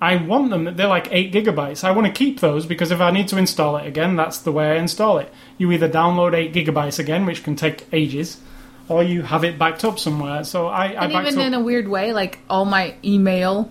I 0.00 0.16
want 0.16 0.50
them. 0.50 0.74
They're 0.76 0.88
like 0.88 1.08
8 1.10 1.32
gigabytes. 1.32 1.84
I 1.84 1.92
want 1.92 2.06
to 2.08 2.12
keep 2.12 2.40
those 2.40 2.66
because 2.66 2.90
if 2.90 3.00
I 3.00 3.10
need 3.12 3.28
to 3.28 3.38
install 3.38 3.76
it 3.76 3.86
again, 3.86 4.16
that's 4.16 4.38
the 4.38 4.50
way 4.52 4.72
I 4.72 4.74
install 4.74 5.18
it. 5.18 5.32
You 5.58 5.70
either 5.72 5.88
download 5.88 6.34
8 6.34 6.52
gigabytes 6.52 6.98
again, 6.98 7.24
which 7.24 7.44
can 7.44 7.54
take 7.56 7.86
ages, 7.92 8.38
or 8.88 9.02
you 9.02 9.22
have 9.22 9.44
it 9.44 9.58
backed 9.58 9.84
up 9.84 9.98
somewhere. 9.98 10.44
So 10.44 10.66
I, 10.66 10.86
I 10.86 11.04
and 11.04 11.12
even 11.12 11.38
up. 11.38 11.46
in 11.46 11.54
a 11.54 11.60
weird 11.60 11.88
way, 11.88 12.12
like 12.12 12.38
all 12.50 12.64
my 12.64 12.94
email, 13.04 13.70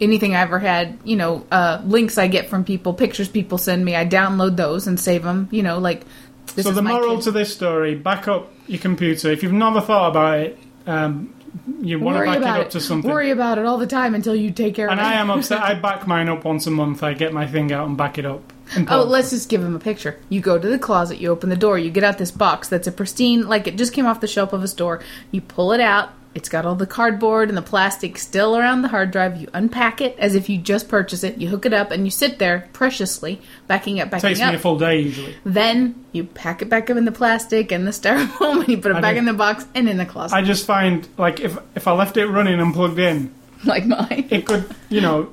anything 0.00 0.34
I 0.34 0.40
ever 0.40 0.58
had, 0.58 0.98
you 1.04 1.16
know, 1.16 1.46
uh, 1.50 1.80
links 1.84 2.18
I 2.18 2.28
get 2.28 2.48
from 2.48 2.64
people, 2.64 2.94
pictures 2.94 3.28
people 3.28 3.58
send 3.58 3.84
me, 3.84 3.96
I 3.96 4.06
download 4.06 4.56
those 4.56 4.86
and 4.86 4.98
save 4.98 5.22
them. 5.22 5.48
You 5.50 5.62
know, 5.62 5.78
like 5.78 6.04
this 6.54 6.66
so 6.66 6.72
the 6.72 6.82
moral 6.82 7.16
kid. 7.16 7.24
to 7.24 7.30
this 7.32 7.52
story: 7.52 7.94
back 7.94 8.28
up 8.28 8.52
your 8.66 8.80
computer. 8.80 9.30
If 9.30 9.42
you've 9.42 9.52
never 9.52 9.80
thought 9.80 10.10
about 10.10 10.38
it, 10.40 10.58
um, 10.86 11.34
you 11.80 11.98
want 11.98 12.18
to 12.18 12.24
back 12.24 12.36
it 12.36 12.42
up 12.44 12.66
it. 12.66 12.70
to 12.72 12.80
something. 12.80 13.10
Worry 13.10 13.30
about 13.30 13.58
it 13.58 13.66
all 13.66 13.78
the 13.78 13.86
time 13.86 14.14
until 14.14 14.34
you 14.34 14.50
take 14.50 14.74
care 14.74 14.88
and 14.88 15.00
of 15.00 15.04
it. 15.04 15.08
And 15.08 15.14
I 15.14 15.20
am 15.20 15.30
upset. 15.30 15.60
I 15.60 15.74
back 15.80 16.06
mine 16.06 16.28
up 16.28 16.44
once 16.44 16.66
a 16.66 16.70
month. 16.70 17.02
I 17.02 17.14
get 17.14 17.32
my 17.32 17.46
thing 17.46 17.72
out 17.72 17.88
and 17.88 17.96
back 17.96 18.18
it 18.18 18.26
up. 18.26 18.52
Oh, 18.88 19.04
let's 19.04 19.30
just 19.30 19.48
give 19.48 19.62
him 19.62 19.76
a 19.76 19.78
picture. 19.80 20.18
You 20.28 20.40
go 20.40 20.58
to 20.58 20.68
the 20.68 20.78
closet, 20.78 21.20
you 21.20 21.30
open 21.30 21.50
the 21.50 21.56
door, 21.56 21.78
you 21.78 21.90
get 21.90 22.04
out 22.04 22.18
this 22.18 22.30
box 22.30 22.68
that's 22.68 22.86
a 22.86 22.92
pristine, 22.92 23.48
like 23.48 23.66
it 23.66 23.76
just 23.76 23.92
came 23.92 24.06
off 24.06 24.20
the 24.20 24.26
shelf 24.26 24.52
of 24.52 24.62
a 24.62 24.68
store. 24.68 25.02
You 25.30 25.40
pull 25.40 25.72
it 25.72 25.80
out. 25.80 26.10
It's 26.34 26.50
got 26.50 26.66
all 26.66 26.74
the 26.74 26.86
cardboard 26.86 27.48
and 27.48 27.56
the 27.56 27.62
plastic 27.62 28.18
still 28.18 28.58
around 28.58 28.82
the 28.82 28.88
hard 28.88 29.10
drive. 29.10 29.40
You 29.40 29.48
unpack 29.54 30.02
it 30.02 30.18
as 30.18 30.34
if 30.34 30.50
you 30.50 30.58
just 30.58 30.86
purchased 30.86 31.24
it. 31.24 31.38
You 31.38 31.48
hook 31.48 31.64
it 31.64 31.72
up 31.72 31.90
and 31.90 32.04
you 32.04 32.10
sit 32.10 32.38
there 32.38 32.68
preciously, 32.74 33.40
backing 33.68 34.00
up, 34.00 34.10
backing 34.10 34.28
takes 34.28 34.40
up. 34.40 34.50
Takes 34.50 34.52
me 34.52 34.56
a 34.56 34.60
full 34.60 34.78
day 34.78 35.00
usually. 35.00 35.34
Then 35.44 36.04
you 36.12 36.24
pack 36.24 36.60
it 36.60 36.68
back 36.68 36.90
up 36.90 36.98
in 36.98 37.06
the 37.06 37.12
plastic 37.12 37.72
and 37.72 37.86
the 37.86 37.90
styrofoam, 37.90 38.60
and 38.60 38.68
you 38.68 38.76
put 38.76 38.90
it 38.90 38.96
I 38.96 39.00
back 39.00 39.16
in 39.16 39.24
the 39.24 39.32
box 39.32 39.64
and 39.74 39.88
in 39.88 39.96
the 39.96 40.04
closet, 40.04 40.36
I 40.36 40.42
just 40.42 40.66
find 40.66 41.08
like 41.16 41.40
if 41.40 41.56
if 41.74 41.88
I 41.88 41.92
left 41.92 42.18
it 42.18 42.26
running 42.26 42.60
and 42.60 42.74
plugged 42.74 42.98
in, 42.98 43.32
like 43.64 43.86
mine. 43.86 44.26
it 44.28 44.44
could 44.44 44.66
you 44.90 45.00
know, 45.00 45.32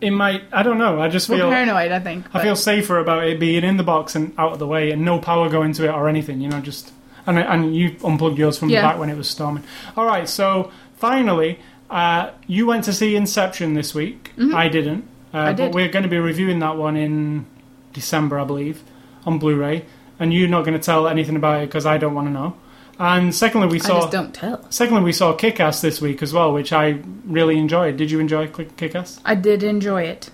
it 0.00 0.10
might. 0.10 0.42
I 0.52 0.62
don't 0.62 0.78
know. 0.78 1.00
I 1.00 1.08
just 1.08 1.28
We're 1.28 1.38
feel 1.38 1.50
paranoid, 1.50 1.90
I 1.92 2.00
think. 2.00 2.26
I 2.26 2.30
but- 2.34 2.42
feel 2.42 2.56
safer 2.56 2.98
about 2.98 3.26
it 3.26 3.38
being 3.40 3.64
in 3.64 3.76
the 3.76 3.82
box 3.84 4.14
and 4.14 4.32
out 4.38 4.52
of 4.52 4.58
the 4.58 4.66
way 4.66 4.90
and 4.90 5.04
no 5.04 5.18
power 5.18 5.48
going 5.48 5.72
to 5.74 5.84
it 5.84 5.90
or 5.90 6.08
anything. 6.08 6.40
You 6.40 6.48
know, 6.48 6.60
just 6.60 6.92
and 7.26 7.38
and 7.38 7.74
you 7.74 7.96
unplugged 8.04 8.38
yours 8.38 8.58
from 8.58 8.68
Yeah. 8.68 8.82
the 8.82 8.88
back 8.88 8.98
when 8.98 9.10
it 9.10 9.16
was 9.16 9.28
storming. 9.28 9.64
All 9.96 10.04
right, 10.06 10.28
so 10.28 10.70
finally, 10.96 11.58
uh, 11.90 12.30
you 12.46 12.66
went 12.66 12.84
to 12.84 12.92
see 12.92 13.16
Inception 13.16 13.74
this 13.74 13.94
week. 13.94 14.32
I 14.54 14.68
didn't. 14.68 15.08
Uh, 15.32 15.38
Mm-hmm. 15.38 15.46
I 15.48 15.52
But 15.52 15.56
did. 15.56 15.74
we're 15.74 15.88
going 15.88 16.02
to 16.04 16.08
be 16.08 16.18
reviewing 16.18 16.60
that 16.60 16.76
one 16.76 16.96
in 16.96 17.46
December, 17.92 18.38
I 18.38 18.44
believe, 18.44 18.82
on 19.26 19.38
Blu-ray. 19.38 19.84
And 20.18 20.32
you're 20.32 20.48
not 20.48 20.64
going 20.64 20.78
to 20.78 20.82
tell 20.82 21.06
anything 21.08 21.36
about 21.36 21.62
it 21.62 21.66
because 21.68 21.84
I 21.84 21.98
don't 21.98 22.14
want 22.14 22.28
to 22.28 22.32
know. 22.32 22.54
And 22.98 23.34
secondly, 23.34 23.68
we 23.68 23.76
I 23.80 23.84
saw 23.84 24.00
just 24.00 24.12
don't 24.12 24.34
tell. 24.34 24.64
secondly 24.70 25.02
we 25.02 25.12
saw 25.12 25.34
Kick-Ass 25.34 25.80
this 25.82 26.00
week 26.00 26.22
as 26.22 26.32
well, 26.32 26.52
which 26.52 26.72
I 26.72 27.00
really 27.26 27.58
enjoyed. 27.58 27.96
Did 27.98 28.10
you 28.10 28.20
enjoy 28.20 28.48
Kick- 28.48 28.76
Kick-Ass? 28.76 29.20
I 29.24 29.34
did 29.34 29.62
enjoy 29.62 30.02
it. 30.04 30.30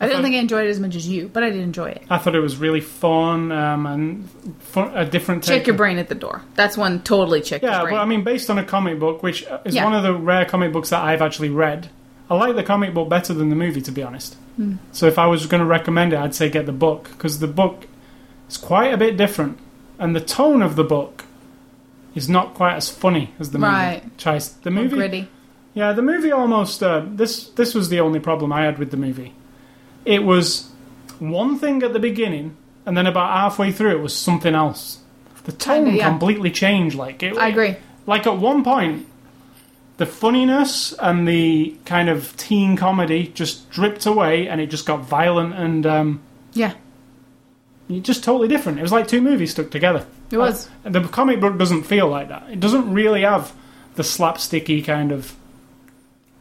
I, 0.00 0.08
don't 0.08 0.22
think 0.22 0.34
I 0.34 0.38
enjoyed 0.38 0.66
it 0.66 0.70
as 0.70 0.80
much 0.80 0.96
as 0.96 1.06
you, 1.06 1.28
but 1.28 1.44
I 1.44 1.50
did 1.50 1.60
enjoy 1.60 1.90
it. 1.90 2.02
I 2.10 2.18
thought 2.18 2.34
it 2.34 2.40
was 2.40 2.56
really 2.56 2.80
fun 2.80 3.52
um, 3.52 3.86
and 3.86 4.28
fun, 4.58 4.90
a 4.96 5.04
different 5.04 5.44
take. 5.44 5.58
Check 5.58 5.66
your 5.68 5.76
brain 5.76 5.98
at 5.98 6.08
the 6.08 6.16
door. 6.16 6.42
That's 6.56 6.76
one 6.76 7.02
totally 7.02 7.40
check 7.40 7.62
Yeah, 7.62 7.72
your 7.76 7.82
brain. 7.84 7.94
but 7.94 8.00
I 8.02 8.04
mean, 8.06 8.24
based 8.24 8.50
on 8.50 8.58
a 8.58 8.64
comic 8.64 8.98
book, 8.98 9.22
which 9.22 9.44
is 9.64 9.74
Yeah. 9.76 9.84
one 9.84 9.94
of 9.94 10.02
the 10.02 10.12
rare 10.12 10.44
comic 10.44 10.72
books 10.72 10.88
that 10.90 11.02
I've 11.04 11.22
actually 11.22 11.50
read, 11.50 11.88
I 12.28 12.34
like 12.34 12.56
the 12.56 12.64
comic 12.64 12.94
book 12.94 13.08
better 13.10 13.32
than 13.32 13.48
the 13.50 13.54
movie, 13.54 13.80
to 13.82 13.92
be 13.92 14.02
honest. 14.02 14.34
Hmm. 14.56 14.76
So 14.90 15.06
if 15.06 15.20
I 15.20 15.26
was 15.26 15.46
going 15.46 15.60
to 15.60 15.66
recommend 15.66 16.12
it, 16.14 16.18
I'd 16.18 16.34
say 16.34 16.48
get 16.48 16.66
the 16.66 16.72
book 16.72 17.10
because 17.12 17.38
the 17.38 17.46
book 17.46 17.86
is 18.48 18.56
quite 18.56 18.92
a 18.92 18.96
bit 18.96 19.16
different, 19.16 19.58
and 20.00 20.16
the 20.16 20.20
tone 20.20 20.62
of 20.62 20.74
the 20.74 20.84
book 20.84 21.26
is 22.14 22.28
not 22.28 22.54
quite 22.54 22.74
as 22.76 22.88
funny 22.90 23.32
as 23.38 23.50
the 23.50 23.58
Right. 23.58 24.02
movie. 24.02 24.14
Tries 24.18 24.48
the 24.50 24.70
movie. 24.70 24.96
gritty. 24.96 25.28
Yeah, 25.74 25.92
the 25.92 26.02
movie 26.02 26.30
almost. 26.32 26.82
Uh, 26.82 27.02
this 27.06 27.48
this 27.48 27.74
was 27.74 27.88
the 27.88 28.00
only 28.00 28.20
problem 28.20 28.52
I 28.52 28.62
had 28.64 28.78
with 28.78 28.90
the 28.90 28.96
movie. 28.96 29.32
It 30.04 30.22
was 30.24 30.68
one 31.18 31.56
thing 31.58 31.82
at 31.82 31.92
the 31.92 31.98
beginning, 31.98 32.56
and 32.84 32.96
then 32.96 33.06
about 33.06 33.30
halfway 33.32 33.72
through, 33.72 33.92
it 33.96 34.02
was 34.02 34.14
something 34.14 34.54
else. 34.54 34.98
The 35.44 35.52
tone 35.52 35.94
yeah. 35.94 36.08
completely 36.08 36.50
changed. 36.50 36.94
Like 36.96 37.22
it, 37.22 37.36
I 37.38 37.48
agree. 37.48 37.76
Like 38.06 38.26
at 38.26 38.36
one 38.36 38.62
point, 38.64 39.06
the 39.96 40.06
funniness 40.06 40.92
and 41.00 41.26
the 41.26 41.74
kind 41.86 42.08
of 42.08 42.36
teen 42.36 42.76
comedy 42.76 43.28
just 43.28 43.70
dripped 43.70 44.04
away, 44.04 44.46
and 44.48 44.60
it 44.60 44.66
just 44.66 44.84
got 44.86 45.00
violent 45.00 45.54
and 45.54 45.86
um, 45.86 46.20
Yeah, 46.52 46.74
just 48.02 48.24
totally 48.24 48.48
different. 48.48 48.78
It 48.78 48.82
was 48.82 48.92
like 48.92 49.08
two 49.08 49.20
movies 49.22 49.52
stuck 49.52 49.70
together. 49.70 50.06
It 50.32 50.38
was. 50.38 50.68
The 50.84 51.00
comic 51.08 51.40
book 51.40 51.58
doesn't 51.58 51.84
feel 51.84 52.08
like 52.08 52.28
that. 52.28 52.44
It 52.50 52.60
doesn't 52.60 52.92
really 52.92 53.22
have 53.22 53.52
the 53.94 54.02
slapsticky 54.02 54.84
kind 54.84 55.12
of. 55.12 55.34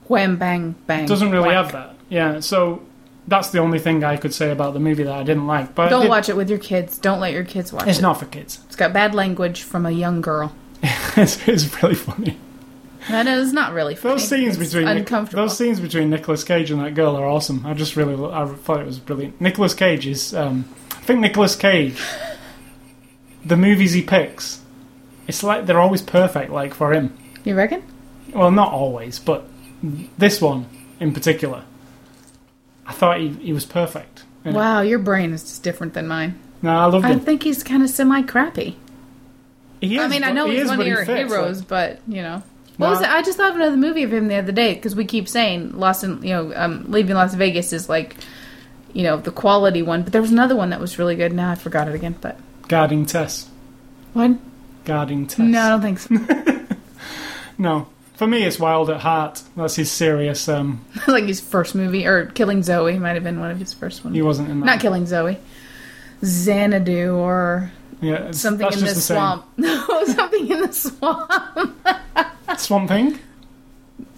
Wham, 0.07 0.37
bang, 0.37 0.75
bang. 0.87 1.05
It 1.05 1.07
doesn't 1.07 1.31
really 1.31 1.47
whack. 1.49 1.65
have 1.65 1.71
that. 1.73 1.95
Yeah, 2.09 2.39
so 2.41 2.81
that's 3.27 3.49
the 3.51 3.59
only 3.59 3.79
thing 3.79 4.03
I 4.03 4.17
could 4.17 4.33
say 4.33 4.51
about 4.51 4.73
the 4.73 4.79
movie 4.79 5.03
that 5.03 5.13
I 5.13 5.23
didn't 5.23 5.47
like. 5.47 5.73
But 5.75 5.89
Don't 5.89 6.05
it- 6.05 6.09
watch 6.09 6.27
it 6.29 6.35
with 6.35 6.49
your 6.49 6.59
kids. 6.59 6.97
Don't 6.97 7.19
let 7.19 7.31
your 7.33 7.43
kids 7.45 7.71
watch 7.71 7.87
It's 7.87 7.99
it. 7.99 8.01
not 8.01 8.19
for 8.19 8.25
kids. 8.25 8.59
It's 8.65 8.75
got 8.75 8.91
bad 8.93 9.15
language 9.15 9.63
from 9.63 9.85
a 9.85 9.91
young 9.91 10.19
girl. 10.21 10.53
it's, 11.15 11.47
it's 11.47 11.81
really 11.81 11.95
funny. 11.95 12.37
That 13.09 13.25
is 13.27 13.51
not 13.53 13.73
really 13.73 13.95
funny. 13.95 14.15
Those 14.15 14.27
scenes 14.27 14.57
It's 14.59 14.71
between 14.71 14.85
Nic- 14.85 14.99
uncomfortable. 14.99 15.43
those 15.43 15.57
scenes 15.57 15.79
between 15.79 16.09
Nicolas 16.09 16.43
Cage 16.43 16.69
and 16.71 16.81
that 16.83 16.93
girl 16.93 17.15
are 17.15 17.25
awesome. 17.25 17.65
I 17.65 17.73
just 17.73 17.95
really 17.95 18.13
I 18.31 18.45
thought 18.45 18.79
it 18.79 18.85
was 18.85 18.99
brilliant. 18.99 19.39
Nicolas 19.41 19.73
Cage 19.73 20.05
is 20.05 20.35
um, 20.35 20.65
I 20.91 20.95
think 21.01 21.19
Nicolas 21.19 21.55
Cage 21.55 21.99
the 23.45 23.57
movies 23.57 23.93
he 23.93 24.01
picks 24.01 24.59
it's 25.27 25.43
like 25.43 25.65
they're 25.65 25.79
always 25.79 26.01
perfect 26.01 26.51
like 26.51 26.73
for 26.73 26.93
him. 26.93 27.15
You 27.43 27.55
reckon? 27.55 27.83
Well, 28.33 28.51
not 28.51 28.71
always, 28.73 29.17
but 29.19 29.45
this 30.17 30.41
one 30.41 30.65
in 30.99 31.13
particular. 31.13 31.63
I 32.85 32.93
thought 32.93 33.19
he, 33.19 33.29
he 33.29 33.53
was 33.53 33.65
perfect. 33.65 34.23
in 34.43 34.51
it. 34.51 34.57
Wow, 34.57 34.81
your 34.81 34.99
brain 34.99 35.31
is 35.33 35.43
just 35.43 35.63
different 35.63 35.93
than 35.93 36.07
mine. 36.07 36.39
No, 36.61 36.71
I 36.75 36.85
loved 36.85 37.05
I 37.05 37.11
him. 37.13 37.19
think 37.21 37.43
he's 37.43 37.63
kind 37.63 37.81
of 37.83 37.89
semi 37.89 38.21
crappy. 38.23 38.75
He 39.79 39.95
is, 39.97 40.01
I 40.03 40.07
mean, 40.07 40.23
I 40.23 40.31
know 40.31 40.45
he 40.47 40.53
he's 40.55 40.63
is, 40.63 40.69
one 40.69 40.79
of 40.79 40.85
he 40.85 40.91
your 40.91 41.05
fits, 41.05 41.31
heroes, 41.31 41.59
like- 41.59 41.67
but 41.67 41.99
you 42.07 42.21
know. 42.21 42.43
What 42.77 42.87
No, 42.87 42.91
was 42.91 43.01
it? 43.01 43.07
I 43.09 43.21
just 43.21 43.37
thought 43.37 43.51
of 43.51 43.55
another 43.57 43.77
movie 43.77 44.03
of 44.03 44.11
him 44.13 44.27
the 44.27 44.35
other 44.35 44.51
day 44.51 44.73
because 44.73 44.95
we 44.95 45.05
keep 45.05 45.27
saying 45.27 45.77
Lost 45.77 46.03
in, 46.03 46.21
you 46.23 46.29
know, 46.29 46.53
um, 46.55 46.85
Leaving 46.91 47.15
Las 47.15 47.33
Vegas 47.35 47.73
is 47.73 47.87
like, 47.89 48.15
you 48.93 49.03
know, 49.03 49.17
the 49.17 49.31
quality 49.31 49.81
one. 49.81 50.03
But 50.03 50.13
there 50.13 50.21
was 50.21 50.31
another 50.31 50.55
one 50.55 50.69
that 50.71 50.79
was 50.79 50.97
really 50.97 51.15
good. 51.15 51.31
Now 51.33 51.51
I 51.51 51.55
forgot 51.55 51.87
it 51.87 51.95
again. 51.95 52.15
But 52.21 52.37
Guarding 52.71 53.05
Tess. 53.05 53.49
what? 54.13 54.31
Guarding 54.85 55.27
Tess. 55.27 55.39
No, 55.39 55.59
I 55.61 55.69
don't 55.69 55.81
think 55.81 55.99
so. 55.99 56.15
No. 57.57 57.87
For 58.15 58.25
me, 58.27 58.43
it's 58.43 58.57
Wild 58.57 58.89
at 58.89 59.01
Heart. 59.01 59.43
That's 59.57 59.75
his 59.75 59.91
serious. 59.91 60.47
Um, 60.47 60.85
like 61.07 61.25
his 61.25 61.41
first 61.41 61.75
movie 61.75 62.07
or 62.07 62.27
Killing 62.27 62.63
Zoe 62.63 62.97
might 62.97 63.15
have 63.15 63.23
been 63.25 63.41
one 63.41 63.51
of 63.51 63.59
his 63.59 63.73
first 63.73 64.05
ones. 64.05 64.15
he 64.15 64.21
wasn't 64.21 64.49
in 64.49 64.61
that. 64.61 64.65
Not 64.65 64.79
Killing 64.79 65.05
Zoe. 65.05 65.37
Xanadu 66.23 67.13
or 67.15 67.71
yeah, 67.99 68.31
something 68.31 68.71
in 68.71 68.79
the, 68.79 68.85
the 68.85 68.95
swamp. 68.95 69.45
No, 69.57 70.05
something 70.05 70.49
in 70.49 70.61
the 70.61 70.71
swamp. 70.71 71.29
Swamp 72.57 72.87
Thing. 72.89 73.19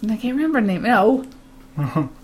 I 0.08 0.16
can't 0.16 0.36
remember 0.36 0.60
the 0.60 0.66
name. 0.68 0.82
No. 0.82 1.26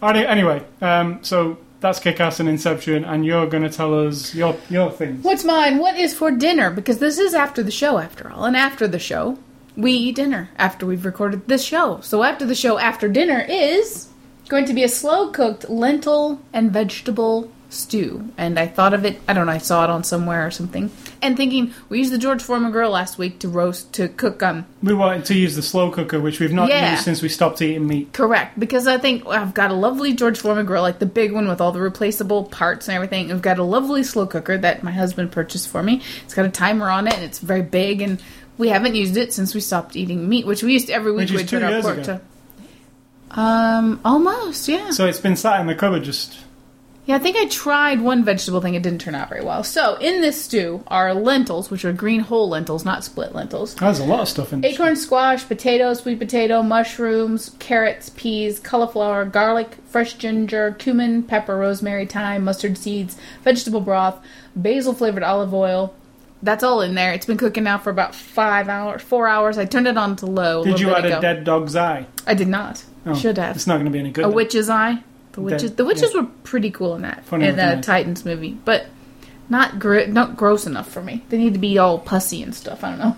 Any- 0.00 0.26
Anyway, 0.26 0.62
um, 0.80 1.18
so 1.22 1.58
that's 1.80 1.98
Kick-Ass 1.98 2.40
and 2.40 2.48
Inception, 2.48 3.04
and 3.04 3.24
you're 3.24 3.46
going 3.46 3.62
to 3.62 3.70
tell 3.70 4.06
us 4.06 4.34
your 4.34 4.56
your 4.68 4.90
things. 4.90 5.24
What's 5.24 5.44
mine? 5.44 5.78
What 5.78 5.98
is 5.98 6.14
for 6.14 6.30
dinner? 6.30 6.70
Because 6.70 6.98
this 6.98 7.18
is 7.18 7.34
after 7.34 7.62
the 7.62 7.70
show, 7.70 7.98
after 7.98 8.30
all. 8.30 8.44
And 8.44 8.56
after 8.56 8.86
the 8.86 8.98
show, 8.98 9.38
we 9.76 9.92
eat 9.92 10.16
dinner 10.16 10.50
after 10.56 10.84
we've 10.86 11.04
recorded 11.04 11.48
this 11.48 11.64
show. 11.64 12.00
So 12.02 12.22
after 12.22 12.44
the 12.44 12.54
show, 12.54 12.78
after 12.78 13.08
dinner 13.08 13.40
is 13.48 14.08
going 14.48 14.66
to 14.66 14.74
be 14.74 14.82
a 14.82 14.88
slow 14.88 15.30
cooked 15.30 15.70
lentil 15.70 16.40
and 16.52 16.70
vegetable 16.72 17.50
stew. 17.70 18.28
And 18.36 18.58
I 18.58 18.66
thought 18.66 18.92
of 18.92 19.04
it, 19.04 19.20
I 19.26 19.32
don't 19.32 19.46
know, 19.46 19.52
I 19.52 19.58
saw 19.58 19.84
it 19.84 19.90
on 19.90 20.04
somewhere 20.04 20.46
or 20.46 20.50
something. 20.50 20.90
And 21.22 21.36
thinking, 21.36 21.72
we 21.88 21.98
used 21.98 22.12
the 22.12 22.18
George 22.18 22.42
Foreman 22.42 22.72
grill 22.72 22.90
last 22.90 23.16
week 23.16 23.38
to 23.40 23.48
roast, 23.48 23.92
to 23.94 24.08
cook, 24.08 24.42
um, 24.42 24.66
We 24.82 24.92
wanted 24.92 25.24
to 25.26 25.34
use 25.34 25.56
the 25.56 25.62
slow 25.62 25.90
cooker, 25.90 26.20
which 26.20 26.40
we've 26.40 26.52
not 26.52 26.68
Yeah. 26.68 26.92
used 26.92 27.04
since 27.04 27.22
we 27.22 27.28
stopped 27.28 27.62
eating 27.62 27.86
meat. 27.86 28.12
Correct, 28.12 28.58
because 28.58 28.86
I 28.86 28.98
think 28.98 29.26
I've 29.26 29.54
got 29.54 29.70
a 29.70 29.74
lovely 29.74 30.12
George 30.12 30.38
Foreman 30.38 30.66
grill, 30.66 30.82
like 30.82 30.98
the 30.98 31.06
big 31.06 31.32
one 31.32 31.48
with 31.48 31.60
all 31.60 31.72
the 31.72 31.80
replaceable 31.80 32.44
parts 32.44 32.88
and 32.88 32.94
everything. 32.94 33.30
I've 33.32 33.42
got 33.42 33.58
a 33.58 33.64
lovely 33.64 34.02
slow 34.02 34.26
cooker 34.26 34.58
that 34.58 34.82
my 34.82 34.92
husband 34.92 35.30
purchased 35.32 35.68
for 35.68 35.82
me. 35.82 36.02
It's 36.24 36.34
got 36.34 36.44
a 36.44 36.50
timer 36.50 36.90
on 36.90 37.06
it, 37.06 37.14
and 37.14 37.22
it's 37.24 37.38
very 37.38 37.62
big. 37.62 38.02
And 38.02 38.20
we 38.58 38.68
haven't 38.68 38.94
used 38.94 39.16
it 39.16 39.32
since 39.32 39.54
we 39.54 39.60
stopped 39.60 39.96
eating 39.96 40.28
meat, 40.28 40.46
which 40.46 40.62
we 40.62 40.72
used 40.72 40.90
every 40.90 41.12
week. 41.12 41.30
We'd 41.30 41.48
put 41.48 41.62
our 41.62 41.80
pork 41.80 41.98
ago. 41.98 42.20
to. 43.32 43.40
Um, 43.40 44.00
almost, 44.04 44.66
yeah. 44.68 44.90
So 44.90 45.06
it's 45.06 45.20
been 45.20 45.36
sat 45.36 45.60
in 45.60 45.66
the 45.66 45.74
cupboard 45.74 46.02
just. 46.04 46.38
Yeah, 47.06 47.16
I 47.16 47.18
think 47.18 47.36
I 47.36 47.46
tried 47.46 48.00
one 48.02 48.24
vegetable 48.24 48.60
thing. 48.60 48.74
It 48.74 48.82
didn't 48.82 49.00
turn 49.00 49.14
out 49.14 49.30
very 49.30 49.42
well. 49.42 49.64
So 49.64 49.96
in 49.96 50.20
this 50.20 50.44
stew 50.44 50.84
are 50.86 51.12
lentils, 51.14 51.70
which 51.70 51.84
are 51.84 51.92
green 51.92 52.20
whole 52.20 52.48
lentils, 52.48 52.84
not 52.84 53.02
split 53.04 53.34
lentils. 53.34 53.74
There's 53.74 53.98
a 53.98 54.04
lot 54.04 54.20
of 54.20 54.28
stuff 54.28 54.52
in. 54.52 54.64
Acorn 54.64 54.94
squash, 54.96 55.46
potato, 55.48 55.94
sweet 55.94 56.18
potato, 56.18 56.62
mushrooms, 56.62 57.56
carrots, 57.58 58.10
peas, 58.10 58.60
cauliflower, 58.60 59.24
garlic, 59.24 59.76
fresh 59.86 60.14
ginger, 60.14 60.72
cumin, 60.78 61.22
pepper, 61.22 61.56
rosemary, 61.56 62.06
thyme, 62.06 62.44
mustard 62.44 62.76
seeds, 62.78 63.16
vegetable 63.42 63.80
broth, 63.80 64.22
basil 64.54 64.92
flavored 64.94 65.22
olive 65.24 65.54
oil. 65.54 65.94
That's 66.42 66.62
all 66.62 66.80
in 66.80 66.94
there. 66.94 67.12
It's 67.12 67.26
been 67.26 67.36
cooking 67.38 67.64
now 67.64 67.78
for 67.78 67.90
about 67.90 68.14
five 68.14 68.68
hours, 68.68 69.02
four 69.02 69.26
hours. 69.26 69.58
I 69.58 69.64
turned 69.64 69.88
it 69.88 69.96
on 69.98 70.16
to 70.16 70.26
low. 70.26 70.62
A 70.62 70.64
Did 70.64 70.80
you 70.80 70.94
add 70.94 71.04
ago. 71.04 71.18
a 71.18 71.20
dead 71.20 71.44
dog's 71.44 71.76
eye? 71.76 72.06
I 72.26 72.34
did 72.34 72.48
not. 72.48 72.84
Oh, 73.04 73.14
Should 73.14 73.36
have. 73.38 73.56
It's 73.56 73.66
not 73.66 73.74
going 73.74 73.86
to 73.86 73.90
be 73.90 73.98
any 73.98 74.10
good. 74.10 74.24
A 74.24 74.28
then. 74.28 74.36
witch's 74.36 74.70
eye. 74.70 75.02
The 75.32 75.40
witches. 75.40 75.70
Dead- 75.70 75.76
the 75.76 75.84
witches 75.84 76.14
yeah. 76.14 76.22
were 76.22 76.26
pretty 76.44 76.70
cool 76.70 76.94
in 76.96 77.02
that 77.02 77.24
Funny 77.24 77.46
in 77.46 77.56
the 77.56 77.76
eyes. 77.76 77.84
Titans 77.84 78.24
movie, 78.24 78.58
but 78.64 78.86
not 79.48 79.78
gr- 79.78 80.06
not 80.06 80.36
gross 80.36 80.66
enough 80.66 80.90
for 80.90 81.02
me. 81.02 81.24
They 81.28 81.38
need 81.38 81.54
to 81.54 81.60
be 81.60 81.78
all 81.78 81.98
pussy 81.98 82.42
and 82.42 82.54
stuff. 82.54 82.84
I 82.84 82.96
don't 82.96 82.98
know. 82.98 83.16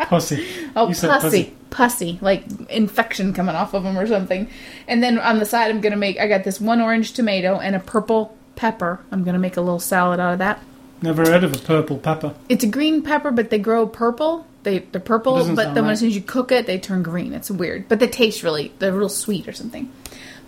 Pussy. 0.06 0.46
Oh, 0.74 0.92
said 0.92 1.20
pussy. 1.20 1.54
pussy, 1.68 2.18
like 2.20 2.44
infection 2.70 3.32
coming 3.32 3.54
off 3.54 3.74
of 3.74 3.84
them 3.84 3.98
or 3.98 4.06
something. 4.06 4.48
And 4.88 5.02
then 5.02 5.18
on 5.18 5.38
the 5.38 5.44
side, 5.44 5.70
I'm 5.70 5.80
gonna 5.80 5.96
make. 5.96 6.18
I 6.18 6.26
got 6.26 6.42
this 6.42 6.60
one 6.60 6.80
orange 6.80 7.12
tomato 7.12 7.58
and 7.58 7.76
a 7.76 7.80
purple 7.80 8.36
pepper. 8.56 9.00
I'm 9.12 9.24
gonna 9.24 9.38
make 9.38 9.56
a 9.56 9.60
little 9.60 9.78
salad 9.78 10.18
out 10.18 10.32
of 10.32 10.38
that. 10.38 10.62
Never 11.02 11.24
heard 11.24 11.44
of 11.44 11.54
a 11.54 11.58
purple 11.58 11.98
pepper. 11.98 12.34
It's 12.48 12.64
a 12.64 12.66
green 12.66 13.02
pepper, 13.02 13.30
but 13.30 13.50
they 13.50 13.58
grow 13.58 13.86
purple. 13.86 14.46
They 14.62 14.80
they're 14.80 15.00
purple, 15.00 15.54
but 15.54 15.74
then 15.74 15.84
right. 15.84 15.92
as 15.92 16.00
soon 16.00 16.08
as 16.08 16.16
you 16.16 16.22
cook 16.22 16.50
it, 16.52 16.66
they 16.66 16.78
turn 16.78 17.02
green. 17.02 17.32
It's 17.32 17.50
weird, 17.50 17.88
but 17.88 18.00
they 18.00 18.08
taste 18.08 18.42
really. 18.42 18.72
They're 18.78 18.92
real 18.92 19.08
sweet 19.08 19.48
or 19.48 19.52
something. 19.52 19.90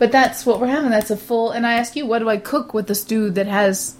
But 0.02 0.10
that's 0.10 0.44
what 0.44 0.58
we're 0.58 0.66
having. 0.66 0.90
That's 0.90 1.12
a 1.12 1.16
full. 1.16 1.52
And 1.52 1.64
I 1.64 1.74
ask 1.74 1.94
you, 1.94 2.06
what 2.06 2.18
do 2.18 2.28
I 2.28 2.36
cook 2.36 2.74
with 2.74 2.88
the 2.88 2.94
stew 2.96 3.30
that 3.30 3.46
has? 3.46 3.94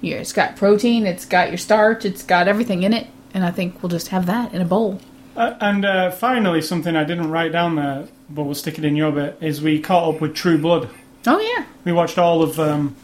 Yeah, 0.00 0.16
it's 0.16 0.32
got 0.32 0.56
protein. 0.56 1.04
It's 1.04 1.26
got 1.26 1.50
your 1.50 1.58
starch. 1.58 2.06
It's 2.06 2.22
got 2.22 2.48
everything 2.48 2.84
in 2.84 2.94
it. 2.94 3.08
And 3.34 3.44
I 3.44 3.50
think 3.50 3.82
we'll 3.82 3.90
just 3.90 4.08
have 4.08 4.24
that 4.24 4.54
in 4.54 4.62
a 4.62 4.64
bowl. 4.64 4.98
Uh, 5.36 5.54
and 5.60 5.84
uh, 5.84 6.10
finally, 6.10 6.62
something 6.62 6.96
I 6.96 7.04
didn't 7.04 7.30
write 7.30 7.52
down 7.52 7.76
there, 7.76 8.08
but 8.30 8.44
we'll 8.44 8.54
stick 8.54 8.78
it 8.78 8.84
in 8.86 8.96
your 8.96 9.12
bit, 9.12 9.36
is 9.42 9.60
we 9.60 9.78
caught 9.78 10.14
up 10.14 10.22
with 10.22 10.34
True 10.34 10.56
Blood. 10.56 10.88
Oh 11.26 11.38
yeah, 11.38 11.66
We 11.84 11.92
watched 11.92 12.16
all 12.16 12.42
of 12.42 12.58
um, 12.58 12.96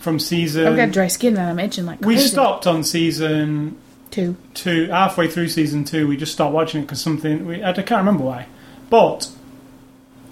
from 0.00 0.18
season. 0.18 0.66
I've 0.66 0.76
got 0.76 0.90
dry 0.90 1.08
skin 1.08 1.38
I'm 1.38 1.58
itching 1.58 1.86
like 1.86 2.02
we 2.02 2.18
stopped 2.18 2.66
on 2.66 2.84
season 2.84 3.78
two. 4.10 4.36
two, 4.52 4.88
halfway 4.88 5.28
through 5.28 5.48
season 5.48 5.84
two. 5.84 6.08
We 6.08 6.18
just 6.18 6.34
stopped 6.34 6.52
watching 6.52 6.82
it 6.82 6.84
because 6.84 7.00
something 7.00 7.46
we 7.46 7.64
I 7.64 7.72
can't 7.72 7.90
remember 7.92 8.24
why, 8.24 8.48
but 8.90 9.33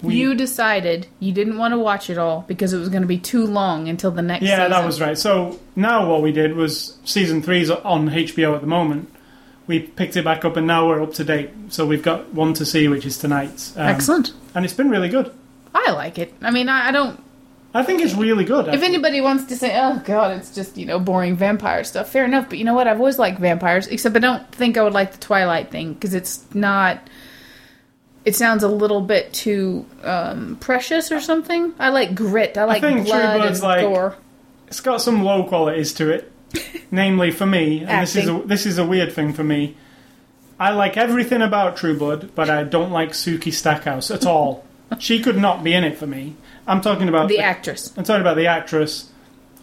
we, 0.03 0.15
you 0.15 0.35
decided 0.35 1.07
you 1.19 1.31
didn't 1.31 1.57
want 1.57 1.73
to 1.73 1.77
watch 1.79 2.09
it 2.09 2.17
all 2.17 2.43
because 2.47 2.73
it 2.73 2.77
was 2.77 2.89
going 2.89 3.01
to 3.01 3.07
be 3.07 3.17
too 3.17 3.45
long 3.45 3.87
until 3.87 4.11
the 4.11 4.21
next. 4.21 4.45
yeah, 4.45 4.67
that 4.67 4.85
was 4.85 4.99
right. 5.01 5.17
So 5.17 5.59
now 5.75 6.09
what 6.09 6.21
we 6.21 6.31
did 6.31 6.55
was 6.55 6.97
season 7.05 7.41
three's 7.41 7.71
on 7.71 8.09
HBO 8.09 8.53
at 8.55 8.61
the 8.61 8.67
moment. 8.67 9.09
We 9.65 9.79
picked 9.79 10.17
it 10.17 10.25
back 10.25 10.43
up 10.43 10.57
and 10.57 10.67
now 10.67 10.87
we're 10.87 11.01
up 11.01 11.13
to 11.13 11.23
date. 11.23 11.49
So 11.69 11.85
we've 11.85 12.03
got 12.03 12.33
one 12.33 12.53
to 12.55 12.65
see, 12.65 12.87
which 12.89 13.05
is 13.05 13.17
tonight's. 13.17 13.75
Um, 13.77 13.87
excellent. 13.87 14.33
and 14.53 14.65
it's 14.65 14.73
been 14.73 14.89
really 14.89 15.09
good. 15.09 15.33
I 15.73 15.91
like 15.91 16.19
it. 16.19 16.33
I 16.41 16.51
mean, 16.51 16.67
I, 16.69 16.89
I 16.89 16.91
don't. 16.91 17.23
I 17.73 17.81
think 17.81 18.03
it's 18.03 18.13
really 18.13 18.45
good. 18.45 18.67
If 18.67 18.83
anybody 18.83 19.19
wants 19.21 19.45
to 19.45 19.55
say, 19.55 19.75
"Oh 19.79 19.99
God, 20.05 20.37
it's 20.37 20.53
just 20.53 20.77
you 20.77 20.85
know 20.85 20.99
boring 20.99 21.35
vampire 21.35 21.83
stuff," 21.83 22.09
fair 22.09 22.23
enough. 22.25 22.47
But 22.47 22.59
you 22.59 22.65
know 22.65 22.75
what? 22.75 22.87
I've 22.87 22.99
always 22.99 23.17
liked 23.17 23.39
vampires, 23.39 23.87
except 23.87 24.15
I 24.15 24.19
don't 24.19 24.47
think 24.51 24.77
I 24.77 24.83
would 24.83 24.93
like 24.93 25.13
the 25.13 25.17
Twilight 25.17 25.71
thing 25.71 25.93
because 25.93 26.13
it's 26.13 26.43
not. 26.53 26.99
It 28.25 28.35
sounds 28.35 28.63
a 28.63 28.67
little 28.69 29.01
bit 29.01 29.33
too 29.33 29.85
um, 30.03 30.57
precious 30.61 31.11
or 31.11 31.19
something. 31.19 31.73
I 31.77 31.89
like 31.89 32.15
grit. 32.15 32.57
I 32.57 32.63
like 32.63 32.81
think 32.81 33.01
True 33.01 33.05
blood 33.07 33.37
Blood's 33.37 33.59
and 33.59 33.67
like- 33.67 33.81
gore. 33.81 34.15
it's 34.67 34.79
got 34.79 35.01
some 35.01 35.23
low 35.23 35.43
qualities 35.43 35.93
to 35.95 36.09
it. 36.09 36.31
Namely, 36.91 37.31
for 37.31 37.45
me, 37.47 37.79
and 37.83 38.03
this 38.03 38.15
is 38.15 38.29
a, 38.29 38.41
this 38.45 38.65
is 38.65 38.77
a 38.77 38.85
weird 38.85 39.11
thing 39.13 39.33
for 39.33 39.43
me. 39.43 39.75
I 40.59 40.71
like 40.71 40.97
everything 40.97 41.41
about 41.41 41.75
True 41.77 41.97
Blood, 41.97 42.29
but 42.35 42.49
I 42.49 42.63
don't 42.63 42.91
like 42.91 43.09
Sookie 43.11 43.51
Stackhouse 43.51 44.11
at 44.11 44.25
all. 44.25 44.63
she 44.99 45.21
could 45.21 45.37
not 45.37 45.63
be 45.63 45.73
in 45.73 45.83
it 45.83 45.97
for 45.97 46.05
me. 46.05 46.35
I'm 46.67 46.79
talking 46.81 47.09
about 47.09 47.27
The 47.27 47.39
actress. 47.39 47.91
I'm 47.97 48.03
talking 48.03 48.21
about 48.21 48.37
the 48.37 48.47
actress. 48.47 49.09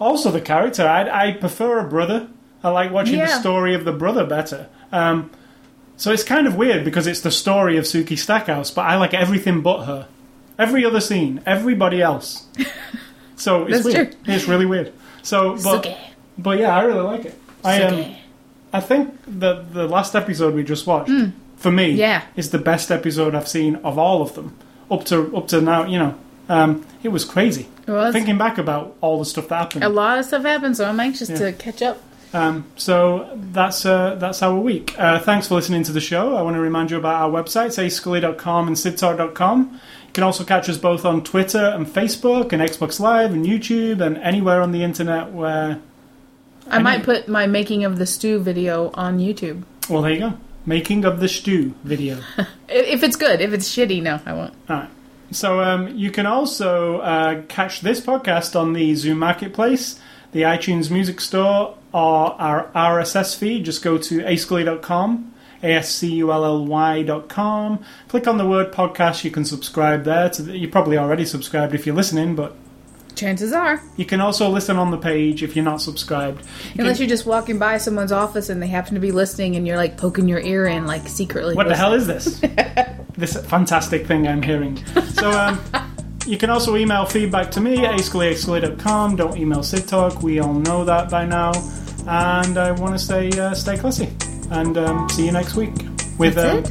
Also, 0.00 0.30
the 0.30 0.40
character. 0.40 0.86
I, 0.86 1.28
I 1.28 1.32
prefer 1.32 1.78
a 1.78 1.88
brother. 1.88 2.28
I 2.62 2.70
like 2.70 2.90
watching 2.90 3.18
the 3.20 3.26
story 3.28 3.74
of 3.74 3.84
the 3.84 3.92
brother 3.92 4.26
better. 4.26 4.68
Um, 4.92 5.30
so 6.00 6.10
it's 6.10 6.24
kind 6.24 6.46
of 6.46 6.56
weird 6.56 6.84
because 6.84 7.06
it's 7.06 7.20
the 7.20 7.30
story 7.30 7.76
of 7.76 7.84
Sookie 7.84 8.18
Stackhouse, 8.18 8.70
but 8.70 8.82
I 8.82 8.96
like 8.96 9.12
everything 9.14 9.60
but 9.60 9.84
her. 9.84 10.08
Every 10.58 10.84
other 10.84 11.00
scene, 11.00 11.40
everybody 11.46 12.00
else. 12.02 12.46
So 13.36 13.64
it's 13.64 13.84
That's 13.84 13.84
weird. 13.96 14.12
true. 14.24 14.34
It's 14.34 14.46
really 14.46 14.66
weird. 14.66 14.92
So, 15.22 15.54
but 15.64 15.82
Sookie. 15.84 15.96
but 16.36 16.58
yeah, 16.58 16.76
I 16.76 16.82
really 16.82 17.00
like 17.00 17.24
it. 17.24 17.34
I 17.64 17.82
um, 17.84 17.94
Sookie. 17.94 18.16
I 18.72 18.80
think 18.80 19.14
the 19.26 19.64
the 19.72 19.88
last 19.88 20.14
episode 20.14 20.54
we 20.54 20.62
just 20.62 20.86
watched 20.86 21.10
for 21.56 21.70
me 21.70 21.92
Hmm. 21.92 21.98
Yeah. 21.98 22.22
is 22.36 22.50
the 22.50 22.58
best 22.58 22.90
episode 22.90 23.34
I've 23.34 23.48
seen 23.48 23.76
of 23.76 23.98
all 23.98 24.20
of 24.20 24.34
them 24.34 24.56
up 24.90 25.04
to 25.06 25.34
up 25.34 25.48
to 25.48 25.60
now. 25.62 25.86
You 25.86 25.98
know, 26.00 26.14
um, 26.50 26.86
it 27.02 27.08
was 27.08 27.24
crazy. 27.24 27.66
It 27.86 27.92
was. 27.92 28.12
Thinking 28.12 28.36
back 28.36 28.58
about 28.58 28.94
all 29.00 29.18
the 29.18 29.24
stuff 29.24 29.48
that 29.48 29.56
happened. 29.56 29.84
A 29.84 29.88
lot 29.88 30.18
of 30.18 30.26
stuff 30.26 30.42
happened, 30.42 30.76
so 30.76 30.84
I'm 30.84 31.00
anxious 31.00 31.28
to 31.28 31.52
catch 31.54 31.80
up. 31.80 32.02
Um, 32.32 32.64
so 32.76 33.28
that's 33.34 33.84
uh, 33.84 34.14
that's 34.16 34.42
our 34.42 34.58
week. 34.58 34.94
Uh, 34.98 35.18
thanks 35.18 35.48
for 35.48 35.56
listening 35.56 35.82
to 35.84 35.92
the 35.92 36.00
show. 36.00 36.36
I 36.36 36.42
want 36.42 36.54
to 36.54 36.60
remind 36.60 36.90
you 36.90 36.96
about 36.96 37.22
our 37.22 37.30
websites, 37.30 37.82
ascully.com 37.82 38.68
and 38.68 38.76
sidtalk.com. 38.76 39.72
You 39.72 40.12
can 40.12 40.24
also 40.24 40.44
catch 40.44 40.68
us 40.68 40.78
both 40.78 41.04
on 41.04 41.24
Twitter 41.24 41.64
and 41.64 41.86
Facebook 41.86 42.52
and 42.52 42.62
Xbox 42.62 43.00
Live 43.00 43.32
and 43.32 43.44
YouTube 43.44 44.00
and 44.00 44.16
anywhere 44.18 44.60
on 44.60 44.72
the 44.72 44.82
internet 44.82 45.32
where. 45.32 45.80
I 46.68 46.78
might 46.78 47.02
put 47.02 47.26
my 47.26 47.46
making 47.46 47.84
of 47.84 47.98
the 47.98 48.06
stew 48.06 48.38
video 48.38 48.90
on 48.94 49.18
YouTube. 49.18 49.64
Well, 49.88 50.02
there 50.02 50.12
you 50.12 50.20
go. 50.20 50.34
Making 50.66 51.04
of 51.04 51.18
the 51.20 51.28
stew 51.28 51.74
video. 51.84 52.20
If 52.72 53.02
it's 53.02 53.16
good. 53.16 53.40
If 53.40 53.52
it's 53.52 53.68
shitty, 53.68 54.00
no, 54.00 54.20
I 54.24 54.32
won't. 54.32 54.54
All 54.68 54.76
right. 54.76 54.90
So 55.32 55.60
um, 55.60 55.96
you 55.96 56.12
can 56.12 56.24
also 56.24 56.98
uh, 57.00 57.42
catch 57.48 57.80
this 57.80 58.00
podcast 58.00 58.54
on 58.54 58.74
the 58.74 58.92
Zune 58.92 59.16
Marketplace, 59.16 59.98
the 60.30 60.42
iTunes 60.42 60.88
Music 60.88 61.20
Store, 61.20 61.76
or 61.92 62.32
our 62.40 62.68
RSS 62.74 63.36
feed. 63.36 63.64
Just 63.64 63.82
go 63.82 63.98
to 63.98 64.20
ascully.com, 64.20 65.34
A-S-C-U-L-L-Y.com. 65.62 67.84
Click 68.08 68.26
on 68.26 68.38
the 68.38 68.48
word 68.48 68.72
podcast. 68.72 69.24
You 69.24 69.30
can 69.30 69.44
subscribe 69.44 70.04
there. 70.04 70.28
The, 70.28 70.56
you're 70.56 70.70
probably 70.70 70.98
already 70.98 71.24
subscribed 71.24 71.74
if 71.74 71.86
you're 71.86 71.94
listening, 71.94 72.34
but 72.34 72.56
Chances 73.16 73.52
are. 73.52 73.82
you 73.96 74.06
can 74.06 74.20
also 74.20 74.48
listen 74.48 74.76
on 74.76 74.90
the 74.92 74.96
page 74.96 75.42
if 75.42 75.54
you're 75.54 75.64
not 75.64 75.82
subscribed. 75.82 76.44
You 76.74 76.80
Unless 76.82 76.96
can- 76.96 77.02
you're 77.02 77.10
just 77.10 77.26
walking 77.26 77.58
by 77.58 77.76
someone's 77.78 78.12
office 78.12 78.48
and 78.48 78.62
they 78.62 78.68
happen 78.68 78.94
to 78.94 79.00
be 79.00 79.12
listening 79.12 79.56
and 79.56 79.66
you're 79.66 79.76
like 79.76 79.98
poking 79.98 80.28
your 80.28 80.40
ear 80.40 80.66
in, 80.66 80.86
like 80.86 81.06
secretly. 81.08 81.54
What 81.54 81.68
the 81.68 81.76
hell 81.76 81.92
is 81.92 82.06
this? 82.06 82.40
this 83.18 83.36
fantastic 83.46 84.06
thing 84.06 84.26
I'm 84.26 84.42
hearing. 84.42 84.82
So, 85.08 85.30
um, 85.30 85.60
you 86.26 86.36
can 86.36 86.50
also 86.50 86.76
email 86.76 87.04
feedback 87.06 87.50
to 87.52 87.60
me 87.60 87.84
at 87.84 87.98
ascully.com. 87.98 89.16
Don't 89.16 89.36
email 89.36 89.62
Sid 89.62 89.88
Talk. 89.88 90.22
We 90.22 90.38
all 90.40 90.54
know 90.54 90.84
that 90.84 91.10
by 91.10 91.24
now. 91.24 91.52
And 92.06 92.58
I 92.58 92.72
want 92.72 92.92
to 92.92 92.98
say, 92.98 93.30
uh, 93.30 93.54
stay 93.54 93.76
classy. 93.76 94.10
And 94.50 94.76
um, 94.78 95.08
see 95.08 95.26
you 95.26 95.32
next 95.32 95.54
week 95.54 95.74
with 96.18 96.36
um, 96.38 96.64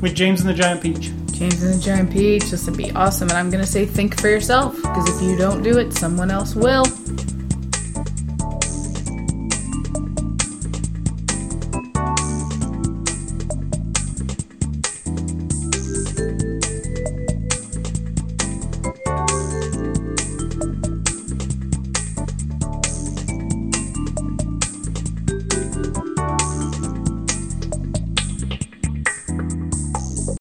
with 0.00 0.14
James 0.14 0.40
and 0.40 0.48
the 0.48 0.54
Giant 0.54 0.82
Peach. 0.82 1.10
James 1.32 1.62
and 1.62 1.74
the 1.74 1.82
Giant 1.82 2.10
Peach. 2.10 2.44
This 2.44 2.66
would 2.66 2.76
be 2.76 2.90
awesome. 2.92 3.28
And 3.28 3.36
I'm 3.38 3.50
going 3.50 3.62
to 3.62 3.70
say 3.70 3.84
think 3.84 4.18
for 4.20 4.28
yourself 4.28 4.74
because 4.76 5.14
if 5.14 5.22
you 5.22 5.36
don't 5.36 5.62
do 5.62 5.78
it, 5.78 5.92
someone 5.92 6.30
else 6.30 6.54
will. 6.54 6.84